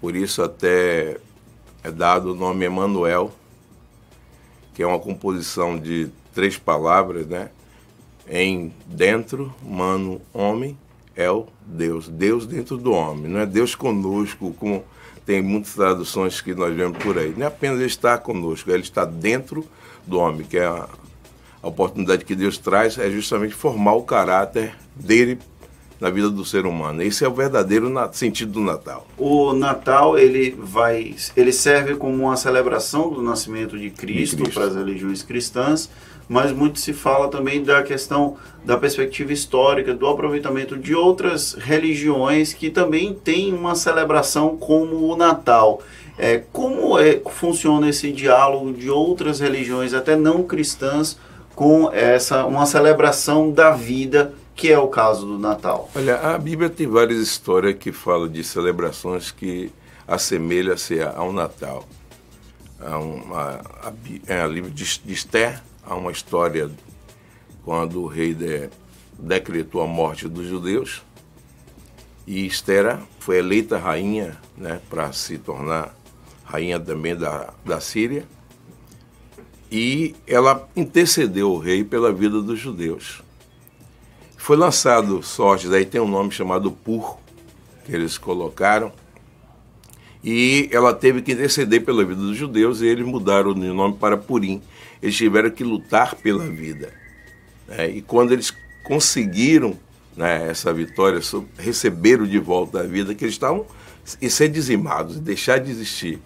Por 0.00 0.16
isso 0.16 0.42
até 0.42 1.18
é 1.84 1.90
dado 1.92 2.32
o 2.32 2.34
nome 2.34 2.64
Emanuel, 2.64 3.32
que 4.74 4.82
é 4.82 4.86
uma 4.88 4.98
composição 4.98 5.78
de 5.78 6.10
três 6.34 6.58
palavras, 6.58 7.28
né? 7.28 7.50
Em 8.28 8.72
dentro, 8.86 9.54
mano, 9.62 10.20
homem, 10.32 10.76
é 11.14 11.30
o 11.30 11.46
Deus. 11.64 12.08
Deus 12.08 12.46
dentro 12.46 12.76
do 12.76 12.92
homem. 12.92 13.30
Não 13.30 13.40
é 13.40 13.46
Deus 13.46 13.74
conosco, 13.74 14.54
como 14.58 14.84
tem 15.24 15.42
muitas 15.42 15.74
traduções 15.74 16.40
que 16.40 16.54
nós 16.54 16.74
vemos 16.74 16.98
por 16.98 17.18
aí. 17.18 17.34
Não 17.36 17.44
é 17.44 17.48
apenas 17.48 17.78
ele 17.78 17.86
estar 17.86 18.18
conosco, 18.18 18.70
ele 18.70 18.82
está 18.82 19.04
dentro 19.04 19.66
do 20.06 20.18
homem, 20.18 20.46
que 20.46 20.58
é 20.58 20.66
a, 20.66 20.88
a 21.62 21.68
oportunidade 21.68 22.24
que 22.24 22.34
Deus 22.34 22.58
traz, 22.58 22.98
é 22.98 23.10
justamente 23.10 23.54
formar 23.54 23.94
o 23.94 24.02
caráter 24.02 24.74
dele 24.94 25.38
na 26.00 26.10
vida 26.10 26.30
do 26.30 26.44
ser 26.44 26.66
humano. 26.66 27.02
Esse 27.02 27.24
é 27.24 27.28
o 27.28 27.34
verdadeiro 27.34 27.92
sentido 28.12 28.52
do 28.52 28.60
Natal. 28.60 29.06
O 29.16 29.52
Natal 29.52 30.18
ele 30.18 30.54
vai, 30.58 31.16
ele 31.36 31.52
serve 31.52 31.96
como 31.96 32.24
uma 32.24 32.36
celebração 32.36 33.10
do 33.10 33.22
nascimento 33.22 33.78
de 33.78 33.90
Cristo, 33.90 34.36
de 34.36 34.42
Cristo. 34.42 34.60
para 34.60 34.68
as 34.68 34.76
religiões 34.76 35.22
cristãs, 35.22 35.90
mas 36.28 36.52
muito 36.52 36.80
se 36.80 36.92
fala 36.92 37.28
também 37.28 37.62
da 37.62 37.82
questão 37.82 38.36
da 38.64 38.76
perspectiva 38.76 39.32
histórica, 39.32 39.94
do 39.94 40.06
aproveitamento 40.06 40.76
de 40.76 40.94
outras 40.94 41.54
religiões 41.54 42.52
que 42.52 42.68
também 42.68 43.14
têm 43.14 43.54
uma 43.54 43.74
celebração 43.74 44.56
como 44.56 45.08
o 45.10 45.16
Natal. 45.16 45.82
É, 46.18 46.42
como 46.52 46.98
é, 46.98 47.20
funciona 47.30 47.88
esse 47.88 48.10
diálogo 48.10 48.72
de 48.72 48.90
outras 48.90 49.38
religiões, 49.38 49.92
até 49.92 50.16
não 50.16 50.42
cristãs, 50.42 51.18
com 51.54 51.90
essa 51.92 52.44
uma 52.44 52.66
celebração 52.66 53.50
da 53.50 53.70
vida, 53.70 54.34
que 54.54 54.72
é 54.72 54.78
o 54.78 54.88
caso 54.88 55.26
do 55.26 55.38
Natal? 55.38 55.88
Olha, 55.94 56.16
a 56.16 56.38
Bíblia 56.38 56.68
tem 56.68 56.86
várias 56.86 57.18
histórias 57.18 57.76
que 57.78 57.92
falam 57.92 58.28
de 58.28 58.42
celebrações 58.42 59.30
que 59.30 59.70
assemelham-se 60.08 61.00
ao 61.02 61.32
Natal. 61.32 61.84
A, 62.80 62.98
uma, 62.98 63.60
a, 63.82 63.92
a, 64.34 64.44
a 64.44 64.46
livro 64.46 64.70
de, 64.70 65.00
de 65.04 65.12
Esther, 65.12 65.62
há 65.86 65.94
uma 65.94 66.10
história 66.10 66.70
quando 67.64 68.02
o 68.02 68.06
rei 68.06 68.34
de, 68.34 68.68
decretou 69.18 69.80
a 69.80 69.86
morte 69.86 70.28
dos 70.28 70.46
judeus 70.46 71.02
e 72.26 72.44
Estera 72.44 73.00
foi 73.20 73.38
eleita 73.38 73.78
rainha 73.78 74.36
né, 74.56 74.80
para 74.90 75.12
se 75.12 75.38
tornar 75.38 75.96
rainha 76.44 76.78
também 76.78 77.16
da, 77.16 77.54
da 77.64 77.80
Síria 77.80 78.24
e 79.70 80.14
ela 80.26 80.68
intercedeu 80.76 81.52
o 81.52 81.58
rei 81.58 81.82
pela 81.82 82.12
vida 82.12 82.40
dos 82.40 82.58
judeus. 82.58 83.22
Foi 84.36 84.56
lançado 84.56 85.22
sortes, 85.22 85.72
aí 85.72 85.84
tem 85.84 86.00
um 86.00 86.06
nome 86.06 86.30
chamado 86.30 86.70
Pur, 86.70 87.18
que 87.84 87.92
eles 87.92 88.16
colocaram, 88.16 88.92
e 90.22 90.68
ela 90.72 90.92
teve 90.92 91.22
que 91.22 91.32
interceder 91.32 91.84
pela 91.84 92.04
vida 92.04 92.20
dos 92.20 92.36
judeus 92.36 92.80
e 92.80 92.86
eles 92.86 93.06
mudaram 93.06 93.50
o 93.50 93.54
nome 93.54 93.96
para 93.96 94.16
Purim. 94.16 94.60
Eles 95.02 95.16
tiveram 95.16 95.50
que 95.50 95.64
lutar 95.64 96.14
pela 96.16 96.46
vida. 96.46 96.92
Né? 97.68 97.90
E 97.90 98.02
quando 98.02 98.32
eles 98.32 98.52
conseguiram 98.84 99.78
né, 100.16 100.48
essa 100.48 100.72
vitória, 100.72 101.20
receberam 101.58 102.26
de 102.26 102.38
volta 102.38 102.80
a 102.80 102.82
vida, 102.82 103.14
que 103.14 103.24
eles 103.24 103.34
estavam 103.34 103.66
e 104.20 104.30
ser 104.30 104.48
dizimados, 104.48 105.18
deixar 105.18 105.58
de 105.58 105.70
existir. 105.70 106.20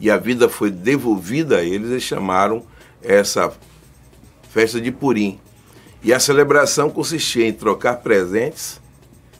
E 0.00 0.10
a 0.10 0.16
vida 0.16 0.48
foi 0.48 0.70
devolvida 0.70 1.58
a 1.58 1.62
eles, 1.62 1.90
eles 1.90 2.02
chamaram 2.02 2.64
essa 3.02 3.52
festa 4.50 4.80
de 4.80 4.90
Purim. 4.90 5.38
E 6.02 6.12
a 6.12 6.20
celebração 6.20 6.88
consistia 6.88 7.46
em 7.46 7.52
trocar 7.52 7.96
presentes 7.96 8.80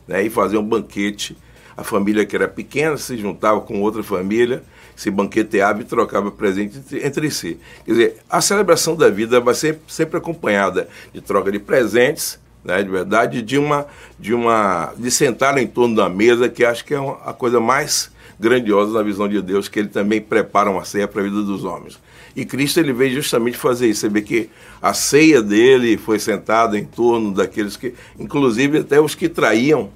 né, 0.06 0.22
e 0.22 0.30
fazer 0.30 0.58
um 0.58 0.64
banquete 0.64 1.36
a 1.78 1.84
família 1.84 2.26
que 2.26 2.34
era 2.34 2.48
pequena 2.48 2.96
se 2.96 3.16
juntava 3.16 3.60
com 3.60 3.80
outra 3.80 4.02
família, 4.02 4.64
se 4.98 5.12
banqueteava 5.12 5.80
e 5.80 5.84
trocava 5.84 6.28
presente 6.28 6.76
entre 6.92 7.30
si. 7.30 7.56
Quer 7.84 7.90
dizer, 7.92 8.16
a 8.28 8.40
celebração 8.40 8.96
da 8.96 9.08
vida 9.08 9.38
vai 9.38 9.54
ser 9.54 9.78
sempre 9.86 10.18
acompanhada 10.18 10.88
de 11.14 11.20
troca 11.20 11.52
de 11.52 11.60
presentes, 11.60 12.36
né, 12.64 12.82
de 12.82 12.90
verdade, 12.90 13.40
de 13.40 13.56
uma, 13.56 13.86
de 14.18 14.34
uma, 14.34 14.92
de 14.96 15.08
sentar 15.08 15.56
em 15.56 15.68
torno 15.68 15.94
da 15.94 16.08
mesa, 16.08 16.48
que 16.48 16.64
acho 16.64 16.84
que 16.84 16.94
é 16.94 16.98
a 17.24 17.32
coisa 17.32 17.60
mais 17.60 18.10
grandiosa 18.40 18.92
na 18.92 19.04
visão 19.04 19.28
de 19.28 19.40
Deus, 19.40 19.68
que 19.68 19.78
ele 19.78 19.86
também 19.86 20.20
prepara 20.20 20.68
uma 20.68 20.84
ceia 20.84 21.06
para 21.06 21.20
a 21.20 21.24
vida 21.24 21.42
dos 21.42 21.62
homens. 21.62 21.96
E 22.34 22.44
Cristo 22.44 22.80
ele 22.80 22.92
veio 22.92 23.14
justamente 23.14 23.56
fazer 23.56 23.86
isso. 23.86 24.00
Você 24.00 24.08
vê 24.08 24.20
que 24.20 24.50
a 24.82 24.92
ceia 24.92 25.40
dele 25.40 25.96
foi 25.96 26.18
sentada 26.18 26.76
em 26.76 26.84
torno 26.84 27.32
daqueles 27.32 27.76
que, 27.76 27.94
inclusive 28.18 28.78
até 28.78 29.00
os 29.00 29.14
que 29.14 29.28
traíam 29.28 29.90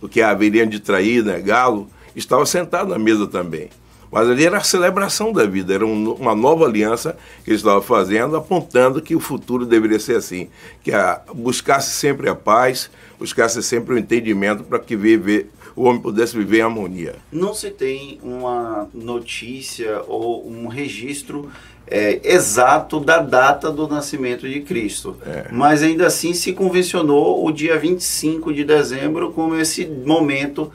o 0.00 0.08
que 0.08 0.20
haveriam 0.20 0.66
de 0.66 0.80
trair, 0.80 1.24
negá-lo, 1.24 1.88
estava 2.16 2.44
sentado 2.44 2.90
na 2.90 2.98
mesa 2.98 3.28
também. 3.28 3.70
Mas 4.12 4.28
ali 4.28 4.44
era 4.44 4.58
a 4.58 4.62
celebração 4.62 5.32
da 5.32 5.46
vida, 5.46 5.72
era 5.72 5.86
um, 5.86 6.12
uma 6.12 6.34
nova 6.34 6.66
aliança 6.66 7.16
que 7.42 7.50
ele 7.50 7.56
estava 7.56 7.80
fazendo, 7.80 8.36
apontando 8.36 9.00
que 9.00 9.16
o 9.16 9.20
futuro 9.20 9.64
deveria 9.64 9.98
ser 9.98 10.16
assim, 10.16 10.50
que 10.82 10.92
a, 10.92 11.22
buscasse 11.34 11.94
sempre 11.94 12.28
a 12.28 12.34
paz, 12.34 12.90
buscasse 13.18 13.62
sempre 13.62 13.94
o 13.94 13.98
entendimento 13.98 14.64
para 14.64 14.78
que 14.78 14.94
viver, 14.94 15.50
o 15.74 15.84
homem 15.84 16.02
pudesse 16.02 16.36
viver 16.36 16.58
em 16.58 16.62
harmonia. 16.62 17.14
Não 17.32 17.54
se 17.54 17.70
tem 17.70 18.20
uma 18.22 18.86
notícia 18.92 20.02
ou 20.06 20.46
um 20.46 20.66
registro 20.66 21.50
é, 21.86 22.20
exato 22.22 23.00
da 23.00 23.18
data 23.18 23.70
do 23.70 23.88
nascimento 23.88 24.48
de 24.48 24.60
Cristo. 24.60 25.16
É. 25.24 25.46
Mas 25.50 25.82
ainda 25.82 26.06
assim 26.06 26.34
se 26.34 26.52
convencionou 26.52 27.46
o 27.46 27.50
dia 27.50 27.78
25 27.78 28.52
de 28.52 28.64
dezembro 28.64 29.32
como 29.32 29.56
esse 29.56 29.86
momento 29.86 30.70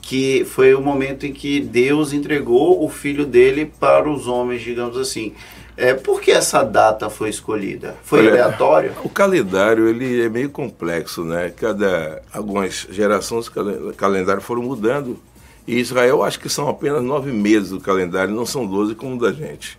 que 0.00 0.44
foi 0.44 0.74
o 0.74 0.80
momento 0.80 1.26
em 1.26 1.32
que 1.32 1.60
Deus 1.60 2.12
entregou 2.12 2.84
o 2.84 2.88
filho 2.88 3.26
dele 3.26 3.70
para 3.78 4.10
os 4.10 4.26
homens, 4.26 4.62
digamos 4.62 4.96
assim. 4.96 5.32
É, 5.76 5.92
por 5.92 6.22
que 6.22 6.30
essa 6.30 6.62
data 6.62 7.10
foi 7.10 7.28
escolhida? 7.28 7.94
Foi 8.02 8.20
Olha, 8.20 8.30
aleatório? 8.30 8.92
O 9.04 9.10
calendário 9.10 9.88
ele 9.88 10.22
é 10.22 10.28
meio 10.28 10.48
complexo, 10.48 11.22
né? 11.24 11.52
Cada 11.54 12.22
algumas 12.32 12.86
gerações 12.90 13.46
o 13.48 13.52
calen- 13.52 13.92
calendário 13.94 14.40
foram 14.40 14.62
mudando. 14.62 15.18
E 15.66 15.78
Israel 15.78 16.22
acho 16.22 16.40
que 16.40 16.48
são 16.48 16.68
apenas 16.68 17.02
nove 17.02 17.30
meses 17.32 17.70
do 17.70 17.80
calendário, 17.80 18.32
não 18.34 18.46
são 18.46 18.66
doze 18.66 18.94
como 18.94 19.16
o 19.16 19.18
da 19.18 19.32
gente. 19.32 19.78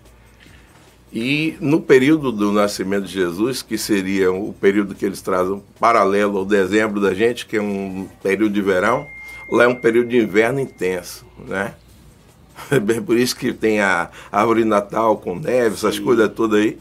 E 1.11 1.55
no 1.61 1.79
período 1.79 2.31
do 2.31 2.51
nascimento 2.51 3.05
de 3.05 3.13
Jesus, 3.13 3.61
que 3.61 3.77
seria 3.77 4.31
o 4.31 4.51
período 4.53 4.93
que 4.93 5.05
eles 5.05 5.21
trazem 5.21 5.63
paralelo 5.79 6.39
ao 6.39 6.45
dezembro 6.45 6.99
da 6.99 7.13
gente, 7.13 7.45
que 7.45 7.55
é 7.55 7.61
um 7.61 8.07
período 8.21 8.53
de 8.53 8.61
verão, 8.61 9.07
lá 9.49 9.63
é 9.63 9.67
um 9.67 9.75
período 9.75 10.09
de 10.09 10.17
inverno 10.17 10.59
intenso, 10.59 11.25
né? 11.47 11.73
É 12.71 12.99
por 12.99 13.15
isso 13.15 13.35
que 13.35 13.53
tem 13.53 13.79
a 13.81 14.09
árvore 14.31 14.65
Natal 14.65 15.17
com 15.17 15.35
neve, 15.35 15.75
essas 15.75 15.99
coisas 15.99 16.31
todas 16.33 16.59
aí. 16.59 16.77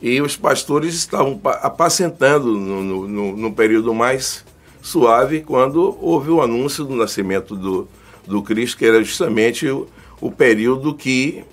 E 0.00 0.20
os 0.22 0.34
pastores 0.36 0.94
estavam 0.94 1.36
pa- 1.36 1.60
apacentando 1.62 2.46
no, 2.56 2.82
no, 2.82 3.08
no- 3.08 3.36
no 3.36 3.52
período 3.52 3.92
mais 3.92 4.44
suave, 4.80 5.40
quando 5.42 5.96
houve 6.00 6.30
o 6.30 6.40
anúncio 6.40 6.84
do 6.84 6.96
nascimento 6.96 7.54
do, 7.54 7.86
do 8.26 8.42
Cristo, 8.42 8.78
que 8.78 8.86
era 8.86 9.02
justamente 9.04 9.68
o, 9.68 9.86
o 10.20 10.30
período 10.30 10.94
que 10.94 11.44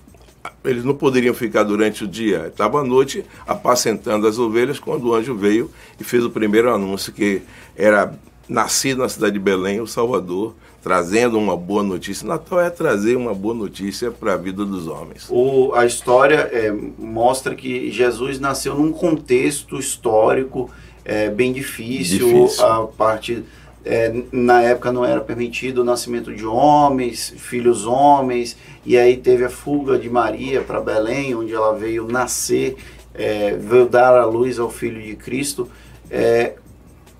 eles 0.63 0.83
não 0.85 0.93
poderiam 0.95 1.33
ficar 1.33 1.63
durante 1.63 2.03
o 2.03 2.07
dia. 2.07 2.47
Estava 2.47 2.79
à 2.79 2.83
noite 2.83 3.25
apacentando 3.45 4.27
as 4.27 4.37
ovelhas 4.39 4.79
quando 4.79 5.07
o 5.07 5.13
anjo 5.13 5.35
veio 5.35 5.69
e 5.99 6.03
fez 6.03 6.23
o 6.23 6.29
primeiro 6.29 6.73
anúncio 6.73 7.11
que 7.11 7.41
era 7.75 8.13
nascido 8.47 8.99
na 8.99 9.09
cidade 9.09 9.33
de 9.33 9.39
Belém, 9.39 9.81
o 9.81 9.87
Salvador, 9.87 10.53
trazendo 10.83 11.37
uma 11.37 11.57
boa 11.57 11.81
notícia. 11.81 12.27
Natal 12.27 12.61
é 12.61 12.69
trazer 12.69 13.15
uma 13.15 13.33
boa 13.33 13.55
notícia 13.55 14.11
para 14.11 14.33
a 14.33 14.37
vida 14.37 14.63
dos 14.63 14.87
homens. 14.87 15.27
O, 15.29 15.73
a 15.73 15.85
história 15.85 16.49
é, 16.51 16.71
mostra 16.99 17.55
que 17.55 17.91
Jesus 17.91 18.39
nasceu 18.39 18.75
num 18.75 18.91
contexto 18.91 19.79
histórico 19.79 20.69
é, 21.03 21.29
bem 21.29 21.51
difícil. 21.51 22.27
Difícil. 22.27 22.65
A 22.65 22.85
parte 22.85 23.43
é, 23.85 24.13
na 24.31 24.61
época 24.63 24.91
não 24.91 25.05
era 25.05 25.21
permitido 25.21 25.81
o 25.81 25.83
nascimento 25.83 26.33
de 26.33 26.45
homens, 26.45 27.33
filhos 27.37 27.85
homens, 27.85 28.57
e 28.85 28.97
aí 28.97 29.15
teve 29.15 29.45
a 29.45 29.49
fuga 29.49 29.97
de 29.97 30.09
Maria 30.09 30.61
para 30.61 30.81
Belém, 30.81 31.35
onde 31.35 31.53
ela 31.53 31.73
veio 31.73 32.07
nascer, 32.07 32.77
é, 33.13 33.55
veio 33.55 33.87
dar 33.87 34.17
a 34.17 34.25
luz 34.25 34.59
ao 34.59 34.69
Filho 34.69 35.01
de 35.01 35.15
Cristo. 35.15 35.69
É, 36.09 36.53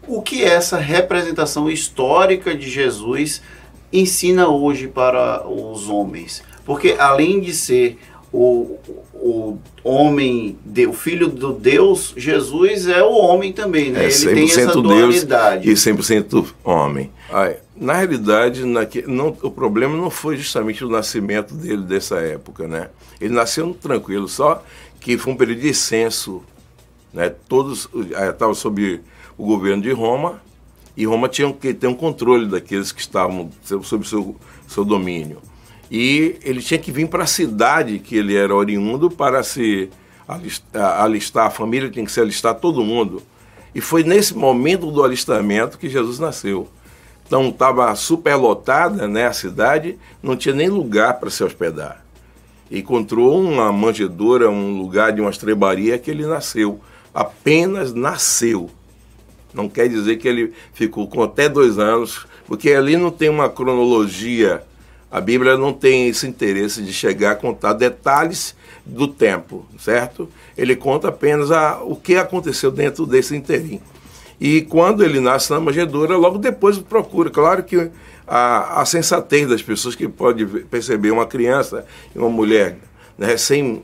o 0.08 0.22
que 0.22 0.44
essa 0.44 0.78
representação 0.78 1.70
histórica 1.70 2.56
de 2.56 2.70
Jesus 2.70 3.42
ensina 3.92 4.48
hoje 4.50 4.88
para 4.88 5.48
os 5.48 5.90
homens? 5.90 6.44
Porque 6.66 6.96
além 6.98 7.40
de 7.40 7.54
ser 7.54 7.98
o, 8.34 8.78
o 9.14 9.58
homem, 9.84 10.58
o 10.90 10.94
filho 10.94 11.28
do 11.30 11.54
Deus, 11.54 12.14
Jesus 12.18 12.88
é 12.88 13.02
o 13.04 13.12
homem 13.14 13.54
também, 13.54 13.92
né? 13.92 14.06
É 14.06 14.08
Ele 14.08 14.34
tem 14.34 14.44
essa 14.46 14.62
100% 14.62 14.66
Deus 14.74 14.84
dualidade. 14.84 15.70
e 15.70 15.74
100% 15.74 16.46
homem. 16.64 17.12
Ai, 17.32 17.58
na 17.76 17.94
realidade, 17.94 18.66
naque- 18.66 19.06
não- 19.08 19.36
o 19.42 19.52
problema 19.52 19.96
não 19.96 20.10
foi 20.10 20.38
justamente 20.38 20.84
o 20.84 20.90
nascimento 20.90 21.54
dele 21.54 21.84
dessa 21.84 22.18
época, 22.18 22.68
né? 22.68 22.90
Ele 23.22 23.34
nasceu 23.34 23.74
tranquilo, 23.80 24.28
só 24.28 24.64
que 25.00 25.18
foi 25.18 25.34
um 25.34 25.38
período 25.38 25.62
de 25.62 25.74
censo, 25.74 26.44
né? 27.14 27.32
Todos 27.48 27.88
eh, 28.16 28.30
estavam 28.30 28.54
sob 28.56 29.02
o 29.38 29.46
governo 29.46 29.82
de 29.82 29.92
Roma 29.92 30.42
e 30.98 31.06
Roma 31.06 31.28
tinha 31.28 31.52
que 31.52 31.74
ter 31.74 31.88
um 31.88 31.94
controle 31.94 32.48
daqueles 32.48 32.92
que 32.92 33.02
estavam 33.02 33.50
sob 33.84 34.08
seu, 34.08 34.36
seu 34.68 34.86
domínio. 34.86 35.42
E 35.92 36.38
ele 36.44 36.62
tinha 36.62 36.80
que 36.80 36.92
vir 36.92 37.08
para 37.08 37.24
a 37.24 37.28
cidade 37.28 38.00
que 38.00 38.16
ele 38.16 38.36
era 38.36 38.56
oriundo 38.56 39.10
para 39.10 39.44
se 39.44 39.90
alistar, 40.28 41.02
alistar, 41.02 41.48
a 41.48 41.52
família 41.52 41.90
tinha 41.90 42.06
que 42.06 42.12
se 42.12 42.20
alistar 42.20 42.56
todo 42.56 42.84
mundo. 42.84 43.22
E 43.74 43.82
foi 43.82 44.04
nesse 44.04 44.34
momento 44.34 44.90
do 44.90 45.04
alistamento 45.04 45.78
que 45.78 45.90
Jesus 45.90 46.18
nasceu. 46.18 46.68
Então 47.28 47.50
estava 47.50 47.94
superlotada 47.96 49.08
né, 49.08 49.28
a 49.28 49.34
cidade, 49.34 49.98
não 50.24 50.38
tinha 50.38 50.56
nem 50.56 50.70
lugar 50.70 51.16
para 51.16 51.30
se 51.30 51.44
hospedar. 51.44 52.04
Encontrou 52.72 53.40
uma 53.40 53.72
manjedoura, 53.72 54.50
um 54.50 54.78
lugar 54.78 55.12
de 55.12 55.22
uma 55.22 55.30
estrebaria 55.30 56.00
que 56.00 56.10
ele 56.10 56.26
nasceu. 56.26 56.80
Apenas 57.14 57.94
nasceu. 57.94 58.70
Não 59.56 59.70
quer 59.70 59.88
dizer 59.88 60.18
que 60.18 60.28
ele 60.28 60.54
ficou 60.74 61.08
com 61.08 61.24
até 61.24 61.48
dois 61.48 61.80
anos, 61.80 62.28
porque 62.46 62.72
ali 62.72 62.98
não 62.98 63.10
tem 63.10 63.30
uma 63.30 63.50
cronologia. 63.50 64.62
A 65.10 65.22
Bíblia 65.22 65.58
não 65.58 65.72
tem 65.72 66.10
esse 66.10 66.28
interesse 66.28 66.82
de 66.82 66.92
chegar 66.92 67.32
a 67.32 67.36
contar 67.36 67.74
detalhes 67.74 68.56
do 68.86 69.08
tempo, 69.08 69.66
certo? 69.80 70.30
Ele 70.58 70.76
conta 70.76 71.08
apenas 71.08 71.52
a, 71.52 71.82
o 71.82 71.96
que 71.96 72.16
aconteceu 72.16 72.70
dentro 72.70 73.06
desse 73.06 73.36
interim. 73.36 73.82
E 74.40 74.62
quando 74.64 75.04
ele 75.04 75.20
nasce 75.20 75.50
na 75.52 75.60
manjedoura, 75.60 76.18
logo 76.18 76.38
depois 76.38 76.78
procura. 76.78 77.30
Claro 77.30 77.64
que 77.64 77.90
a, 78.28 78.82
a 78.82 78.86
sensatez 78.86 79.48
das 79.48 79.62
pessoas 79.62 79.96
que 79.96 80.08
pode 80.08 80.46
perceber 80.46 81.12
uma 81.12 81.26
criança 81.26 81.86
e 82.14 82.20
uma 82.20 82.30
mulher 82.30 82.78
né, 83.18 83.36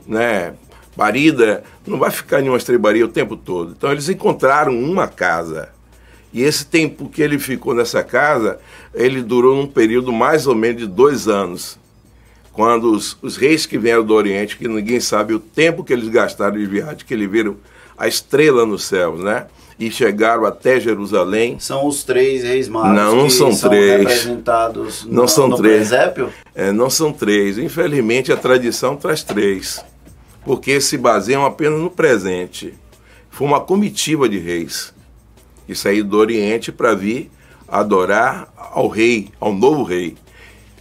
né, 0.06 0.54
parida 0.96 1.62
não 1.86 1.98
vai 1.98 2.10
ficar 2.10 2.40
em 2.42 2.48
uma 2.48 2.56
estrebaria 2.58 3.04
o 3.04 3.08
tempo 3.08 3.36
todo. 3.36 3.74
Então 3.76 3.90
eles 3.90 4.08
encontraram 4.08 4.72
uma 4.78 5.06
casa. 5.08 5.68
E 6.32 6.42
esse 6.42 6.64
tempo 6.64 7.08
que 7.08 7.20
ele 7.22 7.38
ficou 7.38 7.74
nessa 7.74 8.02
casa, 8.02 8.58
ele 8.94 9.20
durou 9.22 9.54
num 9.56 9.66
período 9.66 10.12
mais 10.12 10.46
ou 10.46 10.54
menos 10.54 10.80
de 10.80 10.86
dois 10.86 11.28
anos. 11.28 11.78
Quando 12.52 12.90
os, 12.92 13.16
os 13.22 13.36
reis 13.36 13.64
que 13.66 13.78
vieram 13.78 14.04
do 14.04 14.14
Oriente, 14.14 14.56
que 14.56 14.68
ninguém 14.68 15.00
sabe 15.00 15.34
o 15.34 15.38
tempo 15.38 15.82
que 15.84 15.92
eles 15.92 16.08
gastaram 16.08 16.56
de 16.58 16.66
viagem, 16.66 16.98
que 17.06 17.14
eles 17.14 17.30
viram 17.30 17.56
a 17.96 18.06
estrela 18.08 18.64
nos 18.66 18.84
céus, 18.84 19.20
né? 19.20 19.46
E 19.78 19.90
chegaram 19.90 20.44
até 20.44 20.78
Jerusalém. 20.78 21.56
São 21.58 21.86
os 21.86 22.04
três 22.04 22.42
reis 22.42 22.68
magos 22.68 22.94
Não, 22.96 23.16
não 23.16 23.24
que 23.26 23.32
são 23.32 23.52
são 23.52 23.70
três. 23.70 23.98
representados 24.00 25.04
Não 25.06 25.22
no, 25.22 25.28
são 25.28 25.48
no 25.48 25.56
três. 25.56 25.88
presépio? 25.88 26.28
É, 26.54 26.70
não 26.72 26.88
são 26.90 27.12
três. 27.12 27.58
Infelizmente, 27.58 28.30
a 28.32 28.36
tradição 28.36 28.96
traz 28.96 29.22
três. 29.22 29.82
Porque 30.44 30.80
se 30.80 30.96
baseiam 30.98 31.44
apenas 31.44 31.80
no 31.80 31.90
presente. 31.90 32.74
Foi 33.30 33.46
uma 33.46 33.60
comitiva 33.60 34.28
de 34.28 34.38
reis 34.38 34.92
que 35.66 35.74
saíram 35.74 36.08
do 36.08 36.18
Oriente 36.18 36.72
para 36.72 36.94
vir 36.94 37.30
adorar 37.68 38.52
ao 38.56 38.88
rei, 38.88 39.30
ao 39.40 39.52
novo 39.52 39.82
rei. 39.82 40.16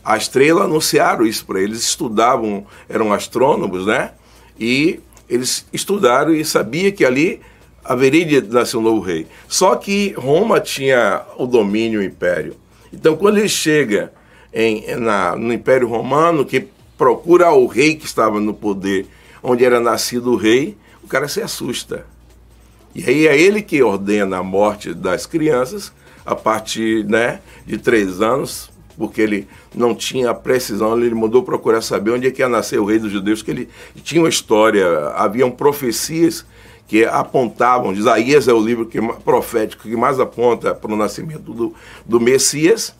A 0.03 0.17
estrela 0.17 0.65
anunciaram 0.65 1.25
isso 1.25 1.45
para 1.45 1.61
eles, 1.61 1.79
estudavam, 1.79 2.65
eram 2.89 3.13
astrônomos, 3.13 3.85
né? 3.85 4.11
E 4.59 4.99
eles 5.29 5.65
estudaram 5.71 6.33
e 6.33 6.43
sabia 6.43 6.91
que 6.91 7.05
ali 7.05 7.39
haveria 7.83 8.41
de 8.41 8.41
nascer 8.49 8.77
um 8.77 8.81
novo 8.81 8.99
rei. 8.99 9.27
Só 9.47 9.75
que 9.75 10.13
Roma 10.17 10.59
tinha 10.59 11.21
o 11.37 11.45
domínio 11.45 12.01
o 12.01 12.03
império. 12.03 12.55
Então, 12.91 13.15
quando 13.15 13.37
ele 13.37 13.47
chega 13.47 14.11
em, 14.53 14.95
na, 14.97 15.35
no 15.35 15.53
Império 15.53 15.87
Romano, 15.87 16.45
que 16.45 16.67
procura 16.97 17.51
o 17.51 17.65
rei 17.65 17.95
que 17.95 18.05
estava 18.05 18.39
no 18.39 18.53
poder, 18.53 19.07
onde 19.41 19.65
era 19.65 19.79
nascido 19.79 20.31
o 20.31 20.35
rei, 20.35 20.77
o 21.03 21.07
cara 21.07 21.27
se 21.27 21.41
assusta. 21.41 22.05
E 22.93 23.03
aí 23.05 23.27
é 23.27 23.39
ele 23.39 23.61
que 23.61 23.81
ordena 23.81 24.37
a 24.37 24.43
morte 24.43 24.93
das 24.93 25.25
crianças 25.25 25.93
a 26.25 26.35
partir 26.35 27.05
né, 27.05 27.39
de 27.65 27.77
três 27.77 28.21
anos, 28.21 28.69
porque 28.97 29.21
ele 29.21 29.47
não 29.73 29.95
tinha 29.95 30.33
precisão, 30.33 30.97
ele 31.01 31.15
mandou 31.15 31.41
procurar 31.41 31.81
saber 31.81 32.11
onde 32.11 32.27
é 32.27 32.31
que 32.31 32.41
ia 32.41 32.49
nascer 32.49 32.79
o 32.79 32.85
rei 32.85 32.99
dos 32.99 33.11
judeus, 33.11 33.41
que 33.41 33.49
ele 33.49 33.69
tinha 34.03 34.21
uma 34.21 34.29
história, 34.29 34.85
haviam 35.15 35.49
profecias 35.49 36.45
que 36.87 37.05
apontavam, 37.05 37.93
Isaías 37.93 38.49
é 38.49 38.53
o 38.53 38.59
livro 38.59 38.85
que, 38.85 39.01
profético 39.23 39.83
que 39.83 39.95
mais 39.95 40.19
aponta 40.19 40.75
para 40.75 40.91
o 40.91 40.95
nascimento 40.97 41.53
do, 41.53 41.73
do 42.05 42.19
Messias. 42.19 42.93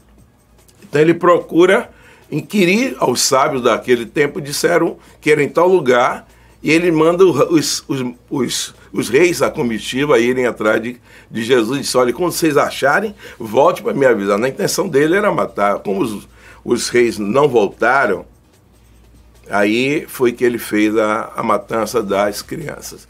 Então 0.82 1.02
ele 1.02 1.14
procura 1.14 1.90
inquirir 2.32 2.96
aos 3.00 3.22
sábios 3.22 3.62
daquele 3.62 4.06
tempo, 4.06 4.40
disseram 4.40 4.98
que 5.20 5.30
era 5.30 5.44
em 5.44 5.50
tal 5.50 5.68
lugar, 5.68 6.26
e 6.64 6.72
ele 6.72 6.92
manda 6.92 7.26
os, 7.26 7.84
os, 7.88 8.06
os, 8.30 8.76
os 8.94 9.10
reis, 9.10 9.42
a 9.42 9.50
comitiva, 9.50 10.20
irem 10.20 10.46
atrás 10.46 10.82
de, 10.82 11.02
de 11.30 11.44
Jesus 11.44 11.80
e 11.80 11.82
disse, 11.82 11.98
olha, 11.98 12.14
quando 12.14 12.32
vocês 12.32 12.56
acharem, 12.56 13.16
volte 13.40 13.82
para 13.82 13.94
me 13.94 14.06
avisar. 14.06 14.38
Na 14.38 14.48
intenção 14.48 14.88
dele 14.88 15.16
era 15.16 15.32
matar. 15.32 15.80
Como 15.80 16.02
os, 16.02 16.28
os 16.64 16.90
reis 16.90 17.18
não 17.18 17.48
voltaram, 17.48 18.26
aí 19.50 20.06
foi 20.08 20.32
que 20.32 20.44
ele 20.44 20.60
fez 20.60 20.96
a, 20.96 21.32
a 21.36 21.42
matança 21.42 22.04
das 22.04 22.44
crianças. 22.44 23.08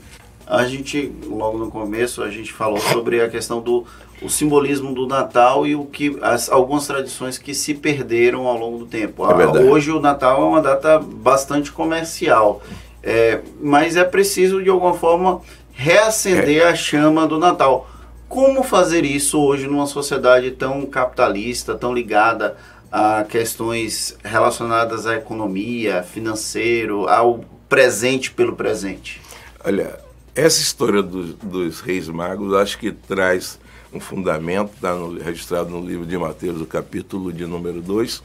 a 0.47 0.65
gente, 0.65 1.11
logo 1.25 1.57
no 1.57 1.69
começo, 1.69 2.23
a 2.23 2.29
gente 2.29 2.53
falou 2.53 2.79
sobre 2.79 3.21
a 3.21 3.29
questão 3.29 3.59
do 3.59 3.85
o 4.21 4.29
simbolismo 4.29 4.93
do 4.93 5.07
Natal 5.07 5.65
e 5.65 5.75
o 5.75 5.85
que 5.85 6.15
as, 6.21 6.47
algumas 6.47 6.85
tradições 6.85 7.39
que 7.39 7.55
se 7.55 7.73
perderam 7.73 8.45
ao 8.45 8.55
longo 8.55 8.77
do 8.77 8.85
tempo. 8.85 9.29
É 9.29 9.33
verdade. 9.33 9.65
hoje 9.65 9.91
o 9.91 9.99
Natal 9.99 10.43
é 10.43 10.45
uma 10.45 10.61
data 10.61 10.99
bastante 10.99 11.71
comercial, 11.71 12.61
é, 13.03 13.39
mas 13.59 13.95
é 13.95 14.03
preciso 14.03 14.63
de 14.63 14.69
alguma 14.69 14.93
forma 14.93 15.41
reacender 15.73 16.65
a 16.65 16.75
chama 16.75 17.27
do 17.27 17.37
Natal. 17.39 17.89
Como 18.29 18.63
fazer 18.63 19.03
isso 19.03 19.39
hoje 19.39 19.67
numa 19.67 19.87
sociedade 19.87 20.51
tão 20.51 20.85
capitalista, 20.85 21.75
tão 21.75 21.93
ligada 21.93 22.55
a 22.91 23.23
questões 23.23 24.17
relacionadas 24.23 25.07
à 25.07 25.15
economia, 25.15 26.03
financeiro, 26.03 27.07
ao 27.07 27.43
presente 27.67 28.31
pelo 28.31 28.55
presente? 28.55 29.21
Olha, 29.63 29.99
essa 30.35 30.61
história 30.61 31.01
dos, 31.01 31.33
dos 31.35 31.81
reis 31.81 32.07
magos 32.07 32.53
acho 32.53 32.77
que 32.77 32.91
traz 32.91 33.59
um 33.93 33.99
fundamento, 33.99 34.71
está 34.75 34.93
registrado 35.23 35.69
no 35.69 35.85
livro 35.85 36.05
de 36.05 36.17
Mateus, 36.17 36.61
o 36.61 36.65
capítulo 36.65 37.33
de 37.33 37.45
número 37.45 37.81
2, 37.81 38.23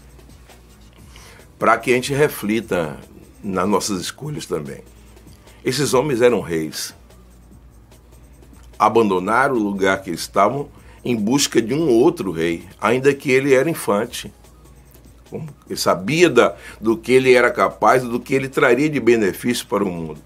para 1.58 1.76
que 1.78 1.90
a 1.90 1.94
gente 1.94 2.12
reflita 2.12 2.96
nas 3.46 3.68
nossas 3.68 4.00
escolhas 4.00 4.44
também. 4.44 4.82
Esses 5.64 5.94
homens 5.94 6.20
eram 6.20 6.40
reis. 6.40 6.94
Abandonaram 8.78 9.54
o 9.54 9.62
lugar 9.62 10.02
que 10.02 10.10
estavam 10.10 10.68
em 11.04 11.14
busca 11.14 11.62
de 11.62 11.72
um 11.72 11.88
outro 11.88 12.32
rei, 12.32 12.64
ainda 12.80 13.14
que 13.14 13.30
ele 13.30 13.54
era 13.54 13.70
infante. 13.70 14.32
Ele 15.32 15.76
sabia 15.76 16.28
da, 16.28 16.56
do 16.80 16.96
que 16.96 17.12
ele 17.12 17.32
era 17.32 17.50
capaz, 17.50 18.02
do 18.02 18.18
que 18.18 18.34
ele 18.34 18.48
traria 18.48 18.88
de 18.88 18.98
benefício 18.98 19.66
para 19.66 19.84
o 19.84 19.90
mundo. 19.90 20.20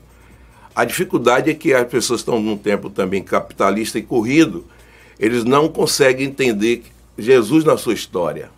A 0.74 0.84
dificuldade 0.84 1.50
é 1.50 1.54
que 1.54 1.74
as 1.74 1.86
pessoas 1.86 2.20
estão 2.20 2.40
num 2.40 2.56
tempo 2.56 2.88
também 2.88 3.22
capitalista 3.22 3.98
e 3.98 4.02
corrido, 4.02 4.64
eles 5.18 5.44
não 5.44 5.68
conseguem 5.68 6.28
entender 6.28 6.84
Jesus 7.18 7.64
na 7.64 7.76
sua 7.76 7.92
história. 7.92 8.50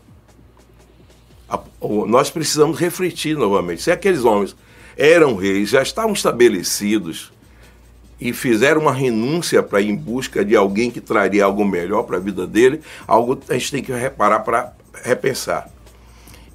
Nós 2.07 2.31
precisamos 2.31 2.79
refletir 2.79 3.37
novamente. 3.37 3.83
Se 3.83 3.91
aqueles 3.91 4.25
homens 4.25 4.55
eram 4.97 5.37
reis, 5.37 5.71
já 5.71 5.83
estavam 5.83 6.13
estabelecidos 6.13 7.33
e 8.21 8.33
fizeram 8.33 8.83
uma 8.83 8.93
renúncia 8.93 9.63
para 9.63 9.81
ir 9.81 9.91
em 9.91 9.97
busca 9.97 10.45
de 10.45 10.55
alguém 10.55 10.91
que 10.91 11.01
traria 11.01 11.45
algo 11.45 11.65
melhor 11.65 12.05
para 12.05 12.19
a 12.19 12.21
vida 12.21 12.47
dele, 12.47 12.81
algo 13.07 13.39
a 13.49 13.55
gente 13.55 13.71
tem 13.73 13.83
que 13.83 13.93
reparar 13.93 14.41
para 14.41 14.73
repensar. 15.03 15.69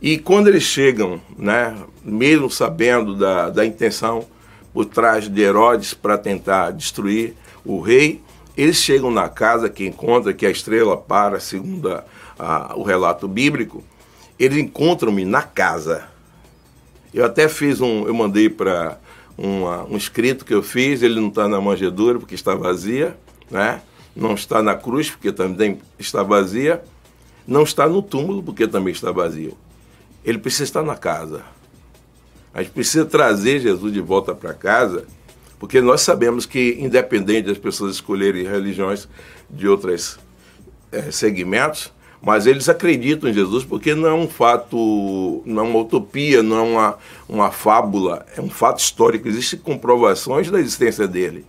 E 0.01 0.17
quando 0.17 0.47
eles 0.47 0.63
chegam, 0.63 1.19
né, 1.37 1.75
mesmo 2.03 2.49
sabendo 2.49 3.15
da, 3.15 3.49
da 3.49 3.65
intenção 3.65 4.25
por 4.73 4.85
trás 4.85 5.27
de 5.27 5.41
Herodes 5.41 5.93
para 5.93 6.17
tentar 6.17 6.71
destruir 6.71 7.33
o 7.65 7.81
rei, 7.81 8.21
eles 8.55 8.77
chegam 8.77 9.11
na 9.11 9.27
casa 9.27 9.69
que 9.69 9.85
encontra 9.85 10.33
que 10.33 10.45
a 10.45 10.49
estrela 10.49 10.95
para, 10.95 11.39
segundo 11.39 11.91
a, 11.91 12.03
a, 12.39 12.75
o 12.77 12.83
relato 12.83 13.27
bíblico, 13.27 13.83
eles 14.39 14.57
encontram-me 14.57 15.25
na 15.25 15.41
casa. 15.41 16.07
Eu 17.13 17.25
até 17.25 17.47
fiz 17.47 17.81
um, 17.81 18.05
eu 18.05 18.13
mandei 18.13 18.49
para 18.49 18.99
um 19.37 19.95
escrito 19.95 20.43
que 20.43 20.53
eu 20.53 20.63
fiz, 20.63 21.01
ele 21.01 21.19
não 21.19 21.27
está 21.27 21.47
na 21.47 21.61
manjedoura 21.61 22.19
porque 22.19 22.35
está 22.35 22.55
vazia, 22.55 23.15
né? 23.51 23.81
não 24.15 24.33
está 24.33 24.63
na 24.63 24.75
cruz 24.75 25.11
porque 25.11 25.31
também 25.31 25.79
está 25.99 26.23
vazia, 26.23 26.83
não 27.47 27.63
está 27.63 27.87
no 27.87 28.01
túmulo 28.01 28.41
porque 28.41 28.67
também 28.67 28.91
está 28.91 29.11
vazio. 29.11 29.55
Ele 30.25 30.39
precisa 30.39 30.63
estar 30.63 30.83
na 30.83 30.95
casa. 30.95 31.43
A 32.53 32.63
gente 32.63 32.71
precisa 32.73 33.05
trazer 33.05 33.59
Jesus 33.59 33.93
de 33.93 34.01
volta 34.01 34.33
para 34.33 34.53
casa 34.53 35.05
porque 35.59 35.81
nós 35.81 36.01
sabemos 36.01 36.45
que, 36.45 36.77
independente 36.79 37.47
das 37.47 37.57
pessoas 37.57 37.95
escolherem 37.95 38.43
religiões 38.43 39.07
de 39.49 39.67
outros 39.67 40.19
é, 40.91 41.09
segmentos, 41.11 41.91
mas 42.27 42.45
eles 42.45 42.67
acreditam 42.67 43.29
em 43.29 43.33
Jesus 43.33 43.63
porque 43.63 43.95
não 43.95 44.09
é 44.09 44.13
um 44.13 44.27
fato, 44.27 45.41
não 45.45 45.63
é 45.63 45.65
uma 45.65 45.79
utopia, 45.79 46.43
não 46.43 46.57
é 46.57 46.61
uma, 46.61 46.97
uma 47.29 47.51
fábula, 47.51 48.25
é 48.35 48.41
um 48.41 48.49
fato 48.49 48.79
histórico. 48.79 49.29
Existem 49.29 49.57
comprovações 49.57 50.51
da 50.51 50.59
existência 50.59 51.07
dele. 51.07 51.45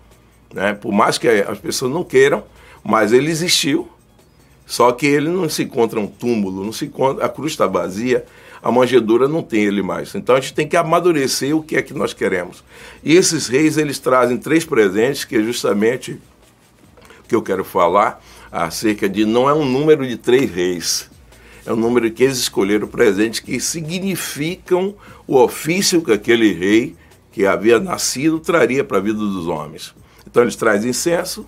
Né? 0.54 0.74
Por 0.74 0.92
mais 0.92 1.18
que 1.18 1.26
as 1.26 1.58
pessoas 1.58 1.90
não 1.90 2.04
queiram, 2.04 2.44
mas 2.84 3.12
ele 3.12 3.28
existiu. 3.28 3.88
Só 4.64 4.92
que 4.92 5.04
ele 5.04 5.28
não 5.28 5.48
se 5.48 5.64
encontra 5.64 5.98
um 5.98 6.06
túmulo, 6.06 6.64
não 6.64 6.72
se 6.72 6.84
encontra, 6.84 7.26
a 7.26 7.28
cruz 7.28 7.50
está 7.50 7.66
vazia, 7.66 8.24
a 8.62 8.70
manjedoura 8.70 9.26
não 9.26 9.42
tem 9.42 9.64
ele 9.64 9.82
mais. 9.82 10.14
Então 10.14 10.36
a 10.36 10.40
gente 10.40 10.54
tem 10.54 10.68
que 10.68 10.76
amadurecer 10.76 11.56
o 11.56 11.60
que 11.60 11.74
é 11.74 11.82
que 11.82 11.92
nós 11.92 12.14
queremos. 12.14 12.62
E 13.02 13.16
esses 13.16 13.48
reis, 13.48 13.76
eles 13.78 13.98
trazem 13.98 14.38
três 14.38 14.64
presentes, 14.64 15.24
que 15.24 15.38
é 15.38 15.42
justamente 15.42 16.20
o 17.18 17.28
que 17.28 17.34
eu 17.34 17.42
quero 17.42 17.64
falar 17.64 18.22
acerca 18.50 19.08
de 19.08 19.24
não 19.24 19.48
é 19.48 19.54
um 19.54 19.64
número 19.64 20.06
de 20.06 20.16
três 20.16 20.50
reis. 20.50 21.10
É 21.66 21.72
um 21.72 21.76
número 21.76 22.10
que 22.10 22.24
eles 22.24 22.38
escolheram 22.38 22.88
presentes 22.88 23.40
que 23.40 23.60
significam 23.60 24.94
o 25.26 25.36
ofício 25.36 26.02
que 26.02 26.12
aquele 26.12 26.52
rei 26.52 26.96
que 27.30 27.46
havia 27.46 27.78
nascido 27.78 28.40
traria 28.40 28.82
para 28.82 28.98
a 28.98 29.00
vida 29.00 29.18
dos 29.18 29.46
homens. 29.46 29.94
Então 30.26 30.42
eles 30.42 30.56
trazem 30.56 30.90
incenso, 30.90 31.46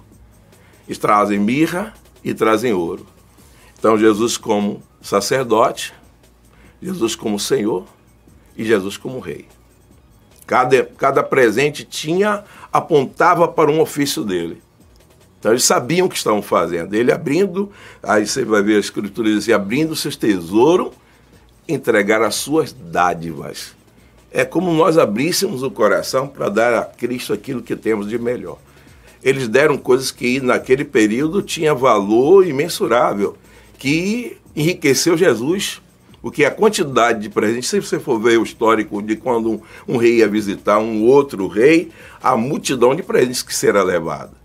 eles 0.86 0.98
trazem 0.98 1.38
mirra 1.38 1.94
e 2.22 2.34
trazem 2.34 2.72
ouro. 2.72 3.06
Então 3.78 3.96
Jesus 3.96 4.36
como 4.36 4.82
sacerdote, 5.00 5.94
Jesus 6.82 7.14
como 7.14 7.38
Senhor 7.38 7.86
e 8.56 8.64
Jesus 8.64 8.96
como 8.96 9.20
Rei. 9.20 9.46
Cada, 10.46 10.84
cada 10.84 11.22
presente 11.22 11.84
tinha, 11.84 12.44
apontava 12.72 13.48
para 13.48 13.70
um 13.70 13.80
ofício 13.80 14.24
dele. 14.24 14.60
Então 15.40 15.52
eles 15.52 15.64
sabiam 15.64 16.06
o 16.06 16.10
que 16.10 16.16
estavam 16.16 16.42
fazendo. 16.42 16.94
Ele 16.94 17.10
abrindo, 17.10 17.72
aí 18.02 18.26
você 18.26 18.44
vai 18.44 18.62
ver 18.62 18.76
a 18.76 18.80
escritura 18.80 19.28
dizer, 19.28 19.54
abrindo 19.54 19.96
seus 19.96 20.14
tesouros, 20.14 20.92
entregar 21.66 22.22
as 22.22 22.34
suas 22.34 22.72
dádivas. 22.72 23.74
É 24.30 24.44
como 24.44 24.70
nós 24.72 24.98
abríssemos 24.98 25.62
o 25.62 25.70
coração 25.70 26.28
para 26.28 26.48
dar 26.50 26.74
a 26.74 26.84
Cristo 26.84 27.32
aquilo 27.32 27.62
que 27.62 27.74
temos 27.74 28.08
de 28.08 28.18
melhor. 28.18 28.58
Eles 29.22 29.48
deram 29.48 29.76
coisas 29.76 30.10
que 30.10 30.40
naquele 30.40 30.84
período 30.84 31.42
tinha 31.42 31.74
valor 31.74 32.46
imensurável, 32.46 33.36
que 33.78 34.36
enriqueceu 34.54 35.16
Jesus 35.16 35.80
porque 36.22 36.44
a 36.44 36.50
quantidade 36.50 37.20
de 37.20 37.28
presentes, 37.30 37.70
se 37.70 37.80
você 37.80 37.98
for 37.98 38.20
ver 38.20 38.38
o 38.38 38.42
histórico 38.42 39.00
de 39.00 39.16
quando 39.16 39.52
um, 39.52 39.60
um 39.88 39.96
rei 39.96 40.18
ia 40.18 40.28
visitar 40.28 40.78
um 40.78 41.02
outro 41.04 41.46
rei, 41.48 41.90
a 42.22 42.36
multidão 42.36 42.94
de 42.94 43.02
presentes 43.02 43.42
que 43.42 43.54
será 43.54 43.82
levada. 43.82 44.39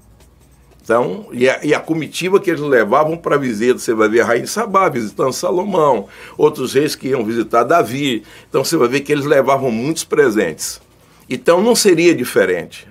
Então, 0.86 1.26
e 1.32 1.49
a, 1.49 1.66
e 1.66 1.74
a, 1.74 1.80
comitiva 1.80 2.40
que 2.40 2.48
eles 2.48 2.62
levavam 2.62 3.18
para 3.18 3.38
visita, 3.38 3.80
você 3.80 3.91
vai 3.91 4.07
ver 4.07 4.22
a 4.22 4.26
rainha 4.26 4.45
Sabá 4.45 4.88
visitando 4.88 5.34
Salomão, 5.34 6.07
outros 6.38 6.76
reis 6.76 6.95
que 6.95 7.07
iam 7.07 7.26
visitar 7.26 7.64
Davi. 7.64 8.22
Então 8.48 8.64
você 8.64 8.78
vai 8.78 8.88
ver 8.88 9.02
que 9.02 9.12
eles 9.12 9.26
levavam 9.26 9.72
muitos 9.72 10.03
presentes. 10.03 10.80
Então 11.28 11.60
não 11.60 11.74
seria 11.74 12.14
diferente. 12.14 12.88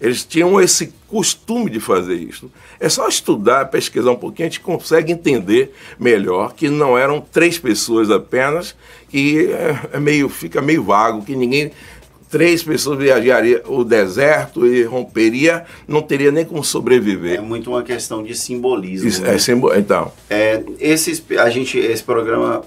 Eles 0.00 0.24
tinham 0.24 0.60
esse 0.60 0.92
costume 1.06 1.70
de 1.70 1.78
fazer 1.78 2.14
isso. 2.14 2.50
É 2.80 2.88
só 2.88 3.06
estudar, 3.06 3.66
pesquisar 3.66 4.10
um 4.10 4.16
pouquinho, 4.16 4.48
a 4.48 4.50
gente 4.50 4.60
consegue 4.60 5.12
entender 5.12 5.72
melhor 6.00 6.54
que 6.54 6.68
não 6.68 6.98
eram 6.98 7.20
três 7.20 7.58
pessoas 7.58 8.10
apenas, 8.10 8.74
que 9.08 9.52
é, 9.52 9.78
é 9.92 10.00
meio, 10.00 10.28
fica 10.28 10.60
meio 10.60 10.82
vago, 10.82 11.24
que 11.24 11.36
ninguém. 11.36 11.70
Três 12.30 12.62
pessoas 12.62 12.98
viajariam 12.98 13.60
o 13.66 13.82
deserto 13.82 14.64
e 14.64 14.84
romperia, 14.84 15.64
não 15.88 16.00
teria 16.00 16.30
nem 16.30 16.44
como 16.44 16.62
sobreviver. 16.62 17.38
É 17.38 17.40
muito 17.40 17.70
uma 17.70 17.82
questão 17.82 18.22
de 18.22 18.36
simbolismo. 18.36 19.08
Isso, 19.08 19.22
né? 19.22 19.36
é. 19.36 19.78
Então. 19.78 20.12
É, 20.30 20.62
esse, 20.78 21.24
a 21.36 21.50
gente, 21.50 21.76
esse 21.76 22.04
programa 22.04 22.62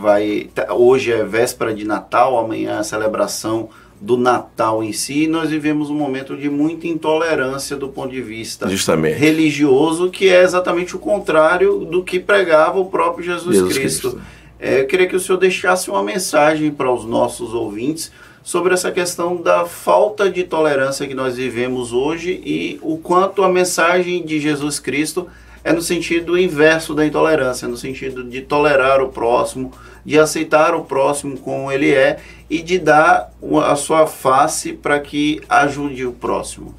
vai. 0.00 0.48
Tá, 0.52 0.74
hoje 0.74 1.12
é 1.12 1.22
véspera 1.22 1.72
de 1.72 1.84
Natal, 1.84 2.36
amanhã 2.36 2.72
é 2.72 2.78
a 2.78 2.82
celebração 2.82 3.68
do 4.00 4.16
Natal 4.16 4.82
em 4.82 4.92
si, 4.92 5.26
nós 5.26 5.48
vivemos 5.48 5.88
um 5.88 5.94
momento 5.94 6.36
de 6.36 6.50
muita 6.50 6.86
intolerância 6.86 7.76
do 7.76 7.88
ponto 7.88 8.10
de 8.10 8.20
vista 8.20 8.68
Justamente. 8.68 9.16
religioso, 9.16 10.10
que 10.10 10.28
é 10.28 10.42
exatamente 10.42 10.94
o 10.94 10.98
contrário 10.98 11.86
do 11.86 12.02
que 12.02 12.20
pregava 12.20 12.78
o 12.78 12.86
próprio 12.86 13.24
Jesus, 13.24 13.56
Jesus 13.56 13.72
Cristo. 13.72 14.10
Cristo. 14.10 14.28
É, 14.60 14.80
eu 14.80 14.86
queria 14.86 15.06
que 15.06 15.16
o 15.16 15.20
senhor 15.20 15.38
deixasse 15.38 15.90
uma 15.90 16.02
mensagem 16.02 16.70
para 16.70 16.92
os 16.92 17.04
nossos 17.04 17.54
ouvintes 17.54 18.12
sobre 18.44 18.74
essa 18.74 18.92
questão 18.92 19.36
da 19.40 19.64
falta 19.64 20.30
de 20.30 20.44
tolerância 20.44 21.08
que 21.08 21.14
nós 21.14 21.36
vivemos 21.36 21.94
hoje 21.94 22.42
e 22.44 22.78
o 22.82 22.98
quanto 22.98 23.42
a 23.42 23.48
mensagem 23.48 24.22
de 24.22 24.38
Jesus 24.38 24.78
Cristo 24.78 25.26
é 25.64 25.72
no 25.72 25.80
sentido 25.80 26.38
inverso 26.38 26.94
da 26.94 27.06
intolerância, 27.06 27.66
no 27.66 27.76
sentido 27.76 28.22
de 28.22 28.42
tolerar 28.42 29.00
o 29.00 29.08
próximo, 29.08 29.72
de 30.04 30.18
aceitar 30.18 30.74
o 30.74 30.84
próximo 30.84 31.38
como 31.38 31.72
ele 31.72 31.90
é 31.90 32.20
e 32.50 32.60
de 32.60 32.78
dar 32.78 33.32
a 33.66 33.74
sua 33.76 34.06
face 34.06 34.74
para 34.74 35.00
que 35.00 35.40
ajude 35.48 36.04
o 36.04 36.12
próximo. 36.12 36.74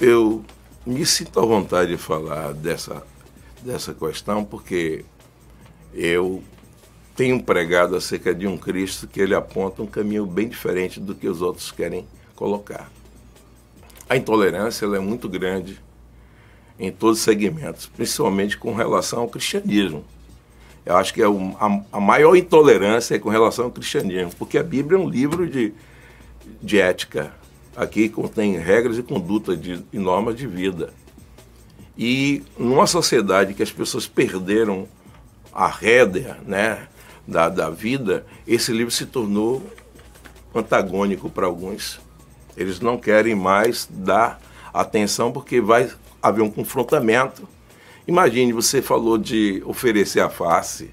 Eu 0.00 0.44
me 0.86 1.04
sinto 1.04 1.40
à 1.40 1.44
vontade 1.44 1.90
de 1.90 1.96
falar 1.96 2.54
dessa, 2.54 3.02
dessa 3.60 3.92
questão 3.92 4.44
porque 4.44 5.04
eu 5.92 6.44
tenho 7.16 7.42
pregado 7.42 7.96
acerca 7.96 8.34
de 8.34 8.46
um 8.46 8.58
Cristo 8.58 9.08
que 9.08 9.20
ele 9.20 9.34
aponta 9.34 9.82
um 9.82 9.86
caminho 9.86 10.26
bem 10.26 10.48
diferente 10.48 11.00
do 11.00 11.14
que 11.14 11.26
os 11.26 11.40
outros 11.40 11.72
querem 11.72 12.06
colocar. 12.34 12.90
a 14.08 14.16
intolerância 14.16 14.84
é 14.84 15.00
muito 15.00 15.28
grande 15.28 15.80
em 16.78 16.92
todos 16.92 17.18
os 17.18 17.24
segmentos, 17.24 17.86
principalmente 17.86 18.58
com 18.58 18.74
relação 18.74 19.20
ao 19.20 19.28
cristianismo. 19.28 20.04
Eu 20.84 20.96
acho 20.96 21.12
que 21.12 21.22
é 21.22 21.26
a, 21.26 21.82
a, 21.90 22.00
maior 22.00 22.36
intolerância 22.36 23.16
é 23.16 23.18
com 23.18 23.30
relação 23.30 23.64
ao 23.64 23.70
cristianismo, 23.72 24.32
porque 24.38 24.58
a 24.58 24.62
Bíblia 24.62 24.98
é 24.98 25.02
um 25.02 25.08
livro 25.08 25.48
de, 25.48 25.72
de 26.62 26.78
ética. 26.78 27.34
Aqui 27.74 28.08
contém 28.08 28.56
regras 28.58 28.96
e 28.96 29.02
conduta 29.02 29.56
de, 29.56 29.82
e 29.92 29.98
normas 29.98 30.36
de 30.36 30.46
vida. 30.46 30.92
E 31.98 32.44
numa 32.56 32.86
sociedade 32.86 33.54
que 33.54 33.62
as 33.62 33.72
pessoas 33.72 34.06
perderam 34.06 34.86
a 35.52 35.66
rédea 35.66 36.36
né, 36.46 36.86
da, 37.26 37.48
da 37.48 37.70
vida, 37.70 38.24
esse 38.46 38.72
livro 38.72 38.90
se 38.90 39.06
tornou 39.06 39.62
antagônico 40.54 41.28
para 41.28 41.46
alguns. 41.46 42.00
Eles 42.56 42.80
não 42.80 42.96
querem 42.96 43.34
mais 43.34 43.88
dar 43.90 44.40
atenção 44.72 45.32
porque 45.32 45.60
vai 45.60 45.90
haver 46.22 46.42
um 46.42 46.50
confrontamento. 46.50 47.46
Imagine, 48.06 48.52
você 48.52 48.80
falou 48.80 49.18
de 49.18 49.62
oferecer 49.66 50.20
a 50.20 50.30
face. 50.30 50.90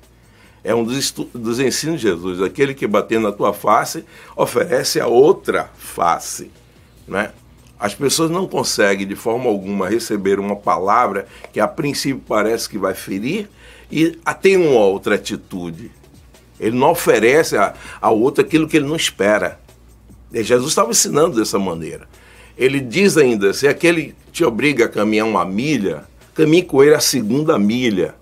É 0.63 0.73
um 0.73 0.83
dos, 0.83 1.11
dos 1.11 1.59
ensinos 1.59 1.99
de 2.01 2.07
Jesus. 2.07 2.41
Aquele 2.41 2.73
que 2.73 2.87
bater 2.87 3.19
na 3.19 3.31
tua 3.31 3.53
face 3.53 4.05
oferece 4.35 4.99
a 4.99 5.07
outra 5.07 5.69
face. 5.77 6.49
Né? 7.07 7.31
As 7.77 7.93
pessoas 7.93 8.31
não 8.31 8.47
conseguem 8.47 9.05
de 9.05 9.15
forma 9.15 9.49
alguma 9.49 9.89
receber 9.89 10.39
uma 10.39 10.55
palavra 10.55 11.27
que 11.51 11.59
a 11.59 11.67
princípio 11.67 12.23
parece 12.25 12.69
que 12.69 12.77
vai 12.77 12.93
ferir 12.93 13.49
e 13.91 14.17
tem 14.41 14.57
uma 14.57 14.79
outra 14.79 15.15
atitude. 15.15 15.91
Ele 16.63 16.77
não 16.77 16.91
oferece 16.91 17.57
a, 17.57 17.73
a 18.01 18.09
outro 18.09 18.43
aquilo 18.43 18.67
que 18.67 18.77
ele 18.77 18.87
não 18.87 18.95
espera. 18.95 19.59
E 20.33 20.41
Jesus 20.41 20.69
estava 20.69 20.91
ensinando 20.91 21.37
dessa 21.37 21.59
maneira. 21.59 22.07
Ele 22.57 22.79
diz 22.79 23.17
ainda: 23.17 23.53
se 23.53 23.67
aquele 23.67 24.15
te 24.31 24.45
obriga 24.45 24.85
a 24.85 24.89
caminhar 24.89 25.27
uma 25.27 25.43
milha, 25.43 26.05
caminhe 26.33 26.63
com 26.63 26.81
ele 26.81 26.95
a 26.95 27.01
segunda 27.01 27.59
milha. 27.59 28.15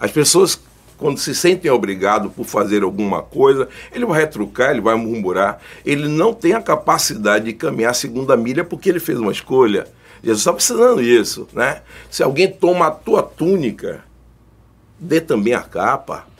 As 0.00 0.10
pessoas, 0.10 0.60
quando 0.98 1.18
se 1.18 1.32
sentem 1.32 1.70
obrigados 1.70 2.32
por 2.32 2.44
fazer 2.44 2.82
alguma 2.82 3.22
coisa, 3.22 3.68
ele 3.92 4.04
vai 4.04 4.20
retrucar, 4.20 4.72
ele 4.72 4.80
vai 4.80 4.96
murmurar. 4.96 5.60
Ele 5.86 6.08
não 6.08 6.34
tem 6.34 6.54
a 6.54 6.60
capacidade 6.60 7.44
de 7.44 7.52
caminhar 7.52 7.92
a 7.92 7.94
segunda 7.94 8.36
milha 8.36 8.64
porque 8.64 8.88
ele 8.88 8.98
fez 8.98 9.18
uma 9.18 9.30
escolha. 9.30 9.86
Jesus 10.24 10.40
estava 10.40 10.56
ensinando 10.56 11.00
isso, 11.00 11.48
né? 11.52 11.82
Se 12.10 12.22
alguém 12.22 12.50
toma 12.50 12.88
a 12.88 12.90
tua 12.90 13.22
túnica, 13.22 14.04
dê 14.98 15.20
também 15.20 15.54
a 15.54 15.60
capa. 15.60 16.31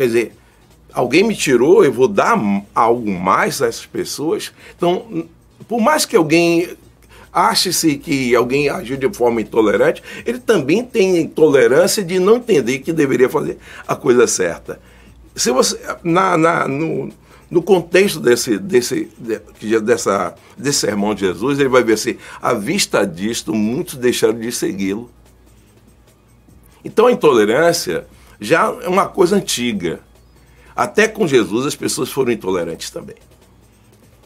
Quer 0.00 0.06
dizer, 0.06 0.32
alguém 0.94 1.22
me 1.22 1.36
tirou, 1.36 1.84
eu 1.84 1.92
vou 1.92 2.08
dar 2.08 2.34
algo 2.74 3.12
mais 3.12 3.60
a 3.60 3.66
essas 3.66 3.84
pessoas. 3.84 4.50
Então, 4.74 5.26
por 5.68 5.78
mais 5.78 6.06
que 6.06 6.16
alguém 6.16 6.70
ache-se 7.30 7.98
que 7.98 8.34
alguém 8.34 8.70
agiu 8.70 8.96
de 8.96 9.12
forma 9.12 9.42
intolerante, 9.42 10.02
ele 10.24 10.38
também 10.38 10.82
tem 10.82 11.18
intolerância 11.18 12.02
de 12.02 12.18
não 12.18 12.36
entender 12.36 12.78
que 12.78 12.94
deveria 12.94 13.28
fazer 13.28 13.58
a 13.86 13.94
coisa 13.94 14.26
certa. 14.26 14.80
Se 15.36 15.50
você 15.50 15.78
na, 16.02 16.38
na 16.38 16.66
no, 16.66 17.10
no 17.50 17.60
contexto 17.60 18.20
desse, 18.20 18.56
desse, 18.56 19.10
de, 19.60 19.80
dessa, 19.80 20.34
desse 20.56 20.78
sermão 20.78 21.14
de 21.14 21.26
Jesus, 21.26 21.60
ele 21.60 21.68
vai 21.68 21.84
ver 21.84 21.92
assim: 21.92 22.16
à 22.40 22.54
vista 22.54 23.06
disto, 23.06 23.52
muitos 23.54 23.96
deixaram 23.96 24.40
de 24.40 24.50
segui-lo. 24.50 25.10
Então 26.82 27.06
a 27.06 27.12
intolerância 27.12 28.06
já 28.40 28.74
é 28.82 28.88
uma 28.88 29.06
coisa 29.06 29.36
antiga. 29.36 30.00
Até 30.74 31.06
com 31.06 31.26
Jesus 31.26 31.66
as 31.66 31.76
pessoas 31.76 32.10
foram 32.10 32.32
intolerantes 32.32 32.90
também. 32.90 33.16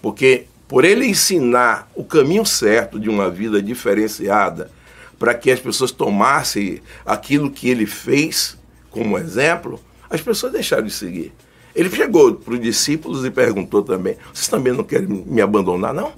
Porque 0.00 0.46
por 0.68 0.84
ele 0.84 1.06
ensinar 1.06 1.90
o 1.94 2.04
caminho 2.04 2.46
certo 2.46 2.98
de 2.98 3.08
uma 3.08 3.30
vida 3.30 3.62
diferenciada, 3.62 4.70
para 5.18 5.34
que 5.34 5.50
as 5.50 5.60
pessoas 5.60 5.90
tomassem 5.90 6.80
aquilo 7.04 7.50
que 7.50 7.68
ele 7.68 7.86
fez 7.86 8.58
como 8.90 9.18
exemplo, 9.18 9.80
as 10.08 10.20
pessoas 10.20 10.52
deixaram 10.52 10.84
de 10.84 10.92
seguir. 10.92 11.32
Ele 11.74 11.90
chegou 11.90 12.34
para 12.34 12.54
os 12.54 12.60
discípulos 12.60 13.24
e 13.24 13.30
perguntou 13.30 13.82
também: 13.82 14.16
Vocês 14.32 14.48
também 14.48 14.72
não 14.72 14.84
querem 14.84 15.08
me 15.08 15.40
abandonar, 15.40 15.92
não? 15.92 16.12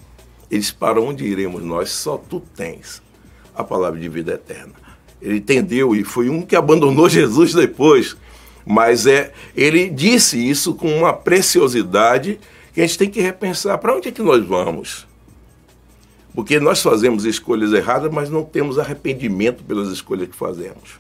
Eles, 0.51 0.71
para 0.71 1.01
onde 1.01 1.25
iremos 1.25 1.63
nós? 1.63 1.91
Só 1.91 2.19
tu 2.19 2.41
tens 2.55 3.03
a 3.55 3.65
palavra 3.65 3.99
de 3.99 4.09
vida 4.09 4.35
eterna. 4.35 4.75
Ele 5.27 5.39
entendeu 5.39 5.93
e 5.97 6.05
foi 6.05 6.31
um 6.31 6.43
que 6.43 6.55
abandonou 6.55 7.09
Jesus 7.11 7.53
depois. 7.53 8.17
Mas 8.65 9.07
é, 9.07 9.33
ele 9.57 9.91
disse 9.91 10.39
isso 10.39 10.75
com 10.75 10.89
uma 10.99 11.13
preciosidade 11.13 12.39
que 12.73 12.81
a 12.81 12.87
gente 12.87 12.99
tem 12.99 13.11
que 13.11 13.21
repensar 13.21 13.79
para 13.79 13.95
onde 13.97 14.09
é 14.09 14.13
que 14.13 14.23
nós 14.23 14.45
vamos. 14.45 15.07
Porque 16.33 16.61
nós 16.61 16.81
fazemos 16.81 17.25
escolhas 17.25 17.73
erradas, 17.73 18.13
mas 18.13 18.31
não 18.31 18.45
temos 18.45 18.79
arrependimento 18.79 19.65
pelas 19.65 19.89
escolhas 19.89 20.29
que 20.29 20.37
fazemos. 20.37 20.99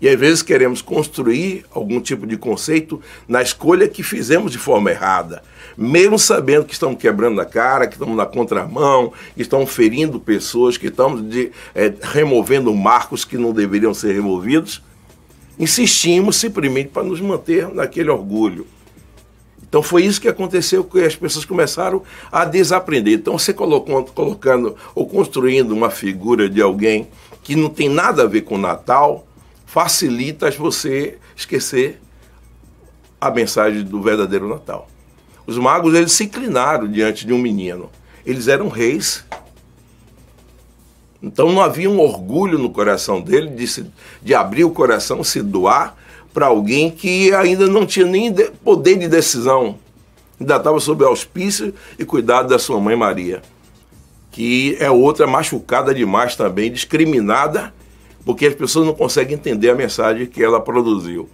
E 0.00 0.08
às 0.08 0.18
vezes 0.18 0.42
queremos 0.42 0.80
construir 0.80 1.64
algum 1.70 2.00
tipo 2.00 2.26
de 2.26 2.36
conceito 2.36 3.00
na 3.26 3.42
escolha 3.42 3.88
que 3.88 4.02
fizemos 4.02 4.50
de 4.52 4.58
forma 4.58 4.90
errada, 4.90 5.42
mesmo 5.80 6.18
sabendo 6.18 6.64
que 6.64 6.72
estamos 6.72 6.98
quebrando 6.98 7.40
a 7.40 7.44
cara, 7.44 7.86
que 7.86 7.94
estamos 7.94 8.16
na 8.16 8.26
contramão, 8.26 9.12
que 9.36 9.42
estamos 9.42 9.70
ferindo 9.70 10.18
pessoas, 10.18 10.76
que 10.76 10.88
estamos 10.88 11.30
de, 11.30 11.52
é, 11.72 11.94
removendo 12.02 12.74
marcos 12.74 13.24
que 13.24 13.38
não 13.38 13.52
deveriam 13.52 13.94
ser 13.94 14.12
removidos, 14.12 14.82
insistimos 15.56 16.34
simplesmente 16.34 16.88
para 16.88 17.04
nos 17.04 17.20
manter 17.20 17.68
naquele 17.68 18.10
orgulho. 18.10 18.66
Então 19.68 19.80
foi 19.80 20.04
isso 20.04 20.20
que 20.20 20.26
aconteceu, 20.26 20.82
que 20.82 20.98
as 20.98 21.14
pessoas 21.14 21.44
começaram 21.44 22.02
a 22.32 22.44
desaprender. 22.44 23.14
Então 23.14 23.38
você 23.38 23.52
colocou, 23.52 24.04
colocando 24.06 24.74
ou 24.96 25.06
construindo 25.06 25.70
uma 25.70 25.90
figura 25.90 26.48
de 26.48 26.60
alguém 26.60 27.06
que 27.44 27.54
não 27.54 27.68
tem 27.68 27.88
nada 27.88 28.24
a 28.24 28.26
ver 28.26 28.40
com 28.40 28.56
o 28.56 28.58
Natal, 28.58 29.28
facilita 29.64 30.50
você 30.50 31.18
esquecer 31.36 32.00
a 33.20 33.30
mensagem 33.30 33.84
do 33.84 34.02
verdadeiro 34.02 34.48
Natal. 34.48 34.88
Os 35.48 35.58
magos 35.58 35.94
eles 35.94 36.12
se 36.12 36.24
inclinaram 36.24 36.86
diante 36.86 37.26
de 37.26 37.32
um 37.32 37.38
menino. 37.38 37.90
Eles 38.24 38.46
eram 38.46 38.68
reis 38.68 39.24
então 41.22 41.50
não 41.50 41.60
havia 41.60 41.90
um 41.90 42.00
orgulho 42.00 42.58
no 42.58 42.70
coração 42.70 43.20
dele 43.20 43.50
de, 43.50 43.66
se, 43.66 43.86
de 44.22 44.34
abrir 44.34 44.64
o 44.64 44.70
coração, 44.70 45.24
se 45.24 45.42
doar 45.42 45.96
para 46.32 46.46
alguém 46.46 46.90
que 46.90 47.32
ainda 47.34 47.66
não 47.66 47.84
tinha 47.84 48.06
nem 48.06 48.30
de, 48.30 48.50
poder 48.64 48.96
de 48.96 49.08
decisão. 49.08 49.76
Ainda 50.38 50.56
estava 50.56 50.78
sob 50.78 51.04
auspício 51.04 51.74
e 51.98 52.04
cuidado 52.04 52.48
da 52.48 52.58
sua 52.58 52.78
mãe 52.78 52.94
Maria, 52.94 53.42
que 54.30 54.76
é 54.78 54.88
outra 54.88 55.26
machucada 55.26 55.92
demais 55.92 56.36
também, 56.36 56.70
discriminada, 56.70 57.74
porque 58.24 58.46
as 58.46 58.54
pessoas 58.54 58.86
não 58.86 58.94
conseguem 58.94 59.34
entender 59.34 59.70
a 59.70 59.74
mensagem 59.74 60.26
que 60.26 60.42
ela 60.42 60.60
produziu. 60.60 61.28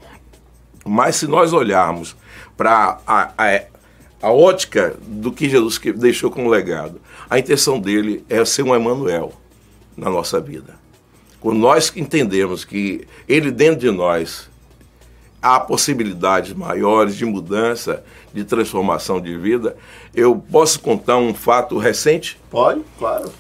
Mas 0.87 1.17
se 1.17 1.27
nós 1.27 1.53
olharmos 1.53 2.17
para 2.57 2.99
a, 3.07 3.31
a, 3.37 3.63
a 4.25 4.33
ótica 4.33 4.97
do 5.07 5.31
que 5.31 5.51
Jesus 5.51 5.79
deixou 5.97 6.31
como 6.31 6.49
legado, 6.49 6.99
a 7.29 7.39
intenção 7.39 7.79
dele 7.79 8.25
é 8.27 8.43
ser 8.43 8.63
um 8.63 8.75
Emanuel 8.75 9.35
na 9.95 10.09
nossa 10.09 10.41
vida. 10.41 10.77
Quando 11.39 11.59
nós 11.59 11.93
entendemos 11.95 12.65
que 12.65 13.07
Ele 13.29 13.51
dentro 13.51 13.81
de 13.81 13.91
nós 13.91 14.49
há 15.43 15.61
possibilidades 15.61 16.55
maiores 16.55 17.17
de 17.17 17.27
mudança, 17.27 18.03
de 18.33 18.45
transformação 18.45 19.21
de 19.21 19.37
vida, 19.37 19.77
eu 20.15 20.35
posso 20.51 20.81
contar 20.81 21.19
um 21.19 21.35
fato 21.35 21.77
recente? 21.77 22.41
Pode, 22.51 22.81
claro. 22.99 23.31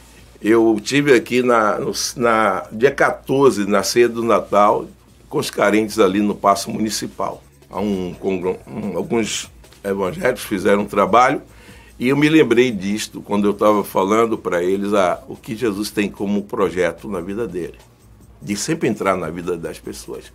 Eu 0.43 0.79
tive 0.83 1.15
aqui 1.15 1.43
na, 1.43 1.79
no, 1.79 1.93
na 2.15 2.67
dia 2.71 2.91
14, 2.91 3.67
na 3.67 3.83
ceia 3.83 4.07
do 4.07 4.23
Natal, 4.23 4.85
com 5.31 5.39
os 5.39 5.49
carentes 5.49 5.99
ali 5.99 6.21
no 6.21 6.35
Paço 6.35 6.71
Municipal. 6.71 7.43
Um, 7.71 8.15
um, 8.23 8.97
alguns 8.99 9.51
evangélicos 9.85 10.43
fizeram 10.43 10.83
um 10.83 10.87
trabalho 10.87 11.43
e 11.99 12.09
eu 12.09 12.17
me 12.17 12.29
lembrei 12.29 12.73
disto 12.73 13.21
quando 13.21 13.47
eu 13.47 13.53
estava 13.53 13.85
falando 13.85 14.37
para 14.37 14.63
eles 14.63 14.93
ah, 14.93 15.23
o 15.29 15.37
que 15.37 15.55
Jesus 15.55 15.91
tem 15.91 16.11
como 16.11 16.43
projeto 16.43 17.09
na 17.09 17.21
vida 17.21 17.47
dele, 17.47 17.79
de 18.43 18.57
sempre 18.57 18.89
entrar 18.89 19.17
na 19.17 19.31
vida 19.31 19.57
das 19.57 19.79
pessoas. 19.79 20.33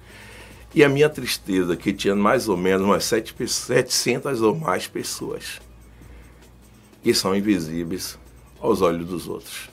E 0.73 0.83
a 0.83 0.89
minha 0.89 1.09
tristeza, 1.09 1.75
que 1.75 1.91
tinha 1.91 2.15
mais 2.15 2.47
ou 2.47 2.55
menos 2.55 2.85
umas 2.85 3.03
700 3.03 4.41
ou 4.41 4.55
mais 4.55 4.87
pessoas 4.87 5.59
que 7.03 7.13
são 7.13 7.35
invisíveis 7.35 8.17
aos 8.61 8.81
olhos 8.81 9.07
dos 9.07 9.27
outros. 9.27 9.69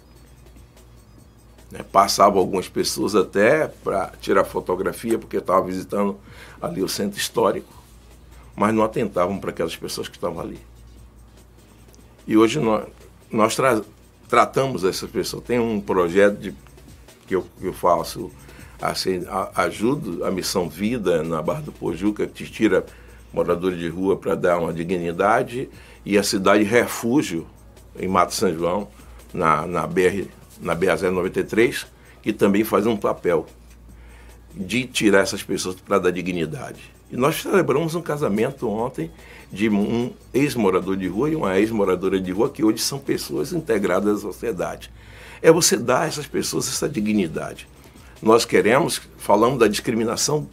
Né? 1.71 1.85
Passavam 1.93 2.39
algumas 2.39 2.69
pessoas 2.69 3.15
até 3.15 3.67
para 3.67 4.13
tirar 4.21 4.45
fotografia, 4.45 5.19
porque 5.19 5.37
estavam 5.37 5.65
visitando 5.65 6.17
ali 6.61 6.83
o 6.83 6.89
centro 6.89 7.19
histórico, 7.19 7.73
mas 8.57 8.75
não 8.75 8.83
atentavam 8.83 9.39
para 9.39 9.51
aquelas 9.51 9.77
pessoas 9.77 10.09
que 10.09 10.17
estavam 10.17 10.41
ali. 10.41 10.59
E 12.27 12.37
hoje 12.37 12.59
nós, 12.59 12.87
nós 13.31 13.55
tra 13.55 13.83
tratamos 14.29 14.83
essas 14.83 15.09
pessoas. 15.09 15.45
Tem 15.45 15.59
um 15.59 15.81
projeto 15.81 16.39
de, 16.39 16.55
que, 17.27 17.37
eu, 17.37 17.47
que 17.61 17.67
eu 17.67 17.73
faço, 17.73 18.31
assim, 18.81 19.25
a, 19.29 19.63
ajudo 19.63 20.25
a 20.25 20.31
Missão 20.31 20.69
Vida 20.69 21.23
na 21.23 21.41
Barra 21.41 21.61
do 21.61 21.73
Pojuca, 21.73 22.27
que 22.27 22.45
tira 22.45 22.85
moradores 23.33 23.79
de 23.79 23.89
rua 23.89 24.17
para 24.17 24.35
dar 24.35 24.59
uma 24.59 24.73
dignidade, 24.73 25.69
e 26.05 26.17
a 26.19 26.23
cidade 26.23 26.65
Refúgio, 26.65 27.47
em 27.99 28.09
Mato 28.09 28.35
São 28.35 28.53
João, 28.53 28.89
na, 29.33 29.67
na 29.67 29.87
BR, 29.87 30.27
na 30.61 30.75
BA-093, 30.75 31.87
que 32.23 32.33
também 32.33 32.65
faz 32.65 32.87
um 32.87 32.97
papel 32.97 33.47
de 34.55 34.87
tirar 34.87 35.21
essas 35.21 35.43
pessoas 35.43 35.77
para 35.77 35.99
dar 35.99 36.11
dignidade. 36.11 36.96
E 37.11 37.17
nós 37.17 37.43
celebramos 37.43 37.95
um 37.95 38.03
casamento 38.03 38.69
ontem 38.69 39.11
de 39.53 39.69
um 39.69 40.13
ex-morador 40.35 40.97
de 40.97 41.07
rua 41.07 41.31
e 41.31 41.37
uma 41.37 41.59
ex-moradora 41.59 42.21
de 42.21 42.33
rua, 42.33 42.51
que 42.51 42.65
hoje 42.65 42.79
são 42.79 42.99
pessoas 42.99 43.53
integradas 43.53 44.19
à 44.19 44.21
sociedade. 44.21 44.91
É 45.41 45.53
você 45.53 45.77
dar 45.77 46.03
a 46.03 46.07
essas 46.07 46.27
pessoas 46.27 46.67
essa 46.67 46.89
dignidade. 46.89 47.69
Nós 48.21 48.45
queremos, 48.45 49.01
falamos 49.19 49.59
da 49.59 49.69
discriminação 49.69 50.49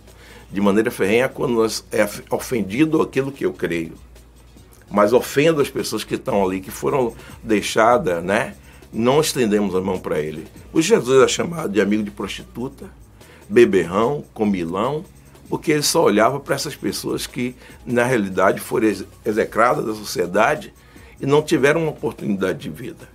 de 0.51 0.61
maneira 0.61 0.91
ferrenha 0.91 1.27
quando 1.27 1.55
nós 1.55 1.83
é 1.91 2.07
ofendido 2.29 3.01
aquilo 3.01 3.31
que 3.31 3.45
eu 3.45 3.53
creio. 3.53 3.93
Mas 4.91 5.11
ofendo 5.11 5.59
as 5.59 5.69
pessoas 5.69 6.03
que 6.03 6.15
estão 6.15 6.45
ali, 6.45 6.61
que 6.61 6.69
foram 6.69 7.15
deixadas, 7.41 8.23
né? 8.23 8.55
Não 8.91 9.19
estendemos 9.19 9.73
a 9.73 9.81
mão 9.81 9.97
para 9.97 10.19
ele. 10.19 10.45
O 10.71 10.79
Jesus 10.79 11.23
é 11.23 11.27
chamado 11.27 11.73
de 11.73 11.81
amigo 11.81 12.03
de 12.03 12.11
prostituta, 12.11 12.91
beberrão, 13.49 14.23
comilão, 14.35 15.03
porque 15.53 15.71
ele 15.71 15.83
só 15.83 16.03
olhava 16.03 16.39
para 16.39 16.55
essas 16.55 16.75
pessoas 16.75 17.27
que, 17.27 17.55
na 17.85 18.03
realidade, 18.03 18.59
foram 18.59 18.91
execradas 19.23 19.85
da 19.85 19.93
sociedade 19.93 20.73
e 21.21 21.27
não 21.27 21.43
tiveram 21.43 21.83
uma 21.83 21.91
oportunidade 21.91 22.57
de 22.57 22.71
vida. 22.71 23.07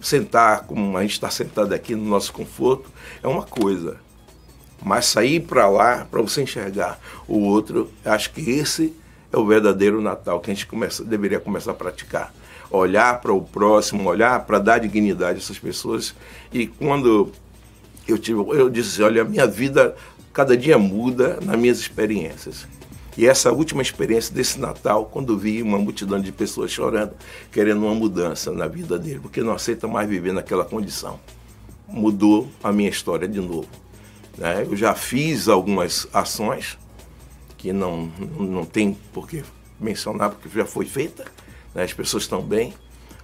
Sentar, 0.00 0.64
como 0.64 0.96
a 0.96 1.02
gente 1.02 1.12
está 1.12 1.28
sentado 1.28 1.74
aqui 1.74 1.94
no 1.94 2.06
nosso 2.06 2.32
conforto, 2.32 2.90
é 3.22 3.28
uma 3.28 3.42
coisa. 3.42 3.98
Mas 4.82 5.04
sair 5.04 5.40
para 5.40 5.68
lá, 5.68 6.06
para 6.10 6.22
você 6.22 6.40
enxergar 6.40 6.98
o 7.28 7.40
outro, 7.40 7.90
acho 8.06 8.32
que 8.32 8.40
esse 8.40 8.96
é 9.30 9.36
o 9.36 9.46
verdadeiro 9.46 10.00
Natal 10.00 10.40
que 10.40 10.50
a 10.50 10.54
gente 10.54 10.66
começa, 10.66 11.04
deveria 11.04 11.40
começar 11.40 11.72
a 11.72 11.74
praticar. 11.74 12.32
Olhar 12.70 13.20
para 13.20 13.34
o 13.34 13.42
próximo, 13.42 14.08
olhar 14.08 14.46
para 14.46 14.58
dar 14.58 14.78
dignidade 14.78 15.34
a 15.34 15.42
essas 15.42 15.58
pessoas. 15.58 16.14
E 16.50 16.68
quando 16.68 17.30
eu 18.08 18.18
tive, 18.18 18.40
eu 18.40 18.68
disse, 18.68 19.02
olha, 19.02 19.20
a 19.20 19.24
minha 19.24 19.46
vida 19.46 19.94
cada 20.32 20.56
dia 20.56 20.78
muda 20.78 21.38
nas 21.42 21.58
minhas 21.58 21.78
experiências. 21.78 22.66
E 23.16 23.26
essa 23.26 23.52
última 23.52 23.82
experiência 23.82 24.34
desse 24.34 24.58
Natal, 24.58 25.04
quando 25.04 25.36
vi 25.36 25.60
uma 25.60 25.78
multidão 25.78 26.18
de 26.18 26.32
pessoas 26.32 26.70
chorando, 26.70 27.12
querendo 27.50 27.84
uma 27.84 27.94
mudança 27.94 28.50
na 28.50 28.66
vida 28.66 28.98
dele, 28.98 29.20
porque 29.20 29.42
não 29.42 29.52
aceita 29.52 29.86
mais 29.86 30.08
viver 30.08 30.32
naquela 30.32 30.64
condição. 30.64 31.20
Mudou 31.86 32.48
a 32.64 32.72
minha 32.72 32.88
história 32.88 33.28
de 33.28 33.40
novo. 33.40 33.68
Né? 34.38 34.62
Eu 34.62 34.74
já 34.74 34.94
fiz 34.94 35.46
algumas 35.46 36.08
ações 36.12 36.78
que 37.58 37.70
não, 37.70 38.10
não 38.38 38.64
tem 38.64 38.96
por 39.12 39.28
que 39.28 39.44
mencionar, 39.78 40.30
porque 40.30 40.48
já 40.48 40.64
foi 40.64 40.86
feita, 40.86 41.24
né? 41.74 41.82
as 41.82 41.92
pessoas 41.92 42.22
estão 42.22 42.40
bem, 42.40 42.72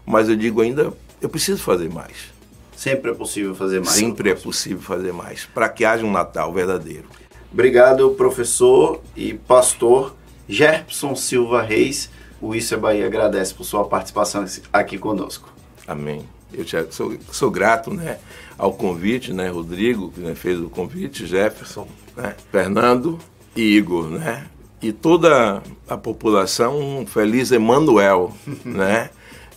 mas 0.04 0.28
eu 0.28 0.36
digo 0.36 0.60
ainda, 0.60 0.92
eu 1.20 1.28
preciso 1.30 1.62
fazer 1.62 1.90
mais. 1.90 2.37
Sempre 2.78 3.10
é 3.10 3.14
possível 3.14 3.56
fazer 3.56 3.80
mais. 3.80 3.90
Sempre 3.90 4.30
é 4.30 4.34
possível 4.36 4.80
fazer 4.80 5.12
mais, 5.12 5.44
para 5.46 5.68
que 5.68 5.84
haja 5.84 6.06
um 6.06 6.12
Natal 6.12 6.52
verdadeiro. 6.52 7.06
Obrigado, 7.52 8.10
professor 8.10 9.02
e 9.16 9.34
pastor 9.34 10.14
Gerson 10.48 11.16
Silva 11.16 11.60
Reis. 11.60 12.08
O 12.40 12.54
Isso 12.54 12.72
é 12.74 12.76
Bahia 12.76 13.04
agradece 13.04 13.52
por 13.52 13.64
sua 13.64 13.84
participação 13.84 14.44
aqui 14.72 14.96
conosco. 14.96 15.52
Amém. 15.88 16.24
Eu 16.52 16.64
sou, 16.92 17.16
sou 17.32 17.50
grato 17.50 17.92
né, 17.92 18.20
ao 18.56 18.72
convite, 18.72 19.32
né, 19.32 19.48
Rodrigo, 19.48 20.12
que 20.12 20.20
né, 20.20 20.36
fez 20.36 20.60
o 20.60 20.70
convite, 20.70 21.26
Jefferson, 21.26 21.88
né, 22.16 22.36
Fernando 22.52 23.18
e 23.56 23.76
Igor, 23.76 24.08
né? 24.08 24.46
E 24.80 24.92
toda 24.92 25.64
a 25.88 25.96
população, 25.96 27.00
um 27.00 27.04
feliz 27.04 27.50
Emanuel, 27.50 28.32
né? 28.64 29.10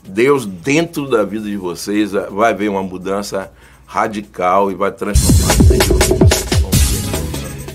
Deus 0.08 0.46
dentro 0.46 1.10
da 1.10 1.24
vida 1.24 1.46
de 1.46 1.58
vocês 1.58 2.12
vai 2.30 2.54
ver 2.54 2.70
uma 2.70 2.84
mudança 2.84 3.52
radical 3.86 4.72
e 4.72 4.76
vai 4.76 4.92
transformar. 4.92 5.56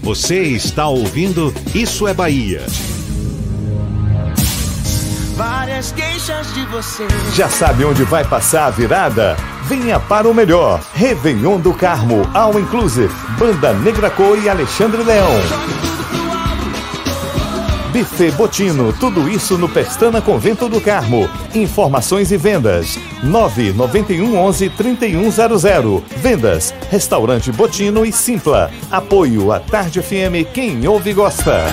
Você 0.03 0.41
está 0.43 0.87
ouvindo 0.87 1.53
Isso 1.75 2.07
é 2.07 2.15
Bahia. 2.15 2.63
Várias 5.37 5.93
queixas 5.93 6.55
de 6.55 6.65
você. 6.67 7.07
Já 7.35 7.49
sabe 7.49 7.85
onde 7.85 8.05
vai 8.05 8.25
passar 8.25 8.67
a 8.67 8.71
virada? 8.71 9.37
Venha 9.65 10.01
para 10.01 10.29
o 10.29 10.33
melhor. 10.33 10.81
Réveillon 10.95 11.59
do 11.61 11.75
Carmo, 11.75 12.23
All 12.33 12.59
Inclusive, 12.59 13.13
Banda 13.39 13.75
Negra 13.75 14.09
Cor 14.09 14.39
e 14.43 14.49
Alexandre 14.49 15.03
Leão. 15.03 15.86
Buffet 17.97 18.31
Botino, 18.33 18.93
tudo 18.93 19.27
isso 19.27 19.57
no 19.57 19.71
Pestana 19.71 20.21
Convento 20.21 20.69
do 20.69 20.83
Carmo. 20.83 21.27
Informações 21.55 22.31
e 22.31 22.37
vendas: 22.37 22.99
991 23.23 24.37
11 24.37 24.69
3100. 24.69 26.05
Vendas: 26.19 26.75
Restaurante 26.91 27.51
Botino 27.51 28.05
e 28.05 28.13
Simpla. 28.13 28.71
Apoio 28.91 29.51
à 29.51 29.59
Tarde 29.59 30.03
FM, 30.03 30.45
quem 30.53 30.87
ouve 30.87 31.15
gosta. 31.15 31.65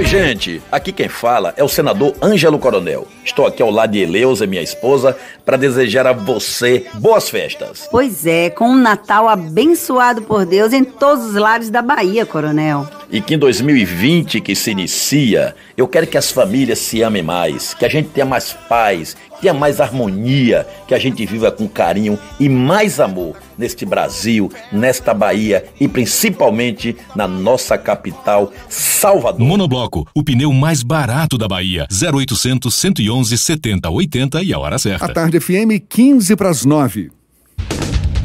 Oi, 0.00 0.06
gente. 0.06 0.62
Aqui 0.72 0.92
quem 0.92 1.10
fala 1.10 1.52
é 1.58 1.62
o 1.62 1.68
senador 1.68 2.14
Ângelo 2.22 2.58
Coronel. 2.58 3.06
Estou 3.22 3.46
aqui 3.46 3.60
ao 3.60 3.70
lado 3.70 3.92
de 3.92 3.98
Eleusa, 3.98 4.46
minha 4.46 4.62
esposa, 4.62 5.14
para 5.44 5.58
desejar 5.58 6.06
a 6.06 6.14
você 6.14 6.86
boas 6.94 7.28
festas. 7.28 7.86
Pois 7.90 8.26
é, 8.26 8.48
com 8.48 8.70
um 8.70 8.78
Natal 8.78 9.28
abençoado 9.28 10.22
por 10.22 10.46
Deus 10.46 10.72
em 10.72 10.84
todos 10.84 11.26
os 11.26 11.34
lares 11.34 11.68
da 11.68 11.82
Bahia, 11.82 12.24
Coronel. 12.24 12.88
E 13.10 13.20
que 13.20 13.34
em 13.34 13.38
2020 13.38 14.40
que 14.40 14.56
se 14.56 14.70
inicia, 14.70 15.54
eu 15.76 15.86
quero 15.86 16.06
que 16.06 16.16
as 16.16 16.30
famílias 16.30 16.78
se 16.78 17.02
amem 17.02 17.22
mais, 17.22 17.74
que 17.74 17.84
a 17.84 17.88
gente 17.90 18.08
tenha 18.08 18.24
mais 18.24 18.54
paz, 18.54 19.14
tenha 19.38 19.52
mais 19.52 19.82
harmonia, 19.82 20.66
que 20.88 20.94
a 20.94 20.98
gente 20.98 21.26
viva 21.26 21.52
com 21.52 21.68
carinho 21.68 22.18
e 22.38 22.48
mais 22.48 23.00
amor 23.00 23.36
neste 23.60 23.84
Brasil, 23.84 24.50
nesta 24.72 25.14
Bahia 25.14 25.66
e 25.78 25.86
principalmente 25.86 26.96
na 27.14 27.28
nossa 27.28 27.78
capital, 27.78 28.52
Salvador. 28.68 29.40
Monobloco, 29.40 30.08
o 30.14 30.24
pneu 30.24 30.52
mais 30.52 30.82
barato 30.82 31.38
da 31.38 31.46
Bahia. 31.46 31.86
0800 31.92 32.74
111 32.74 33.38
70 33.38 33.90
80 33.90 34.42
e 34.42 34.52
a 34.52 34.58
hora 34.58 34.78
certa. 34.78 35.04
A 35.04 35.08
tarde 35.08 35.38
FM 35.38 35.84
15 35.88 36.34
para 36.34 36.48
as 36.48 36.64
9. 36.64 37.19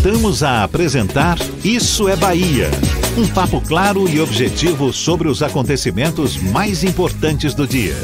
Voltamos 0.00 0.44
a 0.44 0.62
apresentar 0.62 1.36
Isso 1.64 2.08
é 2.08 2.14
Bahia. 2.14 2.70
Um 3.16 3.26
papo 3.26 3.60
claro 3.60 4.08
e 4.08 4.20
objetivo 4.20 4.92
sobre 4.92 5.26
os 5.26 5.42
acontecimentos 5.42 6.40
mais 6.40 6.84
importantes 6.84 7.52
do 7.52 7.66
dia. 7.66 7.96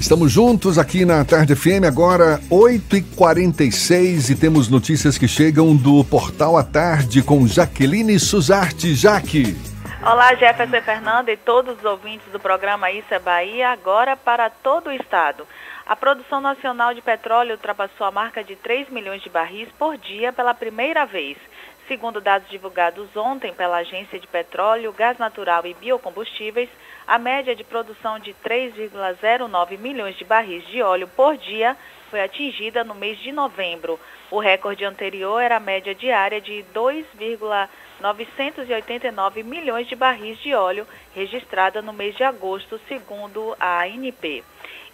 Estamos 0.00 0.32
juntos 0.32 0.78
aqui 0.78 1.04
na 1.04 1.22
Tarde 1.22 1.54
FM, 1.54 1.84
agora 1.86 2.40
8h46 2.50 4.30
e 4.30 4.34
temos 4.34 4.70
notícias 4.70 5.18
que 5.18 5.28
chegam 5.28 5.76
do 5.76 6.02
Portal 6.02 6.56
à 6.56 6.64
Tarde 6.64 7.20
com 7.20 7.46
Jaqueline 7.46 8.18
Suzarte. 8.18 8.94
Jaque. 8.94 9.54
Olá, 10.02 10.34
Jefferson 10.34 10.80
Fernando 10.80 11.28
e 11.28 11.36
todos 11.36 11.76
os 11.76 11.84
ouvintes 11.84 12.26
do 12.32 12.40
programa 12.40 12.90
Isso 12.90 13.12
é 13.12 13.18
Bahia, 13.18 13.68
agora 13.68 14.16
para 14.16 14.48
todo 14.48 14.86
o 14.86 14.92
estado. 14.92 15.44
A 15.86 15.94
produção 15.94 16.40
nacional 16.40 16.92
de 16.92 17.00
petróleo 17.00 17.52
ultrapassou 17.52 18.04
a 18.04 18.10
marca 18.10 18.42
de 18.42 18.56
3 18.56 18.90
milhões 18.90 19.22
de 19.22 19.30
barris 19.30 19.68
por 19.78 19.96
dia 19.96 20.32
pela 20.32 20.52
primeira 20.52 21.06
vez. 21.06 21.38
Segundo 21.86 22.20
dados 22.20 22.50
divulgados 22.50 23.14
ontem 23.14 23.54
pela 23.54 23.76
Agência 23.76 24.18
de 24.18 24.26
Petróleo, 24.26 24.92
Gás 24.92 25.16
Natural 25.16 25.64
e 25.64 25.74
Biocombustíveis, 25.74 26.68
a 27.06 27.20
média 27.20 27.54
de 27.54 27.62
produção 27.62 28.18
de 28.18 28.34
3,09 28.44 29.78
milhões 29.78 30.16
de 30.16 30.24
barris 30.24 30.66
de 30.66 30.82
óleo 30.82 31.06
por 31.06 31.36
dia 31.36 31.76
foi 32.10 32.20
atingida 32.20 32.82
no 32.82 32.96
mês 32.96 33.16
de 33.20 33.30
novembro. 33.30 33.96
O 34.28 34.40
recorde 34.40 34.84
anterior 34.84 35.40
era 35.40 35.58
a 35.58 35.60
média 35.60 35.94
diária 35.94 36.40
de 36.40 36.64
2,989 36.74 39.44
milhões 39.44 39.86
de 39.86 39.94
barris 39.94 40.36
de 40.40 40.52
óleo 40.52 40.84
registrada 41.14 41.80
no 41.80 41.92
mês 41.92 42.16
de 42.16 42.24
agosto, 42.24 42.80
segundo 42.88 43.54
a 43.60 43.84
ANP. 43.84 44.42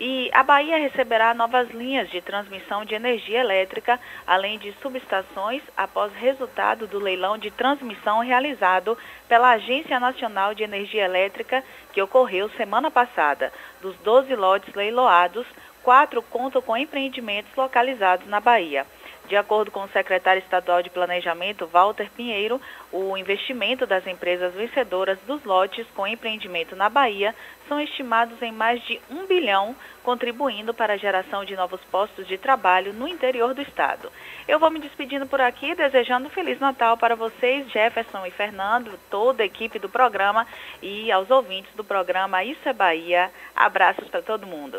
E 0.05 0.29
a 0.33 0.43
Bahia 0.43 0.79
receberá 0.79 1.33
novas 1.33 1.71
linhas 1.71 2.11
de 2.11 2.21
transmissão 2.21 2.85
de 2.85 2.93
energia 2.93 3.39
elétrica, 3.39 4.01
além 4.27 4.59
de 4.59 4.75
subestações, 4.83 5.63
após 5.77 6.13
resultado 6.15 6.89
do 6.89 6.99
leilão 6.99 7.39
de 7.39 7.53
transmissão 7.53 8.19
realizado 8.19 8.99
pela 9.29 9.53
Agência 9.53 10.01
Nacional 10.01 10.57
de 10.57 10.65
Energia 10.65 11.05
Elétrica, 11.05 11.63
que 11.93 12.03
ocorreu 12.03 12.51
semana 12.57 12.91
passada. 12.91 13.53
Dos 13.81 13.95
12 13.99 14.35
lotes 14.35 14.75
leiloados, 14.75 15.47
quatro 15.85 16.21
contam 16.21 16.61
com 16.61 16.77
empreendimentos 16.77 17.55
localizados 17.55 18.27
na 18.27 18.41
Bahia. 18.41 18.85
De 19.29 19.37
acordo 19.37 19.71
com 19.71 19.85
o 19.85 19.89
secretário 19.89 20.41
estadual 20.41 20.83
de 20.83 20.91
Planejamento, 20.91 21.67
Walter 21.67 22.11
Pinheiro, 22.11 22.61
o 22.91 23.17
investimento 23.17 23.87
das 23.87 24.07
empresas 24.07 24.53
vencedoras 24.53 25.19
dos 25.27 25.45
lotes 25.45 25.87
com 25.95 26.07
empreendimento 26.07 26.75
na 26.75 26.89
Bahia 26.89 27.35
são 27.73 27.81
estimados 27.81 28.43
em 28.43 28.53
mais 28.53 28.83
de 28.83 29.01
um 29.11 29.27
bilhão, 29.27 29.75
contribuindo 30.03 30.75
para 30.75 30.93
a 30.93 30.97
geração 30.99 31.43
de 31.43 31.57
novos 31.57 31.81
postos 31.91 32.29
de 32.29 32.37
trabalho 32.37 32.93
no 32.93 33.09
interior 33.09 33.55
do 33.55 33.63
estado. 33.63 34.11
Eu 34.47 34.59
vou 34.59 34.71
me 34.71 34.79
despedindo 34.79 35.27
por 35.27 35.41
aqui, 35.41 35.75
desejando 35.75 36.27
um 36.27 36.31
Feliz 36.31 36.61
Natal 36.61 36.99
para 36.99 37.17
vocês, 37.17 37.71
Jefferson 37.73 38.27
e 38.27 38.31
Fernando, 38.31 38.91
toda 39.11 39.43
a 39.43 39.47
equipe 39.47 39.79
do 39.79 39.89
programa 39.89 40.47
e 40.83 41.11
aos 41.11 41.31
ouvintes 41.31 41.75
do 41.75 41.83
programa 41.83 42.45
Isso 42.45 42.69
é 42.69 42.75
Bahia. 42.75 43.31
Abraços 43.57 44.07
para 44.09 44.21
todo 44.21 44.47
mundo. 44.47 44.77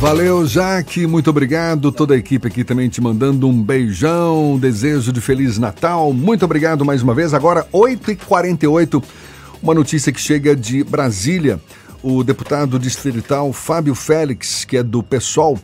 Valeu, 0.00 0.44
Jaque, 0.44 1.06
muito 1.06 1.30
obrigado. 1.30 1.92
Toda 1.92 2.14
a 2.14 2.16
equipe 2.16 2.48
aqui 2.48 2.64
também 2.64 2.88
te 2.88 3.00
mandando 3.00 3.46
um 3.46 3.62
beijão, 3.62 4.54
um 4.54 4.58
desejo 4.58 5.12
de 5.12 5.20
Feliz 5.20 5.56
Natal. 5.56 6.12
Muito 6.12 6.44
obrigado 6.44 6.84
mais 6.84 7.00
uma 7.00 7.14
vez. 7.14 7.32
Agora, 7.32 7.64
8h48, 7.72 9.02
uma 9.64 9.72
notícia 9.72 10.12
que 10.12 10.20
chega 10.20 10.54
de 10.54 10.84
Brasília. 10.84 11.58
O 12.02 12.22
deputado 12.22 12.78
distrital 12.78 13.50
Fábio 13.50 13.94
Félix, 13.94 14.62
que 14.62 14.76
é 14.76 14.82
do 14.82 15.02
PSOL, 15.02 15.58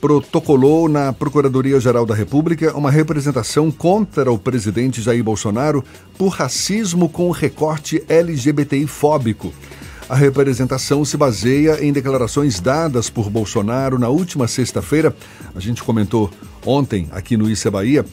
protocolou 0.00 0.88
na 0.88 1.12
Procuradoria-Geral 1.12 2.06
da 2.06 2.14
República 2.14 2.72
uma 2.76 2.92
representação 2.92 3.68
contra 3.68 4.30
o 4.30 4.38
presidente 4.38 5.02
Jair 5.02 5.24
Bolsonaro 5.24 5.84
por 6.16 6.28
racismo 6.28 7.08
com 7.08 7.28
recorte 7.32 8.00
LGBTI-fóbico. 8.08 9.52
A 10.08 10.14
representação 10.14 11.04
se 11.04 11.16
baseia 11.16 11.84
em 11.84 11.92
declarações 11.92 12.60
dadas 12.60 13.10
por 13.10 13.28
Bolsonaro 13.28 13.98
na 13.98 14.08
última 14.08 14.46
sexta-feira. 14.46 15.12
A 15.56 15.58
gente 15.58 15.82
comentou 15.82 16.30
ontem 16.64 17.08
aqui 17.10 17.36
no 17.36 17.50
Issa 17.50 17.68
Bahia, 17.68 18.06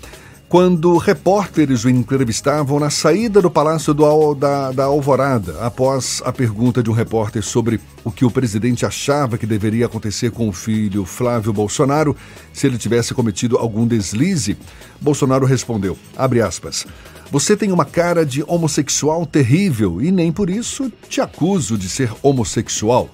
quando 0.49 0.95
repórteres 0.98 1.84
o 1.84 1.90
entrevistavam 1.90 2.80
na 2.80 2.90
saída 2.90 3.41
do 3.41 3.52
Palácio 3.52 3.94
do, 3.94 4.34
da, 4.34 4.72
da 4.72 4.86
Alvorada, 4.86 5.60
após 5.60 6.22
a 6.24 6.32
pergunta 6.32 6.82
de 6.82 6.90
um 6.90 6.94
repórter 6.94 7.44
sobre 7.44 7.82
o 8.02 8.10
que 8.10 8.24
o 8.24 8.32
presidente 8.32 8.86
achava 8.86 9.38
que 9.38 9.45
deveria 9.45 9.88
acontecer 9.88 10.32
com 10.32 10.48
o 10.48 10.53
filho 10.53 11.03
Flávio 11.03 11.52
Bolsonaro 11.52 12.15
se 12.53 12.65
ele 12.65 12.78
tivesse 12.78 13.14
cometido 13.14 13.57
algum 13.57 13.86
deslize. 13.86 14.57
Bolsonaro 15.02 15.45
respondeu, 15.45 15.98
aspas, 16.45 16.88
você 17.30 17.57
tem 17.57 17.74
uma 17.74 17.84
cara 17.84 18.26
de 18.26 18.41
homossexual 18.48 19.26
terrível 19.26 20.02
e 20.02 20.11
nem 20.14 20.32
por 20.32 20.49
isso 20.49 20.90
te 21.10 21.19
acuso 21.19 21.78
de 21.78 21.90
ser 21.90 22.10
homossexual. 22.24 23.10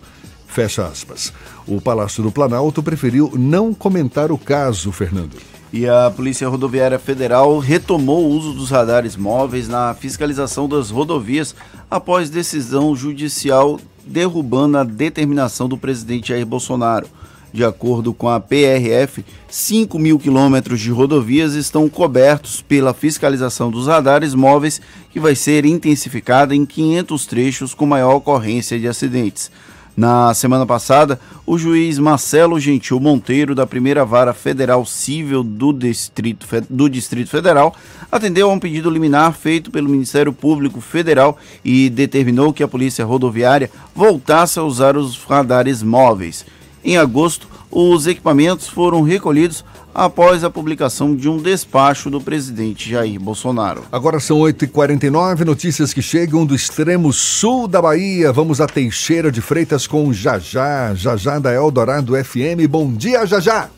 Fecha 0.46 0.86
aspas. 0.86 1.34
O 1.66 1.82
Palácio 1.82 2.22
do 2.22 2.32
Planalto 2.32 2.84
preferiu 2.84 3.32
não 3.36 3.74
comentar 3.74 4.32
o 4.32 4.38
caso, 4.38 4.92
Fernando. 4.92 5.53
E 5.74 5.90
a 5.90 6.12
Polícia 6.16 6.48
Rodoviária 6.48 7.00
Federal 7.00 7.58
retomou 7.58 8.26
o 8.26 8.30
uso 8.30 8.54
dos 8.54 8.70
radares 8.70 9.16
móveis 9.16 9.68
na 9.68 9.96
fiscalização 9.96 10.70
das 10.70 10.92
rodovias 10.92 11.56
após 11.90 12.30
decisão 12.30 12.96
judicial 12.96 13.80
derrubando 14.06 14.78
a 14.78 14.84
determinação 14.84 15.68
do 15.68 15.76
presidente 15.76 16.28
Jair 16.30 16.46
Bolsonaro. 16.46 17.08
De 17.52 17.66
acordo 17.66 18.14
com 18.14 18.30
a 18.30 18.40
PRF, 18.40 19.26
5 19.50 19.98
mil 19.98 20.20
quilômetros 20.20 20.80
de 20.80 20.92
rodovias 20.92 21.56
estão 21.56 21.90
cobertos 21.90 22.62
pela 22.62 22.94
fiscalização 22.94 23.72
dos 23.72 23.88
radares 23.88 24.36
móveis, 24.36 24.80
que 25.12 25.20
vai 25.20 25.34
ser 25.34 25.66
intensificada 25.66 26.56
em 26.56 26.68
500 26.68 27.26
trechos 27.26 27.74
com 27.74 27.88
maior 27.88 28.14
ocorrência 28.14 28.80
de 28.80 28.88
acidentes. 28.88 29.50
Na 29.96 30.34
semana 30.34 30.66
passada, 30.66 31.20
o 31.46 31.56
juiz 31.56 32.00
Marcelo 32.00 32.60
Gentil 32.60 33.00
Monteiro, 33.00 33.54
da 33.54 33.68
primeira 33.68 34.04
vara 34.04 34.34
federal 34.34 34.84
civil 34.88 35.44
do 35.44 35.72
Distrito, 35.72 36.48
do 36.68 36.90
Distrito 36.90 37.30
Federal, 37.30 37.76
atendeu 38.12 38.50
a 38.50 38.54
um 38.54 38.60
pedido 38.60 38.90
liminar 38.90 39.34
feito 39.34 39.70
pelo 39.70 39.88
Ministério 39.88 40.34
Público 40.34 40.82
Federal 40.82 41.38
e 41.64 41.92
determinou 41.92 42.52
que 42.52 42.64
a 42.64 42.68
Polícia 42.68 43.06
Rodoviária 43.06 43.70
voltasse 43.96 44.58
a 44.58 44.64
usar 44.64 44.98
os 44.98 45.24
radares 45.26 45.84
móveis. 45.84 46.44
Em 46.84 46.98
agosto, 46.98 47.48
os 47.74 48.06
equipamentos 48.06 48.68
foram 48.68 49.02
recolhidos 49.02 49.66
após 49.94 50.44
a 50.44 50.50
publicação 50.50 51.16
de 51.16 51.28
um 51.28 51.38
despacho 51.38 52.10
do 52.10 52.22
presidente 52.22 52.90
Jair 52.90 53.20
Bolsonaro. 53.20 53.84
Agora 53.92 54.20
são 54.20 54.40
8h49, 54.40 55.44
notícias 55.44 55.94
que 55.94 56.02
chegam 56.02 56.46
do 56.46 56.54
extremo 56.54 57.12
sul 57.12 57.68
da 57.68 57.82
Bahia. 57.82 58.32
Vamos 58.32 58.62
a 58.62 58.68
Teixeira 58.68 59.32
de 59.32 59.42
Freitas 59.42 59.88
com 59.88 60.14
Jajá, 60.14 60.94
Jajá 60.94 61.40
da 61.40 61.52
Eldorado 61.52 62.14
FM. 62.16 62.68
Bom 62.70 62.94
dia, 62.94 63.26
Jajá! 63.26 63.70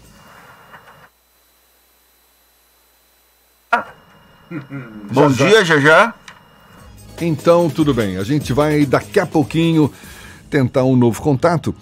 Bom 5.11 5.30
dia, 5.31 5.65
Jajá. 5.65 6.13
Então, 7.22 7.69
tudo 7.69 7.93
bem. 7.93 8.17
A 8.17 8.23
gente 8.23 8.53
vai 8.53 8.85
daqui 8.85 9.19
a 9.19 9.26
pouquinho 9.26 9.91
tentar 10.49 10.84
um 10.84 10.95
novo 10.95 11.22
contato. 11.22 11.73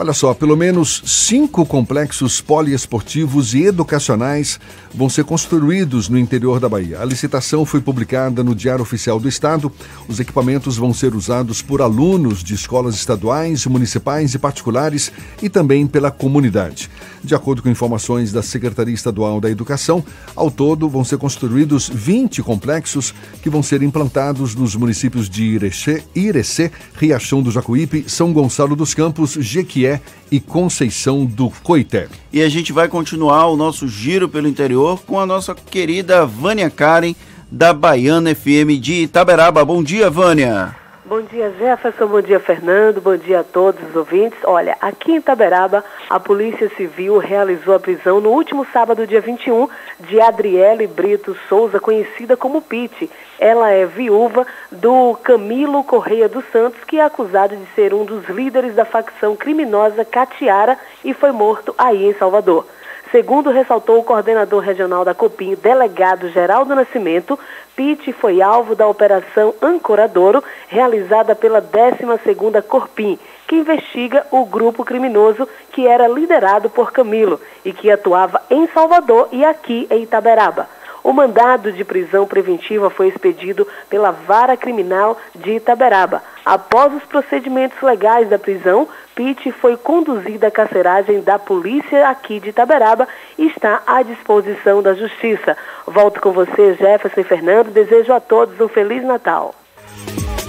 Olha 0.00 0.12
só, 0.12 0.32
pelo 0.32 0.56
menos 0.56 1.02
cinco 1.04 1.66
complexos 1.66 2.40
poliesportivos 2.40 3.52
e 3.52 3.64
educacionais 3.64 4.60
vão 4.94 5.08
ser 5.08 5.24
construídos 5.24 6.08
no 6.08 6.16
interior 6.16 6.60
da 6.60 6.68
Bahia. 6.68 7.00
A 7.00 7.04
licitação 7.04 7.66
foi 7.66 7.80
publicada 7.80 8.44
no 8.44 8.54
Diário 8.54 8.82
Oficial 8.82 9.18
do 9.18 9.28
Estado. 9.28 9.72
Os 10.06 10.20
equipamentos 10.20 10.76
vão 10.76 10.94
ser 10.94 11.16
usados 11.16 11.60
por 11.60 11.82
alunos 11.82 12.44
de 12.44 12.54
escolas 12.54 12.94
estaduais, 12.94 13.66
municipais 13.66 14.34
e 14.34 14.38
particulares 14.38 15.10
e 15.42 15.48
também 15.48 15.84
pela 15.84 16.12
comunidade. 16.12 16.88
De 17.24 17.34
acordo 17.34 17.60
com 17.60 17.68
informações 17.68 18.30
da 18.30 18.40
Secretaria 18.40 18.94
Estadual 18.94 19.40
da 19.40 19.50
Educação, 19.50 20.04
ao 20.36 20.48
todo 20.48 20.88
vão 20.88 21.02
ser 21.02 21.18
construídos 21.18 21.90
20 21.92 22.40
complexos 22.44 23.12
que 23.42 23.50
vão 23.50 23.64
ser 23.64 23.82
implantados 23.82 24.54
nos 24.54 24.76
municípios 24.76 25.28
de 25.28 25.42
Irecê, 25.42 26.04
Irecê 26.14 26.70
Riachão 26.94 27.42
do 27.42 27.50
Jacuípe, 27.50 28.04
São 28.06 28.32
Gonçalo 28.32 28.76
dos 28.76 28.94
Campos, 28.94 29.32
Jequié 29.32 29.87
e 30.30 30.40
Conceição 30.40 31.24
do 31.24 31.50
Coité. 31.62 32.08
E 32.32 32.42
a 32.42 32.48
gente 32.48 32.72
vai 32.72 32.88
continuar 32.88 33.46
o 33.46 33.56
nosso 33.56 33.88
giro 33.88 34.28
pelo 34.28 34.48
interior 34.48 35.02
com 35.06 35.18
a 35.18 35.26
nossa 35.26 35.54
querida 35.54 36.26
Vânia 36.26 36.70
Karen, 36.70 37.14
da 37.50 37.72
Baiana 37.72 38.34
FM 38.34 38.78
de 38.80 39.02
Itaberaba. 39.04 39.64
Bom 39.64 39.82
dia, 39.82 40.10
Vânia. 40.10 40.87
Bom 41.08 41.22
dia, 41.22 41.50
Jefferson. 41.58 42.06
Bom 42.06 42.20
dia, 42.20 42.38
Fernando. 42.38 43.00
Bom 43.00 43.16
dia 43.16 43.40
a 43.40 43.44
todos 43.44 43.82
os 43.88 43.96
ouvintes. 43.96 44.38
Olha, 44.44 44.76
aqui 44.78 45.12
em 45.12 45.16
Itaberaba, 45.16 45.82
a 46.10 46.20
Polícia 46.20 46.70
Civil 46.76 47.16
realizou 47.16 47.74
a 47.74 47.80
prisão 47.80 48.20
no 48.20 48.28
último 48.28 48.66
sábado, 48.74 49.06
dia 49.06 49.18
21, 49.18 49.70
de 50.00 50.20
Adriele 50.20 50.86
Brito 50.86 51.34
Souza, 51.48 51.80
conhecida 51.80 52.36
como 52.36 52.60
Pete. 52.60 53.10
Ela 53.38 53.70
é 53.70 53.86
viúva 53.86 54.46
do 54.70 55.18
Camilo 55.22 55.82
Correia 55.82 56.28
dos 56.28 56.44
Santos, 56.52 56.84
que 56.84 56.98
é 56.98 57.04
acusado 57.04 57.56
de 57.56 57.64
ser 57.74 57.94
um 57.94 58.04
dos 58.04 58.28
líderes 58.28 58.74
da 58.74 58.84
facção 58.84 59.34
criminosa 59.34 60.04
Catiara 60.04 60.76
e 61.02 61.14
foi 61.14 61.32
morto 61.32 61.74
aí 61.78 62.04
em 62.04 62.12
Salvador. 62.12 62.66
Segundo 63.10 63.50
ressaltou 63.50 63.98
o 63.98 64.04
coordenador 64.04 64.62
regional 64.62 65.02
da 65.02 65.14
Copim, 65.14 65.54
delegado 65.54 66.28
Geraldo 66.28 66.74
Nascimento, 66.74 67.38
Pitt 67.74 68.12
foi 68.12 68.42
alvo 68.42 68.74
da 68.74 68.86
Operação 68.86 69.54
Ancoradouro, 69.62 70.44
realizada 70.68 71.34
pela 71.34 71.62
12ª 71.62 72.62
Corpim, 72.62 73.18
que 73.46 73.56
investiga 73.56 74.26
o 74.30 74.44
grupo 74.44 74.84
criminoso 74.84 75.48
que 75.72 75.86
era 75.86 76.06
liderado 76.06 76.68
por 76.68 76.92
Camilo 76.92 77.40
e 77.64 77.72
que 77.72 77.90
atuava 77.90 78.42
em 78.50 78.66
Salvador 78.68 79.28
e 79.32 79.42
aqui 79.42 79.86
em 79.90 80.02
Itaberaba. 80.02 80.68
O 81.02 81.12
mandado 81.12 81.72
de 81.72 81.84
prisão 81.84 82.26
preventiva 82.26 82.90
foi 82.90 83.08
expedido 83.08 83.66
pela 83.88 84.10
Vara 84.10 84.56
Criminal 84.58 85.16
de 85.34 85.52
Itaberaba. 85.52 86.22
Após 86.44 86.92
os 86.92 87.04
procedimentos 87.04 87.80
legais 87.80 88.28
da 88.28 88.38
prisão, 88.38 88.86
Pitt 89.18 89.50
foi 89.50 89.76
conduzida 89.76 90.46
à 90.46 90.50
carceragem 90.50 91.20
da 91.22 91.40
polícia 91.40 92.08
aqui 92.08 92.38
de 92.38 92.50
Itaberaba 92.50 93.08
e 93.36 93.48
está 93.48 93.82
à 93.84 94.00
disposição 94.00 94.80
da 94.80 94.94
Justiça. 94.94 95.56
Volto 95.84 96.20
com 96.20 96.30
você, 96.30 96.76
Jefferson 96.76 97.22
e 97.22 97.24
Fernando. 97.24 97.72
Desejo 97.72 98.12
a 98.12 98.20
todos 98.20 98.60
um 98.60 98.68
Feliz 98.68 99.02
Natal. 99.02 99.52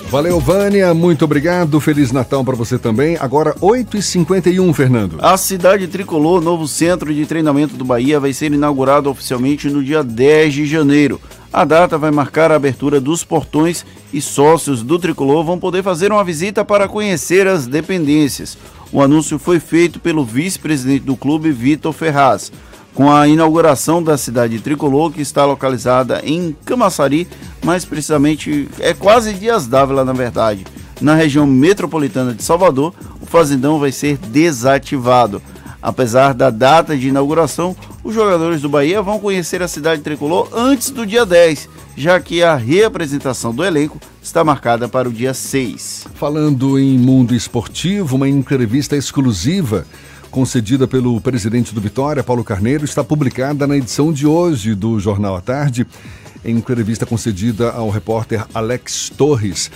Valeu, 0.10 0.40
Vânia. 0.40 0.94
Muito 0.94 1.26
obrigado. 1.26 1.80
Feliz 1.80 2.12
Natal 2.12 2.46
para 2.46 2.56
você 2.56 2.78
também. 2.78 3.18
Agora, 3.20 3.56
8h51, 3.56 4.72
Fernando. 4.76 5.18
A 5.20 5.36
cidade 5.36 5.88
tricolor, 5.88 6.40
novo 6.40 6.68
centro 6.68 7.12
de 7.12 7.26
treinamento 7.26 7.76
do 7.76 7.84
Bahia, 7.84 8.20
vai 8.20 8.34
ser 8.34 8.54
inaugurado 8.54 9.10
oficialmente 9.10 9.68
no 9.68 9.84
dia 9.84 10.04
10 10.04 10.54
de 10.54 10.66
janeiro. 10.68 11.20
A 11.52 11.66
data 11.66 11.98
vai 11.98 12.12
marcar 12.12 12.52
a 12.52 12.56
abertura 12.56 13.02
dos 13.02 13.24
portões 13.24 13.86
e 14.14 14.22
sócios 14.22 14.84
do 14.84 15.00
tricolor 15.00 15.44
vão 15.44 15.60
poder 15.60 15.84
fazer 15.84 16.12
uma 16.12 16.24
visita 16.24 16.64
para 16.64 16.88
conhecer 16.88 17.48
as 17.48 17.66
dependências. 17.66 18.58
O 18.92 19.02
anúncio 19.02 19.40
foi 19.40 19.60
feito 19.60 20.00
pelo 20.00 20.24
vice-presidente 20.24 21.06
do 21.06 21.16
clube, 21.16 21.52
Vitor 21.52 21.94
Ferraz 21.94 22.52
com 23.00 23.10
a 23.10 23.28
inauguração 23.30 24.04
da 24.04 24.18
cidade 24.18 24.60
tricolor, 24.60 25.10
que 25.10 25.22
está 25.22 25.46
localizada 25.46 26.22
em 26.22 26.54
Camaçari, 26.66 27.30
mais 27.64 27.86
precisamente 27.86 28.68
é 28.78 28.94
quase 28.94 29.34
Dias 29.34 29.68
Dávila, 29.68 30.04
na 30.04 30.12
verdade. 30.12 30.66
Na 31.00 31.16
região 31.16 31.48
metropolitana 31.48 32.34
de 32.34 32.44
Salvador, 32.44 32.94
o 33.22 33.26
fazendão 33.26 33.80
vai 33.80 33.94
ser 33.94 34.18
desativado. 34.18 35.42
Apesar 35.82 36.34
da 36.34 36.50
data 36.50 36.98
de 36.98 37.08
inauguração, 37.08 37.76
os 38.04 38.14
jogadores 38.14 38.62
do 38.62 38.70
Bahia 38.70 39.02
vão 39.02 39.20
conhecer 39.20 39.62
a 39.62 39.68
cidade 39.68 40.02
tricolor 40.02 40.50
antes 40.54 40.90
do 40.90 41.06
dia 41.06 41.26
10, 41.26 41.70
já 41.96 42.20
que 42.20 42.44
a 42.44 42.56
reapresentação 42.56 43.54
do 43.54 43.64
elenco 43.64 44.00
está 44.22 44.44
marcada 44.44 44.90
para 44.90 45.08
o 45.08 45.14
dia 45.14 45.34
6. 45.34 46.08
Falando 46.16 46.78
em 46.78 46.98
mundo 46.98 47.34
esportivo, 47.34 48.18
uma 48.18 48.28
entrevista 48.28 48.98
exclusiva 48.98 49.86
concedida 50.30 50.88
pelo 50.88 51.20
presidente 51.22 51.74
do 51.74 51.82
Vitória, 51.82 52.24
Paulo 52.24 52.44
Carneiro, 52.44 52.86
está 52.86 53.04
publicada 53.04 53.66
na 53.66 53.78
edição 53.78 54.14
de 54.14 54.28
hoje 54.28 54.76
do 54.76 55.00
Jornal 55.00 55.36
à 55.36 55.42
Tarde, 55.42 55.88
em 56.44 56.56
entrevista 56.56 57.06
concedida 57.06 57.72
ao 57.72 57.90
repórter 57.90 58.46
Alex 58.54 59.12
Torres. 59.18 59.72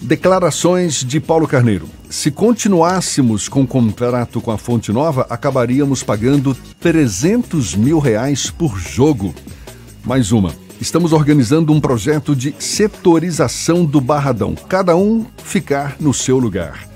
Declarações 0.00 1.02
de 1.02 1.18
Paulo 1.18 1.48
Carneiro. 1.48 1.88
Se 2.10 2.30
continuássemos 2.30 3.48
com 3.48 3.62
o 3.62 3.66
contrato 3.66 4.40
com 4.40 4.50
a 4.50 4.58
Fonte 4.58 4.92
Nova, 4.92 5.26
acabaríamos 5.30 6.02
pagando 6.02 6.56
300 6.78 7.74
mil 7.74 7.98
reais 7.98 8.50
por 8.50 8.78
jogo. 8.78 9.34
Mais 10.04 10.32
uma. 10.32 10.54
Estamos 10.80 11.12
organizando 11.12 11.72
um 11.72 11.80
projeto 11.80 12.36
de 12.36 12.54
setorização 12.58 13.84
do 13.84 14.00
Barradão. 14.00 14.54
Cada 14.68 14.94
um 14.94 15.24
ficar 15.42 15.96
no 15.98 16.12
seu 16.12 16.38
lugar. 16.38 16.86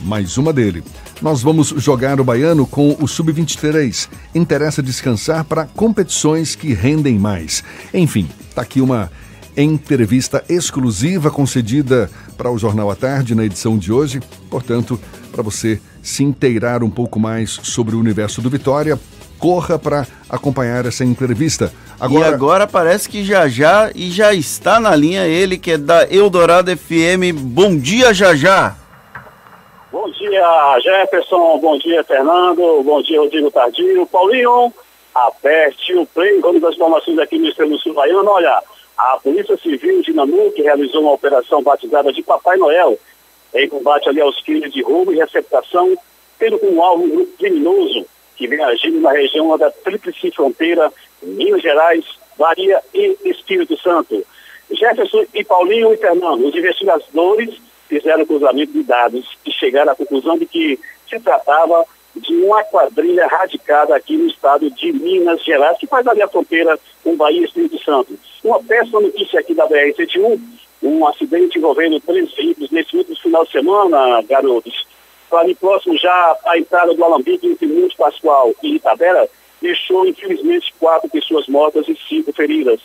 Mais 0.00 0.36
uma 0.36 0.52
dele. 0.52 0.82
Nós 1.22 1.40
vamos 1.42 1.68
jogar 1.76 2.20
o 2.20 2.24
baiano 2.24 2.66
com 2.66 2.96
o 3.00 3.06
Sub-23. 3.06 4.08
Interessa 4.34 4.82
descansar 4.82 5.44
para 5.44 5.66
competições 5.66 6.56
que 6.56 6.74
rendem 6.74 7.18
mais. 7.18 7.62
Enfim, 7.94 8.28
tá 8.54 8.62
aqui 8.62 8.80
uma 8.80 9.10
entrevista 9.62 10.44
exclusiva 10.48 11.30
concedida 11.30 12.10
para 12.36 12.50
o 12.50 12.58
Jornal 12.58 12.90
à 12.90 12.94
Tarde 12.94 13.34
na 13.34 13.44
edição 13.44 13.76
de 13.76 13.92
hoje. 13.92 14.20
Portanto, 14.50 15.00
para 15.32 15.42
você 15.42 15.80
se 16.02 16.22
inteirar 16.22 16.82
um 16.82 16.90
pouco 16.90 17.18
mais 17.18 17.58
sobre 17.62 17.96
o 17.96 18.00
universo 18.00 18.40
do 18.40 18.48
Vitória, 18.48 18.98
corra 19.38 19.78
para 19.78 20.06
acompanhar 20.28 20.86
essa 20.86 21.04
entrevista. 21.04 21.72
Agora... 21.98 22.30
E 22.30 22.34
agora 22.34 22.66
parece 22.66 23.08
que 23.08 23.24
já 23.24 23.48
já 23.48 23.90
e 23.94 24.10
já 24.10 24.32
está 24.32 24.78
na 24.78 24.94
linha 24.94 25.26
ele 25.26 25.58
que 25.58 25.72
é 25.72 25.78
da 25.78 26.06
Eldorado 26.12 26.70
FM. 26.76 27.34
Bom 27.34 27.76
dia, 27.76 28.14
já 28.14 28.34
já. 28.34 28.76
Bom 29.90 30.10
dia, 30.10 30.80
Jefferson. 30.80 31.58
Bom 31.58 31.78
dia, 31.78 32.04
Fernando. 32.04 32.82
Bom 32.84 33.02
dia, 33.02 33.20
Rodrigo 33.20 33.50
Tardio. 33.50 34.06
Paulinho, 34.06 34.72
aperte 35.14 35.94
o 35.94 36.06
play. 36.06 36.40
Vamos 36.40 36.60
das 36.60 36.74
informações 36.74 37.18
aqui 37.18 37.38
no 37.38 37.48
Extremo 37.48 37.78
Sul 37.78 37.94
Baiano. 37.94 38.28
Olha, 38.28 38.62
a 38.98 39.18
Polícia 39.22 39.56
Civil 39.56 40.02
de 40.02 40.12
Namuque 40.12 40.60
realizou 40.60 41.02
uma 41.02 41.12
operação 41.12 41.62
batizada 41.62 42.12
de 42.12 42.22
Papai 42.22 42.56
Noel 42.56 42.98
em 43.54 43.68
combate 43.68 44.08
ali 44.08 44.20
aos 44.20 44.42
crimes 44.42 44.72
de 44.72 44.82
roubo 44.82 45.12
e 45.12 45.16
receptação, 45.16 45.96
tendo 46.38 46.58
como 46.58 46.82
alvo 46.82 47.04
um 47.04 47.08
grupo 47.08 47.32
criminoso 47.38 48.04
que 48.36 48.48
vem 48.48 48.62
agindo 48.62 49.00
na 49.00 49.12
região 49.12 49.56
da 49.56 49.70
Tríplice 49.70 50.30
Fronteira, 50.32 50.92
Minas 51.22 51.62
Gerais, 51.62 52.04
Bahia 52.36 52.80
e 52.92 53.16
Espírito 53.24 53.76
Santo. 53.80 54.24
Jefferson 54.70 55.24
e 55.32 55.44
Paulinho 55.44 55.94
e 55.94 55.96
Fernando, 55.96 56.46
os 56.46 56.54
investigadores 56.54 57.56
fizeram 57.88 58.26
cruzamento 58.26 58.72
de 58.72 58.82
dados 58.82 59.26
e 59.46 59.52
chegaram 59.52 59.92
à 59.92 59.96
conclusão 59.96 60.38
de 60.38 60.44
que 60.44 60.78
se 61.08 61.18
tratava 61.20 61.86
de 62.18 62.34
uma 62.44 62.62
quadrilha 62.64 63.26
radicada 63.26 63.94
aqui 63.94 64.16
no 64.16 64.26
estado 64.26 64.70
de 64.70 64.92
Minas 64.92 65.42
Gerais, 65.44 65.78
que 65.78 65.86
faz 65.86 66.06
ali 66.06 66.22
a 66.22 66.28
fronteira 66.28 66.78
com 67.02 67.16
Bahia 67.16 67.40
e 67.40 67.44
Espírito 67.44 67.82
Santo. 67.82 68.18
Uma 68.44 68.62
péssima 68.62 69.00
notícia 69.00 69.40
aqui 69.40 69.54
da 69.54 69.66
BR-101, 69.66 70.40
um 70.82 71.06
acidente 71.06 71.58
envolvendo 71.58 72.00
três 72.00 72.32
veículos 72.34 72.70
nesse 72.70 72.96
último 72.96 73.16
final 73.16 73.44
de 73.44 73.52
semana, 73.52 74.22
garotos. 74.22 74.86
Ali 75.32 75.54
próximo 75.54 75.96
já 75.98 76.36
a 76.46 76.58
entrada 76.58 76.94
do 76.94 77.04
Alambique 77.04 77.46
entre 77.46 77.66
Monte 77.66 77.96
Pascoal 77.96 78.54
e 78.62 78.76
Itabera, 78.76 79.28
deixou 79.60 80.06
infelizmente 80.06 80.72
quatro 80.78 81.08
pessoas 81.10 81.46
mortas 81.48 81.86
e 81.88 81.98
cinco 82.08 82.32
feridas. 82.32 82.80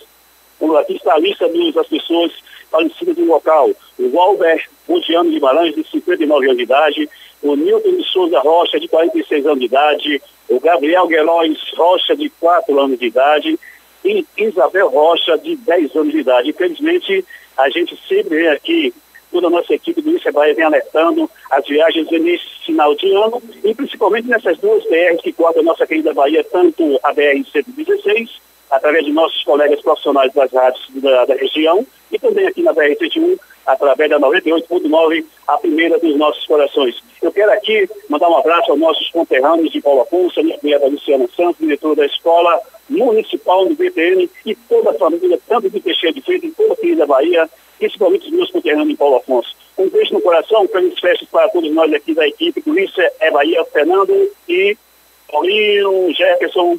Aqui 0.80 0.96
está 0.96 1.16
a 1.16 1.20
lista 1.20 1.48
das 1.74 1.88
pessoas 1.88 2.32
falecidas 2.72 3.18
no 3.18 3.26
local. 3.26 3.70
O 4.00 4.10
Walber 4.10 4.66
Budiano 4.88 5.30
Guimarães, 5.30 5.76
de 5.76 5.84
59 5.90 6.46
anos 6.46 6.58
de 6.58 6.64
idade, 6.64 7.10
o 7.44 7.56
Nilton 7.56 7.98
de 7.98 8.04
Souza 8.06 8.40
Rocha, 8.40 8.80
de 8.80 8.88
46 8.88 9.46
anos 9.46 9.60
de 9.60 9.66
idade, 9.66 10.22
o 10.50 10.60
Gabriel 10.60 11.06
Gueróis 11.08 11.58
Rocha, 11.76 12.16
de 12.16 12.30
4 12.30 12.80
anos 12.80 12.98
de 12.98 13.06
idade, 13.06 13.60
e 14.04 14.26
Isabel 14.38 14.90
Rocha, 14.90 15.38
de 15.38 15.56
10 15.58 15.96
anos 15.96 16.14
de 16.14 16.20
idade. 16.20 16.50
Infelizmente, 16.50 17.26
a 17.58 17.70
gente 17.70 17.98
sempre 18.08 18.38
vem 18.38 18.48
aqui, 18.48 18.94
toda 19.32 19.48
a 19.48 19.50
nossa 19.50 19.74
equipe 19.74 20.02
do 20.02 20.16
ICEBAI 20.16 20.54
vem 20.54 20.66
alertando 20.66 21.30
as 21.52 21.66
viagens 21.68 22.10
nesse 22.10 22.48
final 22.66 22.96
de 22.96 23.14
ano, 23.14 23.42
e 23.64 23.76
principalmente 23.76 24.28
nessas 24.28 24.58
duas 24.60 24.84
BRs 24.86 25.22
que 25.22 25.34
cortam 25.34 25.62
a 25.62 25.66
nossa 25.66 25.86
querida 25.86 26.14
Bahia, 26.14 26.44
tanto 26.46 27.00
a 27.04 27.14
BR-116, 27.14 28.30
através 28.72 29.06
de 29.06 29.12
nossos 29.12 29.44
colegas 29.44 29.82
profissionais 29.82 30.34
das 30.34 30.52
rádios 30.52 30.86
da, 30.96 31.26
da 31.26 31.36
região, 31.36 31.86
e 32.12 32.18
também 32.18 32.48
aqui 32.48 32.62
na 32.62 32.74
BR-31, 32.74 33.38
através 33.66 34.10
da 34.10 34.20
98.9, 34.20 35.26
a 35.48 35.58
primeira 35.58 36.00
dos 36.00 36.16
nossos 36.16 36.46
corações. 36.46 37.02
Eu 37.22 37.32
quero 37.32 37.52
aqui 37.52 37.90
mandar 38.10 38.30
um 38.30 38.38
abraço 38.38 38.72
aos 38.72 38.80
nossos 38.80 39.10
conterrâneos 39.10 39.72
de 39.72 39.82
Paulo 39.82 40.02
Afonso, 40.02 40.44
minha 40.44 40.58
cunhada 40.58 40.88
Luciana 40.88 41.28
Santos, 41.36 41.58
diretora 41.60 41.96
da 41.96 42.06
Escola 42.06 42.62
Municipal 42.90 43.66
do 43.66 43.76
BPN 43.76 44.30
e 44.46 44.56
toda 44.56 44.92
a 44.92 44.94
família, 44.94 45.40
tanto 45.48 45.70
de 45.70 45.80
Teixeira 45.80 46.14
de 46.14 46.46
em 46.46 46.52
toda 46.52 46.74
a 46.74 46.78
querida 46.78 47.06
Bahia, 47.06 47.50
principalmente 47.80 48.26
os 48.26 48.32
meus 48.34 48.52
conterrâneos 48.52 48.90
de 48.90 48.98
Paulo 48.98 49.18
Afonso. 49.18 49.56
Um 49.78 49.90
beijo 49.90 50.14
no 50.14 50.22
coração, 50.22 50.68
feliz 50.68 51.00
festas 51.00 51.28
para 51.30 51.50
todos 51.50 51.72
nós 51.72 51.92
aqui 51.94 52.14
da 52.14 52.28
equipe, 52.28 52.62
Polícia 52.62 53.12
é 53.20 53.32
Bahia, 53.32 53.64
Fernando 53.66 54.30
e 54.48 54.78
Paulinho, 55.32 56.14
Jefferson, 56.14 56.78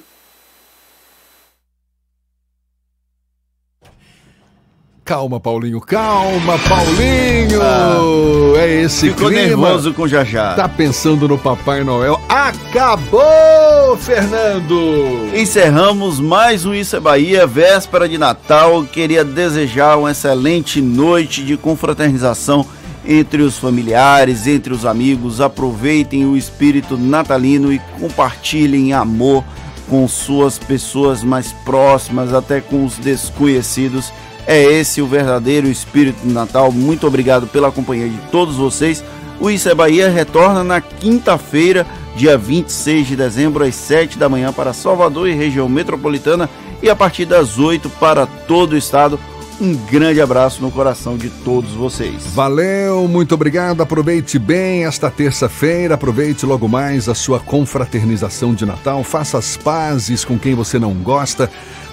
Calma, 5.05 5.39
Paulinho, 5.39 5.83
calma, 5.83 6.59
Paulinho! 6.67 7.61
Ah, 7.61 8.59
é 8.59 8.85
esse 8.85 9.11
ficou 9.11 9.29
clima. 9.29 9.49
nervoso 9.49 9.93
com 9.93 10.09
já 10.09 10.25
já. 10.25 10.55
Tá 10.55 10.67
pensando 10.67 11.29
no 11.29 11.37
Papai 11.37 11.85
Noel? 11.85 12.19
Acabou, 12.27 13.99
Fernando! 13.99 15.29
Encerramos 15.35 16.19
mais 16.19 16.65
um 16.65 16.73
Isso 16.73 16.97
é 16.97 17.01
Bahia, 17.01 17.47
véspera 17.47 18.09
de 18.09 18.17
Natal. 18.17 18.83
Queria 18.85 19.23
desejar 19.23 19.99
uma 19.99 20.13
excelente 20.13 20.81
noite 20.81 21.45
de 21.45 21.59
confraternização 21.59 22.65
entre 23.05 23.43
os 23.43 23.59
familiares, 23.59 24.47
entre 24.47 24.73
os 24.73 24.87
amigos. 24.87 25.39
Aproveitem 25.39 26.25
o 26.25 26.35
espírito 26.35 26.97
natalino 26.97 27.71
e 27.71 27.79
compartilhem 28.01 28.95
amor 28.95 29.45
com 29.87 30.09
suas 30.09 30.59
pessoas 30.59 31.23
mais 31.23 31.53
próximas, 31.53 32.33
até 32.33 32.63
com 32.63 32.87
os 32.87 32.97
desconhecidos 32.97 34.11
é 34.47 34.63
esse 34.63 35.01
o 35.01 35.07
verdadeiro 35.07 35.69
espírito 35.69 36.25
do 36.25 36.33
Natal. 36.33 36.71
Muito 36.71 37.07
obrigado 37.07 37.47
pela 37.47 37.73
companhia 37.73 38.09
de 38.09 38.19
todos 38.31 38.57
vocês. 38.57 39.03
O 39.41 39.51
Isso 39.51 39.69
é 39.69 39.75
Bahia 39.75 40.09
retorna 40.09 40.63
na 40.63 40.81
quinta-feira, 40.81 41.87
dia 42.17 42.39
26 42.39 43.07
de 43.07 43.17
dezembro, 43.17 43.65
às 43.65 43.75
7 43.75 44.19
da 44.19 44.29
manhã 44.29 44.53
para 44.53 44.73
Salvador 44.73 45.29
e 45.29 45.35
região 45.35 45.69
metropolitana 45.69 46.49
e 46.83 46.89
a 46.89 46.95
partir 46.95 47.25
das 47.25 47.59
8 47.59 47.89
para 47.91 48.27
todo 48.27 48.73
o 48.73 48.77
estado. 48.77 49.19
Um 49.61 49.75
grande 49.75 50.21
abraço 50.21 50.61
no 50.61 50.71
coração 50.71 51.17
de 51.17 51.31
todos 51.31 51.71
vocês. 51.73 52.27
Valeu, 52.35 53.07
muito 53.07 53.35
obrigado. 53.35 53.83
Aproveite 53.83 54.37
bem 54.37 54.85
esta 54.85 55.09
terça-feira. 55.09 55.95
Aproveite 55.95 56.45
logo 56.45 56.69
mais 56.69 57.09
a 57.09 57.15
sua 57.15 57.39
confraternização 57.39 58.53
de 58.53 58.67
Natal. 58.67 59.05
Faça 59.05 59.39
as 59.39 59.57
pazes 59.57 60.25
com 60.25 60.39
quem 60.39 60.55
você 60.55 60.79
não 60.79 60.93
gosta. 60.93 61.49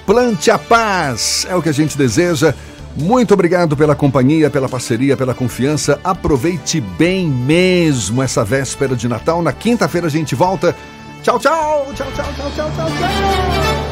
Plante 0.06 0.50
a 0.52 0.58
paz, 0.58 1.46
é 1.50 1.56
o 1.56 1.62
que 1.62 1.70
a 1.70 1.74
gente 1.74 1.98
deseja. 1.98 2.54
Muito 2.96 3.34
obrigado 3.34 3.78
pela 3.78 3.96
companhia, 3.96 4.50
pela 4.50 4.68
parceria, 4.68 5.16
pela 5.16 5.34
confiança. 5.34 6.00
Aproveite 6.04 6.82
bem 6.82 7.28
mesmo 7.28 8.22
essa 8.22 8.44
véspera 8.44 8.96
de 8.96 9.08
Natal. 9.08 9.42
Na 9.42 9.54
quinta-feira 9.54 10.08
a 10.08 10.10
gente 10.10 10.36
volta. 10.36 10.76
Tchau, 11.24 11.40
tchau, 11.40 11.88
tchau, 11.96 12.08
tchau, 12.12 12.32
tchau, 12.36 12.52
tchau, 12.56 12.72
tchau, 12.72 12.88
tchau. 12.88 13.91